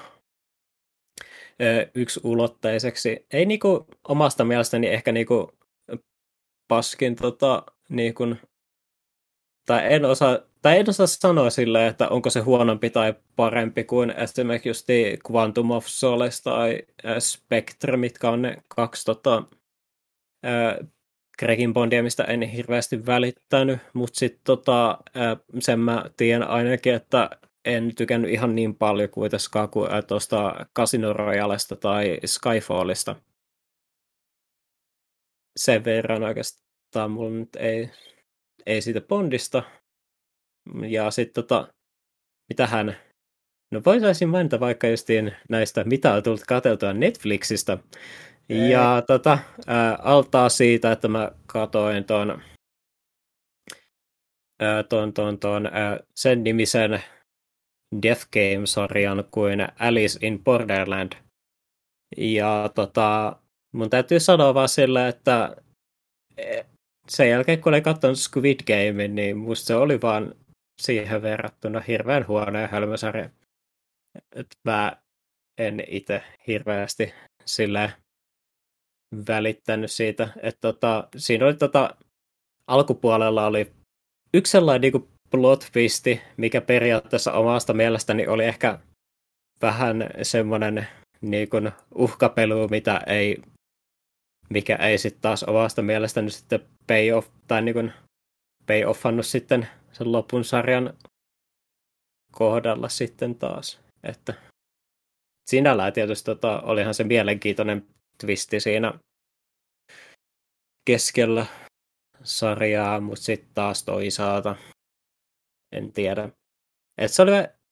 yksi 1.95 2.21
ulotteiseksi. 2.25 3.27
Ei 3.33 3.47
niinku 3.47 3.87
omasta 4.09 4.45
mielestäni 4.45 4.87
ehkä 4.87 5.13
niinku 5.13 5.53
paskin 6.69 7.17
tota, 7.17 7.63
niinku, 7.89 8.37
tai 9.67 9.95
en 9.95 10.05
osaa 10.05 10.39
tai 10.63 10.79
en 10.79 10.89
osaa 10.89 11.07
sanoa 11.07 11.51
silleen, 11.51 11.89
että 11.89 12.09
onko 12.09 12.31
se 12.31 12.41
huonompi 12.41 12.91
tai 12.91 13.15
parempi 13.37 13.85
kuin 13.85 14.11
esimerkiksi 14.11 14.69
just 14.69 14.87
Quantum 15.31 15.71
of 15.71 15.87
Solace 15.87 16.43
tai 16.43 16.83
Spectre, 17.19 17.97
mitkä 17.97 18.31
on 18.31 18.43
ne 18.43 18.57
kaksi 18.77 19.05
tota, 19.05 19.43
Gregin 21.41 21.73
Bondia, 21.73 22.03
mistä 22.03 22.25
en 22.25 22.43
hirveästi 22.43 23.07
välittänyt, 23.07 23.79
mutta 23.93 24.19
sitten 24.19 24.45
tota, 24.45 24.99
sen 25.59 25.81
mä 25.81 26.05
tiedän 26.17 26.49
ainakin, 26.49 26.95
että 26.95 27.31
en 27.65 27.95
tykännyt 27.95 28.31
ihan 28.31 28.55
niin 28.55 28.75
paljon 28.75 29.09
kuitenkaan 29.09 29.69
kuin 29.71 29.91
tuosta 30.07 30.67
Casino 30.77 31.13
Royalesta 31.13 31.77
tai 31.77 32.21
Skyfallista. 32.27 33.17
Sen 35.57 35.85
verran 35.85 36.23
oikeastaan 36.23 37.11
mulla 37.11 37.31
nyt 37.31 37.57
ei, 37.57 37.91
ei 38.67 38.83
siitä 38.83 39.01
Bondista, 39.01 39.63
ja 40.89 41.11
sitten 41.11 41.45
tota, 41.45 41.75
mitähän, 42.49 42.97
no 43.73 43.83
voitaisiin 43.87 44.29
mainita 44.29 44.61
vaikka 44.61 44.89
justiin 44.89 45.33
näistä, 45.49 45.85
mitä 45.85 46.15
on 46.15 46.23
tullut 46.23 46.45
katseltua 46.49 46.93
Netflixistä. 46.93 47.79
Ja 48.51 49.03
tota, 49.07 49.39
ää, 49.67 49.99
altaa 50.03 50.49
siitä, 50.49 50.93
että 50.93 51.09
mä 51.09 51.33
katoin 51.47 52.05
ton, 52.05 52.43
ää, 54.61 54.83
ton, 54.83 55.13
ton, 55.13 55.39
ton 55.39 55.67
ää, 55.67 56.01
sen 56.17 56.45
nimisen 56.45 57.03
Death 58.03 58.29
Game-sarjan 58.33 59.25
kuin 59.31 59.69
Alice 59.79 60.27
in 60.27 60.45
Borderland. 60.45 61.13
Ja 62.17 62.71
tota, 62.75 63.37
mun 63.73 63.91
täytyy 63.91 64.21
sanoa 64.21 64.55
vaan 64.55 64.69
sillä, 64.69 65.09
että 65.09 65.57
e, 66.37 66.63
sen 67.09 67.31
jälkeen 67.31 67.61
kun 67.61 67.73
olin 67.73 67.83
katsonut 67.83 68.19
Squid 68.19 68.61
Game, 68.67 69.09
niin 69.09 69.37
musta 69.37 69.67
se 69.67 69.75
oli 69.75 70.01
vaan 70.03 70.35
siihen 70.83 71.23
verrattuna 71.23 71.81
hirveän 71.81 72.27
huono 72.27 72.59
ja 72.61 72.69
hölmösarja. 72.69 73.31
Et 74.35 74.47
mä 74.65 74.97
en 75.59 75.85
itse 75.87 76.23
hirveästi 76.47 77.15
sille 77.45 77.93
välittänyt 79.29 79.91
siitä. 79.91 80.29
Että 80.43 80.61
tota, 80.61 81.09
siinä 81.17 81.47
oli 81.47 81.55
tota, 81.55 81.97
alkupuolella 82.67 83.47
oli 83.47 83.73
yksi 84.35 84.51
sellainen 84.51 84.93
niin 84.93 85.09
plot 85.31 85.69
twisti, 85.73 86.21
mikä 86.37 86.61
periaatteessa 86.61 87.33
omasta 87.33 87.73
mielestäni 87.73 88.27
oli 88.27 88.45
ehkä 88.45 88.79
vähän 89.63 90.11
semmoinen 90.23 90.87
niin 91.21 91.49
kuin 91.49 91.73
uhkapelu, 91.95 92.69
mitä 92.69 93.01
ei, 93.07 93.43
mikä 94.51 94.77
ei 94.77 94.99
sitten 94.99 95.23
taas 95.23 95.43
omasta 95.43 95.83
mielestäni 95.83 96.31
sitten 96.31 96.61
pay 96.87 97.11
off, 97.13 97.29
tai 97.49 97.63
niin 97.63 97.75
kuin 97.75 97.93
pay 98.67 98.85
offannut 98.85 99.27
sitten 99.27 99.69
sen 99.93 100.13
lopun 100.13 100.45
sarjan 100.45 100.95
kohdalla 102.33 102.89
sitten 102.89 103.35
taas. 103.35 103.81
Että 104.03 104.35
sinällään 105.51 105.93
tietysti 105.93 106.25
tota, 106.25 106.61
olihan 106.61 106.95
se 106.95 107.05
mielenkiintoinen 107.05 107.87
twisti 108.21 108.61
siinä 108.61 108.93
keskellä 110.85 111.47
sarjaa, 112.23 113.01
mutta 113.01 113.25
sitten 113.25 113.55
taas 113.55 113.85
toisaalta 113.85 114.57
en 115.73 115.93
tiedä. 115.93 116.29
Et 116.99 117.13
se 117.13 117.23
oli 117.23 117.31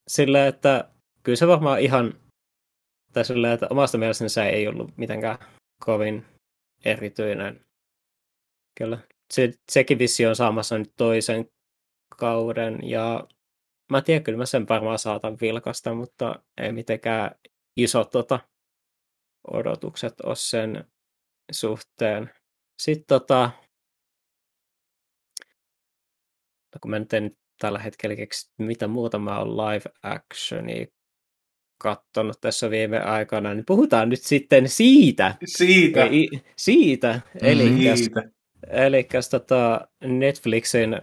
silleen, 0.09 0.49
että 0.49 0.91
kyllä 1.23 1.37
se 1.37 1.47
varmaan 1.47 1.81
ihan, 1.81 2.15
tai 3.13 3.25
silleen, 3.25 3.55
että 3.55 3.67
omasta 3.71 3.99
mielestäni 3.99 4.29
se 4.29 4.43
ei 4.43 4.69
ollut 4.69 4.97
mitenkään 4.97 5.39
kovin 5.85 6.27
erityinen. 6.85 7.65
Kyllä. 8.79 8.99
Se, 9.33 9.53
sekin 9.71 9.99
vissi 9.99 10.27
on 10.27 10.37
saamassa 10.37 10.79
nyt 10.79 10.93
toisen 10.97 11.51
kauden 12.17 12.79
ja 12.83 13.27
mä 13.93 14.03
tiedän, 14.03 14.25
kyllä 14.25 14.39
mä 14.39 14.47
sen 14.47 14.69
varmaan 14.69 14.99
saatan 14.99 15.37
vilkasta, 15.41 15.95
mutta 15.95 16.43
ei 16.57 16.73
mitenkään 16.73 17.31
isot 17.77 18.11
tota, 18.11 18.41
odotukset 19.51 20.21
ole 20.21 20.37
sen 20.37 20.85
suhteen. 21.53 22.31
Sitten 22.83 23.07
tota, 23.07 23.51
no 26.75 26.79
kun 26.81 26.91
mä 26.91 26.99
nyt 26.99 27.13
en 27.13 27.31
tällä 27.59 27.79
hetkellä 27.79 28.17
keksi, 28.17 28.51
mitä 28.59 28.89
muuta 28.89 29.19
mä 29.19 29.39
oon 29.39 29.57
live 29.57 29.91
actionia 30.03 30.87
kattonut 31.79 32.41
tässä 32.41 32.71
viime 32.71 33.01
aikana, 33.01 33.55
niin 33.55 33.65
puhutaan 33.67 34.09
nyt 34.09 34.23
sitten 34.23 34.69
siitä. 34.69 35.35
Siitä. 35.45 36.05
Ei, 36.05 36.29
siitä. 36.57 37.21
Eli 37.43 37.65
Eli 38.71 39.09
tota 39.31 39.89
Netflixin 40.05 41.01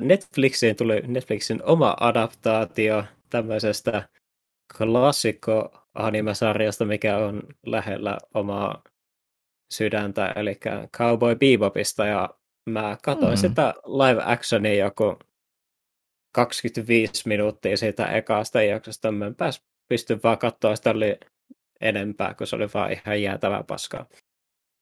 Netflixiin 0.00 0.76
tuli 0.76 1.00
Netflixin 1.06 1.62
oma 1.62 1.96
adaptaatio 2.00 3.04
tämmöisestä 3.30 4.08
klassikko 4.78 5.86
animesarjasta, 5.94 6.84
mikä 6.84 7.16
on 7.16 7.42
lähellä 7.66 8.18
omaa 8.34 8.82
sydäntä, 9.72 10.32
eli 10.36 10.58
Cowboy 10.96 11.36
Bebopista, 11.36 12.06
ja 12.06 12.30
mä 12.70 12.96
katsoin 13.02 13.32
mm. 13.32 13.36
sitä 13.36 13.74
live 13.86 14.22
actionia 14.24 14.74
joku 14.74 15.18
25 16.32 17.28
minuuttia 17.28 17.76
siitä 17.76 18.06
ekasta 18.06 18.62
jaksosta, 18.62 19.12
mä 19.12 19.26
en 19.26 19.34
pääs 19.34 19.62
pysty 19.88 20.20
vaan 20.22 20.38
katsoa 20.38 20.76
sitä 20.76 20.90
oli 20.90 21.20
enempää, 21.80 22.34
kun 22.34 22.46
se 22.46 22.56
oli 22.56 22.68
vaan 22.74 22.92
ihan 22.92 23.22
jäätävää 23.22 23.62
paskaa. 23.62 24.06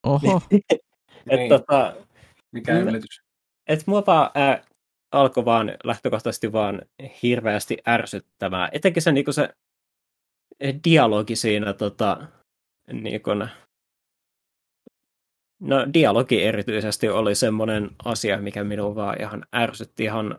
Oho. 0.06 0.42
et, 1.30 1.38
niin. 1.38 1.48
tota, 1.48 1.94
Mikä 2.52 2.78
yllätys. 2.78 3.22
Et 3.66 3.86
mua 3.86 4.06
vaan 4.06 4.30
äh, 4.36 4.66
alkoi 5.12 5.44
vaan 5.44 5.72
lähtökohtaisesti 5.84 6.52
vaan 6.52 6.82
hirveästi 7.22 7.76
ärsyttämään. 7.88 8.68
Etenkin 8.72 9.02
se, 9.02 9.12
niin 9.12 9.32
se 9.34 9.48
dialogi 10.84 11.36
siinä 11.36 11.72
tota, 11.72 12.26
niin 12.92 13.22
kun, 13.22 13.48
no 15.60 15.76
dialogi 15.94 16.42
erityisesti 16.42 17.08
oli 17.08 17.34
semmoinen 17.34 17.90
asia, 18.04 18.40
mikä 18.40 18.64
minua 18.64 18.94
vaan 18.94 19.20
ihan 19.20 19.46
ärsytti 19.54 20.04
ihan 20.04 20.38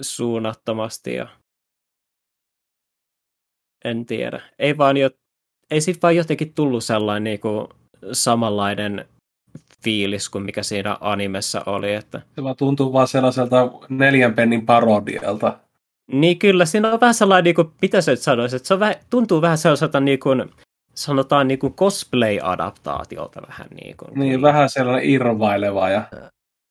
suunnattomasti 0.00 1.14
ja 1.14 1.28
en 3.84 4.06
tiedä. 4.06 4.40
Ei 4.58 4.78
vaan 4.78 4.96
jo, 4.96 5.10
ei 5.70 5.80
sit 5.80 6.02
vaan 6.02 6.16
jotenkin 6.16 6.54
tullut 6.54 6.84
sellainen 6.84 7.24
niin 7.24 7.40
kuin 7.40 7.68
samanlainen 8.12 9.08
fiilis 9.84 10.28
kuin 10.28 10.44
mikä 10.44 10.62
siinä 10.62 10.98
animessa 11.00 11.62
oli. 11.66 11.94
Että... 11.94 12.22
Se 12.34 12.42
vaan 12.42 12.56
tuntuu 12.56 12.92
vaan 12.92 13.08
sellaiselta 13.08 13.70
neljän 13.88 14.34
pennin 14.34 14.66
parodialta. 14.66 15.58
Niin 16.12 16.38
kyllä, 16.38 16.64
siinä 16.64 16.92
on 16.92 17.00
vähän 17.00 17.14
sellainen, 17.14 17.44
niin 17.44 17.54
kuin, 17.54 17.68
mitä 17.82 18.00
sä 18.00 18.12
nyt 18.12 18.20
sanoisit, 18.20 18.56
että 18.56 18.66
se 18.66 18.74
on 18.74 18.80
vähän, 18.80 18.94
tuntuu 19.10 19.42
vähän 19.42 19.58
sellaiselta 19.58 20.00
niin 20.00 20.18
kuin, 20.18 20.44
sanotaan 20.94 21.48
niin 21.48 21.58
kuin 21.58 21.74
cosplay-adaptaatiolta 21.74 23.42
vähän 23.48 23.66
niin 23.82 23.96
kuin. 23.96 24.10
Niin, 24.14 24.42
vähän 24.42 24.68
sellainen 24.70 25.10
irvaileva 25.10 25.90
ja, 25.90 26.02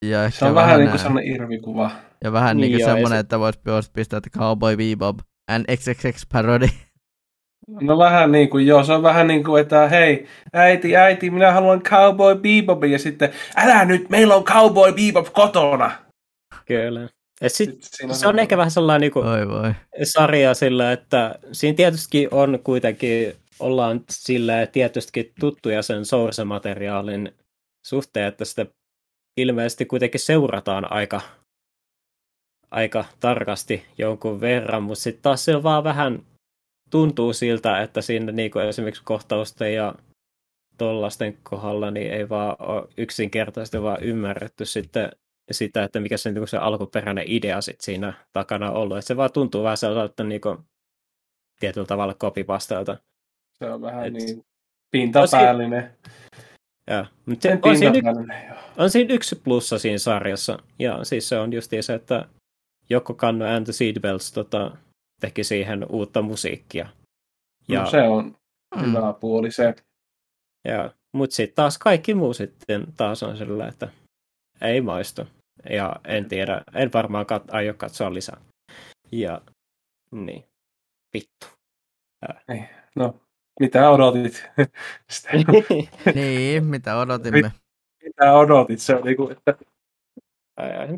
Ja 0.06 0.30
se 0.30 0.46
on 0.46 0.56
vähän, 0.56 0.68
vähän 0.68 0.80
niin 0.80 0.90
kuin 0.90 1.00
sellainen 1.00 1.36
irvikuva. 1.36 1.92
Ja 2.24 2.32
vähän 2.32 2.58
niin, 2.58 2.72
Niin 2.72 2.80
ja 2.80 2.86
semmoinen, 2.86 3.10
se- 3.18 3.20
että 3.20 3.40
voisi 3.40 3.60
voisi 3.66 3.92
pistää, 3.94 4.18
että 4.18 4.40
Cowboy 4.40 4.78
Bebop 4.78 5.18
and 5.52 5.66
XXX 5.78 6.28
parody. 6.34 6.68
No 7.68 7.98
vähän 7.98 8.32
niin 8.32 8.50
kuin, 8.50 8.68
joo, 8.68 8.84
se 8.84 8.94
on 8.94 9.04
vähän 9.04 9.28
niin 9.28 9.44
kuin, 9.44 9.62
että 9.62 9.88
hei, 9.88 10.28
äiti, 10.54 10.98
äiti, 10.98 11.30
minä 11.30 11.52
haluan 11.52 11.82
Cowboy 11.82 12.36
Bebopin, 12.36 12.92
ja 12.92 13.00
sitten, 13.00 13.30
älä 13.56 13.86
nyt, 13.86 14.10
meillä 14.10 14.36
on 14.36 14.44
Cowboy 14.44 14.94
Bebop 14.94 15.34
kotona. 15.34 15.92
Kyllä. 16.66 17.10
Et 17.42 17.54
sit, 17.54 17.78
siinä 17.82 18.14
se 18.14 18.28
on 18.28 18.40
ehkä 18.40 18.58
vähän 18.58 18.72
sellainen 18.72 19.02
niin 19.02 19.12
kuin, 19.12 19.28
Oi 19.28 19.48
voi. 19.48 19.74
sarja 20.04 20.54
sillä, 20.54 20.92
että 20.92 21.40
siinä 21.52 21.76
tietysti 21.76 22.28
on 22.32 22.60
kuitenkin, 22.64 23.34
ollaan 23.60 24.04
sillä 24.10 24.68
tietystikin 24.68 25.34
tuttuja 25.40 25.82
sen 25.82 26.06
source-materiaalin 26.06 27.34
suhteen, 27.88 28.28
että 28.28 28.46
sitä 28.46 28.66
ilmeisesti 29.38 29.86
kuitenkin 29.86 30.20
seurataan 30.20 30.92
aika, 30.92 31.22
aika 32.72 33.06
tarkasti 33.20 33.86
jonkun 33.98 34.42
verran, 34.42 34.84
mutta 34.84 35.02
sitten 35.02 35.22
taas 35.22 35.46
se 35.46 35.56
on 35.56 35.64
vaan 35.64 35.84
vähän 35.84 36.26
tuntuu 36.92 37.34
siltä, 37.34 37.82
että 37.82 38.02
siinä 38.02 38.32
niin 38.32 38.52
kuin 38.52 38.66
esimerkiksi 38.66 39.04
kohtausten 39.06 39.74
ja 39.74 39.96
tollasten 40.78 41.38
kohdalla 41.44 41.92
niin 41.92 42.14
ei 42.14 42.30
vaan 42.30 42.56
ole 42.60 42.88
yksinkertaisesti 42.98 43.82
vaan 43.82 44.04
ymmärretty 44.04 44.66
sitten 44.66 45.12
sitä, 45.52 45.84
että 45.84 46.00
mikä 46.00 46.18
se, 46.18 46.32
niin 46.32 46.48
se 46.48 46.58
alkuperäinen 46.58 47.24
idea 47.28 47.62
sit 47.62 47.82
siinä 47.82 48.14
takana 48.34 48.72
on 48.72 48.78
ollut. 48.78 48.98
Et 48.98 49.06
se 49.06 49.18
vaan 49.18 49.32
tuntuu 49.32 49.64
vähän 49.64 49.78
sellaiselta 49.78 50.24
niin 50.24 50.42
kuin, 50.42 50.58
tietyllä 51.60 51.88
tavalla 51.88 52.14
kopipastelta. 52.14 52.98
Se 53.60 53.66
on 53.70 53.82
vähän 53.82 54.06
Et- 54.06 54.14
niin 54.14 54.46
pintapäällinen. 54.92 55.94
Ja, 56.90 57.06
mutta 57.26 57.44
se, 57.50 57.60
on, 57.64 57.78
siinä, 57.78 58.14
on 58.78 58.90
siinä 58.90 59.14
yksi 59.14 59.36
plussa 59.36 59.80
siinä 59.80 59.98
sarjassa. 59.98 60.60
Ja 60.80 61.04
siis 61.04 61.30
se 61.30 61.40
on 61.40 61.54
justiin 61.54 61.84
se, 61.84 61.94
että 61.94 62.26
Jokko 62.90 63.14
Kanno 63.14 63.46
and 63.56 63.64
the 63.64 63.74
Seatbelts 63.74 64.32
tota, 64.32 64.78
teki 65.22 65.44
siihen 65.44 65.86
uutta 65.90 66.22
musiikkia. 66.22 66.90
Ja, 67.68 67.82
No, 67.84 67.90
se 67.90 68.02
on 68.02 68.36
Mm. 68.76 68.82
hyvä 68.86 69.14
puoli 69.14 69.52
se. 69.52 69.76
ja, 70.68 70.92
mutta 71.14 71.36
sitten 71.36 71.56
taas 71.56 71.78
kaikki 71.78 72.14
muu 72.14 72.34
sitten 72.34 72.86
taas 72.98 73.24
on 73.24 73.38
sillä, 73.38 73.68
että 73.68 73.90
ei 74.62 74.82
maistu. 74.82 75.22
Ja 75.70 75.96
en 76.08 76.26
tiedä, 76.30 76.62
en 76.74 76.94
varmaan 76.94 77.26
kat- 77.26 77.50
aio 77.56 77.74
katsoa 77.74 78.14
lisää. 78.14 78.38
Ja 79.12 79.42
niin, 80.12 80.44
vittu. 81.14 81.48
No, 82.96 83.16
mitä 83.60 83.90
odotit? 83.90 84.50
Sitä, 85.12 85.30
Niin, 86.16 86.66
mitä 86.66 86.98
odotimme. 86.98 87.52
mitä 88.04 88.34
odotit? 88.34 88.80
Se 88.80 88.96
on 88.96 89.04
niinku, 89.04 89.30
että. 89.30 89.56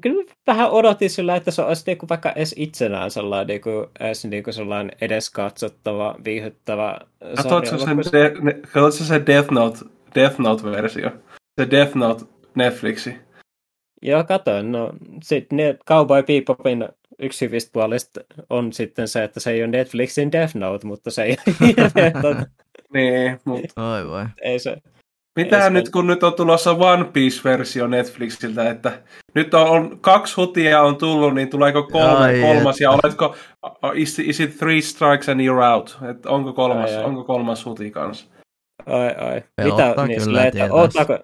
Kyllä 0.02 0.34
vähän 0.48 0.70
odotin 0.72 1.10
sillä, 1.10 1.36
että 1.36 1.52
se 1.52 1.62
olisi 1.62 1.84
niinku 1.88 2.06
vaikka 2.10 2.32
edes 2.32 2.56
itsenään 2.58 3.12
sellainen, 3.12 3.48
niinku, 3.48 3.70
edes 4.00 4.26
niinku 4.26 4.52
sellainen 4.52 4.98
edes 5.02 5.30
katsottava, 5.30 6.16
viihyttävä 6.24 7.00
Katsoitko 7.36 7.78
sarja. 7.78 8.04
sen, 8.04 8.12
de, 8.22 8.34
ne, 8.42 8.54
katsotko 8.54 9.06
se 9.06 9.24
Death 9.28 9.52
Note, 9.52 9.78
Death 10.16 10.40
Note-versio? 10.40 11.12
Se 11.62 11.72
Death 11.72 11.96
Note 11.96 12.26
Netflixi. 12.56 13.18
Joo, 14.02 14.24
katoin. 14.24 14.72
No, 14.72 14.90
sit 15.24 15.52
ne 15.52 15.78
Cowboy 15.88 16.24
Bebopin 16.24 16.90
yksi 17.20 17.46
hyvistä 17.46 17.70
puolista 17.74 18.22
on 18.50 18.74
sitten 18.74 19.08
se, 19.08 19.24
että 19.24 19.40
se 19.40 19.52
ei 19.52 19.62
ole 19.64 19.68
Netflixin 19.68 20.32
Death 20.32 20.56
Note, 20.56 20.88
mutta 20.88 21.12
se 21.12 21.24
ei 21.24 21.38
tota, 22.22 22.46
Niin, 22.94 23.40
mutta 23.46 23.92
Oi 23.94 24.08
voi. 24.08 24.26
ei 24.42 24.60
se. 24.60 24.78
Ei 25.38 25.50
se- 25.50 25.70
nyt, 25.70 25.90
kun 25.90 26.08
nyt 26.08 26.24
on 26.24 26.34
tulossa 26.34 26.72
One 26.72 27.04
Piece-versio 27.04 27.88
Netflixiltä, 27.88 28.70
että 28.70 29.02
nyt 29.36 29.54
on, 29.54 29.68
on 29.70 29.98
kaksi 30.02 30.36
hutia 30.36 30.82
on 30.82 30.96
tullut, 30.98 31.34
niin 31.36 31.50
tuleeko 31.50 31.84
kolme, 31.84 32.26
Ai 32.26 32.42
kolmas, 32.42 32.82
ja 32.82 32.94
että. 32.94 33.08
oletko, 33.08 33.36
is, 33.94 34.20
is 34.20 34.40
it 34.40 34.58
three 34.58 34.82
strikes 34.82 35.30
and 35.30 35.40
you're 35.42 35.74
out? 35.76 35.98
Et 36.10 36.26
onko, 36.26 36.54
kolmas, 36.54 36.90
Ai, 36.92 36.98
ai. 36.98 37.04
onko 37.04 37.24
kolmas 37.24 37.66
huti 37.66 37.92
kanssa? 37.92 38.26
Ai, 38.86 39.16
ai. 39.32 39.42
Pelottaa 39.56 39.90
Mitä, 39.90 40.02
niin, 40.08 40.14
kyllä 40.16 40.24
silleen, 40.26 40.48
että 40.48 40.68
tietäisi. 40.96 41.24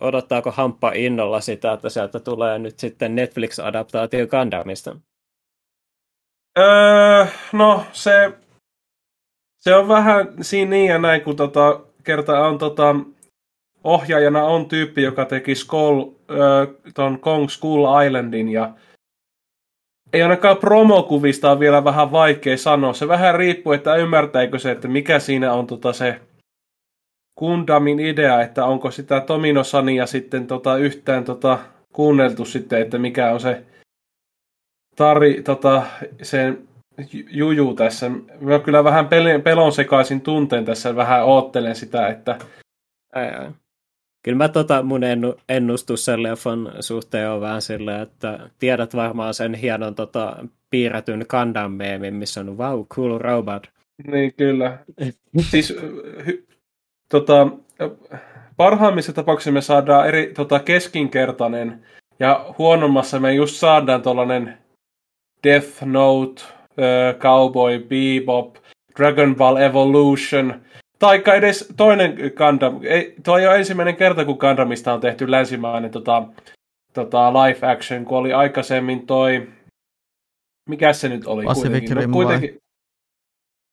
Odottaako, 0.00 0.50
Hamppa 0.50 0.92
innolla 0.94 1.40
sitä, 1.40 1.72
että 1.72 1.88
sieltä 1.88 2.20
tulee 2.20 2.58
nyt 2.58 2.78
sitten 2.78 3.16
Netflix-adaptaatio 3.16 4.26
Gundamista? 4.30 4.96
Öö, 6.58 7.26
no 7.52 7.84
se, 7.92 8.32
se 9.56 9.74
on 9.74 9.88
vähän 9.88 10.28
siinä 10.40 10.70
niin 10.70 10.90
ja 10.90 10.98
näin, 10.98 11.20
kun 11.20 11.36
tota, 11.36 11.80
kerta 12.04 12.46
on 12.46 12.58
tota, 12.58 12.96
ohjaajana 13.84 14.44
on 14.44 14.68
tyyppi, 14.68 15.02
joka 15.02 15.24
teki 15.24 15.54
Skull, 15.54 16.10
öö, 16.30 16.66
ton 16.94 17.20
Kong 17.20 17.48
School 17.48 18.06
Islandin 18.06 18.48
ja 18.48 18.74
ei 20.12 20.22
ainakaan 20.22 20.56
promokuvista 20.56 21.50
on 21.50 21.60
vielä 21.60 21.84
vähän 21.84 22.12
vaikea 22.12 22.56
sanoa. 22.56 22.92
Se 22.92 23.08
vähän 23.08 23.34
riippuu, 23.34 23.72
että 23.72 23.96
ymmärtääkö 23.96 24.58
se, 24.58 24.70
että 24.70 24.88
mikä 24.88 25.18
siinä 25.18 25.52
on 25.52 25.66
tota 25.66 25.92
se 25.92 26.20
Gundamin 27.38 28.00
idea, 28.00 28.40
että 28.42 28.64
onko 28.64 28.90
sitä 28.90 29.20
Tominosania 29.20 30.06
sitten 30.06 30.46
tota 30.46 30.76
yhtään 30.76 31.24
tota 31.24 31.58
kuunneltu 31.92 32.44
sitten, 32.44 32.82
että 32.82 32.98
mikä 32.98 33.32
on 33.32 33.40
se 33.40 33.62
tari, 34.96 35.42
tota, 35.42 35.82
sen 36.22 36.68
ju- 37.12 37.26
juju 37.30 37.74
tässä. 37.74 38.10
Mä 38.40 38.58
kyllä 38.58 38.84
vähän 38.84 39.06
pel- 39.06 39.42
pelon 39.42 39.72
sekaisin 39.72 40.20
tunteen 40.20 40.64
tässä, 40.64 40.96
vähän 40.96 41.24
oottelen 41.24 41.76
sitä, 41.76 42.08
että 42.08 42.38
Ai, 43.14 43.28
ai. 43.34 43.50
Kyllä 44.24 44.38
mä 44.38 44.48
tota 44.48 44.82
mun 44.82 45.04
ennu, 45.04 45.34
ennustus 45.48 46.04
sen 46.04 46.22
leffan 46.22 46.72
suhteen 46.80 47.30
on 47.30 47.40
vähän 47.40 47.62
silleen, 47.62 48.02
että 48.02 48.50
tiedät 48.58 48.94
varmaan 48.96 49.34
sen 49.34 49.54
hienon 49.54 49.94
tota, 49.94 50.36
piirretyn 50.70 51.26
Gundam-meemin, 51.28 52.14
missä 52.14 52.40
on 52.40 52.58
wow, 52.58 52.86
cool 52.86 53.18
robot. 53.18 53.70
niin 54.06 54.34
kyllä. 54.34 54.78
siis 55.50 55.76
hy, 56.26 56.46
tota, 57.08 57.48
parhaimmissa 58.56 59.12
tapauksissa 59.12 59.52
me 59.52 59.60
saadaan 59.60 60.08
eri, 60.08 60.32
tota, 60.36 60.58
keskinkertainen 60.58 61.86
ja 62.18 62.54
huonommassa 62.58 63.20
me 63.20 63.34
just 63.34 63.56
saadaan 63.56 64.02
tuollainen 64.02 64.58
Death 65.44 65.82
Note, 65.84 66.42
äh, 66.42 67.18
Cowboy 67.18 67.78
Bebop, 67.78 68.56
Dragon 68.96 69.36
Ball 69.36 69.56
Evolution, 69.56 70.60
taikka 70.98 71.34
edes 71.34 71.72
toinen 71.76 72.16
Gundam. 72.36 72.80
Ei, 72.82 73.14
tuo 73.24 73.38
ei 73.38 73.46
ole 73.46 73.56
ensimmäinen 73.56 73.96
kerta, 73.96 74.24
kun 74.24 74.36
Gundamista 74.40 74.94
on 74.94 75.00
tehty 75.00 75.30
länsimainen 75.30 75.90
tota, 75.90 76.22
tota, 76.92 77.32
live 77.32 77.66
action, 77.66 78.04
kun 78.04 78.18
oli 78.18 78.32
aikaisemmin 78.32 79.06
toi... 79.06 79.48
Mikä 80.68 80.92
se 80.92 81.08
nyt 81.08 81.26
oli? 81.26 81.44
Pacific 81.44 81.70
kuitenkin? 81.70 81.96
Rim 81.96 82.10
no, 82.10 82.12
kuitenkin... 82.12 82.58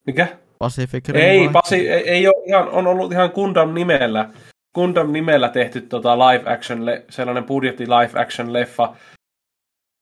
Mikä? 0.07 0.27
Pacific 0.59 1.09
Rim 1.09 1.23
Ei? 1.23 1.49
Pasi, 1.53 1.89
ei, 1.89 2.09
ei 2.09 2.27
ole 2.27 2.43
ihan, 2.47 2.69
on 2.69 2.87
ollut 2.87 3.11
ihan 3.11 3.31
Gundam 3.33 3.73
nimellä. 3.73 4.29
Gundam 4.75 5.11
nimellä 5.11 5.49
tehty 5.49 5.81
tota 5.81 6.17
live 6.19 6.51
action, 6.53 6.85
le, 6.85 7.05
sellainen 7.09 7.43
budjetti 7.43 7.83
live 7.87 8.21
action 8.21 8.53
leffa, 8.53 8.95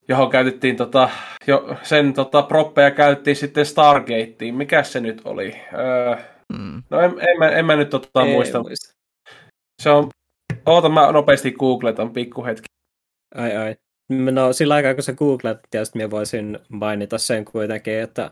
johon 0.07 0.29
käytettiin 0.29 0.75
tota, 0.75 1.09
jo, 1.47 1.75
sen 1.83 2.13
tota, 2.13 2.41
proppeja 2.41 2.91
käytettiin 2.91 3.35
sitten 3.35 3.65
Stargateen. 3.65 4.55
Mikä 4.55 4.83
se 4.83 4.99
nyt 4.99 5.21
oli? 5.25 5.55
Öö, 5.73 6.15
Mm. 6.59 6.83
no 6.89 6.99
en, 6.99 7.11
en, 7.11 7.39
mä, 7.39 7.49
en 7.49 7.65
mä 7.65 7.75
nyt 7.75 7.89
tota, 7.89 8.23
Ei 8.25 8.33
muista. 8.33 8.61
muista. 8.61 8.93
Se 9.81 9.89
on, 9.89 10.09
oota 10.65 10.89
mä 10.89 11.11
nopeasti 11.11 11.51
googletan 11.51 12.13
pikkuhetki. 12.13 12.65
Ai 13.35 13.55
ai. 13.57 13.75
No 14.09 14.53
sillä 14.53 14.73
aikaa 14.73 14.93
kun 14.93 15.03
sä 15.03 15.13
googlat, 15.13 15.59
tietysti 15.69 15.99
mä 15.99 16.09
voisin 16.09 16.59
mainita 16.69 17.17
sen 17.17 17.45
kuitenkin, 17.45 17.93
että 17.99 18.31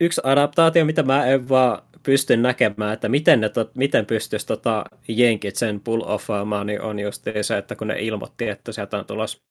yksi 0.00 0.20
adaptaatio, 0.24 0.84
mitä 0.84 1.02
mä 1.02 1.26
en 1.26 1.48
vaan 1.48 1.82
pysty 2.02 2.36
näkemään, 2.36 2.92
että 2.92 3.08
miten, 3.08 3.40
ne 3.40 3.50
miten 3.74 4.06
pystyisi 4.06 4.46
tota 4.46 4.84
jenkit 5.08 5.56
sen 5.56 5.80
pull 5.80 6.02
offaamaan, 6.04 6.66
niin 6.66 6.80
on 6.82 6.98
just 6.98 7.24
se, 7.42 7.58
että 7.58 7.76
kun 7.76 7.86
ne 7.88 7.98
ilmoitti, 7.98 8.48
että 8.48 8.72
sieltä 8.72 8.98
on 8.98 9.04
tulos 9.04 9.42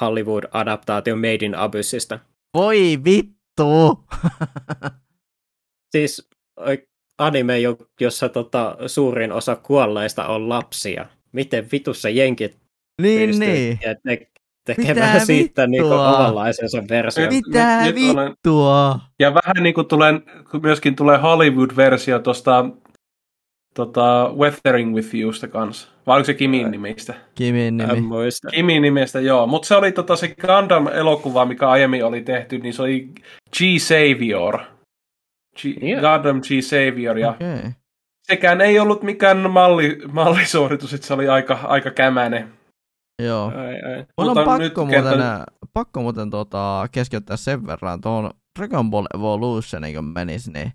Hollywood-adaptaatio 0.00 1.16
Made 1.16 1.46
in 1.46 1.54
Abyssista. 1.54 2.18
Voi 2.54 2.98
vittu! 3.04 4.04
Siis 5.96 6.28
anime, 7.18 7.54
jossa 8.00 8.28
tota, 8.28 8.76
suurin 8.86 9.32
osa 9.32 9.56
kuolleista 9.56 10.26
on 10.26 10.48
lapsia. 10.48 11.06
Miten 11.32 11.68
vitussa 11.72 12.08
jenkit 12.08 12.56
Niin, 13.02 13.28
pystyy 13.28 13.46
niin. 13.48 13.78
te- 13.78 14.26
tekemään 14.66 15.12
Mitä 15.12 15.24
siitä 15.24 15.66
niin 15.66 15.84
omanlaisensa 15.84 16.82
versio? 16.90 17.26
Mitä 17.30 17.82
nyt 17.84 18.10
olen- 18.12 18.30
vittua? 18.30 19.00
Ja 19.18 19.34
vähän 19.34 19.62
niin 19.62 19.74
kuin 19.74 19.86
tulee, 19.86 20.12
myöskin 20.62 20.96
tulee 20.96 21.18
Hollywood-versio 21.18 22.18
tuosta 22.18 22.64
tota, 23.74 24.32
Weathering 24.38 24.94
with 24.94 25.14
Yousta 25.14 25.48
kanssa. 25.48 25.88
Vai 26.06 26.16
oliko 26.16 26.26
se 26.26 26.34
Kimin 26.34 26.70
nimistä? 26.70 27.14
Kimin 27.34 27.80
En 27.80 27.88
nimi. 27.88 28.00
muista. 28.00 28.48
Kimin 28.48 28.82
nimestä, 28.82 29.20
joo. 29.20 29.46
Mutta 29.46 29.68
se 29.68 29.76
oli 29.76 29.92
tota, 29.92 30.16
se 30.16 30.34
Gundam-elokuva, 30.40 31.44
mikä 31.44 31.68
aiemmin 31.68 32.04
oli 32.04 32.22
tehty, 32.22 32.58
niin 32.58 32.74
se 32.74 32.82
oli 32.82 33.08
G-Savior. 33.56 34.58
G- 35.62 35.82
Joo. 35.82 36.00
Gundam 36.00 36.40
G-Savior. 36.40 37.18
Ja 37.18 37.30
Okei. 37.30 37.54
Okay. 37.54 37.70
sekään 38.26 38.60
ei 38.60 38.78
ollut 38.78 39.02
mikään 39.02 39.50
malli, 39.50 39.98
mallisuoritus, 40.12 40.94
että 40.94 41.06
se 41.06 41.14
oli 41.14 41.28
aika, 41.28 41.58
aika 41.62 41.90
kämänen. 41.90 42.52
Joo. 43.26 43.46
Ai, 43.46 43.92
ai. 43.94 44.06
Mun 44.18 44.38
on 44.38 44.44
pakko 44.44 44.84
muuten, 44.84 45.02
kertaan- 45.04 45.44
pakko 45.72 46.02
muuten 46.02 46.30
tota, 46.30 46.88
keskeyttää 46.92 47.36
sen 47.36 47.66
verran 47.66 48.00
tuohon 48.00 48.30
Dragon 48.58 48.90
Ball 48.90 49.06
Evolution, 49.14 49.82
kun 49.94 50.04
menisi, 50.04 50.52
niin 50.52 50.72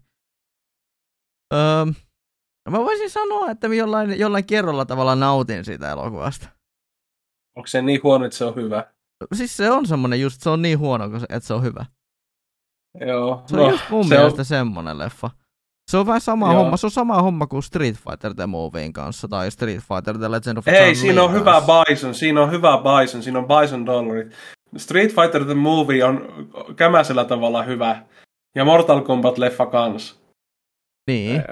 öö, 1.54 1.86
mä 2.70 2.78
voisin 2.80 3.10
sanoa, 3.10 3.52
että 3.52 3.68
mä 3.68 3.74
jollain, 3.74 4.20
jollain 4.20 4.46
kerralla 4.46 4.86
tavalla 4.86 5.16
nautin 5.16 5.66
siitä 5.66 5.92
elokuvasta. 5.92 6.48
Onko 7.58 7.68
se 7.68 7.82
niin 7.82 8.00
huono, 8.04 8.26
että 8.26 8.38
se 8.38 8.46
on 8.46 8.56
hyvä? 8.56 8.86
Siis 9.34 9.58
se 9.58 9.72
on 9.72 9.88
semmonen 9.88 10.22
just, 10.22 10.42
se 10.42 10.50
on 10.50 10.62
niin 10.62 10.80
huono, 10.80 11.06
että 11.30 11.48
se 11.48 11.54
on 11.54 11.64
hyvä. 11.64 11.86
Joo. 13.08 13.44
Se 13.46 13.56
on 13.56 13.62
no, 13.64 13.70
just 13.72 13.90
mun 13.90 14.08
se 14.08 14.16
mielestä 14.16 14.44
semmonen 14.44 14.98
leffa. 14.98 15.30
Se 15.92 15.98
on 15.98 16.06
vähän 16.06 16.22
sama 16.22 16.54
Joo. 16.54 16.64
homma, 16.64 16.78
se 16.78 16.88
on 16.88 16.92
sama 16.92 17.22
homma 17.22 17.48
kuin 17.48 17.64
Street 17.64 17.96
Fighter 17.96 18.34
The 18.34 18.46
Movien 18.46 18.94
kanssa, 18.94 19.28
tai 19.28 19.52
Street 19.52 19.80
Fighter 19.80 20.18
The 20.18 20.32
Legend 20.32 20.58
of 20.58 20.68
Ei, 20.68 20.74
Chun-Li 20.74 20.96
siinä 20.96 21.24
on 21.24 21.34
hyvä 21.34 21.52
kanssa. 21.52 21.84
Bison, 21.84 22.16
siinä 22.16 22.42
on 22.42 22.52
hyvä 22.52 22.78
Bison, 22.78 23.24
siinä 23.24 23.40
on 23.40 23.48
Bison 23.48 23.86
dollarit. 23.86 24.34
Street 24.78 25.16
Fighter 25.16 25.46
the 25.46 25.54
Movie 25.54 26.04
on 26.04 26.22
kämäisellä 26.76 27.26
tavalla 27.26 27.64
hyvä. 27.64 28.06
Ja 28.56 28.66
Mortal 28.66 29.00
Kombat-leffa 29.00 29.72
kans. 29.72 30.20
Niin. 31.08 31.44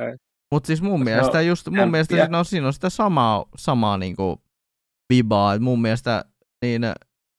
Mutta 0.52 0.68
siis 0.68 0.82
mun 0.82 1.00
Se 1.00 1.04
mielestä, 1.04 1.38
on 1.38 1.48
just, 1.48 1.70
mun 1.70 1.92
mielestä 1.92 2.16
siinä 2.16 2.40
on, 2.40 2.46
siinä 2.46 2.68
on 2.68 2.74
sitä 2.74 2.90
samaa, 2.90 3.46
samaa 3.58 3.98
niinku 3.98 4.42
vibaa. 5.14 5.54
Et 5.54 5.62
mun 5.62 5.82
mielestä 5.82 6.26
niin 6.66 6.82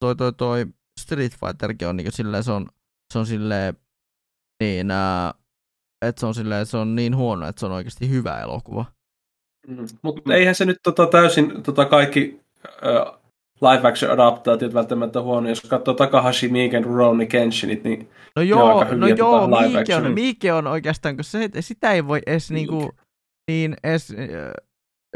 toi, 0.01 0.17
toi, 0.17 0.33
toi 0.33 0.67
Street 1.01 1.33
Fighterkin 1.33 1.89
on 1.89 1.97
niinku 1.97 2.11
silleen, 2.13 2.45
se 2.45 2.53
on, 2.53 2.67
se 3.13 3.19
on 3.19 3.27
silleen, 3.27 3.75
niin, 4.63 4.89
että 6.09 6.21
se 6.21 6.27
on 6.27 6.35
silleen, 6.35 6.67
se 6.67 6.77
on 6.77 6.95
niin 6.97 7.17
huono, 7.17 7.49
että 7.49 7.61
se 7.61 7.67
on 7.67 7.73
oikeasti 7.73 8.09
hyvä 8.11 8.41
elokuva. 8.41 8.85
Mm. 9.69 9.87
Mutta 10.03 10.35
eihän 10.35 10.55
se 10.55 10.65
nyt 10.65 10.77
tota, 10.83 11.07
täysin 11.07 11.63
tota, 11.63 11.85
kaikki 11.85 12.41
äh, 12.67 13.21
live 13.61 13.89
action 13.89 14.11
adaptaatiot 14.13 14.75
välttämättä 14.75 15.23
huono. 15.23 15.49
Jos 15.49 15.61
katsoo 15.61 15.95
Takahashi 15.95 16.49
Miiken 16.49 16.85
Rurouni 16.85 17.27
Kenshinit, 17.27 17.85
niin 17.85 18.11
No 18.37 18.41
on 18.41 18.49
joo, 18.49 18.79
aika 18.79 18.95
no 18.95 19.07
hyviä 19.07 19.17
joo, 19.19 19.41
tota 19.41 19.57
live 19.57 19.69
Miike 19.77 19.95
on, 19.95 19.99
action. 20.01 20.15
Miike 20.15 20.53
on 20.53 20.67
oikeastaan, 20.67 21.17
kun 21.17 21.25
se, 21.25 21.49
sitä 21.61 21.93
ei 21.93 22.07
voi 22.07 22.21
edes 22.27 22.51
niinku, 22.51 22.91
niin 23.51 23.77
edes 23.85 24.11
äh, 24.11 24.17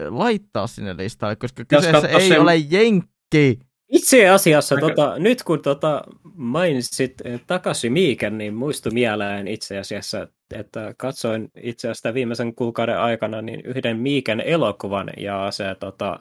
laittaa 0.09 0.67
sinne 0.67 0.97
listalle, 0.97 1.37
koska 1.37 1.65
Jos 1.73 1.85
kyseessä 1.85 2.09
ei 2.09 2.29
sen- 2.29 2.41
ole 2.41 2.57
jenkki. 2.57 3.59
Itse 3.93 4.29
asiassa, 4.29 4.75
Aika- 4.75 4.89
tota, 4.89 5.19
nyt 5.19 5.43
kun 5.43 5.63
tota, 5.63 6.03
mainitsit 6.35 7.15
eh, 7.25 7.41
Takashi 7.47 7.91
Miiken, 7.91 8.39
niin 8.39 8.55
muistui 8.55 8.93
mieleen 8.93 9.49
itse 9.49 9.79
asiassa, 9.79 10.29
että 10.55 10.95
katsoin 10.99 11.51
itse 11.63 11.89
asiassa 11.89 12.15
viimeisen 12.15 12.55
kuukauden 12.55 12.99
aikana 12.99 13.43
niin 13.43 13.61
yhden 13.61 13.97
Miiken 13.97 14.41
elokuvan, 14.41 15.11
ja 15.17 15.51
se 15.51 15.77
tota, 15.81 16.21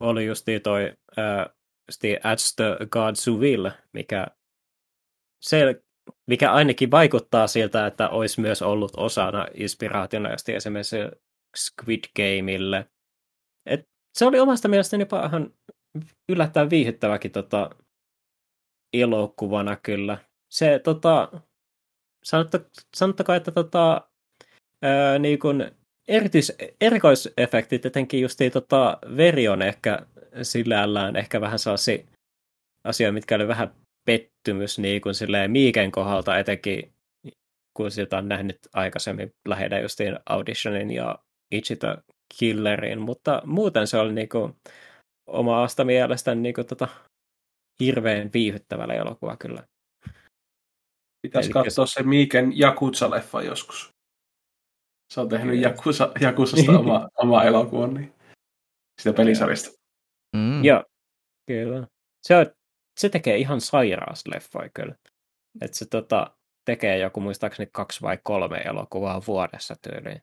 oli 0.00 0.26
justi 0.26 0.60
toi 0.60 0.92
äh, 1.18 1.46
justi 1.88 2.16
Adds 2.24 2.56
the 2.56 2.76
Gods 2.90 3.28
Will, 3.28 3.70
mikä, 3.92 4.26
se, 5.42 5.82
mikä 6.26 6.52
ainakin 6.52 6.90
vaikuttaa 6.90 7.46
siltä, 7.46 7.86
että 7.86 8.08
olisi 8.08 8.40
myös 8.40 8.62
ollut 8.62 8.92
osana 8.96 9.46
inspiraationa 9.54 10.30
justi 10.30 10.54
esimerkiksi 10.54 10.96
Squid 11.56 12.04
Gameille. 12.16 12.90
Et 13.66 13.88
se 14.18 14.26
oli 14.26 14.40
omasta 14.40 14.68
mielestäni 14.68 15.02
jopa 15.02 15.26
ihan 15.26 15.54
yllättävän 16.28 16.70
viihdyttäväkin 16.70 17.30
tota, 17.30 17.70
elokuvana 18.92 19.76
kyllä. 19.76 20.18
Se 20.52 20.78
tota, 20.78 21.42
sanotta, 22.24 22.60
sanottakaa, 22.96 23.36
että 23.36 23.50
tota, 23.50 24.08
ää, 24.82 25.18
niin 25.18 25.38
kun 25.38 25.70
erityis, 26.08 26.52
erikoisefektit, 26.80 27.86
etenkin 27.86 28.20
just 28.20 28.40
tota, 28.52 28.98
veri 29.16 29.48
on 29.48 29.62
ehkä 29.62 30.06
sillällään 30.42 31.16
ehkä 31.16 31.40
vähän 31.40 31.58
sellaisia 31.58 32.04
asioita, 32.84 33.12
mitkä 33.12 33.34
oli 33.34 33.48
vähän 33.48 33.74
pettymys 34.04 34.78
niin 34.78 35.00
kuin 35.00 35.14
silleen 35.14 35.50
Miiken 35.50 35.90
kohdalta 35.90 36.38
etenkin, 36.38 36.92
kun 37.74 37.90
siltä 37.90 38.18
on 38.18 38.28
nähnyt 38.28 38.58
aikaisemmin 38.72 39.30
lähinnä 39.48 39.80
justiin 39.80 40.18
Auditionin 40.26 40.90
ja 40.90 41.18
Itchy 41.50 41.76
the 41.76 41.96
Killerin, 42.38 43.00
mutta 43.00 43.42
muuten 43.44 43.86
se 43.86 43.98
oli 43.98 44.12
niinku 44.12 44.56
omasta 45.26 45.84
mielestäni 45.84 46.40
niinku 46.40 46.64
tota, 46.64 46.88
hirveän 47.80 48.30
viihyttävällä 48.34 48.94
elokuva 48.94 49.36
kyllä. 49.36 49.62
Pitäisi 51.22 51.46
Elikkä 51.46 51.62
katsoa 51.62 51.86
se 51.86 52.02
Miiken 52.02 52.52
Jakuza-leffa 52.52 53.42
joskus. 53.42 53.90
Se 55.12 55.20
on 55.20 55.28
tehnyt 55.28 55.60
Joo. 55.60 55.70
Jakuza, 55.70 56.12
Jakuzasta 56.20 56.78
oma, 56.78 57.08
oma 57.22 57.44
elokuvan, 57.44 57.94
niin 57.94 58.14
sitä 59.00 59.12
pelisarjasta. 59.16 59.70
Mm. 60.36 60.64
Joo, 60.64 60.84
kyllä. 61.46 61.86
Se, 62.22 62.36
on, 62.36 62.46
se 63.00 63.08
tekee 63.08 63.36
ihan 63.36 63.60
sairaas 63.60 64.26
leffoja 64.26 64.68
kyllä. 64.74 64.94
Että 65.60 65.76
se 65.76 65.86
tota, 65.86 66.36
tekee 66.64 66.98
joku 66.98 67.20
muistaakseni 67.20 67.70
kaksi 67.72 68.02
vai 68.02 68.18
kolme 68.22 68.56
elokuvaa 68.58 69.22
vuodessa 69.26 69.76
tyyliin. 69.82 70.22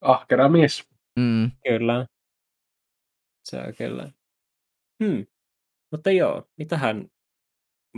Ahkera 0.00 0.48
mies. 0.48 0.88
Mm. 1.18 1.50
Kyllä. 1.68 2.06
Se 3.44 3.56
on 3.60 3.74
kyllä. 3.78 4.10
Hmm. 5.04 5.26
Mutta 5.90 6.10
joo, 6.10 6.48
mitähän 6.56 7.08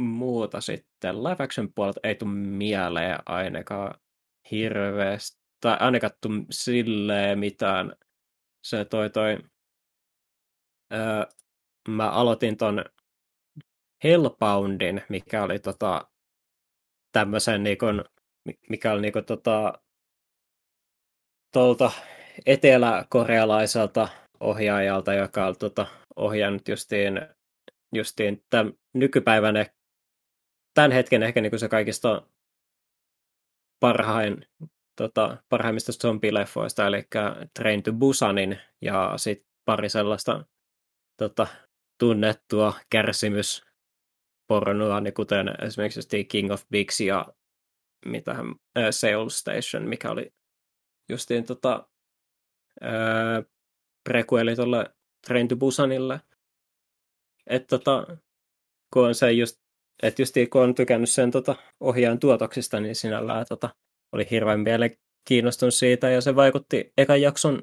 muuta 0.02 0.60
sitten? 0.60 1.24
Live 1.24 1.44
action 1.44 1.72
puolelta 1.74 2.00
ei 2.02 2.14
tule 2.14 2.30
mieleen 2.30 3.18
ainakaan 3.26 4.00
hirveästi. 4.50 5.40
Tai 5.60 5.76
ainakaan 5.80 6.12
tuu 6.20 6.32
silleen 6.50 7.38
mitään. 7.38 7.92
Se 8.64 8.84
toi 8.84 9.10
toi... 9.10 9.38
Öö, 10.92 11.26
mä 11.88 12.10
aloitin 12.10 12.56
ton 12.56 12.84
Hellboundin, 14.04 15.02
mikä 15.08 15.42
oli 15.42 15.58
tota 15.58 16.10
tämmöisen 17.12 17.64
mi- 18.44 18.58
mikä 18.68 18.92
oli 18.92 19.00
niinku 19.00 19.22
tota 19.22 19.72
tuolta 21.52 21.90
eteläkorealaiselta 22.46 24.08
ohjaajalta, 24.40 25.14
joka 25.14 25.46
on 25.46 25.56
tota, 25.58 25.86
ohjannut 26.16 26.68
justiin, 26.68 27.20
justiin 27.92 28.44
tämän 28.50 28.72
nykypäivän, 28.94 29.54
eh- 29.56 29.79
tämän 30.74 30.92
hetken 30.92 31.22
ehkä 31.22 31.40
niin 31.40 31.58
se 31.58 31.68
kaikista 31.68 32.22
parhain, 33.80 34.46
tota, 34.96 35.36
parhaimmista 35.48 35.92
zombileffoista, 35.92 36.86
eli 36.86 37.02
Train 37.58 37.82
to 37.82 37.92
Busanin 37.92 38.58
ja 38.80 39.12
sitten 39.16 39.50
pari 39.64 39.88
sellaista 39.88 40.44
tota, 41.16 41.46
tunnettua 41.98 42.74
kärsimyspornoa, 42.90 45.00
niin 45.00 45.14
kuten 45.14 45.64
esimerkiksi 45.64 45.98
justiin 45.98 46.26
King 46.26 46.52
of 46.52 46.64
Bigs 46.70 47.00
ja 47.00 47.26
mitähän, 48.06 48.46
äh, 48.78 48.84
Seoul 48.90 49.28
Station, 49.28 49.88
mikä 49.88 50.10
oli 50.10 50.32
justiin 51.08 51.44
tota, 51.44 51.88
ää, 52.80 53.42
prequeli 54.04 54.56
tuolle 54.56 54.94
Train 55.26 55.48
to 55.48 55.56
Busanille. 55.56 56.20
Että 57.46 57.78
tota, 57.78 58.16
kun 58.92 59.06
on 59.06 59.14
se 59.14 59.32
just, 59.32 59.62
että 60.02 60.22
just 60.22 60.34
kun 60.50 60.62
on 60.62 60.74
tykännyt 60.74 61.10
sen 61.10 61.30
tota, 61.30 61.56
ohjaajan 61.80 62.18
tuotoksista, 62.18 62.80
niin 62.80 62.94
sinällään 62.94 63.46
tota, 63.48 63.68
oli 64.12 64.26
hirveän 64.30 64.60
mielenkiinnostunut 64.60 65.74
siitä 65.74 66.10
ja 66.10 66.20
se 66.20 66.36
vaikutti 66.36 66.92
ekan 66.98 67.22
jakson 67.22 67.62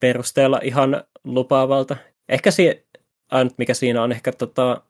perusteella 0.00 0.60
ihan 0.62 1.04
lupaavalta. 1.24 1.96
Ehkä 2.28 2.50
si- 2.50 2.86
ainut 3.30 3.58
mikä 3.58 3.74
siinä 3.74 4.02
on 4.02 4.12
ehkä 4.12 4.32
tota, 4.32 4.82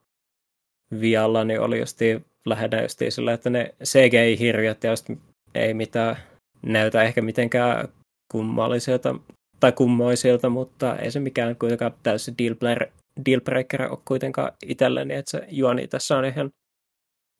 vialla, 1.01 1.43
niin 1.43 1.59
oli 1.59 1.79
justiin 1.79 2.25
lähinnä 2.45 2.81
justiin 2.81 3.11
sillä, 3.11 3.33
että 3.33 3.49
ne 3.49 3.75
CGI-hirviöt 3.83 4.83
ja 4.83 4.89
just 4.89 5.09
ei 5.55 5.73
mitään 5.73 6.17
näytä 6.61 7.03
ehkä 7.03 7.21
mitenkään 7.21 7.87
kummallisilta 8.31 9.15
tai 9.59 9.71
kummoisilta, 9.71 10.49
mutta 10.49 10.95
ei 10.95 11.11
se 11.11 11.19
mikään 11.19 11.55
kuitenkaan 11.55 11.93
täysin 12.03 12.35
dealbreaker, 12.37 12.87
dealbreaker 13.25 13.81
ole 13.91 13.99
kuitenkaan 14.07 14.51
itselleni, 14.65 15.13
että 15.13 15.31
se 15.31 15.47
juoni 15.49 15.87
tässä 15.87 16.17
on 16.17 16.25
ihan 16.25 16.51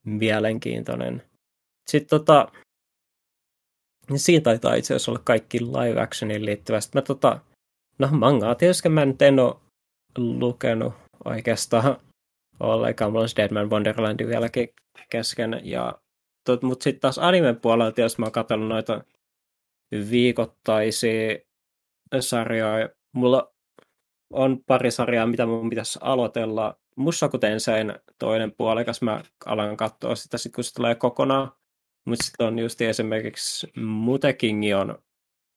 mielenkiintoinen. 0.05 1.23
Sitten 1.91 2.09
tota, 2.19 2.51
Niin 4.09 4.19
siinä 4.19 4.43
taitaa 4.43 4.75
itse 4.75 4.93
asiassa 4.93 5.11
olla 5.11 5.21
kaikki 5.25 5.61
live 5.61 6.01
actioniin 6.01 6.45
liittyvästi. 6.45 6.91
Mä 6.97 7.01
tota, 7.01 7.39
no 7.99 8.07
mangaa 8.11 8.55
tietysti 8.55 8.89
mä 8.89 9.05
nyt 9.05 9.21
en 9.21 9.39
ole 9.39 9.55
lukenut 10.17 10.93
oikeastaan 11.25 11.97
ollenkaan. 12.59 13.11
Mulla 13.11 13.23
on 13.23 13.29
Dead 13.37 13.53
Man 13.53 13.69
Wonderland 13.69 14.27
vieläkin 14.27 14.69
kesken. 15.09 15.61
Ja, 15.63 15.99
tot, 16.45 16.61
mutta 16.61 16.83
sitten 16.83 17.01
taas 17.01 17.19
animen 17.19 17.59
puolella 17.59 17.91
tietysti 17.91 18.21
mä 18.21 18.25
oon 18.25 18.31
katsellut 18.31 18.67
noita 18.69 19.03
viikoittaisia 20.09 21.37
sarjoja. 22.19 22.89
Mulla 23.15 23.52
on 24.33 24.63
pari 24.67 24.91
sarjaa, 24.91 25.27
mitä 25.27 25.45
mun 25.45 25.69
pitäisi 25.69 25.99
aloitella. 26.01 26.77
Kuten 27.31 27.59
sen 27.59 27.99
toinen 28.19 28.51
puolikas, 28.51 29.01
mä 29.01 29.21
alan 29.45 29.77
katsoa 29.77 30.15
sitä 30.15 30.37
sit, 30.37 30.53
kun 30.53 30.63
se 30.63 30.73
tulee 30.73 30.95
kokonaan. 30.95 31.51
Mutta 32.05 32.25
sitten 32.25 32.47
on 32.47 32.59
just 32.59 32.81
esimerkiksi 32.81 33.67
Mutekingi 33.81 34.73
on 34.73 34.99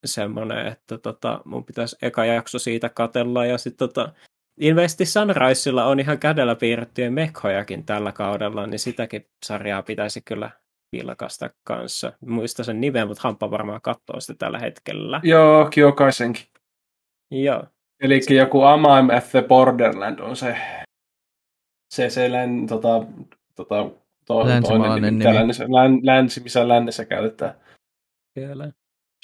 semmoinen, 0.04 0.66
että 0.66 0.98
tota, 0.98 1.42
mun 1.44 1.64
pitäisi 1.64 1.96
eka 2.02 2.24
jakso 2.24 2.58
siitä 2.58 2.88
katella. 2.88 3.46
Ja 3.46 3.58
sitten 3.58 3.88
tota, 3.88 4.12
Investi 4.60 5.06
Sunrisella 5.06 5.84
on 5.84 6.00
ihan 6.00 6.18
kädellä 6.18 6.54
piirrettyjä 6.54 7.10
mekhojakin 7.10 7.84
tällä 7.84 8.12
kaudella, 8.12 8.66
niin 8.66 8.78
sitäkin 8.78 9.26
sarjaa 9.46 9.82
pitäisi 9.82 10.20
kyllä 10.20 10.50
vilkasta 10.92 11.50
kanssa. 11.64 12.12
Muista 12.26 12.64
sen 12.64 12.80
nimen, 12.80 13.08
mutta 13.08 13.22
Hamppa 13.24 13.50
varmaan 13.50 13.80
katsoo 13.80 14.20
sitä 14.20 14.34
tällä 14.38 14.58
hetkellä. 14.58 15.20
Joo, 15.24 15.68
Kiokaisenkin. 15.70 16.44
Joo. 17.30 17.64
Eli 18.00 18.20
joku 18.36 18.62
Amam 18.62 19.10
at 19.10 19.30
the 19.30 19.42
Borderland 19.42 20.18
on 20.18 20.36
se, 20.36 20.56
se, 21.94 22.10
se 22.10 22.32
län, 22.32 22.66
tota, 22.66 23.06
tota, 23.54 23.90
to, 24.26 24.34
toinen 24.44 24.62
nimi, 24.94 25.10
nimi. 25.10 25.24
Länsi, 25.24 25.62
län, 25.62 26.00
länsi, 26.02 26.40
missä 26.40 26.68
lännessä 26.68 27.04
käytetään. 27.04 27.54
Kyllä. 28.34 28.72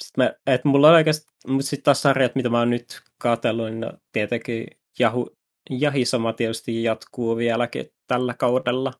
Sitten 0.03 0.23
mä, 0.23 0.33
et 0.47 0.65
mulla 0.65 0.87
on 0.87 0.93
oikeastaan, 0.93 1.53
mutta 1.53 1.67
sitten 1.67 1.83
taas 1.83 2.01
sarjat, 2.01 2.35
mitä 2.35 2.49
mä 2.49 2.59
oon 2.59 2.69
nyt 2.69 3.01
katsellut, 3.17 3.65
niin 3.65 3.79
no, 3.79 3.93
tietenkin 4.11 4.67
Jahu, 4.99 5.29
Jahisama 5.69 6.33
tietysti 6.33 6.83
jatkuu 6.83 7.37
vieläkin 7.37 7.85
tällä 8.07 8.33
kaudella. 8.33 8.93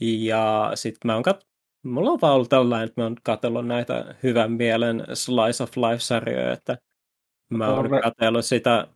Ja 0.00 0.72
sitten 0.74 1.08
mä 1.08 1.14
oon 1.14 1.24
kat- 1.28 1.48
mulla 1.84 2.10
on 2.10 2.20
vaan 2.22 2.34
ollut 2.34 2.48
tällainen, 2.48 2.88
että 2.88 3.00
mä 3.00 3.04
oon 3.04 3.16
katsellut 3.22 3.66
näitä 3.66 4.14
hyvän 4.22 4.52
mielen 4.52 5.04
Slice 5.14 5.62
of 5.62 5.76
Life-sarjoja, 5.76 6.52
että 6.52 6.78
mä 7.50 7.68
oon 7.68 7.90
katsellut 8.02 8.44
sitä, 8.44 8.88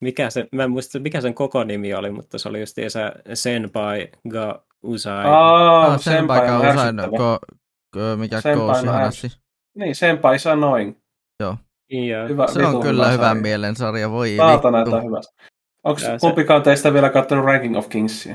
mikä 0.00 0.30
se, 0.30 0.48
mä 0.52 0.64
en 0.64 0.70
muista 0.70 0.98
mikä 0.98 1.20
sen 1.20 1.34
koko 1.34 1.64
nimi 1.64 1.94
oli, 1.94 2.10
mutta 2.10 2.38
se 2.38 2.48
oli 2.48 2.60
just 2.60 2.76
se 2.88 3.12
Senpai 3.34 4.08
ga 4.28 4.64
Usai. 4.82 5.24
Aa, 5.26 5.86
ah, 5.86 6.00
Senpai 6.00 6.46
ga 6.46 6.58
Usai, 6.58 6.92
ko, 7.16 7.38
ko, 7.94 8.16
mikä 8.16 8.40
Senpai 8.40 8.84
Hanassi. 8.84 9.28
Niin, 9.74 9.94
Senpai 9.94 10.38
sanoin. 10.38 11.02
Joo. 11.40 11.56
Ja. 11.90 12.28
Hyvä, 12.28 12.46
se 12.46 12.66
on 12.66 12.82
kyllä 12.82 13.10
hyvän 13.10 13.38
mielen 13.38 13.76
sarja, 13.76 14.10
voi 14.10 14.36
Saatana, 14.36 14.82
että 14.82 15.00
hyvä. 15.00 15.20
Onko 15.84 15.98
se... 15.98 16.16
kumpikaan 16.20 16.62
teistä 16.62 16.92
vielä 16.92 17.10
katsonut 17.10 17.44
Ranking 17.44 17.76
of 17.76 17.88
Kingsia? 17.88 18.34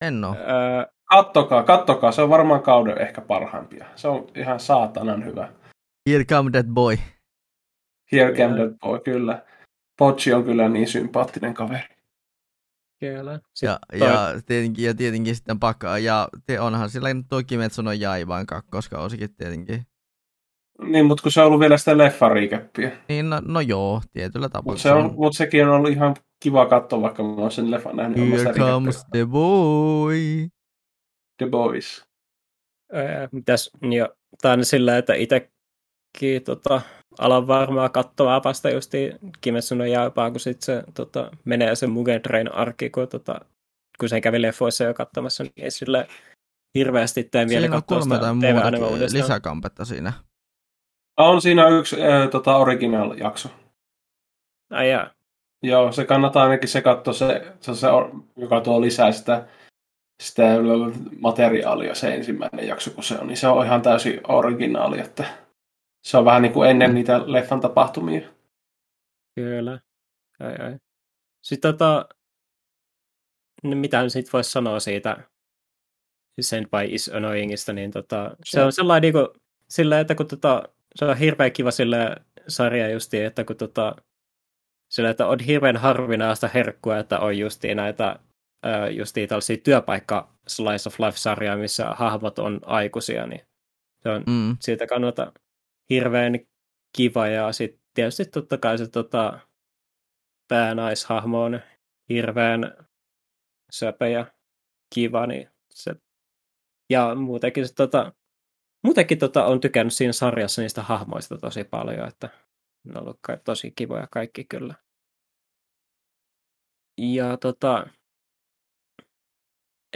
En 0.00 0.24
ole. 0.24 0.36
Öö, 0.36 0.86
kattokaa, 1.10 1.62
kattokaa. 1.62 2.12
Se 2.12 2.22
on 2.22 2.30
varmaan 2.30 2.62
kauden 2.62 2.98
ehkä 2.98 3.20
parhaimpia. 3.20 3.86
Se 3.96 4.08
on 4.08 4.26
ihan 4.34 4.60
saatanan 4.60 5.24
hyvä. 5.24 5.48
Here 6.10 6.24
come 6.24 6.50
that 6.50 6.66
boy. 6.66 6.96
Here 8.12 8.34
come 8.36 8.56
that 8.56 8.78
boy, 8.80 9.00
kyllä. 9.00 9.42
Pochi 9.98 10.32
on 10.32 10.44
kyllä 10.44 10.68
niin 10.68 10.88
sympaattinen 10.88 11.54
kaveri. 11.54 11.94
Kyllä. 13.00 13.40
Ja, 13.62 13.78
toi... 13.98 14.08
ja, 14.08 14.34
tietenkin, 14.46 14.84
ja 14.84 14.94
tietenkin 14.94 15.36
sitten 15.36 15.60
pakkaa. 15.60 15.98
Ja 15.98 16.28
te, 16.46 16.60
onhan 16.60 16.90
sillä 16.90 17.08
tuo 17.28 17.42
Kimetsuno 17.46 17.92
Jaivaan 17.92 18.46
kakkoskausikin 18.46 19.34
tietenkin. 19.34 19.86
Niin, 20.82 21.06
mutta 21.06 21.22
kun 21.22 21.32
se 21.32 21.40
on 21.40 21.46
ollut 21.46 21.60
vielä 21.60 21.78
sitä 21.78 21.98
leffariikäppiä. 21.98 22.92
Niin, 23.08 23.30
no, 23.30 23.42
no 23.44 23.60
joo, 23.60 24.02
tietyllä 24.12 24.48
tapaa. 24.48 24.72
Mutta 24.72 24.82
se 24.82 24.92
on, 24.92 25.14
mut 25.16 25.36
sekin 25.36 25.68
on 25.68 25.74
ollut 25.74 25.90
ihan 25.90 26.16
kiva 26.40 26.66
katsoa, 26.66 27.02
vaikka 27.02 27.22
mä 27.22 27.34
oon 27.34 27.50
sen 27.50 27.70
leffan 27.70 27.96
nähnyt. 27.96 28.30
Here 28.30 28.52
comes 28.52 29.04
the 29.10 29.26
boy. 29.26 30.48
The 31.36 31.46
boys. 31.50 32.04
Ää, 32.92 33.28
mitäs, 33.32 33.70
jo, 33.96 34.08
tää 34.42 34.52
on 34.52 34.64
sillä, 34.64 34.98
että 34.98 35.14
itsekin 35.14 36.42
tota, 36.44 36.80
alan 37.18 37.46
varmaan 37.46 37.90
katsoa 37.90 38.42
vasta 38.44 38.70
just 38.70 38.92
Kimetsu 39.40 39.74
no 39.74 39.84
Jaipaa, 39.84 40.30
kun 40.30 40.40
sit 40.40 40.62
se 40.62 40.84
tota, 40.94 41.30
menee 41.44 41.74
se 41.74 41.86
Mugen 41.86 42.22
Train 42.22 42.54
arkki, 42.54 42.90
kun, 42.90 43.08
tota, 43.08 43.40
kun 44.00 44.08
se 44.08 44.20
kävi 44.20 44.42
leffoissa 44.42 44.84
jo 44.84 44.94
katsomassa, 44.94 45.44
niin 45.44 45.52
ei 45.56 45.70
sille 45.70 46.08
hirveästi 46.78 47.24
tee 47.24 47.46
mieli 47.46 47.68
katsoa 47.68 48.00
sitä 48.00 48.18
TV 48.18 49.12
lisäkampetta 49.12 49.84
siinä. 49.84 50.12
On 51.16 51.42
siinä 51.42 51.68
yksi 51.68 51.96
äh, 52.02 52.30
tota, 52.30 52.56
original-jakso. 52.56 53.48
Ai 54.70 54.90
jaa. 54.90 55.10
Joo, 55.62 55.92
se 55.92 56.04
kannattaa 56.04 56.42
ainakin 56.42 56.68
se 56.68 56.82
katsoa, 56.82 57.14
se, 57.14 57.52
se, 57.60 57.74
se, 57.74 57.86
joka 58.36 58.60
tuo 58.60 58.80
lisää 58.80 59.12
sitä, 59.12 59.46
sitä 60.22 60.42
materiaalia, 61.20 61.94
se 61.94 62.14
ensimmäinen 62.14 62.68
jakso, 62.68 62.90
kun 62.90 63.04
se 63.04 63.18
on, 63.18 63.26
niin 63.26 63.36
se 63.36 63.48
on 63.48 63.66
ihan 63.66 63.82
täysin 63.82 64.20
originaali, 64.28 65.00
että 65.00 65.24
se 66.04 66.16
on 66.16 66.24
vähän 66.24 66.42
niin 66.42 66.52
kuin 66.52 66.70
ennen 66.70 66.94
niitä 66.94 67.32
leffan 67.32 67.60
tapahtumia. 67.60 68.28
Kyllä. 69.34 69.80
Ai, 70.40 70.56
ai. 70.56 70.78
Sitten 71.42 71.72
tota, 71.72 72.08
niin 73.62 73.78
mitä 73.78 74.08
sitten 74.08 74.32
voisi 74.32 74.50
sanoa 74.50 74.80
siitä 74.80 75.16
Senpai 76.40 76.94
is 76.94 77.10
Annoyingista, 77.14 77.72
niin 77.72 77.90
tota, 77.90 78.36
se 78.44 78.62
on 78.62 78.72
sellainen 78.72 79.02
niin 79.02 79.12
kuin, 79.12 79.42
sillä, 79.68 80.00
että 80.00 80.14
kun 80.14 80.26
tota, 80.26 80.62
se 80.94 81.04
on 81.04 81.16
hirveän 81.16 81.52
kiva 81.52 81.70
sille 81.70 82.16
sarja 82.48 82.88
justi, 82.88 83.20
että 83.20 83.44
kun 83.44 83.56
tota, 83.56 83.96
sillä, 84.90 85.10
että 85.10 85.26
on 85.26 85.40
hirveän 85.40 85.76
harvinaista 85.76 86.48
herkkua, 86.48 86.98
että 86.98 87.18
on 87.18 87.38
justi 87.38 87.74
näitä 87.74 88.18
justi 88.90 89.26
tällaisia 89.26 89.56
työpaikka 89.56 90.34
slice 90.48 90.88
of 90.88 91.00
life-sarjaa, 91.00 91.56
missä 91.56 91.86
hahmot 91.90 92.38
on 92.38 92.60
aikuisia, 92.62 93.26
niin 93.26 93.40
se 94.02 94.08
on 94.08 94.22
mm. 94.26 94.56
siitä 94.60 94.86
kannalta 94.86 95.32
hirveän 95.90 96.38
kiva, 96.96 97.26
ja 97.26 97.52
sitten 97.52 97.80
tietysti 97.94 98.24
totta 98.24 98.58
kai 98.58 98.78
se 98.78 98.88
tota, 98.88 99.38
päänaishahmo 100.48 101.42
on 101.42 101.60
hirveän 102.08 102.86
söpö 103.72 104.08
ja 104.08 104.32
kiva, 104.94 105.26
niin 105.26 105.50
se, 105.70 105.94
ja 106.90 107.14
muutenkin 107.14 107.68
se 107.68 107.74
tota, 107.74 108.12
Muutenkin 108.84 109.18
tota, 109.18 109.44
on 109.44 109.60
tykännyt 109.60 109.94
siinä 109.94 110.12
sarjassa 110.12 110.62
niistä 110.62 110.82
hahmoista 110.82 111.38
tosi 111.38 111.64
paljon, 111.64 112.08
että 112.08 112.28
ne 112.84 112.92
on 112.98 113.02
ollut 113.02 113.20
tosi 113.44 113.70
kivoja 113.70 114.08
kaikki 114.10 114.44
kyllä. 114.44 114.74
Ja 116.98 117.36
tota, 117.36 117.86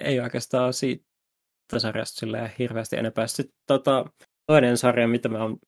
ei 0.01 0.21
oikeastaan 0.21 0.73
siitä 0.73 1.05
sarjasta 1.79 2.27
hirveästi 2.59 2.97
enempää. 2.97 3.27
Sitten 3.27 3.59
tota, 3.67 4.05
toinen 4.47 4.77
sarja, 4.77 5.09
mitä 5.09 5.29
mä 5.29 5.43
oon 5.43 5.59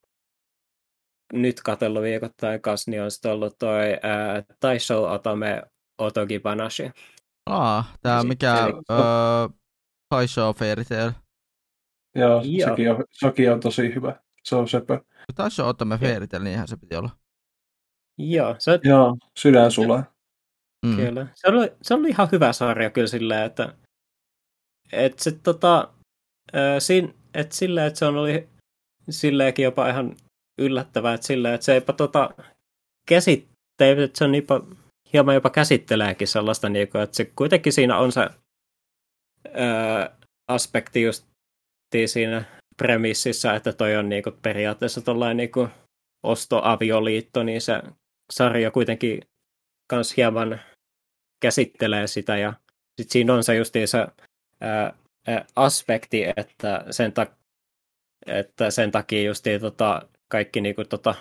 nyt 1.32 1.60
katsellut 1.60 2.02
viikoittain 2.02 2.62
kanssa, 2.62 2.90
niin 2.90 3.02
on 3.02 3.10
sitten 3.10 3.32
ollut 3.32 3.58
toi 3.58 3.98
ää, 4.02 4.42
Taisho 4.60 5.12
Otome 5.12 5.62
Otogi 5.98 6.40
Banashi. 6.40 6.90
Ah, 7.46 7.98
tää 8.02 8.24
mikä 8.24 8.56
Eli, 8.64 8.72
uh, 8.72 9.54
Taisho 10.08 10.52
Fairy 10.52 10.84
Tail. 10.84 11.10
Joo, 12.14 12.42
ja. 12.44 12.68
Sekin, 12.68 12.90
on, 12.90 13.04
sekin 13.10 13.52
on 13.52 13.60
tosi 13.60 13.94
hyvä. 13.94 14.20
Se 14.44 14.56
on 14.56 14.68
sepä. 14.68 15.00
Taisi 15.34 15.62
olla 15.62 15.70
Ottamme 15.70 15.98
Fairytale, 15.98 16.44
niinhän 16.44 16.68
se 16.68 16.76
piti 16.76 16.96
olla. 16.96 17.10
Joo, 18.18 18.56
se... 18.58 18.80
Joo, 18.84 19.16
sydän 19.38 19.70
sulle. 19.70 20.02
Mm. 20.86 20.96
Kyllä. 20.96 21.26
Se 21.34 21.48
oli, 21.48 21.72
se 21.82 21.94
oli 21.94 22.08
ihan 22.08 22.28
hyvä 22.32 22.52
sarja 22.52 22.90
kyllä 22.90 23.06
silleen, 23.06 23.42
että, 23.42 23.74
että 24.92 25.24
se 25.24 25.32
tota, 25.32 25.92
sin, 26.78 27.14
että 27.34 27.56
silleen, 27.56 27.86
että 27.86 27.98
se 27.98 28.04
on 28.04 28.16
oli 28.16 28.48
silleenkin 29.10 29.62
jopa 29.62 29.88
ihan 29.88 30.16
yllättävää, 30.60 31.14
että 31.14 31.26
silleen, 31.26 31.54
että 31.54 31.64
se 31.64 31.74
jopa 31.74 31.92
tota, 31.92 32.30
käsittää, 33.06 33.88
että 34.04 34.18
se 34.18 34.24
on 34.24 34.34
jopa, 34.34 34.60
hieman 35.12 35.34
jopa 35.34 35.50
käsitteleekin 35.50 36.28
sellaista, 36.28 36.68
niin 36.68 36.88
kuin, 36.88 37.02
että 37.02 37.16
se 37.16 37.32
kuitenkin 37.36 37.72
siinä 37.72 37.98
on 37.98 38.12
se 38.12 38.28
ää, 39.54 40.16
aspekti 40.48 41.02
just 41.02 41.26
siinä 42.06 42.44
premississä, 42.76 43.54
että 43.54 43.72
toi 43.72 43.96
on 43.96 44.08
niinku 44.08 44.30
periaatteessa 44.42 45.00
tollain 45.00 45.36
niinku 45.36 45.68
ostoavioliitto, 46.22 47.42
niin 47.42 47.60
se 47.60 47.82
sarja 48.32 48.70
kuitenkin 48.70 49.20
kans 49.90 50.16
hieman 50.16 50.60
käsittelee 51.42 52.06
sitä 52.06 52.36
ja 52.36 52.52
sit 53.00 53.10
siinä 53.10 53.34
on 53.34 53.44
se 53.44 53.56
justiinsa 53.56 54.08
ää, 54.60 54.92
ää, 55.26 55.44
aspekti, 55.56 56.24
että 56.36 56.84
sen, 56.90 57.12
ta- 57.12 57.36
että 58.26 58.70
sen 58.70 58.90
takia 58.90 59.22
justiin 59.22 59.60
tota, 59.60 60.08
kaikki 60.30 60.60
niinku 60.60 60.84
tota, 60.84 61.14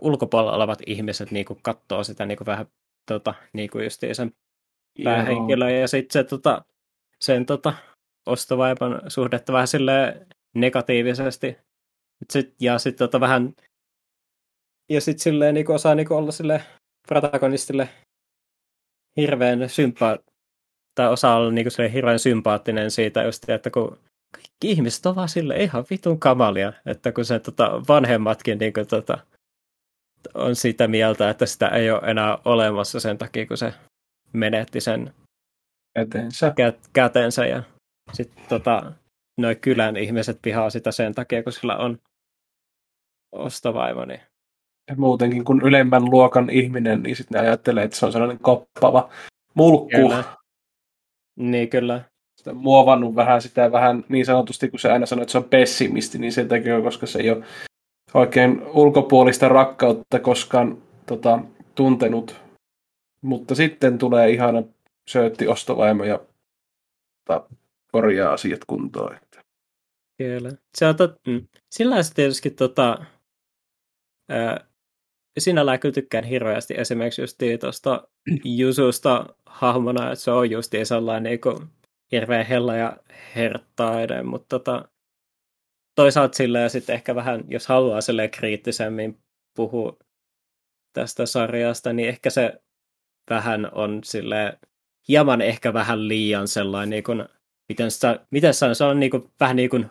ulkopuolella 0.00 0.56
olevat 0.56 0.78
ihmiset 0.86 1.30
niinku 1.30 1.58
katsoo 1.62 2.04
sitä 2.04 2.26
niinku 2.26 2.46
vähän 2.46 2.66
tota, 3.06 3.34
niinku 3.52 3.78
justiin 3.78 4.14
sen 4.14 4.32
päähenkilöä 5.04 5.70
ja 5.70 5.88
sitten 5.88 6.12
se 6.12 6.28
tota, 6.28 6.64
sen 7.20 7.46
tota, 7.46 7.74
ostovaipan 8.26 9.02
suhdetta 9.08 9.52
vähän 9.52 9.68
sille 9.68 10.26
negatiivisesti. 10.54 11.56
Sit, 12.32 12.54
ja 12.60 12.78
sitten 12.78 12.98
tota 12.98 13.20
vähän, 13.20 13.54
ja 14.90 15.00
sitten 15.00 15.22
silleen 15.22 15.54
niin 15.54 15.70
osaa 15.70 15.94
niin 15.94 16.12
olla 16.12 16.32
sille 16.32 16.62
protagonistille 17.08 17.88
hirveän 19.16 19.68
sympa 19.68 20.18
tai 20.94 21.12
osaa 21.12 21.36
olla 21.36 21.50
niin 21.50 21.66
kuin 21.76 21.90
hirveän 21.92 22.18
sympaattinen 22.18 22.90
siitä 22.90 23.22
just, 23.22 23.48
että 23.48 23.70
kun 23.70 23.98
kaikki 24.34 24.70
ihmiset 24.70 25.06
ovat 25.06 25.30
sille 25.30 25.56
ihan 25.56 25.84
vitun 25.90 26.20
kamalia, 26.20 26.72
että 26.86 27.12
kun 27.12 27.24
se 27.24 27.38
tota, 27.38 27.82
vanhemmatkin 27.88 28.58
niin 28.58 28.72
kuin, 28.72 28.86
tota, 28.86 29.18
on 30.34 30.56
sitä 30.56 30.88
mieltä, 30.88 31.30
että 31.30 31.46
sitä 31.46 31.68
ei 31.68 31.90
ole 31.90 32.10
enää 32.10 32.38
olemassa 32.44 33.00
sen 33.00 33.18
takia, 33.18 33.46
kun 33.46 33.56
se 33.56 33.74
menetti 34.32 34.80
sen 34.80 35.14
Käteensä. 35.96 36.48
Kä- 36.48 36.88
kätensä 36.92 37.46
ja 37.46 37.62
sitten 38.12 38.44
tota, 38.48 38.92
noin 39.40 39.60
kylän 39.60 39.96
ihmiset 39.96 40.38
pihaa 40.42 40.70
sitä 40.70 40.92
sen 40.92 41.14
takia, 41.14 41.42
kun 41.42 41.52
sillä 41.52 41.76
on 41.76 41.98
ostovaimo. 43.32 44.04
Niin... 44.04 44.20
Ja 44.90 44.96
muutenkin, 44.96 45.44
kun 45.44 45.62
ylemmän 45.62 46.04
luokan 46.04 46.50
ihminen, 46.50 47.02
niin 47.02 47.16
sitten 47.16 47.40
ne 47.40 47.48
ajattelee, 47.48 47.84
että 47.84 47.96
se 47.96 48.06
on 48.06 48.12
sellainen 48.12 48.38
koppava 48.38 49.10
mulkku. 49.54 49.88
Kyllä. 49.88 50.24
Niin 51.38 51.70
kyllä. 51.70 52.04
Sitä 52.46 52.54
muovannut 52.54 53.14
vähän 53.14 53.42
sitä 53.42 53.72
vähän 53.72 54.04
niin 54.08 54.26
sanotusti, 54.26 54.68
kun 54.68 54.78
se 54.78 54.92
aina 54.92 55.06
sanoo, 55.06 55.22
että 55.22 55.32
se 55.32 55.38
on 55.38 55.44
pessimisti, 55.44 56.18
niin 56.18 56.32
sen 56.32 56.48
takia, 56.48 56.80
koska 56.80 57.06
se 57.06 57.18
ei 57.18 57.30
ole 57.30 57.44
oikein 58.14 58.62
ulkopuolista 58.66 59.48
rakkautta 59.48 60.20
koskaan 60.20 60.82
tota, 61.06 61.38
tuntenut. 61.74 62.36
Mutta 63.22 63.54
sitten 63.54 63.98
tulee 63.98 64.30
ihana 64.30 64.62
söötti 65.08 65.48
ostovaimo 65.48 66.04
ja 66.04 66.20
tota, 67.24 67.46
korjaa 67.92 68.32
asiat 68.32 68.60
kuntoon. 68.66 69.16
Kyllä. 70.18 70.50
Se 70.78 70.86
on 70.86 70.96
tot... 70.96 71.14
Mm. 71.26 71.46
Sillä 71.70 72.02
se 72.02 72.14
tietysti 72.14 72.50
tota, 72.50 73.04
ää, 74.28 74.66
sinällään 75.38 75.80
kyllä 75.80 75.92
tykkään 75.92 76.24
hirveästi 76.24 76.74
esimerkiksi 76.78 77.22
just 77.22 77.38
tuosta 77.60 78.08
Jususta 78.58 79.26
hahmona, 79.46 80.12
että 80.12 80.24
se 80.24 80.30
on 80.30 80.50
just 80.50 80.72
sellainen 80.84 81.30
niin 81.30 81.68
hirveän 82.12 82.46
hella 82.46 82.76
ja 82.76 82.96
herttainen, 83.36 84.26
mutta 84.26 84.58
tota, 84.58 84.88
toisaalta 85.94 86.36
silleen 86.36 86.70
sitten 86.70 86.94
ehkä 86.94 87.14
vähän, 87.14 87.44
jos 87.48 87.66
haluaa 87.66 88.00
sille 88.00 88.28
kriittisemmin 88.28 89.18
puhua 89.56 89.96
tästä 90.92 91.26
sarjasta, 91.26 91.92
niin 91.92 92.08
ehkä 92.08 92.30
se 92.30 92.60
vähän 93.30 93.68
on 93.72 94.00
sille 94.04 94.58
hieman 95.08 95.40
ehkä 95.40 95.72
vähän 95.72 96.08
liian 96.08 96.48
sellainen, 96.48 96.90
niin 96.90 97.04
kuin, 97.04 97.24
miten, 97.68 97.90
sitä, 97.90 98.26
miten 98.30 98.54
se 98.54 98.66
on, 98.66 98.74
se 98.74 98.84
on 98.84 99.00
niin 99.00 99.10
kuin, 99.10 99.22
vähän 99.40 99.56
niin 99.56 99.70
kuin 99.70 99.86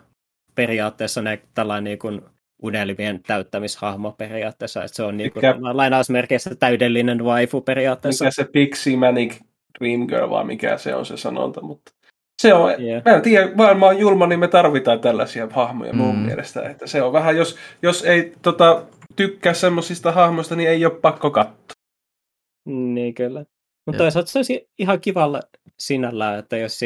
periaatteessa 0.54 1.22
ne, 1.22 1.42
tällainen 1.54 1.84
niin 1.84 1.98
kuin 1.98 2.22
unelmien 2.62 3.22
täyttämishahmo 3.22 4.12
periaatteessa, 4.12 4.84
että 4.84 4.96
se 4.96 5.02
on 5.02 5.16
niin 5.16 5.32
kuin, 5.32 5.46
mikä, 5.46 5.58
lainausmerkeissä 5.60 6.54
täydellinen 6.54 7.24
waifu 7.24 7.60
periaatteessa. 7.60 8.24
Mikä 8.24 8.34
se 8.34 8.44
Pixie 8.44 8.96
Manic 8.96 9.40
Dream 9.78 10.06
Girl, 10.06 10.30
vai 10.30 10.44
mikä 10.44 10.78
se 10.78 10.94
on 10.94 11.06
se 11.06 11.16
sanonta, 11.16 11.62
mutta 11.62 11.92
se 12.42 12.54
on, 12.54 12.82
yeah. 12.82 13.02
mä 13.04 13.12
en 13.12 13.22
tiedä, 13.22 13.54
maailma 13.54 13.86
on 13.86 13.98
julma, 13.98 14.26
niin 14.26 14.40
me 14.40 14.48
tarvitaan 14.48 15.00
tällaisia 15.00 15.48
hahmoja 15.52 15.92
mm. 15.92 15.98
mun 15.98 16.18
mielestä. 16.18 16.68
Että 16.68 16.86
se 16.86 17.02
on 17.02 17.12
vähän, 17.12 17.36
jos, 17.36 17.56
jos 17.82 18.04
ei 18.04 18.32
tota, 18.42 18.86
tykkää 19.16 19.54
semmoisista 19.54 20.12
hahmoista, 20.12 20.56
niin 20.56 20.68
ei 20.68 20.86
ole 20.86 21.00
pakko 21.00 21.30
katsoa. 21.30 21.76
Niin 22.66 23.14
kyllä. 23.14 23.44
Mutta 23.86 23.98
toisaalta 23.98 24.30
se 24.30 24.38
olisi 24.38 24.68
ihan 24.78 25.00
kivalla 25.00 25.40
sinällään, 25.78 26.38
että 26.38 26.56
jos, 26.56 26.80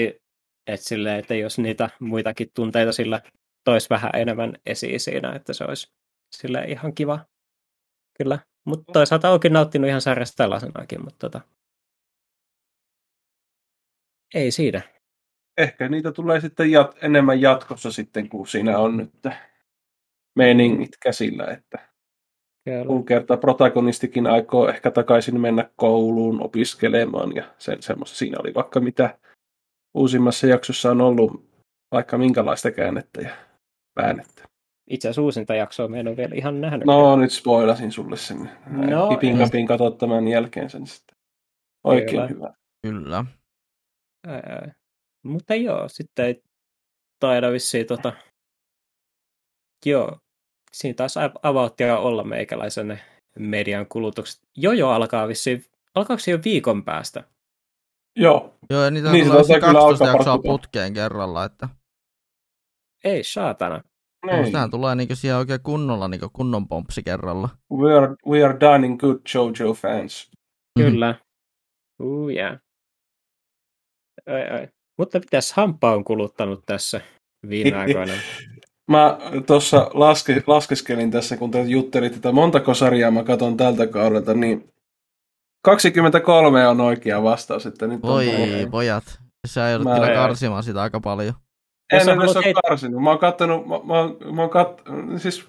et 0.67 0.81
sille, 0.81 1.19
että 1.19 1.35
jos 1.35 1.59
niitä 1.59 1.91
muitakin 2.01 2.51
tunteita 2.55 2.93
sillä 2.93 3.21
toisi 3.65 3.91
vähän 3.91 4.11
enemmän 4.15 4.53
esiin 4.67 5.01
siinä, 5.01 5.33
että 5.33 5.53
se 5.53 5.65
olisi 5.65 5.93
sille 6.37 6.65
ihan 6.65 6.95
kiva. 6.95 7.19
Kyllä. 8.19 8.39
Mutta 8.67 8.93
toisaalta 8.93 9.31
onkin 9.31 9.53
nauttinut 9.53 9.89
ihan 9.89 10.01
sarjasta 10.01 10.37
tällaisenakin, 10.37 11.05
mutta 11.05 11.31
tota... 11.31 11.41
ei 14.35 14.51
siinä 14.51 14.83
ehkä 15.62 15.89
niitä 15.89 16.12
tulee 16.12 16.41
sitten 16.41 16.66
jat- 16.66 16.99
enemmän 17.03 17.41
jatkossa 17.41 17.93
sitten, 17.93 18.28
kun 18.28 18.47
siinä 18.47 18.78
on 18.78 18.97
nyt 18.97 19.12
meningit 20.36 20.97
käsillä, 21.02 21.44
että 21.44 21.78
kun 22.86 23.05
kerta 23.05 23.36
protagonistikin 23.36 24.26
aikoo 24.26 24.68
ehkä 24.68 24.91
takaisin 24.91 25.41
mennä 25.41 25.70
kouluun 25.76 26.43
opiskelemaan 26.43 27.35
ja 27.35 27.44
sen 27.59 27.83
semmoista. 27.83 28.17
Siinä 28.17 28.39
oli 28.41 28.55
vaikka 28.55 28.81
mitä 28.81 29.18
uusimmassa 29.94 30.47
jaksossa 30.47 30.91
on 30.91 31.01
ollut 31.01 31.51
vaikka 31.93 32.18
minkälaista 32.18 32.70
käännettä 32.70 33.20
ja 33.20 33.31
väännettä. 33.97 34.44
Itse 34.91 35.09
asiassa 35.09 35.23
uusinta 35.23 35.55
jaksoa 35.55 35.89
me 35.89 36.01
en 36.01 36.09
ole 36.09 36.17
vielä 36.17 36.35
ihan 36.35 36.60
nähnyt. 36.60 36.86
No 36.86 37.17
nyt 37.17 37.33
spoilasin 37.33 37.93
sulle 37.93 38.17
sen. 38.17 38.51
No, 38.67 39.09
Pipin 39.09 39.39
kapin 39.39 39.67
katsot 39.67 39.99
tämän 39.99 40.28
jälkeen 40.28 40.70
sen 40.70 40.86
sitten. 40.86 41.17
Oikein 41.85 42.10
Kyllä. 42.10 42.26
hyvä. 42.26 42.55
Kyllä. 42.83 43.25
Ai, 44.26 44.35
ai. 44.35 44.73
Mutta 45.23 45.55
joo, 45.55 45.89
sitten 45.89 46.24
ei 46.24 46.42
taida 47.20 47.52
vissiin 47.52 47.86
tota... 47.86 48.12
Joo, 49.86 50.18
siinä 50.73 50.94
taas 50.94 51.15
avauttia 51.42 51.99
olla 51.99 52.24
meikäläisen 52.24 53.00
median 53.39 53.86
kulutukset. 53.86 54.42
Jo 54.57 54.73
jo 54.73 54.90
alkaa 54.90 55.28
vissiin, 55.28 55.65
alkaako 55.94 56.18
se 56.18 56.31
jo 56.31 56.39
viikon 56.44 56.84
päästä? 56.84 57.24
Joo. 58.16 58.55
Joo, 58.70 58.84
ja 58.84 58.90
niitä 58.90 59.12
niin, 59.12 59.26
tulee 59.26 59.44
se 59.44 59.60
12 59.60 60.05
jaksoa 60.05 60.39
putkeen 60.39 60.94
kerralla, 60.94 61.44
että... 61.44 61.68
Ei, 63.05 63.24
saatana. 63.24 63.82
Ei. 64.28 64.52
Tähän 64.52 64.70
tulee 64.70 64.94
niinku 64.94 65.16
siellä 65.16 65.39
oikein 65.39 65.62
kunnolla 65.62 66.08
niinku 66.08 66.31
kunnon 66.32 66.68
pompsi 66.68 67.02
kerralla. 67.02 67.49
We 67.73 67.97
are, 67.97 68.16
we 68.26 68.44
are 68.44 68.60
done 68.60 68.86
in 68.86 68.97
good 68.97 69.20
JoJo 69.34 69.74
fans. 69.74 70.31
Kyllä. 70.78 71.15
Mm. 71.99 72.07
Uh, 72.07 72.28
yeah. 72.28 72.58
Ai, 74.26 74.50
ai. 74.50 74.68
Mutta 75.01 75.19
mitäs 75.19 75.53
Hampa 75.53 75.93
on 75.93 76.05
kuluttanut 76.05 76.62
tässä 76.67 77.01
viime 77.49 77.77
aikoina? 77.83 78.12
mä 78.91 79.19
tuossa 79.47 79.91
laske, 79.95 80.43
laskeskelin 80.47 81.11
tässä, 81.11 81.37
kun 81.37 81.51
te 81.51 81.62
juttelit, 81.62 82.17
että 82.17 82.33
montako 82.33 82.75
sarjaa 82.75 83.11
mä 83.11 83.25
katson 83.25 83.57
tältä 83.57 83.87
kaudelta, 83.87 84.35
niin 84.35 84.69
23 85.62 86.67
on 86.67 86.81
oikea 86.81 87.23
vastaus. 87.23 87.67
Että 87.67 87.87
nyt 87.87 88.03
Voi 88.03 88.29
on 88.29 88.70
pojat, 88.70 89.05
sä 89.47 89.69
joudut 89.69 89.89
mä... 89.89 89.95
kyllä 89.95 90.15
karsimaan 90.15 90.62
sitä 90.62 90.83
aika 90.83 91.01
paljon. 91.01 91.35
En 91.93 92.09
edes 92.09 92.37
ole 92.37 92.55
karsinut. 92.69 93.03
Mä 93.03 93.11
oon 93.11 93.19
kattonut, 93.19 93.67
mä, 93.67 93.75
mä, 93.75 94.33
mä 94.33 94.43
oon 94.43 94.51
kat... 94.51 94.83
siis 95.17 95.49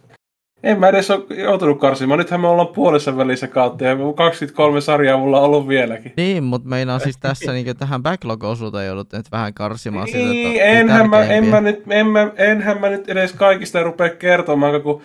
en 0.64 0.80
mä 0.80 0.88
edes 0.88 1.12
ole 1.12 1.26
joutunut 1.30 1.80
karsimaan. 1.80 2.18
Nythän 2.18 2.42
me 2.42 2.48
ollaan 2.48 2.68
puolessa 2.68 3.18
välissä 3.18 3.48
kautta 3.48 3.84
ja 3.84 3.96
23 4.16 4.82
sarjaa 4.82 5.18
mulla 5.18 5.40
on 5.40 5.46
ollut 5.46 5.68
vieläkin. 5.68 6.14
Niin, 6.18 6.44
mutta 6.44 6.70
meinaa 6.70 7.00
siis 7.00 7.18
tässä 7.18 7.52
niin 7.54 7.78
tähän 7.78 8.04
backlog-osuuteen 8.04 8.88
joudut 8.88 9.14
nyt 9.14 9.32
vähän 9.32 9.54
karsimaan 9.54 10.06
niin, 10.06 10.18
sitä. 10.18 10.30
Niin, 10.30 10.62
enhän 10.62 11.10
mä, 11.10 11.24
en 11.24 11.46
mä 11.46 11.62
nyt, 11.62 11.84
en 11.90 12.08
mä, 12.08 12.32
enhän 12.36 12.82
mä 12.82 12.90
nyt 12.90 13.10
edes 13.10 13.34
kaikista 13.34 13.84
rupea 13.84 14.10
kertomaan, 14.10 14.82
kun 14.82 15.02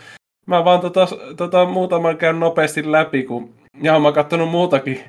mä 0.47 0.65
vaan 0.65 0.81
tota, 0.81 1.09
tota 1.37 1.65
muutaman 1.65 2.17
käyn 2.17 2.41
nopeasti 2.41 2.93
läpi, 2.93 3.23
kun 3.23 3.55
ja 3.83 3.99
mä 3.99 4.07
oon 4.07 4.15
kattonut 4.15 4.51
muutakin. 4.51 5.01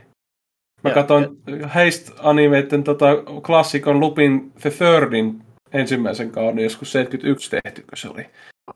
Mä 0.83 0.91
katson 0.91 1.37
heistä 1.75 2.11
animeiden 2.19 2.83
tota, 2.83 3.05
klassikon 3.45 3.99
Lupin 3.99 4.51
The 4.61 4.69
Thirdin 4.69 5.43
ensimmäisen 5.73 6.31
kauden 6.31 6.63
joskus 6.63 6.91
71 6.91 7.49
tehty, 7.49 7.81
kun 7.81 7.97
se 7.97 8.09
oli. 8.09 8.25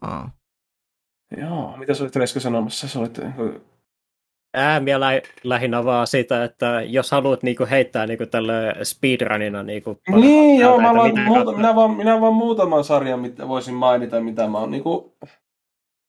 Aa. 0.02 0.32
Joo, 1.38 1.78
mitä 1.78 1.94
sä 1.94 2.04
olit 2.04 2.16
Reska 2.16 2.40
sanomassa? 2.40 2.88
Sä 2.88 3.00
olit... 3.00 3.18
Niinku- 3.18 3.62
Ää, 4.54 4.80
minä 4.80 5.00
lä- 5.00 5.22
lähinnä 5.44 5.86
vaan 5.86 6.08
sitä, 6.08 6.44
että 6.44 6.82
jos 6.82 7.12
haluat 7.12 7.44
niinku 7.44 7.68
heittää 7.70 8.08
niinku 8.08 8.26
tälle 8.26 8.76
speedrunina... 8.84 9.64
Niinku, 9.64 10.00
niin, 10.16 10.60
joo, 10.60 10.82
mä 10.82 10.94
vaan, 10.96 11.20
muuta, 11.26 11.52
minä, 11.52 11.76
vaan, 11.76 11.92
minä 11.92 12.22
vaan 12.22 12.34
muutaman 12.34 12.84
sarjan 12.84 13.20
mitä 13.20 13.48
voisin 13.48 13.74
mainita, 13.74 14.22
mitä 14.22 14.48
mä 14.48 14.58
oon 14.58 14.72
niinku... 14.72 15.14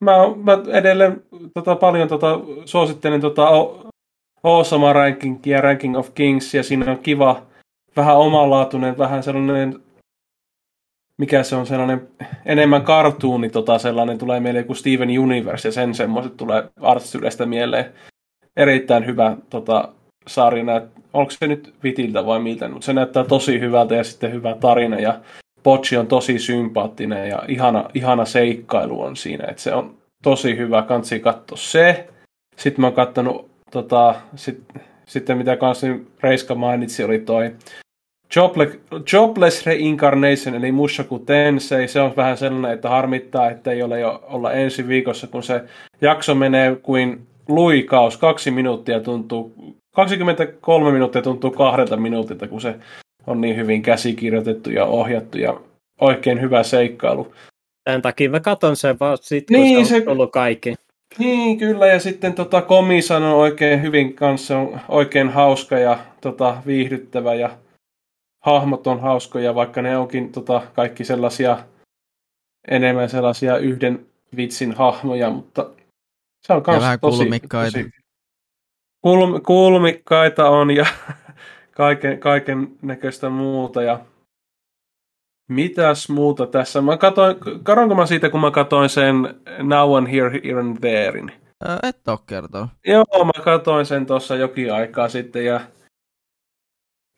Mä, 0.04 0.12
mä 0.36 0.58
edelleen 0.72 1.22
tota, 1.54 1.76
paljon 1.76 2.08
tota, 2.08 2.40
suosittelen 2.64 3.20
tota, 3.20 3.48
Osama 4.42 4.92
Ranking 4.92 5.40
ja 5.46 5.60
Ranking 5.60 5.96
of 5.98 6.08
Kings, 6.14 6.54
ja 6.54 6.62
siinä 6.62 6.90
on 6.90 6.98
kiva, 6.98 7.42
vähän 7.96 8.16
omanlaatuinen, 8.16 8.98
vähän 8.98 9.22
sellainen 9.22 9.80
mikä 11.22 11.42
se 11.42 11.56
on 11.56 11.66
sellainen 11.66 12.08
enemmän 12.46 12.82
kartuuni, 12.82 13.50
tota, 13.50 13.78
sellainen 13.78 14.18
tulee 14.18 14.40
mieleen 14.40 14.64
kuin 14.64 14.76
Steven 14.76 15.18
Universe 15.18 15.68
ja 15.68 15.72
sen 15.72 15.94
semmoiset 15.94 16.36
tulee 16.36 16.64
Artsylestä 16.80 17.46
mieleen. 17.46 17.84
Erittäin 18.56 19.06
hyvä 19.06 19.36
tota, 19.50 19.88
sarja, 20.26 20.82
onko 21.12 21.30
se 21.30 21.46
nyt 21.46 21.74
Vitiltä 21.82 22.26
vai 22.26 22.40
miltä, 22.40 22.68
mutta 22.68 22.84
se 22.84 22.92
näyttää 22.92 23.24
tosi 23.24 23.60
hyvältä 23.60 23.94
ja 23.94 24.04
sitten 24.04 24.32
hyvä 24.32 24.56
tarina 24.60 25.00
ja 25.00 25.20
Pochi 25.62 25.96
on 25.96 26.06
tosi 26.06 26.38
sympaattinen 26.38 27.28
ja 27.28 27.42
ihana, 27.48 27.90
ihana 27.94 28.24
seikkailu 28.24 29.02
on 29.02 29.16
siinä, 29.16 29.44
että 29.48 29.62
se 29.62 29.74
on 29.74 29.94
tosi 30.22 30.56
hyvä, 30.56 30.82
kansi 30.82 31.20
katsoa 31.20 31.58
se. 31.58 32.08
Sitten 32.56 32.80
mä 32.80 32.86
oon 32.86 32.96
kattonut, 32.96 33.50
tota, 33.70 34.14
sit, 34.36 34.62
sitten 35.06 35.38
mitä 35.38 35.56
kanssa 35.56 35.86
Reiska 36.22 36.54
mainitsi, 36.54 37.04
oli 37.04 37.18
toi 37.18 37.56
Jobless, 38.36 38.78
Jobless 39.12 39.66
Reincarnation, 39.66 40.54
eli 40.54 40.72
Mushoku 40.72 41.18
Tensei, 41.18 41.88
se 41.88 42.00
on 42.00 42.16
vähän 42.16 42.36
sellainen, 42.36 42.72
että 42.72 42.88
harmittaa, 42.88 43.50
että 43.50 43.72
ei 43.72 43.82
ole 43.82 44.00
jo 44.00 44.24
olla 44.26 44.52
ensi 44.52 44.88
viikossa, 44.88 45.26
kun 45.26 45.42
se 45.42 45.62
jakso 46.00 46.34
menee 46.34 46.76
kuin 46.76 47.26
luikaus. 47.48 48.16
Kaksi 48.16 48.50
minuuttia 48.50 49.00
tuntuu, 49.00 49.54
23 49.94 50.92
minuuttia 50.92 51.22
tuntuu 51.22 51.50
kahdelta 51.50 51.96
minuutilta, 51.96 52.48
kun 52.48 52.60
se 52.60 52.74
on 53.26 53.40
niin 53.40 53.56
hyvin 53.56 53.82
käsikirjoitettu 53.82 54.70
ja 54.70 54.84
ohjattu 54.84 55.38
ja 55.38 55.60
oikein 56.00 56.40
hyvä 56.40 56.62
seikkailu. 56.62 57.32
Tämän 57.84 58.02
takia 58.02 58.30
mä 58.30 58.40
katon 58.40 58.76
sen 58.76 58.96
vaan 59.00 59.18
sit, 59.20 59.46
kun 59.46 59.56
niin, 59.56 59.86
se 59.86 59.94
on 59.94 60.02
se... 60.02 60.10
ollut 60.10 60.32
kaikki. 60.32 60.74
Niin, 61.18 61.58
kyllä, 61.58 61.86
ja 61.86 62.00
sitten 62.00 62.34
tota, 62.34 62.62
Komisan 62.62 63.22
on 63.22 63.34
oikein 63.34 63.82
hyvin 63.82 64.14
kanssa, 64.14 64.58
on 64.58 64.80
oikein 64.88 65.28
hauska 65.28 65.78
ja 65.78 65.98
tota, 66.20 66.56
viihdyttävä 66.66 67.34
ja 67.34 67.50
hahmot 68.42 68.86
on 68.86 69.00
hauskoja, 69.00 69.54
vaikka 69.54 69.82
ne 69.82 69.98
onkin 69.98 70.32
tota, 70.32 70.62
kaikki 70.74 71.04
sellaisia 71.04 71.58
enemmän 72.68 73.08
sellaisia 73.08 73.58
yhden 73.58 74.06
vitsin 74.36 74.72
hahmoja, 74.72 75.30
mutta 75.30 75.70
se 76.46 76.52
on 76.52 76.62
myös 76.66 76.82
tosi, 77.00 77.16
kulmikkaita. 77.18 77.78
Tosi, 77.78 77.90
kulm, 79.00 79.42
kulmikkaita 79.42 80.48
on 80.50 80.70
ja 80.70 80.86
kaiken, 81.76 82.18
kaiken 82.20 82.68
näköistä 82.82 83.30
muuta 83.30 83.82
ja 83.82 84.00
mitäs 85.48 86.08
muuta 86.08 86.46
tässä? 86.46 86.80
Mä 86.80 86.96
katoin, 86.96 87.36
karonko 87.62 87.94
mä 87.94 88.06
siitä, 88.06 88.30
kun 88.30 88.40
mä 88.40 88.50
katoin 88.50 88.88
sen 88.88 89.16
Now 89.62 89.96
and 89.96 90.08
Here, 90.08 90.40
Here 90.44 90.60
and 90.60 90.78
Therein? 90.78 91.32
Et 91.82 92.08
oo 92.08 92.16
kertoa. 92.26 92.68
Joo, 92.86 93.24
mä 93.24 93.44
katoin 93.44 93.86
sen 93.86 94.06
tuossa 94.06 94.36
jokin 94.36 94.72
aikaa 94.72 95.08
sitten 95.08 95.44
ja 95.44 95.60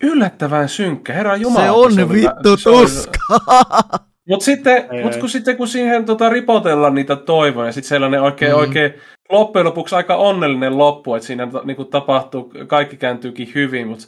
yllättävän 0.03 0.69
synkkä, 0.69 1.13
herra 1.13 1.37
Jumala. 1.37 1.65
Se 1.65 1.71
on 1.71 1.93
se 1.95 2.09
vittu 2.09 2.57
tuska. 2.65 3.39
Mutta 4.29 4.45
sitten, 4.45 4.89
mut 5.03 5.17
kun, 5.17 5.29
sitten 5.29 5.57
kun 5.57 5.69
siihen 5.69 6.05
tota, 6.05 6.29
ripotellaan 6.29 6.95
niitä 6.95 7.17
toivoja, 7.17 7.73
sitten 7.73 7.89
sellainen 7.89 8.23
oikein, 8.23 8.53
mm. 8.53 8.59
oikein 8.59 8.95
loppujen 9.31 9.67
lopuksi 9.67 9.95
aika 9.95 10.17
onnellinen 10.17 10.79
loppu, 10.79 11.15
että 11.15 11.27
siinä 11.27 11.49
niinku, 11.65 11.85
tapahtuu, 11.85 12.53
kaikki 12.67 12.97
kääntyykin 12.97 13.53
hyvin, 13.55 13.89
mutta 13.89 14.07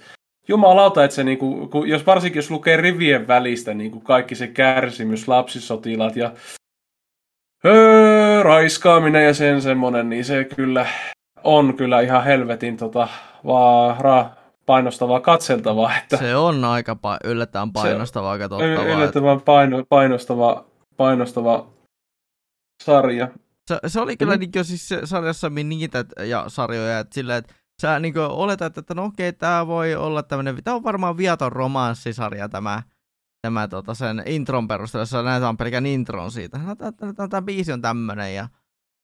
jumalauta, 0.48 1.04
että 1.04 1.14
se, 1.14 1.24
niinku, 1.24 1.68
kun, 1.68 1.88
jos 1.88 2.06
varsinkin 2.06 2.38
jos 2.38 2.50
lukee 2.50 2.76
rivien 2.76 3.28
välistä 3.28 3.74
niinku, 3.74 4.00
kaikki 4.00 4.34
se 4.34 4.46
kärsimys, 4.46 5.28
lapsisotilaat 5.28 6.16
ja 6.16 6.32
öö, 7.64 8.42
raiskaaminen 8.42 9.24
ja 9.24 9.34
sen 9.34 9.62
semmonen, 9.62 10.08
niin 10.08 10.24
se 10.24 10.44
kyllä 10.44 10.86
on 11.44 11.76
kyllä 11.76 12.00
ihan 12.00 12.24
helvetin 12.24 12.76
tota, 12.76 13.08
vaara, 13.46 14.30
painostavaa 14.66 15.20
katseltavaa. 15.20 15.96
Että 15.96 16.16
se 16.16 16.36
on 16.36 16.64
aika 16.64 16.94
pa- 16.94 17.28
yllättävän 17.28 17.72
painostavaa 17.72 18.38
katsottavaa. 18.38 18.84
Yllättävän 18.84 19.40
paino, 19.40 19.84
painostava, 19.88 20.64
painostava 20.96 21.66
sarja. 22.84 23.28
Se, 23.66 23.78
se 23.86 24.00
oli 24.00 24.16
kyllä 24.16 24.36
mm. 24.36 24.40
niin 24.40 24.64
siis 24.64 24.88
sarjassa 25.04 25.50
niitä 25.50 26.04
ja 26.26 26.44
sarjoja, 26.48 26.98
että 26.98 27.14
silleen, 27.14 27.38
että 27.38 27.54
sä 27.82 27.98
niin 27.98 28.18
oletat, 28.18 28.78
että 28.78 28.94
no 28.94 29.04
okei, 29.04 29.32
tämä 29.32 29.66
voi 29.66 29.94
olla 29.94 30.22
tämmöinen, 30.22 30.64
tämä 30.64 30.74
on 30.74 30.82
varmaan 30.82 31.16
viaton 31.16 31.52
romanssisarja 31.52 32.48
tämä, 32.48 32.82
tämä 33.42 33.68
tota, 33.68 33.94
sen 33.94 34.22
intron 34.26 34.68
perusteella, 34.68 35.02
jossa 35.02 35.22
näytetään 35.22 35.56
pelkän 35.56 35.86
intron 35.86 36.30
siitä. 36.30 36.58
No, 36.58 37.28
tämä 37.28 37.42
biisi 37.42 37.72
on 37.72 37.82
tämmöinen 37.82 38.34
ja, 38.34 38.48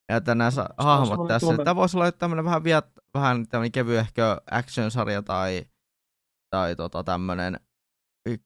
ja 0.09 0.17
että 0.17 0.35
nämä 0.35 0.51
hahmot 0.79 1.29
tässä. 1.29 1.57
Tämä 1.57 1.77
voisi 1.77 1.97
olla 1.97 2.13
tämmöinen 2.13 2.45
vähän, 2.45 2.65
viat, 2.65 2.87
vähän 3.15 3.49
tämmöinen 3.49 3.73
kevyehkö 3.73 4.37
action-sarja 4.51 5.23
tai, 5.23 5.67
tai 6.51 6.77
tota, 6.77 7.05
tämmöinen 7.05 7.61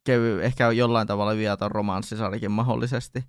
kevy, 0.04 0.44
ehkä 0.44 0.70
jollain 0.70 1.06
tavalla 1.06 1.36
viaton 1.36 1.70
romanssisarjakin 1.70 2.50
mahdollisesti. 2.50 3.24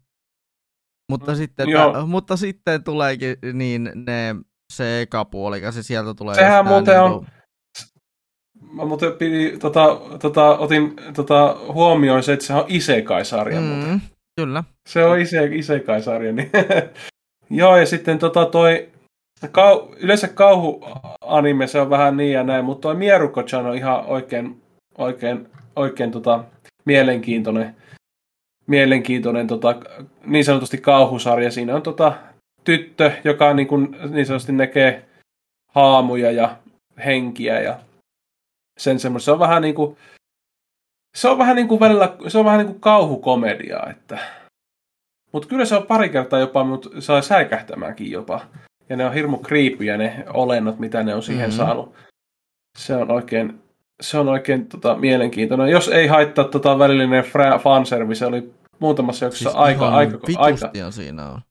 Mutta, 1.12 1.32
mm, 1.32 1.38
sitten, 1.38 1.70
että, 1.70 2.06
mutta 2.06 2.38
sitten 2.38 2.84
tuleekin 2.84 3.38
niin 3.54 3.92
ne 3.96 4.36
se 4.74 5.02
ekapuoli, 5.02 5.72
se 5.72 5.84
sieltä 5.84 6.14
tulee. 6.14 6.36
Sehän 6.36 6.68
muuten 6.68 6.94
niin 6.94 7.04
on... 7.04 7.28
Mä 8.72 8.86
muuten 8.86 9.14
pidi, 9.14 9.58
tota, 9.58 10.02
tota, 10.22 10.58
otin 10.58 10.94
tota, 11.16 11.58
huomioon 11.74 12.24
se, 12.24 12.34
että 12.34 12.46
se 12.46 12.54
on 12.54 12.66
Isekai-sarja. 12.68 13.62
Mm, 13.62 14.02
kyllä. 14.36 14.64
Se 14.90 15.06
on 15.06 15.20
ise, 15.20 15.46
Isekai-sarja. 15.46 16.34
Niin. 16.34 16.52
Joo, 17.50 17.78
ja 17.78 17.86
sitten 17.86 18.20
tota, 18.20 18.46
toi, 18.46 18.90
kau, 19.52 19.88
yleensä 19.98 20.28
kauhuanime 20.28 21.68
se 21.68 21.82
on 21.82 21.90
vähän 21.90 22.18
niin 22.18 22.34
ja 22.34 22.44
näin, 22.44 22.66
mutta 22.66 22.82
toi 22.82 22.96
mieruko 22.96 23.44
on 23.70 23.76
ihan 23.76 24.06
oikein, 24.06 24.62
oikein, 24.98 25.50
oikein 25.76 26.12
tota, 26.12 26.44
mielenkiintoinen, 26.86 27.76
mielenkiintoinen 28.68 29.48
tota, 29.48 29.76
niin 30.26 30.46
sanotusti 30.46 30.78
kauhusarja. 30.78 31.52
Siinä 31.52 31.76
on 31.76 31.82
tota, 31.82 32.14
tyttö, 32.64 33.12
joka 33.24 33.54
niin, 33.54 33.68
kuin, 33.68 33.98
niin 34.10 34.26
sanotusti 34.26 34.52
näkee 34.52 35.06
haamuja 35.72 36.32
ja 36.32 36.58
henkiä 37.06 37.62
ja 37.62 37.80
sen 38.80 39.00
semmoista. 39.00 39.26
Se 39.26 39.32
on 39.32 39.40
vähän 39.40 39.62
niin 39.62 39.76
kuin, 39.76 39.98
se 41.18 41.28
on 41.28 41.38
vähän 41.38 41.56
niin 41.56 41.68
kuin 41.68 41.80
välillä, 41.80 42.16
se 42.28 42.38
on 42.38 42.46
vähän 42.46 42.58
niin 42.58 42.68
kuin 42.68 42.80
kauhukomediaa, 42.80 43.90
että 43.90 44.20
mutta 45.32 45.48
kyllä 45.48 45.66
se 45.66 45.76
on 45.76 45.88
pari 45.88 46.10
kertaa 46.10 46.40
jopa, 46.40 46.64
mutta 46.64 46.90
saa 47.02 47.22
säikähtämäänkin 47.22 48.12
jopa. 48.12 48.42
Ja 48.90 48.96
ne 48.96 49.06
on 49.06 49.14
hirmu 49.14 49.38
kriipyjä 49.38 49.98
ne 49.98 50.26
olennot, 50.34 50.80
mitä 50.80 51.04
ne 51.04 51.16
on 51.16 51.24
siihen 51.24 51.50
mm-hmm. 51.50 51.58
saanut. 51.58 51.96
Se 52.78 52.96
on 52.96 53.12
oikein, 53.12 53.62
se 54.02 54.18
on 54.18 54.30
oikein 54.30 54.68
tota, 54.68 54.96
mielenkiintoinen. 54.96 55.70
Jos 55.70 55.88
ei 55.88 56.08
haittaa 56.08 56.46
tota 56.46 56.80
välillinen 56.80 57.24
fanservice, 57.64 58.26
oli 58.26 58.54
muutamassa 58.80 59.26
jaksossa 59.26 59.50
siis 59.50 59.62
aika, 59.62 59.90
aika, 59.90 60.18
aika, 60.38 60.92
siinä 60.92 61.30
on 61.30 61.42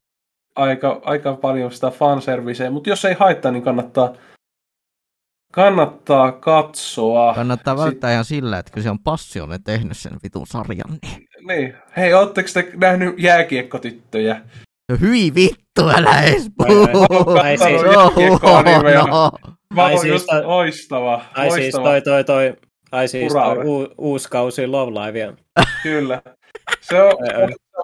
aika, 0.56 1.00
aika 1.04 1.34
paljon 1.34 1.72
sitä 1.72 1.90
fanserviceä, 1.90 2.70
mutta 2.70 2.90
jos 2.90 3.04
ei 3.04 3.14
haittaa, 3.14 3.52
niin 3.52 3.62
kannattaa, 3.62 4.12
kannattaa 5.52 6.32
katsoa. 6.32 7.34
Kannattaa 7.34 7.76
välttää 7.76 8.12
ihan 8.12 8.24
sillä, 8.24 8.58
että 8.58 8.82
se 8.82 8.90
on 8.90 8.98
passiolle 8.98 9.58
tehnyt 9.64 9.96
sen 9.96 10.12
vitun 10.22 10.46
sarjan. 10.46 10.98
Niin, 11.02 11.28
niin. 11.46 11.74
hei, 11.96 12.14
ootteko 12.14 12.48
te 12.54 12.72
nähnyt 12.76 13.14
jääkiekkotyttöjä? 13.18 14.40
No 14.92 14.96
hyi 15.00 15.34
vittu, 15.34 15.88
älä 15.96 16.22
edes 16.22 16.50
puhu. 16.56 17.38
Ai 17.42 17.58
siis, 17.58 17.82
no. 17.82 19.32
Ai 19.76 19.98
siis, 19.98 20.26
loistava. 20.44 21.24
Ai 21.34 21.50
siis 21.50 21.74
toi, 21.74 22.02
toi, 22.02 22.24
toi, 22.24 22.54
ai 22.92 23.08
siis 23.08 23.32
toi 23.32 23.58
u, 23.64 23.88
uusi 23.98 24.28
kausi 24.28 24.66
Love 24.66 24.92
Livea. 25.00 25.32
Kyllä. 25.82 26.22
Se 26.80 27.02
on, 27.02 27.12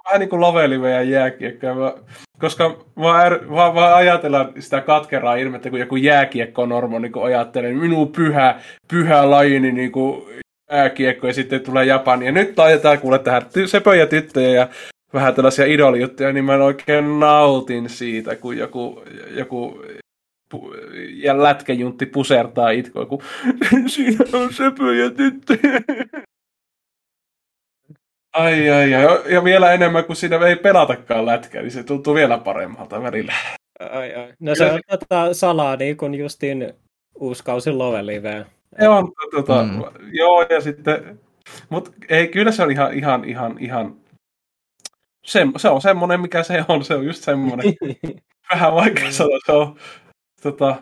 vähän 0.05 0.19
niin 0.19 0.29
kuin 0.29 0.41
loveli 0.41 0.91
ja 0.91 1.01
jääkiekko. 1.01 1.67
Koska 2.39 2.85
mä, 2.95 3.25
er, 3.25 3.45
mä, 3.45 3.73
mä 3.73 3.95
ajatellaan 3.95 4.53
sitä 4.59 4.81
katkeraa 4.81 5.35
ilmettä, 5.35 5.69
kun 5.69 5.79
joku 5.79 5.95
jääkiekko-normo 5.95 6.99
niin 6.99 7.23
ajattelee, 7.23 7.73
minun 7.73 8.11
pyhä, 8.11 8.59
pyhä 8.87 9.29
lajini 9.29 9.71
niin 9.71 9.91
kuin 9.91 10.23
jääkiekko, 10.71 11.27
ja 11.27 11.33
sitten 11.33 11.61
tulee 11.61 11.85
Japani. 11.85 12.25
Ja 12.25 12.31
nyt 12.31 12.57
laitetaan 12.57 12.99
kuule 12.99 13.19
tähän 13.19 13.41
sepöjä 13.65 13.99
ja 13.99 14.07
tyttöjä 14.07 14.49
ja 14.49 14.67
vähän 15.13 15.35
tällaisia 15.35 15.65
idolijuttuja, 15.65 16.33
niin 16.33 16.45
mä 16.45 16.53
oikein 16.53 17.19
nautin 17.19 17.89
siitä, 17.89 18.35
kun 18.35 18.57
joku, 18.57 19.03
joku 19.29 19.83
ja 21.13 21.43
lätkäjuntti 21.43 22.05
pusertaa 22.05 22.69
itkoa, 22.69 23.05
kun 23.05 23.21
siinä 23.87 24.25
on 24.33 24.53
söpöjä 24.53 25.09
tyttöjä. 25.09 25.81
Ai, 28.33 28.69
ai, 28.69 28.93
ai. 28.93 29.33
Ja 29.33 29.43
vielä 29.43 29.73
enemmän, 29.73 30.05
kuin 30.05 30.15
siinä 30.15 30.47
ei 30.47 30.55
pelatakaan 30.55 31.25
lätkää, 31.25 31.61
niin 31.61 31.71
se 31.71 31.83
tuntuu 31.83 32.15
vielä 32.15 32.37
paremmalta 32.37 33.03
välillä. 33.03 33.33
Ai, 33.79 34.15
ai. 34.15 34.33
No 34.39 34.55
se 34.55 34.71
on 34.71 34.79
tota 34.89 35.33
salaa 35.33 35.75
niin 35.75 35.97
kuin 35.97 36.15
justiin 36.15 36.73
uusi 37.15 37.43
kausi 37.43 37.71
Love 37.71 38.05
Live. 38.05 38.45
Joo, 38.81 39.13
tota, 39.31 39.63
mm. 39.63 39.81
joo, 40.11 40.41
ja 40.49 40.61
sitten, 40.61 41.19
mutta 41.69 41.91
ei, 42.09 42.27
kyllä 42.27 42.51
se 42.51 42.63
on 42.63 42.71
ihan, 42.71 42.93
ihan, 42.93 43.25
ihan, 43.25 43.55
ihan, 43.59 43.95
se, 45.23 45.47
se 45.57 45.69
on 45.69 45.81
semmoinen, 45.81 46.21
mikä 46.21 46.43
se 46.43 46.65
on, 46.67 46.83
se 46.83 46.95
on 46.95 47.05
just 47.05 47.23
semmoinen. 47.23 47.73
Vähän 48.53 48.73
vaikea 48.73 49.05
mm. 49.05 49.11
sanoa, 49.11 49.39
se 49.45 49.51
on, 49.51 49.75
tota, 50.43 50.75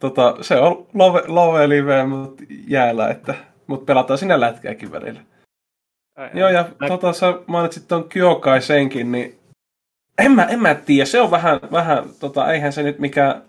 tota, 0.00 0.36
se 0.40 0.56
on 0.56 0.86
Love, 0.94 1.22
love 1.26 1.68
Live, 1.68 2.06
mutta 2.06 2.42
jäällä, 2.66 3.08
että, 3.08 3.34
mutta 3.66 3.84
pelataan 3.84 4.18
sinne 4.18 4.40
lätkääkin 4.40 4.92
välillä. 4.92 5.20
Ai, 6.16 6.30
Joo, 6.34 6.48
ja 6.48 6.68
ai. 6.80 6.88
tota, 6.88 7.12
sä 7.12 7.34
mainitsit 7.46 7.88
tuon 7.88 8.08
Kyokai 8.08 8.62
senkin, 8.62 9.12
niin 9.12 9.38
en 10.18 10.32
mä, 10.32 10.44
en 10.44 10.60
mä 10.60 10.74
tiedä, 10.74 11.04
se 11.04 11.20
on 11.20 11.30
vähän, 11.30 11.60
vähän 11.72 12.04
tota, 12.20 12.52
eihän 12.52 12.72
se 12.72 12.82
nyt 12.82 12.98
mikään, 12.98 13.42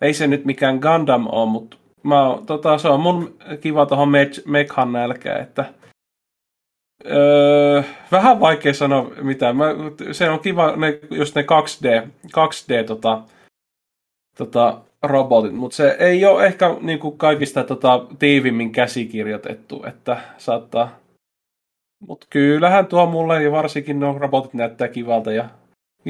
ei 0.00 0.14
se 0.14 0.26
nyt 0.26 0.44
mikään 0.44 0.78
Gundam 0.78 1.26
ole, 1.26 1.50
mutta 1.50 1.76
mä, 2.02 2.16
tota, 2.46 2.78
se 2.78 2.88
on 2.88 3.00
mun 3.00 3.38
kiva 3.60 3.86
tuohon 3.86 4.12
Mekhan 4.46 4.92
nälkään, 4.92 5.40
että 5.40 5.64
öö, 7.06 7.82
vähän 8.12 8.40
vaikea 8.40 8.74
sanoa 8.74 9.10
mitään. 9.22 9.56
Mä, 9.56 9.66
se 10.12 10.30
on 10.30 10.40
kiva, 10.40 10.76
ne, 10.76 10.98
just 11.10 11.34
ne 11.34 11.42
2D, 11.42 12.08
2D 12.26 12.84
tota, 12.86 13.22
tota, 14.36 14.80
robotit, 15.02 15.54
mutta 15.54 15.76
se 15.76 15.96
ei 15.98 16.24
ole 16.24 16.46
ehkä 16.46 16.76
niin 16.80 16.98
kuin 16.98 17.18
kaikista 17.18 17.64
tota, 17.64 18.06
tiivimmin 18.18 18.72
käsikirjoitettu, 18.72 19.84
että 19.86 20.20
saattaa, 20.38 20.98
Mutta 22.06 22.26
kyllähän 22.30 22.86
tuo 22.86 23.06
mulle 23.06 23.42
ja 23.42 23.52
varsinkin 23.52 24.00
nuo 24.00 24.18
robotit 24.18 24.54
näyttää 24.54 24.88
kivalta. 24.88 25.32
Ja 25.32 25.48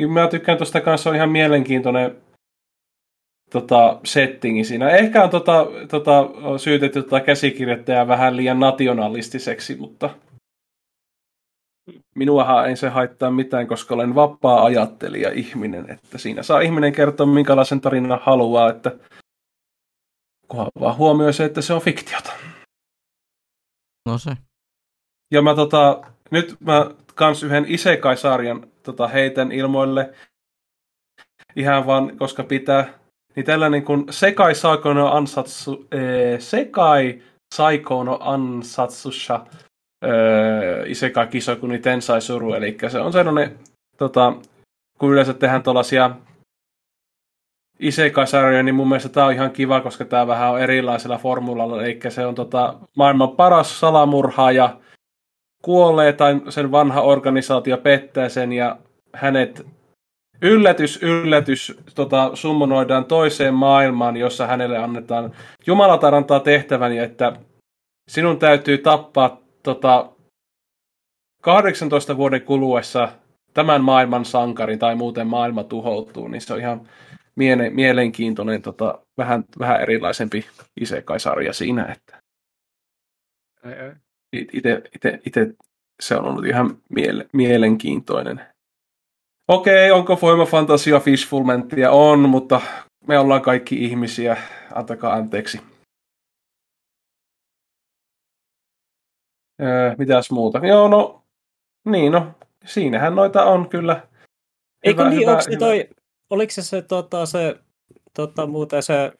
mä 0.08 0.28
tykkään 0.28 0.58
tuosta 0.58 0.80
kanssa, 0.80 1.10
on 1.10 1.16
ihan 1.16 1.30
mielenkiintoinen 1.30 2.16
tota, 3.50 4.00
settingi 4.04 4.64
siinä. 4.64 4.90
Ehkä 4.90 5.24
on 5.24 5.30
tota, 5.30 5.66
tota, 5.90 6.28
syytetty 6.56 7.02
tota 7.02 7.20
käsikirjoittajaa 7.20 8.08
vähän 8.08 8.36
liian 8.36 8.60
nationalistiseksi, 8.60 9.76
mutta 9.76 10.10
minuahan 12.14 12.68
ei 12.68 12.76
se 12.76 12.88
haittaa 12.88 13.30
mitään, 13.30 13.66
koska 13.66 13.94
olen 13.94 14.14
vapaa 14.14 14.64
ajattelija 14.64 15.32
ihminen, 15.32 15.90
että 15.90 16.18
siinä 16.18 16.42
saa 16.42 16.60
ihminen 16.60 16.92
kertoa 16.92 17.26
minkälaisen 17.26 17.80
tarinan 17.80 18.20
haluaa, 18.22 18.70
että 18.70 18.96
kunhan 20.48 20.68
vaan 20.80 20.96
huomioi 20.96 21.32
se, 21.32 21.44
että 21.44 21.62
se 21.62 21.72
on 21.72 21.80
fiktiota. 21.80 22.32
No 24.06 24.18
se. 24.18 24.30
Ja 25.30 25.42
mä 25.42 25.54
tota, 25.54 26.02
nyt 26.30 26.56
mä 26.60 26.90
kans 27.14 27.42
yhden 27.42 27.64
Isekai-sarjan 27.68 28.66
tota, 28.82 29.08
heitän 29.08 29.52
ilmoille 29.52 30.14
ihan 31.56 31.86
vaan, 31.86 32.16
koska 32.16 32.44
pitää. 32.44 32.98
Niin 33.36 33.46
tällainen 33.46 33.84
kuin 33.84 34.04
Sekai 34.10 34.54
Saikono 34.54 35.06
Ansatsu, 35.06 35.86
ee, 35.92 36.40
Sekai 36.40 37.22
Saikono 37.54 38.18
Ansatsusha 38.20 39.46
öö, 40.04 40.84
Isekai 40.86 41.26
Kisokuni 41.26 41.78
Tensai 41.78 42.20
Suru, 42.20 42.54
eli 42.54 42.76
se 42.88 43.00
on 43.00 43.12
sellainen, 43.12 43.58
tota, 43.96 44.32
kun 44.98 45.12
yleensä 45.12 45.34
tehdään 45.34 45.62
tuollaisia 45.62 46.10
Isekai-sarjoja, 47.80 48.62
niin 48.62 48.74
mun 48.74 48.88
mielestä 48.88 49.08
tämä 49.08 49.26
on 49.26 49.32
ihan 49.32 49.50
kiva, 49.50 49.80
koska 49.80 50.04
tämä 50.04 50.26
vähän 50.26 50.50
on 50.50 50.60
erilaisella 50.60 51.18
formulalla, 51.18 51.84
eli 51.84 52.00
se 52.08 52.26
on 52.26 52.34
tota, 52.34 52.74
maailman 52.96 53.30
paras 53.30 53.80
salamurhaaja, 53.80 54.76
kuolee 55.62 56.12
tai 56.12 56.40
sen 56.48 56.70
vanha 56.70 57.00
organisaatio 57.00 57.76
pettää 57.76 58.28
sen 58.28 58.52
ja 58.52 58.76
hänet 59.14 59.66
yllätys, 60.42 61.02
yllätys 61.02 61.80
tota, 61.94 62.30
summonoidaan 62.34 63.04
toiseen 63.04 63.54
maailmaan, 63.54 64.16
jossa 64.16 64.46
hänelle 64.46 64.78
annetaan, 64.78 65.32
Jumala 65.66 66.16
antaa 66.16 66.40
tehtävän, 66.40 66.98
että 66.98 67.32
sinun 68.08 68.38
täytyy 68.38 68.78
tappaa 68.78 69.40
tota, 69.74 70.12
18 71.42 72.16
vuoden 72.16 72.42
kuluessa 72.42 73.08
tämän 73.54 73.84
maailman 73.84 74.24
sankari 74.24 74.76
tai 74.76 74.94
muuten 74.94 75.26
maailma 75.26 75.64
tuhoutuu, 75.64 76.28
niin 76.28 76.40
se 76.40 76.52
on 76.52 76.60
ihan 76.60 76.88
miele- 77.36 77.70
mielenkiintoinen, 77.70 78.62
tota, 78.62 78.98
vähän, 79.18 79.44
vähän 79.58 79.80
erilaisempi 79.80 80.46
Isekai-sarja 80.80 81.52
siinä, 81.52 81.84
että 81.84 82.18
itse 85.26 85.54
se 86.02 86.14
on 86.16 86.24
ollut 86.24 86.46
ihan 86.46 86.78
miele- 86.88 87.28
mielenkiintoinen. 87.32 88.40
Okei, 89.48 89.90
onko 89.90 90.18
voimafantasia 90.22 91.00
fishfulmenttia? 91.00 91.90
On, 91.90 92.28
mutta 92.28 92.60
me 93.06 93.18
ollaan 93.18 93.42
kaikki 93.42 93.84
ihmisiä. 93.84 94.36
Antakaa 94.74 95.12
anteeksi. 95.14 95.60
Öö, 99.62 99.94
mitäs 99.98 100.30
muuta? 100.30 100.66
Joo, 100.66 100.88
no, 100.88 101.22
niin 101.84 102.12
no, 102.12 102.34
siinähän 102.64 103.14
noita 103.14 103.44
on 103.44 103.68
kyllä. 103.68 104.00
Eikö 104.84 105.02
hyvä, 105.02 105.10
niin, 105.10 105.20
hyvä, 105.20 105.30
onko 105.30 105.42
se 105.42 105.56
toi, 105.56 105.88
oliko 106.30 106.50
se 106.50 106.62
se, 106.62 106.82
tota, 106.82 107.26
se 107.26 107.56
tota, 108.14 108.46
muuten 108.46 108.82
se, 108.82 109.12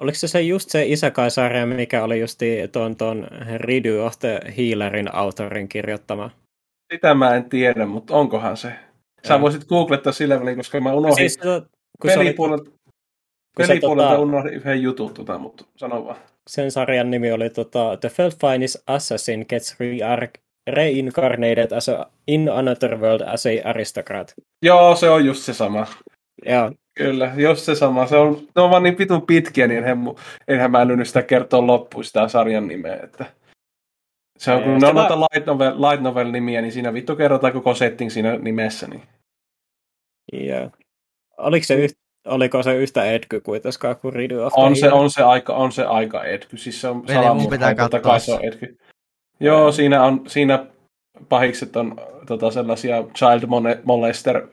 oliko 0.00 0.14
se, 0.14 0.28
se 0.28 0.40
just 0.40 0.70
se 0.70 0.86
Isekai-sarja, 0.86 1.66
mikä 1.66 2.04
oli 2.04 2.20
justi 2.20 2.68
tuon, 2.72 2.96
tuon 2.96 3.28
Ridu 3.56 4.04
of 4.04 4.18
the 4.18 4.40
Healerin 4.56 5.14
autorin 5.14 5.68
kirjoittama? 5.68 6.30
Sitä 6.92 7.14
mä 7.14 7.34
en 7.34 7.48
tiedä, 7.48 7.86
mutta 7.86 8.14
onkohan 8.14 8.56
se? 8.56 8.72
Sä 9.28 9.34
ja. 9.34 9.40
voisit 9.40 9.64
googlettaa 9.64 10.12
sillä 10.12 10.40
välin, 10.40 10.56
koska 10.56 10.80
mä 10.80 10.92
unohdin 10.92 11.16
siis, 11.16 11.36
to, 11.36 11.66
pelipuolelta, 12.06 12.70
pelipuolelta 13.56 14.10
tota, 14.10 14.22
unohdin 14.22 14.54
yhden 14.54 14.82
jutun, 14.82 15.14
tota, 15.14 15.38
mutta 15.38 15.64
sano 15.76 16.04
vaan. 16.04 16.16
Sen 16.48 16.70
sarjan 16.70 17.10
nimi 17.10 17.32
oli 17.32 17.50
tota, 17.50 17.96
The 17.96 18.08
Finest 18.40 18.76
Assassin 18.86 19.46
Gets 19.48 19.76
Re- 20.16 20.40
Reincarnated 20.70 21.72
as 21.72 21.88
a, 21.88 22.06
in 22.26 22.48
another 22.48 22.98
world 22.98 23.20
as 23.20 23.46
a 23.46 23.50
aristocrat. 23.64 24.34
Joo, 24.62 24.96
se 24.96 25.10
on 25.10 25.26
just 25.26 25.42
se 25.42 25.54
sama. 25.54 25.86
Joo. 26.46 26.72
Kyllä, 26.94 27.32
jos 27.36 27.66
se 27.66 27.74
sama. 27.74 28.06
Se 28.06 28.16
on, 28.16 28.48
ne 28.56 28.62
on 28.62 28.70
vaan 28.70 28.82
niin 28.82 28.96
pitun 28.96 29.26
pitkiä, 29.26 29.66
niin 29.66 29.78
enhän, 29.78 29.98
enhän 30.48 30.70
mä 30.70 30.80
älynyt 30.80 31.06
sitä 31.06 31.22
kertoa 31.22 31.66
loppuun 31.66 32.04
sitä 32.04 32.28
sarjan 32.28 32.68
nimeä. 32.68 33.00
Että 33.02 33.26
se 34.38 34.52
on, 34.52 34.62
kun 34.62 34.78
ne 34.78 34.86
on 34.86 34.94
noita 34.94 35.20
light 35.20 35.46
novel, 35.46 35.82
light 35.82 36.02
novel 36.02 36.30
nimiä, 36.30 36.62
niin 36.62 36.72
siinä 36.72 36.92
vittu 36.92 37.16
kerrotaan 37.16 37.52
koko 37.52 37.74
setting 37.74 38.10
siinä 38.10 38.36
nimessä. 38.36 38.86
Niin. 38.86 39.02
Joo. 40.32 40.70
Oliko 41.38 41.66
se, 41.66 41.74
yht, 41.74 41.98
oliko 42.24 42.62
se 42.62 42.76
yhtä 42.76 43.04
edky 43.04 43.40
kuitenkaan 43.40 43.96
kuin 43.96 44.14
Ridu 44.14 44.42
of 44.42 44.52
on 44.56 44.76
se, 44.76 44.92
on 44.92 45.10
se 45.10 45.22
aika, 45.22 45.54
on 45.54 45.72
se 45.72 45.84
aika 45.84 46.24
edky. 46.24 46.56
Siis 46.56 46.80
se 46.80 46.88
on 46.88 47.04
Eli 47.08 47.34
mun 47.34 47.50
pitää 47.50 47.74
katsoa. 47.74 48.18
Se 48.18 48.32
on 48.32 48.44
edky. 48.44 48.78
Joo, 49.40 49.72
siinä, 49.72 50.04
on, 50.04 50.22
siinä 50.26 50.66
pahikset 51.28 51.76
on 51.76 51.96
tota, 52.26 52.50
sellaisia 52.50 53.04
child 53.14 53.42
molester. 53.84 54.46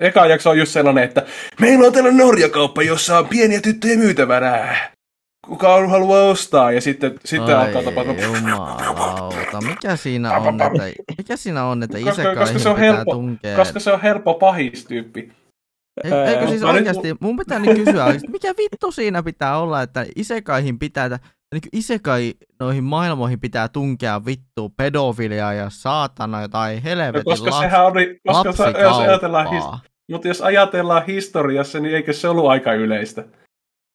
Eka 0.00 0.26
jakso 0.26 0.50
on 0.50 0.58
just 0.58 0.72
sellainen, 0.72 1.04
että 1.04 1.26
meillä 1.60 1.86
on 1.86 1.92
tällainen 1.92 2.26
norjakauppa, 2.26 2.82
jossa 2.82 3.18
on 3.18 3.28
pieniä 3.28 3.60
tyttöjä 3.60 3.96
myytävänä. 3.96 4.76
Kuka 5.46 5.88
haluaa 5.88 6.22
ostaa? 6.22 6.72
Ja 6.72 6.80
sitten, 6.80 7.14
sitten 7.24 7.58
Ai 7.58 7.66
alkaa 7.66 7.82
tapahtua. 7.82 8.14
Jumalauta, 8.14 9.60
mikä 9.60 9.96
siinä 9.96 10.36
on, 10.36 10.60
että, 10.62 10.82
mikä 11.18 11.36
siinä 11.36 11.64
on, 11.64 11.82
että 11.82 11.98
isekaihin 11.98 12.38
koska 12.38 12.58
se 12.58 12.68
on 12.68 12.74
pitää 12.74 12.92
helppo, 12.94 13.14
tunkea? 13.14 13.56
Koska 13.56 13.80
se 13.80 13.92
on 13.92 14.00
helppo 14.00 14.34
pahistyyppi. 14.34 15.32
Eikö 16.04 16.48
siis 16.48 16.62
oikeasti, 16.62 17.14
mun 17.20 17.36
pitää 17.36 17.58
niin 17.58 17.84
kysyä, 17.84 18.06
mikä 18.28 18.54
vittu 18.58 18.92
siinä 18.92 19.22
pitää 19.22 19.58
olla, 19.58 19.82
että 19.82 20.06
isekaihin 20.16 20.78
pitää, 20.78 21.08
niin 21.08 21.62
isekai 21.72 22.34
noihin 22.60 22.84
maailmoihin 22.84 23.40
pitää 23.40 23.68
tunkea 23.68 24.24
vittu 24.24 24.72
pedofiliaa 24.76 25.52
ja 25.52 25.70
saatana 25.70 26.48
tai 26.48 26.82
helvetin 26.84 27.18
no, 27.18 27.22
koska 27.24 27.50
laps, 27.50 27.60
sehän 27.60 27.86
oli, 27.86 28.20
koska 28.26 28.52
se, 28.52 28.80
jos 28.80 28.98
ajatellaan, 28.98 29.50
his, 29.50 29.64
mutta 30.10 30.28
jos 30.28 30.42
ajatellaan 30.42 31.06
historiassa, 31.06 31.80
niin 31.80 31.94
eikö 31.94 32.12
se 32.12 32.28
ollut 32.28 32.46
aika 32.46 32.72
yleistä? 32.72 33.24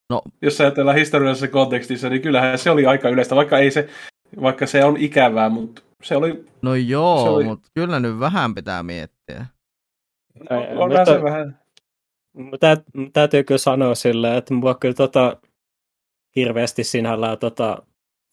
No. 0.09 0.21
Jos 0.41 0.61
ajatellaan 0.61 0.97
historiallisessa 0.97 1.47
kontekstissa, 1.47 2.09
niin 2.09 2.21
kyllähän 2.21 2.57
se 2.57 2.69
oli 2.69 2.85
aika 2.85 3.09
yleistä, 3.09 3.35
vaikka, 3.35 3.57
ei 3.57 3.71
se, 3.71 3.89
vaikka 4.41 4.65
se 4.65 4.83
on 4.83 4.97
ikävää, 4.97 5.49
mutta 5.49 5.81
se 6.03 6.15
oli... 6.15 6.45
No 6.61 6.75
joo, 6.75 7.33
oli... 7.33 7.43
mutta 7.43 7.69
kyllä 7.73 7.99
nyt 7.99 8.19
vähän 8.19 8.55
pitää 8.55 8.83
miettiä. 8.83 9.45
No, 10.49 10.57
on 10.59 10.89
mutta, 10.89 11.05
se 11.05 11.23
vähän. 11.23 11.64
Mutta 12.35 12.77
täytyy 13.13 13.43
kyllä 13.43 13.57
sanoa 13.57 13.95
silleen, 13.95 14.37
että 14.37 14.53
mua 14.53 14.75
kyllä 14.75 14.93
tota, 14.93 15.37
hirveästi 16.35 16.83
sinällään, 16.83 17.37
tota, 17.37 17.83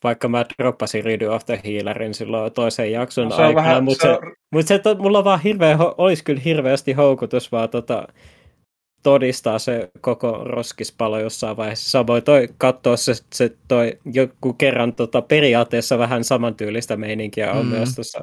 vaikka 0.05 0.29
mä 0.29 0.45
droppasin 0.59 1.05
Redo 1.05 1.35
of 1.35 1.47
the 1.47 1.61
Healerin 1.65 2.15
silloin 2.15 2.53
toisen 2.53 2.93
jakson 2.93 3.29
no, 3.29 3.35
aikana, 3.35 3.55
vähän, 3.55 3.85
mutta 3.85 4.03
se, 4.03 4.09
se, 4.09 4.33
mut 4.53 4.67
se, 4.67 4.79
to, 4.79 4.95
mulla 4.95 5.25
vaan 5.25 5.41
hirveä, 5.41 5.79
olisi 5.99 6.25
kyllä 6.25 6.41
hirveästi 6.45 6.93
houkutus 6.93 7.53
vaan 7.53 7.69
tota, 7.69 8.09
todistaa 9.03 9.59
se 9.59 9.91
koko 10.01 10.41
roskispalo 10.45 11.19
jossain 11.19 11.57
vaiheessa. 11.57 11.91
Samoin 11.91 12.23
toi 12.23 12.49
katsoa 12.59 12.97
se, 12.97 13.13
se 13.33 13.57
toi 13.69 13.99
joku 14.13 14.53
kerran 14.53 14.93
tota, 14.93 15.23
periaatteessa 15.23 15.99
vähän 15.99 16.25
samantyylistä 16.25 16.97
meininkiä 16.97 17.53
on 17.53 17.67
mm. 17.67 17.73
myös 17.73 17.95
tuossa. 17.95 18.21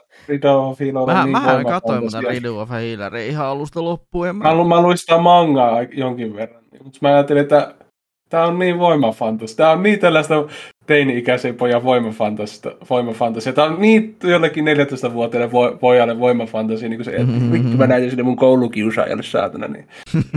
Of 0.53 0.79
Healer 0.79 1.05
Mä, 1.05 1.23
niin 1.23 1.31
mähän 1.31 1.65
katsoin 1.65 2.03
mutta 2.03 2.21
Rido 2.21 2.59
of 2.59 2.69
Healer 2.69 3.15
ihan 3.15 3.47
alusta 3.47 3.83
loppuun. 3.83 4.35
Mä, 4.35 4.55
mä, 4.55 4.63
mä 4.63 4.81
luin 4.81 4.97
sitä 4.97 5.17
mangaa 5.17 5.81
jonkin 5.81 6.35
verran, 6.35 6.63
mutta 6.83 6.99
mä 7.01 7.09
ajattelin, 7.09 7.41
että 7.41 7.73
Tämä 8.29 8.45
on 8.45 8.59
niin 8.59 8.79
voimafantasi. 8.79 9.57
Tämä 9.57 9.71
on 9.71 9.83
niin 9.83 9.99
tällaista 9.99 10.35
teini-ikäisen 10.89 11.55
pojan 11.55 11.83
voimafantasia. 12.89 13.53
Tämä 13.53 13.67
on 13.67 13.81
niin 13.81 14.15
jollekin 14.23 14.65
14-vuotiaille 14.65 15.51
vo, 15.51 15.77
pojalle 15.79 16.19
voimafantasia, 16.19 16.89
niin 16.89 16.97
kuin 16.97 17.05
se, 17.05 17.11
että 17.11 17.23
mm-hmm. 17.23 17.51
vittu 17.51 17.77
mä 17.77 17.87
näytin 17.87 18.09
sinne 18.09 18.23
mun 18.23 18.35
koulukiusaajalle 18.35 19.23
saatana. 19.23 19.67
Niin. 19.67 19.87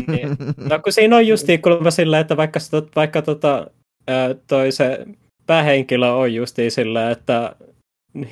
niin. 0.09 0.29
no 0.71 0.79
kun 0.79 0.93
siinä 0.93 1.17
on 1.17 1.27
justiin 1.27 1.63
kulma 1.63 1.91
sillä, 1.91 2.19
että 2.19 2.37
vaikka, 2.37 2.61
vaikka 2.97 3.23
tota, 3.23 3.67
toi 4.47 4.73
se 4.73 5.07
päähenkilö 5.47 6.11
on 6.11 6.35
justiin 6.35 6.71
sillä, 6.71 7.11
että 7.11 7.57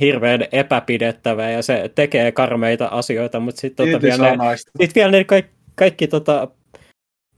hirveän 0.00 0.44
epäpidettävä 0.52 1.50
ja 1.50 1.62
se 1.62 1.90
tekee 1.94 2.32
karmeita 2.32 2.86
asioita, 2.86 3.40
mutta 3.40 3.60
sitten 3.60 3.86
tota 3.86 4.02
vielä, 4.02 4.36
ne, 4.36 4.56
sit 4.80 4.94
vielä 4.94 5.10
ne 5.10 5.24
kaikki, 5.24 5.52
kaikki 5.74 6.08
tota, 6.08 6.48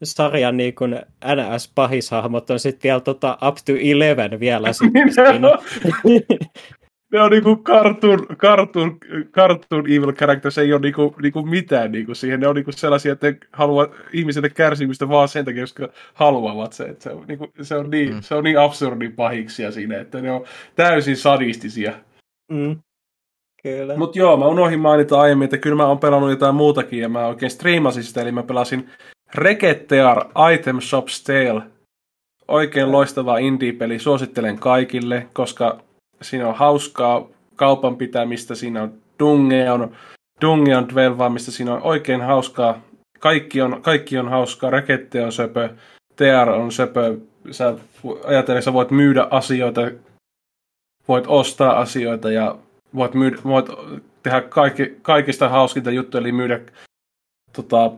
sarjan 0.03 0.57
niin 0.57 0.75
kuin 0.75 1.01
NS-pahishahmot 1.25 2.51
on 2.51 2.59
sitten 2.59 2.89
vielä 2.89 3.01
tota 3.01 3.39
up 3.49 3.57
to 3.67 3.73
11 3.73 4.41
vielä. 4.41 4.73
Sit, 4.73 4.93
ne 7.13 7.21
on 7.21 7.31
niinku 7.31 7.57
cartoon, 7.57 8.27
cartoon, 8.37 8.99
cartoon 9.33 9.87
evil 9.87 10.13
characters, 10.13 10.59
ei 10.59 10.73
ole 10.73 10.81
niinku, 10.81 11.15
niinku 11.23 11.43
mitään 11.43 11.93
niinku 11.93 12.15
siihen. 12.15 12.41
Ne 12.41 12.49
on 12.49 12.57
niinku 12.57 12.73
sellaisia, 12.73 13.13
että 13.13 13.31
ne 13.31 13.39
haluaa 13.53 13.89
ihmisille 14.13 14.51
kärsimystä 14.51 15.09
vaan 15.09 15.29
sen 15.29 15.45
takia, 15.45 15.63
koska 15.63 15.89
haluavat 16.15 16.73
se. 16.73 16.85
Että 16.85 17.05
se, 17.05 17.11
on, 17.11 17.25
niinku, 17.29 17.49
se, 17.63 17.77
on 17.77 17.91
niin, 17.91 18.15
mm. 18.15 18.21
se 18.21 18.35
on 18.35 18.45
niin 18.45 18.59
absurdi 18.59 19.09
pahiksia 19.09 19.71
siinä, 19.73 20.01
että 20.01 20.21
ne 20.21 20.31
on 20.31 20.45
täysin 20.75 21.17
sadistisia. 21.17 21.93
Mm. 22.53 22.77
Kyllä. 23.63 23.97
Mutta 23.97 24.19
joo, 24.19 24.37
mä 24.37 24.47
unohdin 24.47 24.81
mainita 24.81 25.21
aiemmin, 25.21 25.45
että 25.45 25.59
kyllä 25.59 25.77
mä 25.77 25.87
oon 25.87 25.99
pelannut 25.99 26.31
jotain 26.31 26.55
muutakin 26.55 26.99
ja 26.99 27.09
mä 27.09 27.27
oikein 27.27 27.51
striimasin 27.51 28.05
sitä, 28.05 28.23
eli 28.23 28.33
mä 28.33 28.43
pelasin 28.43 28.91
Reketear 29.35 30.25
Item 30.53 30.81
Shop 30.81 31.07
Tale. 31.27 31.63
Oikein 32.49 32.93
loistava 32.93 33.39
indie-peli, 33.39 33.99
suosittelen 33.99 34.59
kaikille, 34.59 35.27
koska 35.33 35.81
siinä 36.23 36.49
on 36.49 36.55
hauskaa 36.55 37.27
kaupan 37.57 37.97
pitämistä, 37.97 38.55
siinä 38.55 38.83
on 38.83 38.95
dungeon, 39.19 39.97
dungeon 40.41 40.89
dvelvaamista, 40.89 41.51
siinä 41.51 41.75
on 41.75 41.83
oikein 41.83 42.21
hauskaa. 42.21 42.83
Kaikki 43.19 43.63
on, 43.63 43.83
kaikki 43.83 44.19
on 44.19 44.29
hauskaa, 44.29 44.71
Rekette 44.71 45.25
on 45.25 45.33
söpö, 45.33 45.69
TR 46.17 46.51
on 46.51 46.73
söpö, 46.73 47.19
sä 47.51 47.75
ajatellen, 48.25 48.63
sä 48.63 48.73
voit 48.73 48.91
myydä 48.91 49.27
asioita, 49.31 49.81
voit 51.09 51.25
ostaa 51.27 51.81
asioita 51.81 52.31
ja 52.31 52.57
voit, 52.95 53.15
myydä, 53.15 53.37
voit 53.45 53.67
tehdä 54.23 54.41
kaikki, 54.41 54.97
kaikista 55.03 55.49
hauskinta 55.49 55.91
juttuja, 55.91 56.21
eli 56.21 56.33
myydä, 56.33 56.61
tota, 57.53 57.91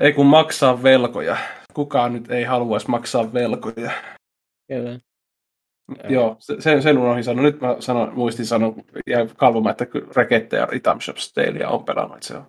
ei 0.00 0.12
kun 0.12 0.26
maksaa 0.26 0.82
velkoja. 0.82 1.36
Kukaan 1.74 2.12
nyt 2.12 2.30
ei 2.30 2.44
haluaisi 2.44 2.90
maksaa 2.90 3.32
velkoja. 3.32 3.90
Kyllä. 4.68 4.98
Joo, 6.08 6.36
sen, 6.38 6.82
sen 6.82 6.98
unohdin 6.98 7.24
sanoa. 7.24 7.42
Nyt 7.42 7.60
mä 7.60 7.76
sanon, 7.80 8.14
muistin 8.14 8.46
sanoa 8.46 8.74
ja 9.06 9.26
kalvomaan, 9.36 9.70
että 9.70 9.86
Rekette 10.16 10.56
ja 10.56 10.68
Itam 10.72 11.00
Shop 11.00 11.16
Stalia 11.16 11.68
on 11.68 11.84
pelannut. 11.84 12.16
Että 12.16 12.26
se 12.26 12.36
on 12.36 12.46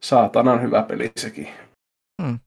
saatanan 0.00 0.62
hyvä 0.62 0.82
peli 0.82 1.12
sekin. 1.16 1.48
Hmm. 2.22 2.38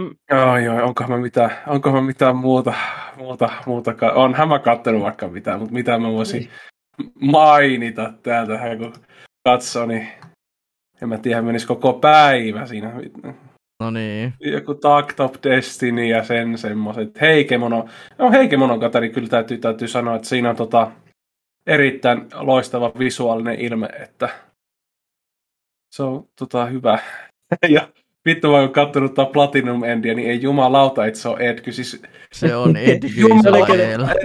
Mm. 0.00 0.14
Joo, 0.30 0.56
joo, 0.56 0.86
onkohan 0.86 1.10
mä 1.10 1.18
mitään, 1.18 1.50
onkohan 1.66 2.02
mä 2.02 2.06
mitään 2.06 2.36
muuta, 2.36 2.74
muuta, 3.16 3.50
muuta, 3.66 3.94
onhan 4.14 4.48
mä 4.48 4.58
kattonut 4.58 5.02
vaikka 5.02 5.28
mitään, 5.28 5.58
mutta 5.58 5.74
mitä 5.74 5.98
mä 5.98 6.12
voisin 6.12 6.50
niin. 6.98 7.12
mainita 7.32 8.12
täältä, 8.22 8.58
kun 8.78 8.92
katsoo, 9.44 9.86
niin 9.86 10.08
en 11.02 11.08
mä 11.08 11.18
tiedä, 11.18 11.42
menisi 11.42 11.66
koko 11.66 11.92
päivä 11.92 12.66
siinä. 12.66 12.92
No 13.80 13.90
niin. 13.90 14.34
Joku 14.40 14.74
Takt 14.74 15.20
of 15.20 15.34
Destiny 15.42 16.06
ja 16.06 16.24
sen 16.24 16.58
semmoiset. 16.58 17.20
Heikemono, 17.20 17.88
no 18.18 18.30
Heikemonon 18.30 18.80
katari 18.80 19.10
kyllä 19.10 19.28
täytyy, 19.28 19.58
täytyy 19.58 19.88
sanoa, 19.88 20.16
että 20.16 20.28
siinä 20.28 20.50
on 20.50 20.56
tota 20.56 20.92
erittäin 21.66 22.26
loistava 22.34 22.92
visuaalinen 22.98 23.60
ilme, 23.60 23.88
että 24.00 24.28
se 25.90 26.02
on 26.02 26.28
tota 26.38 26.66
hyvä. 26.66 26.98
ja 27.68 27.88
vittu 28.28 28.52
vaan 28.52 28.64
kun 28.64 28.74
kattonut 28.74 29.14
tää 29.14 29.26
Platinum 29.26 29.84
Endia, 29.84 30.14
niin 30.14 30.30
ei 30.30 30.42
jumalauta, 30.42 31.06
että 31.06 31.20
se 31.20 31.28
on 31.28 31.40
Edky. 31.40 31.72
Siis, 31.72 32.02
se 32.32 32.56
on 32.56 32.76
Edky 32.92 33.08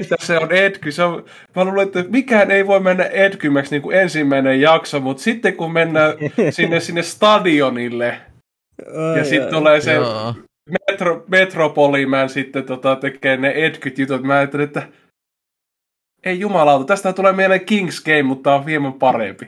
että 0.01 0.15
se 0.19 0.38
on 0.38 0.51
Edky. 0.51 0.91
Se 0.91 1.03
on, 1.03 1.25
mä 1.56 1.65
luulen, 1.65 1.88
että 1.88 2.03
mikään 2.09 2.51
ei 2.51 2.67
voi 2.67 2.80
mennä 2.80 3.03
Edkymäksi 3.03 3.72
niin 3.72 3.82
kuin 3.82 3.98
ensimmäinen 3.98 4.61
jakso, 4.61 4.99
mutta 4.99 5.24
sitten 5.24 5.53
kun 5.53 5.72
mennään 5.72 6.14
sinne, 6.49 6.80
sinne 6.80 7.01
stadionille, 7.01 8.17
Ai, 8.95 9.17
ja 9.17 9.25
sitten 9.25 9.53
tulee 9.53 9.82
se 9.82 9.98
Metro, 10.90 11.24
Metropoliman 11.27 12.30
sitten 12.30 12.64
tota, 12.64 12.95
tekee 12.95 13.38
ne 13.38 13.49
edkyt 13.49 13.98
jutut. 13.98 14.24
Mä 14.24 14.33
ajattelin, 14.33 14.64
että 14.64 14.88
ei 16.24 16.40
jumalauta, 16.40 16.85
tästä 16.85 17.14
tulee 17.14 17.33
mieleen 17.33 17.61
King's 17.61 18.03
Game, 18.06 18.24
mutta 18.24 18.56
on 18.56 18.65
hieman 18.65 18.93
parempi. 18.93 19.48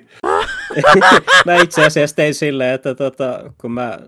mä 1.45 1.55
itse 1.55 1.85
asiassa 1.85 2.15
tein 2.15 2.33
silleen, 2.33 2.75
että 2.75 2.95
tota, 2.95 3.53
kun 3.57 3.71
mä 3.71 3.99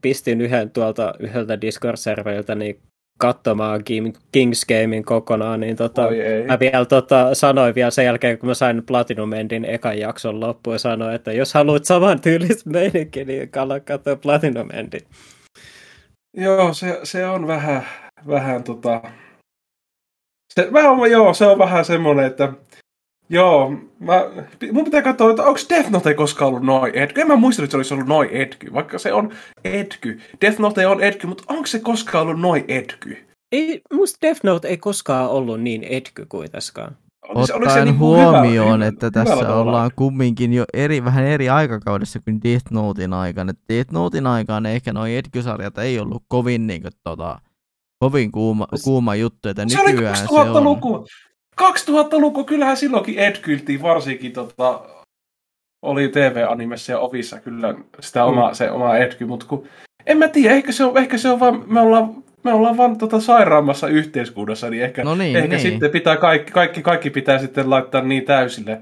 pistin 0.00 0.40
yhden 0.40 0.70
tuolta 0.70 1.14
yhdeltä 1.18 1.58
Discord-serveriltä 1.60 2.54
niin 2.54 2.80
katsomaan 3.18 3.80
King's 4.36 4.64
Gamein 4.68 5.04
kokonaan, 5.04 5.60
niin 5.60 5.76
tota, 5.76 6.02
mä 6.46 6.58
vielä 6.58 6.84
tota, 6.84 7.34
sanoin 7.34 7.74
vielä 7.74 7.90
sen 7.90 8.04
jälkeen, 8.04 8.38
kun 8.38 8.48
mä 8.48 8.54
sain 8.54 8.86
Platinum 8.86 9.32
Endin 9.32 9.64
ekan 9.64 9.98
jakson 9.98 10.40
loppuun, 10.40 10.74
ja 10.74 10.78
sanoin, 10.78 11.14
että 11.14 11.32
jos 11.32 11.54
haluat 11.54 11.84
saman 11.84 12.20
tyylistä 12.20 12.70
meininkin, 12.70 13.26
niin 13.26 13.48
kannattaa 13.50 13.96
katsoa 13.96 14.16
Platinum 14.16 14.68
Endin. 14.72 15.00
Joo, 16.36 16.74
se, 16.74 17.00
se 17.02 17.26
on 17.26 17.46
vähän, 17.46 17.82
vähän 18.26 18.64
tota... 18.64 19.02
Se, 20.54 20.72
vähän, 20.72 21.10
joo, 21.10 21.34
se 21.34 21.46
on 21.46 21.58
vähän 21.58 21.84
semmoinen, 21.84 22.26
että 22.26 22.52
Joo, 23.30 23.72
mä, 24.00 24.24
mun 24.72 24.84
pitää 24.84 25.02
katsoa, 25.02 25.30
että 25.30 25.44
onko 25.44 25.60
Death 25.68 25.90
Note 25.90 26.14
koskaan 26.14 26.48
ollut 26.48 26.62
noin 26.62 26.94
edky. 26.94 27.20
En 27.20 27.26
mä 27.26 27.36
muista, 27.36 27.62
että 27.62 27.70
se 27.70 27.76
olisi 27.76 27.94
ollut 27.94 28.06
noin 28.06 28.30
edky, 28.30 28.72
vaikka 28.72 28.98
se 28.98 29.12
on 29.12 29.32
edky. 29.64 30.20
Death 30.40 30.58
Note 30.58 30.86
on 30.86 31.00
edky, 31.00 31.26
mutta 31.26 31.44
onko 31.48 31.66
se 31.66 31.78
koskaan 31.78 32.22
ollut 32.22 32.40
noin 32.40 32.64
edky? 32.68 33.16
Ei, 33.52 33.80
musta 33.92 34.18
Death 34.22 34.40
Note 34.44 34.68
ei 34.68 34.76
koskaan 34.76 35.30
ollut 35.30 35.60
niin 35.60 35.84
edky 35.84 36.26
kuitenkaan. 36.28 36.96
Ottaen 37.34 37.84
niin 37.84 37.98
huomioon, 37.98 38.74
hyvä, 38.80 38.86
että 38.86 39.10
tässä 39.10 39.34
ollaan 39.34 39.48
tavalla. 39.48 39.90
kumminkin 39.96 40.52
jo 40.52 40.64
eri, 40.74 41.04
vähän 41.04 41.24
eri 41.24 41.48
aikakaudessa 41.48 42.20
kuin 42.20 42.40
Death 42.44 42.70
Notein 42.70 43.12
aikana. 43.12 43.52
Death 43.72 43.92
Notein 43.92 44.26
aikaan 44.26 44.66
ehkä 44.66 44.92
noin 44.92 45.12
edky-sarjat 45.12 45.78
ei 45.78 45.98
ollut 45.98 46.22
kovin 46.28 46.66
niin 46.66 46.82
kuin, 46.82 46.92
tota, 47.04 47.40
kovin 47.98 48.32
kuuma, 48.32 48.66
kuuma 48.84 49.14
juttu, 49.14 49.48
että 49.48 49.64
se 49.68 49.82
nykyään 49.86 50.16
se 50.16 50.26
on. 50.30 50.64
Luku. 50.64 51.06
2000-luku, 51.62 52.44
kyllähän 52.44 52.76
silloinkin 52.76 53.18
edkyltiin 53.18 53.82
varsinkin 53.82 54.32
tota, 54.32 54.80
oli 55.82 56.08
TV-animessa 56.08 56.92
ja 56.92 56.98
ovissa 56.98 57.40
kyllä 57.40 57.74
sitä 58.00 58.24
oma, 58.24 58.48
mm. 58.48 58.54
se 58.54 58.70
oma 58.70 58.96
Edky, 58.96 59.24
mutta 59.24 59.46
kun, 59.46 59.68
en 60.06 60.18
mä 60.18 60.28
tiedä, 60.28 60.54
ehkä 60.54 60.72
se 60.72 60.84
on, 60.84 60.98
ehkä 60.98 61.18
se 61.18 61.28
on 61.28 61.40
vaan, 61.40 61.64
me 61.66 61.80
ollaan, 61.80 62.14
me 62.44 62.52
ollaan 62.52 62.76
vaan 62.76 62.98
tota 62.98 63.20
sairaammassa 63.20 63.88
yhteiskunnassa, 63.88 64.70
niin 64.70 64.82
ehkä, 64.82 65.04
no 65.04 65.14
niin, 65.14 65.36
ehkä 65.36 65.48
niin. 65.48 65.60
sitten 65.60 65.90
pitää 65.90 66.16
kaikki, 66.16 66.52
kaikki, 66.52 66.82
kaikki 66.82 67.10
pitää 67.10 67.38
sitten 67.38 67.70
laittaa 67.70 68.00
niin 68.00 68.24
täysille. 68.24 68.80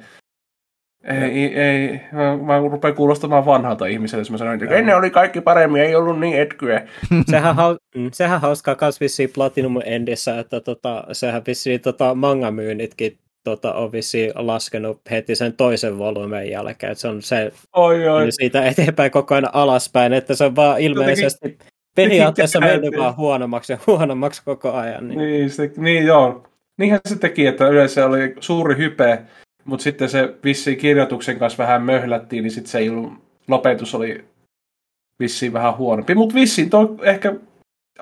Ei, 1.07 1.61
ei, 1.61 2.01
mä, 2.13 2.37
mä 2.37 2.59
rupean 2.59 2.95
kuulostamaan 2.95 3.47
vanhalta 3.47 3.87
ihmiseltä, 3.87 4.21
jos 4.21 4.31
mä 4.31 4.39
sanoin, 4.39 4.63
että 4.63 4.75
ennen 4.75 4.97
oli 4.97 5.11
kaikki 5.11 5.41
paremmin, 5.41 5.83
ei 5.83 5.95
ollut 5.95 6.21
niin 6.21 6.41
etkyä. 6.41 6.87
sehän, 7.31 7.57
hau, 7.57 7.77
mm, 7.97 8.11
sehän 8.13 8.41
hauskaa 8.41 8.75
kans 8.75 9.01
vissiin 9.01 9.31
Platinum 9.35 9.81
Endissä, 9.85 10.39
että 10.39 10.61
tota, 10.61 11.05
sehän 11.13 11.43
vissiin 11.47 11.81
tota, 11.81 12.15
manga-myynnitkin 12.15 13.19
tota, 13.45 13.75
on 13.75 13.93
vissiin 13.93 14.33
laskenut 14.35 15.01
heti 15.11 15.35
sen 15.35 15.53
toisen 15.53 15.99
volyymen 15.99 16.51
jälkeen, 16.51 16.93
että 16.93 17.03
se 17.03 17.09
on 17.09 17.23
se 17.23 17.53
oi, 17.77 18.09
oi. 18.09 18.33
siitä 18.33 18.67
eteenpäin 18.67 19.11
koko 19.11 19.35
ajan 19.35 19.51
alaspäin, 19.53 20.13
että 20.13 20.35
se 20.35 20.45
on 20.45 20.57
vaan 20.57 20.81
ilmeisesti 20.81 21.49
Jotenkin, 21.49 21.69
periaatteessa 21.95 22.61
mennyt 22.61 22.97
vaan 22.99 23.17
huonommaksi 23.17 23.73
ja 23.73 23.79
huonommaksi 23.87 24.43
koko 24.45 24.73
ajan. 24.73 25.09
Niin, 25.09 25.19
niin, 25.19 25.51
se, 25.51 25.71
niin 25.77 26.07
joo. 26.07 26.47
Niinhän 26.79 27.01
se 27.09 27.19
teki, 27.19 27.47
että 27.47 27.69
yleensä 27.69 28.07
oli 28.07 28.35
suuri 28.41 28.77
hype 28.77 29.23
mutta 29.67 29.83
sitten 29.83 30.09
se 30.09 30.35
vissiin 30.45 30.79
kirjoituksen 30.79 31.39
kanssa 31.39 31.63
vähän 31.63 31.83
möhlättiin, 31.83 32.43
niin 32.43 32.51
sitten 32.51 32.71
se 32.71 32.79
lopetus 33.49 33.95
oli 33.95 34.25
vissiin 35.21 35.53
vähän 35.53 35.77
huonompi. 35.77 36.15
Mutta 36.15 36.35
vissiin 36.35 36.71
tuo 36.71 36.97
ehkä 37.03 37.35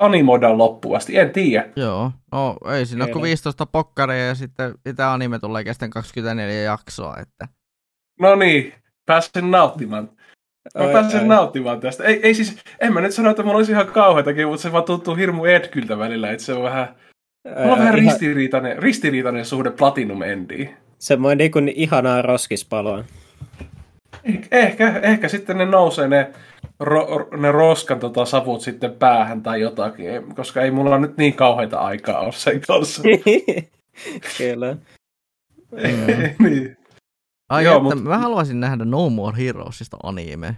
animoidaan 0.01 0.59
loppuasti, 0.59 1.19
en 1.19 1.31
tiedä. 1.31 1.69
Joo, 1.77 2.13
no 2.33 2.57
ei 2.75 2.87
siinä 2.87 3.05
ole 3.05 3.13
kuin 3.13 3.23
15 3.23 3.67
pokkaria 3.67 4.27
ja 4.27 4.35
sitten 4.35 4.75
tämä 4.97 5.13
anime 5.13 5.39
tulee 5.39 5.65
kestän 5.65 5.91
24 5.91 6.63
jaksoa. 6.63 7.17
Että... 7.21 7.49
No 8.21 8.35
niin, 8.35 8.75
pääsen 9.07 9.51
nauttimaan. 9.51 10.11
Mä 10.79 10.93
pääsen 10.93 11.21
ai. 11.21 11.29
nauttimaan 11.29 11.81
tästä. 11.81 12.05
Ei, 12.05 12.21
ei 12.23 12.35
siis, 12.35 12.57
en 12.81 12.93
mä 12.93 13.01
nyt 13.01 13.15
sano, 13.15 13.31
että 13.31 13.43
mulla 13.43 13.57
olisi 13.57 13.73
ihan 13.73 13.87
kauheatakin, 13.87 14.49
mutta 14.49 14.63
se 14.63 14.73
vaan 14.73 14.85
tuntuu 14.85 15.15
hirmu 15.15 15.45
edkyltä 15.45 15.99
välillä, 15.99 16.31
että 16.31 16.45
se 16.45 16.53
on 16.53 16.63
vähän, 16.63 16.95
mulla 17.59 17.73
on 17.73 17.79
vähän 17.79 17.95
ristiriitainen, 17.95 18.79
ristiriitainen 18.79 19.45
suhde 19.45 19.71
Platinum 19.71 20.23
Endiin. 20.23 20.77
Semmoinen 21.05 21.39
niin 21.39 21.51
kuin 21.51 21.69
ihanaa 21.69 22.23
roskispaloa. 22.23 23.05
Eh, 24.25 24.49
ehkä, 24.51 25.01
ehkä 25.03 25.29
sitten 25.29 25.59
ne 25.59 25.65
nousee 25.65 26.09
ne, 26.09 26.33
ro, 26.81 27.29
ne 27.37 27.53
roskan 27.53 28.01
tota, 28.01 28.25
savut 28.25 28.61
sitten 28.61 28.93
päähän 28.93 29.43
tai 29.43 29.61
jotakin, 29.61 30.35
koska 30.35 30.63
ei 30.63 30.71
mulla 30.71 30.99
nyt 30.99 31.17
niin 31.17 31.35
kauheita 31.35 31.79
aikaa 31.79 32.21
ole 32.21 32.33
sen 32.33 32.61
kanssa. 32.61 33.03
Kyllä. 34.39 34.77
niin. 36.39 36.77
Ai 37.49 37.65
Joo, 37.65 37.77
että, 37.77 37.83
mutta... 37.83 38.09
mä 38.09 38.19
haluaisin 38.19 38.61
nähdä 38.61 38.85
No 38.85 39.11
More 39.11 39.37
Heroesista 39.39 39.97
anime. 40.03 40.57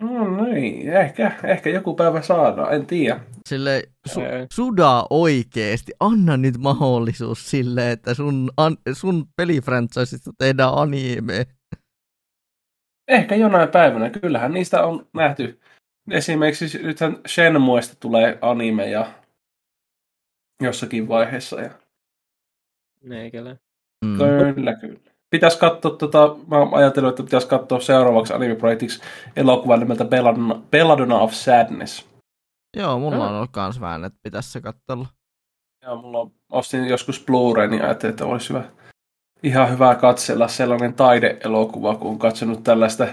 No 0.00 0.44
niin, 0.44 0.92
ehkä, 0.92 1.32
ehkä 1.44 1.70
joku 1.70 1.94
päivä 1.94 2.22
saadaan, 2.22 2.74
en 2.74 2.86
tiedä. 2.86 3.20
Sille 3.48 3.82
su, 4.06 4.20
suda 4.52 5.06
oikeesti, 5.10 5.92
anna 6.00 6.36
nyt 6.36 6.58
mahdollisuus 6.58 7.50
sille, 7.50 7.90
että 7.90 8.14
sun, 8.14 8.50
an, 8.56 8.76
sun 8.92 9.26
pelifranchisesta 9.36 10.30
tehdään 10.38 10.74
anime. 10.74 11.46
Ehkä 13.08 13.34
jonain 13.34 13.68
päivänä, 13.68 14.10
kyllähän 14.10 14.52
niistä 14.52 14.86
on 14.86 15.06
nähty. 15.14 15.60
Esimerkiksi 16.10 16.82
nythän 16.82 17.16
Shenmuesta 17.26 17.96
tulee 18.00 18.38
anime 18.40 18.90
ja 18.90 19.12
jossakin 20.62 21.08
vaiheessa. 21.08 21.60
Ja... 21.60 21.70
Neikälä. 23.02 23.56
Mm. 24.04 24.18
Kyllä, 24.54 24.74
kyllä 24.74 25.13
pitäisi 25.34 25.58
katsoa, 25.58 25.90
tota, 25.90 26.36
mä 26.46 26.56
ajattelin, 26.72 27.08
että 27.08 27.22
pitäisi 27.22 27.48
katsoa 27.48 27.80
seuraavaksi 27.80 28.32
anime-projektiksi 28.32 29.00
elokuvan 29.36 29.80
nimeltä 29.80 30.04
Belladonna, 30.04 30.60
Belladonna 30.70 31.18
of 31.18 31.32
Sadness. 31.32 32.06
Joo, 32.76 32.98
mulla 32.98 33.28
on 33.28 33.34
ollut 33.34 33.50
kans 33.50 33.80
vähän, 33.80 34.04
että 34.04 34.18
pitäisi 34.22 34.52
se 34.52 34.60
katsella. 34.60 35.06
Joo, 35.84 35.96
mulla 35.96 36.18
on, 36.18 36.30
ostin 36.52 36.88
joskus 36.88 37.24
Blu-ray, 37.26 37.66
niin 37.66 37.82
ajattelin, 37.82 38.10
että 38.10 38.26
olisi 38.26 38.48
hyvä, 38.48 38.64
ihan 39.42 39.70
hyvä 39.70 39.94
katsella 39.94 40.48
sellainen 40.48 40.94
taideelokuva, 40.94 41.96
kun 41.96 42.10
on 42.10 42.18
katsonut 42.18 42.64
tällaista 42.64 43.06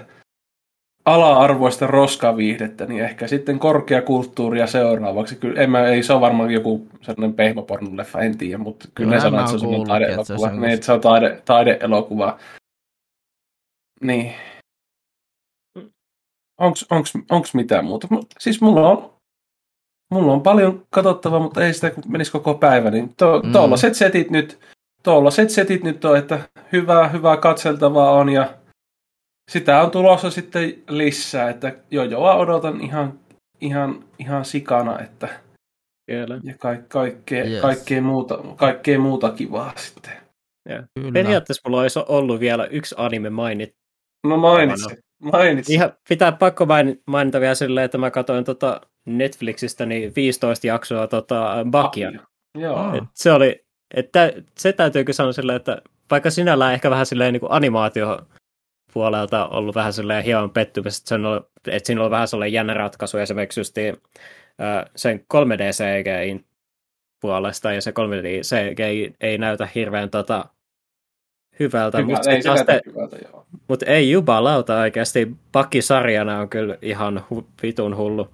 ala-arvoista 1.05 1.87
roskaviihdettä, 1.87 2.85
niin 2.85 3.03
ehkä 3.03 3.27
sitten 3.27 3.59
korkeakulttuuria 3.59 4.67
seuraavaksi. 4.67 5.35
Kyllä, 5.35 5.61
en 5.61 5.71
mä, 5.71 5.87
ei 5.87 6.03
se 6.03 6.13
ole 6.13 6.21
varmaan 6.21 6.51
joku 6.51 6.87
sellainen 7.01 7.33
pehmopornoleffa, 7.33 8.19
en 8.19 8.37
tiedä, 8.37 8.57
mutta 8.57 8.87
kyllä, 8.95 9.15
ne 9.15 9.21
sanoo, 9.21 9.39
että 9.39 9.51
se 9.51 9.55
on 9.55 9.59
sellainen 9.59 9.87
taideelokuva. 9.87 10.49
Se, 10.49 10.55
niin, 10.55 10.73
että 10.73 10.85
se 10.85 10.91
on 10.91 11.01
taide, 11.01 11.41
taideelokuva. 11.45 12.37
Niin. 14.01 14.33
Onks, 16.59 16.85
onks, 16.89 17.13
onks 17.31 17.53
mitään 17.53 17.85
muuta? 17.85 18.07
Siis 18.39 18.61
mulla 18.61 18.89
on, 18.89 19.13
mulla 20.11 20.33
on 20.33 20.41
paljon 20.41 20.85
katsottavaa, 20.89 21.39
mutta 21.39 21.65
ei 21.65 21.73
sitä 21.73 21.89
kun 21.89 22.03
menisi 22.07 22.31
koko 22.31 22.53
päivä. 22.53 22.91
Niin 22.91 23.13
to, 23.17 23.41
mm. 23.41 23.51
tollaset 23.51 23.95
setit 23.95 24.31
nyt, 24.31 24.59
tollaset 25.03 25.49
setit 25.49 25.83
nyt 25.83 26.05
on, 26.05 26.17
että 26.17 26.39
hyvää, 26.71 27.07
hyvää 27.07 27.37
katseltavaa 27.37 28.11
on 28.11 28.29
ja 28.29 28.60
sitä 29.51 29.81
on 29.81 29.91
tulossa 29.91 30.31
sitten 30.31 30.73
lisää, 30.89 31.49
että 31.49 31.75
jojoa 31.91 32.35
odotan 32.35 32.81
ihan, 32.81 33.19
ihan, 33.61 34.03
ihan 34.19 34.45
sikana, 34.45 34.99
että 34.99 35.29
Kyllä. 36.11 36.39
ja 36.43 36.53
ka- 36.59 36.83
kaikkea, 36.87 37.43
yes. 37.43 37.61
kaikkea, 37.61 38.01
muuta, 38.01 38.39
kaikkea 38.55 38.99
muuta 38.99 39.31
kivaa 39.31 39.73
sitten. 39.75 40.13
Ja. 40.69 40.83
Periaatteessa 41.13 41.69
mulla 41.69 41.81
olisi 41.81 41.99
ollut 42.07 42.39
vielä 42.39 42.65
yksi 42.65 42.95
anime 42.97 43.29
mainit. 43.29 43.75
No 44.27 44.37
mainitsi. 44.37 44.95
mainitsi. 45.21 45.73
Ihan, 45.73 45.93
pitää 46.09 46.31
pakko 46.31 46.67
mainita 47.07 47.39
vielä 47.39 47.55
silleen, 47.55 47.85
että 47.85 47.97
mä 47.97 48.11
katsoin 48.11 48.43
tota 48.43 48.81
Netflixistä 49.05 49.85
niin 49.85 50.13
15 50.15 50.67
jaksoa 50.67 51.07
tota 51.07 51.65
Bakia. 51.71 52.11
Joo. 52.57 52.95
Et 52.95 53.03
se 53.15 53.31
oli, 53.31 53.65
että 53.95 54.33
se 54.57 54.73
täytyykö 54.73 55.13
sanoa 55.13 55.33
silleen, 55.33 55.55
että 55.55 55.81
vaikka 56.11 56.29
sinällään 56.29 56.73
ehkä 56.73 56.89
vähän 56.89 57.05
silleen 57.05 57.33
niin 57.33 57.41
kuin 57.41 57.51
animaatio 57.51 58.27
puolelta 58.93 59.47
ollut 59.47 59.75
vähän 59.75 59.93
silleen 59.93 60.23
hieman 60.23 60.49
pettymys, 60.49 60.97
että, 60.97 61.09
sen 61.09 61.25
on, 61.25 61.45
että 61.67 61.87
siinä 61.87 62.03
on 62.03 62.11
vähän 62.11 62.27
sellainen 62.27 62.53
jännä 62.53 62.73
ratkaisu 62.73 63.17
esimerkiksi 63.17 63.59
just 63.59 63.75
sen 64.95 65.25
3D 65.33 65.61
CGI 65.71 66.45
puolesta, 67.21 67.73
ja 67.73 67.81
se 67.81 67.91
3D 67.91 68.41
CGI 68.41 69.15
ei 69.21 69.37
näytä 69.37 69.67
hirveän 69.75 70.09
tota, 70.09 70.45
hyvältä. 71.59 71.97
Hyvä, 71.97 72.13
mutta 72.13 72.31
ei, 72.31 72.41
sitten, 72.41 72.81
hyvältä, 72.85 73.17
joo. 73.31 73.45
Mutta 73.67 73.85
ei 73.85 74.11
jubalauta 74.11 74.79
oikeasti. 74.79 75.31
Pakisarjana 75.51 76.39
on 76.39 76.49
kyllä 76.49 76.77
ihan 76.81 77.25
hu, 77.29 77.47
vitun 77.63 77.97
hullu. 77.97 78.27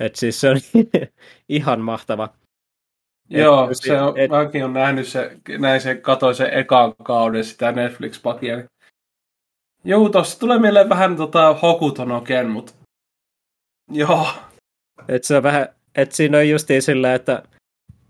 Et 0.00 0.16
siis 0.16 0.40
se 0.40 0.50
on 0.50 0.56
ihan 1.48 1.80
mahtava. 1.80 2.28
Joo, 3.28 3.70
et, 3.70 3.76
se 3.76 4.00
on, 4.00 4.18
et, 4.18 4.30
mäkin 4.30 4.62
olen 4.62 4.74
nähnyt 4.74 5.08
se, 5.08 5.36
näin 5.58 5.80
se, 5.80 5.94
katsoin 5.94 6.34
sen 6.34 6.54
ekan 6.54 6.94
kauden 7.02 7.44
sitä 7.44 7.72
Netflix-pakia. 7.72 8.56
Niin 8.56 8.68
Joo, 9.84 10.08
tossa 10.08 10.40
tulee 10.40 10.58
mieleen 10.58 10.88
vähän 10.88 11.16
tota 11.16 11.54
Hokutonoken, 11.54 12.50
mutta 12.50 12.72
joo. 13.90 14.26
Et 15.08 15.24
se 15.24 15.36
on 15.36 15.42
vähän, 15.42 15.68
et 15.94 16.12
siinä 16.12 16.38
on 16.38 16.48
justiin 16.48 16.82
sillä, 16.82 17.14
että 17.14 17.42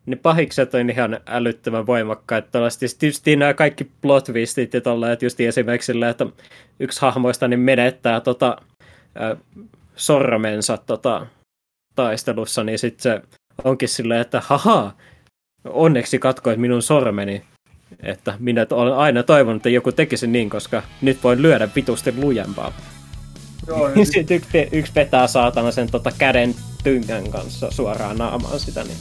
ne 0.06 0.16
pahikset 0.16 0.74
on 0.74 0.90
ihan 0.90 1.20
älyttömän 1.26 1.86
voimakkaita. 1.86 2.58
Tietysti 2.98 3.36
nämä 3.36 3.54
kaikki 3.54 3.84
plot 3.84 4.24
twistit 4.24 4.74
ja 4.74 4.80
tolla, 4.80 5.12
että 5.12 5.24
just 5.24 5.40
esimerkiksi 5.40 5.86
sillä, 5.86 6.08
että 6.08 6.26
yksi 6.80 7.00
hahmoista 7.00 7.48
niin 7.48 7.60
menettää 7.60 8.20
tota, 8.20 8.56
äh, 9.22 9.38
sormensa 9.96 10.76
tota, 10.76 11.26
taistelussa, 11.94 12.64
niin 12.64 12.78
sitten 12.78 13.02
se 13.02 13.22
onkin 13.64 13.88
silleen, 13.88 14.20
että 14.20 14.42
haha, 14.44 14.94
onneksi 15.64 16.18
katkoit 16.18 16.60
minun 16.60 16.82
sormeni. 16.82 17.44
Että 18.02 18.34
minä 18.38 18.66
olen 18.70 18.94
aina 18.94 19.22
toivonut, 19.22 19.60
että 19.60 19.68
joku 19.68 19.92
tekisi 19.92 20.26
niin, 20.26 20.50
koska 20.50 20.82
nyt 21.02 21.24
voin 21.24 21.42
lyödä 21.42 21.68
vitusti 21.76 22.14
lujempaa. 22.16 22.72
Joo, 23.66 23.90
Sitten 24.04 24.36
yksi, 24.36 24.68
yksi 24.72 24.92
petää 24.92 25.26
saatana 25.26 25.70
sen 25.70 25.90
tota 25.90 26.12
käden 26.18 26.54
tyngän 26.84 27.30
kanssa 27.30 27.70
suoraan 27.70 28.18
naamaan 28.18 28.60
sitä. 28.60 28.84
Niin. 28.84 28.96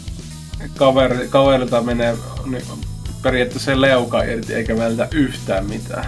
Kaveri, 0.76 1.28
kaverilta 1.30 1.82
menee 1.82 2.16
niin, 2.46 2.64
periaatteessa 3.24 3.82
leuka 3.82 4.24
irti 4.24 4.54
eikä 4.54 4.78
vältä 4.78 5.08
yhtään 5.12 5.66
mitään. 5.66 6.06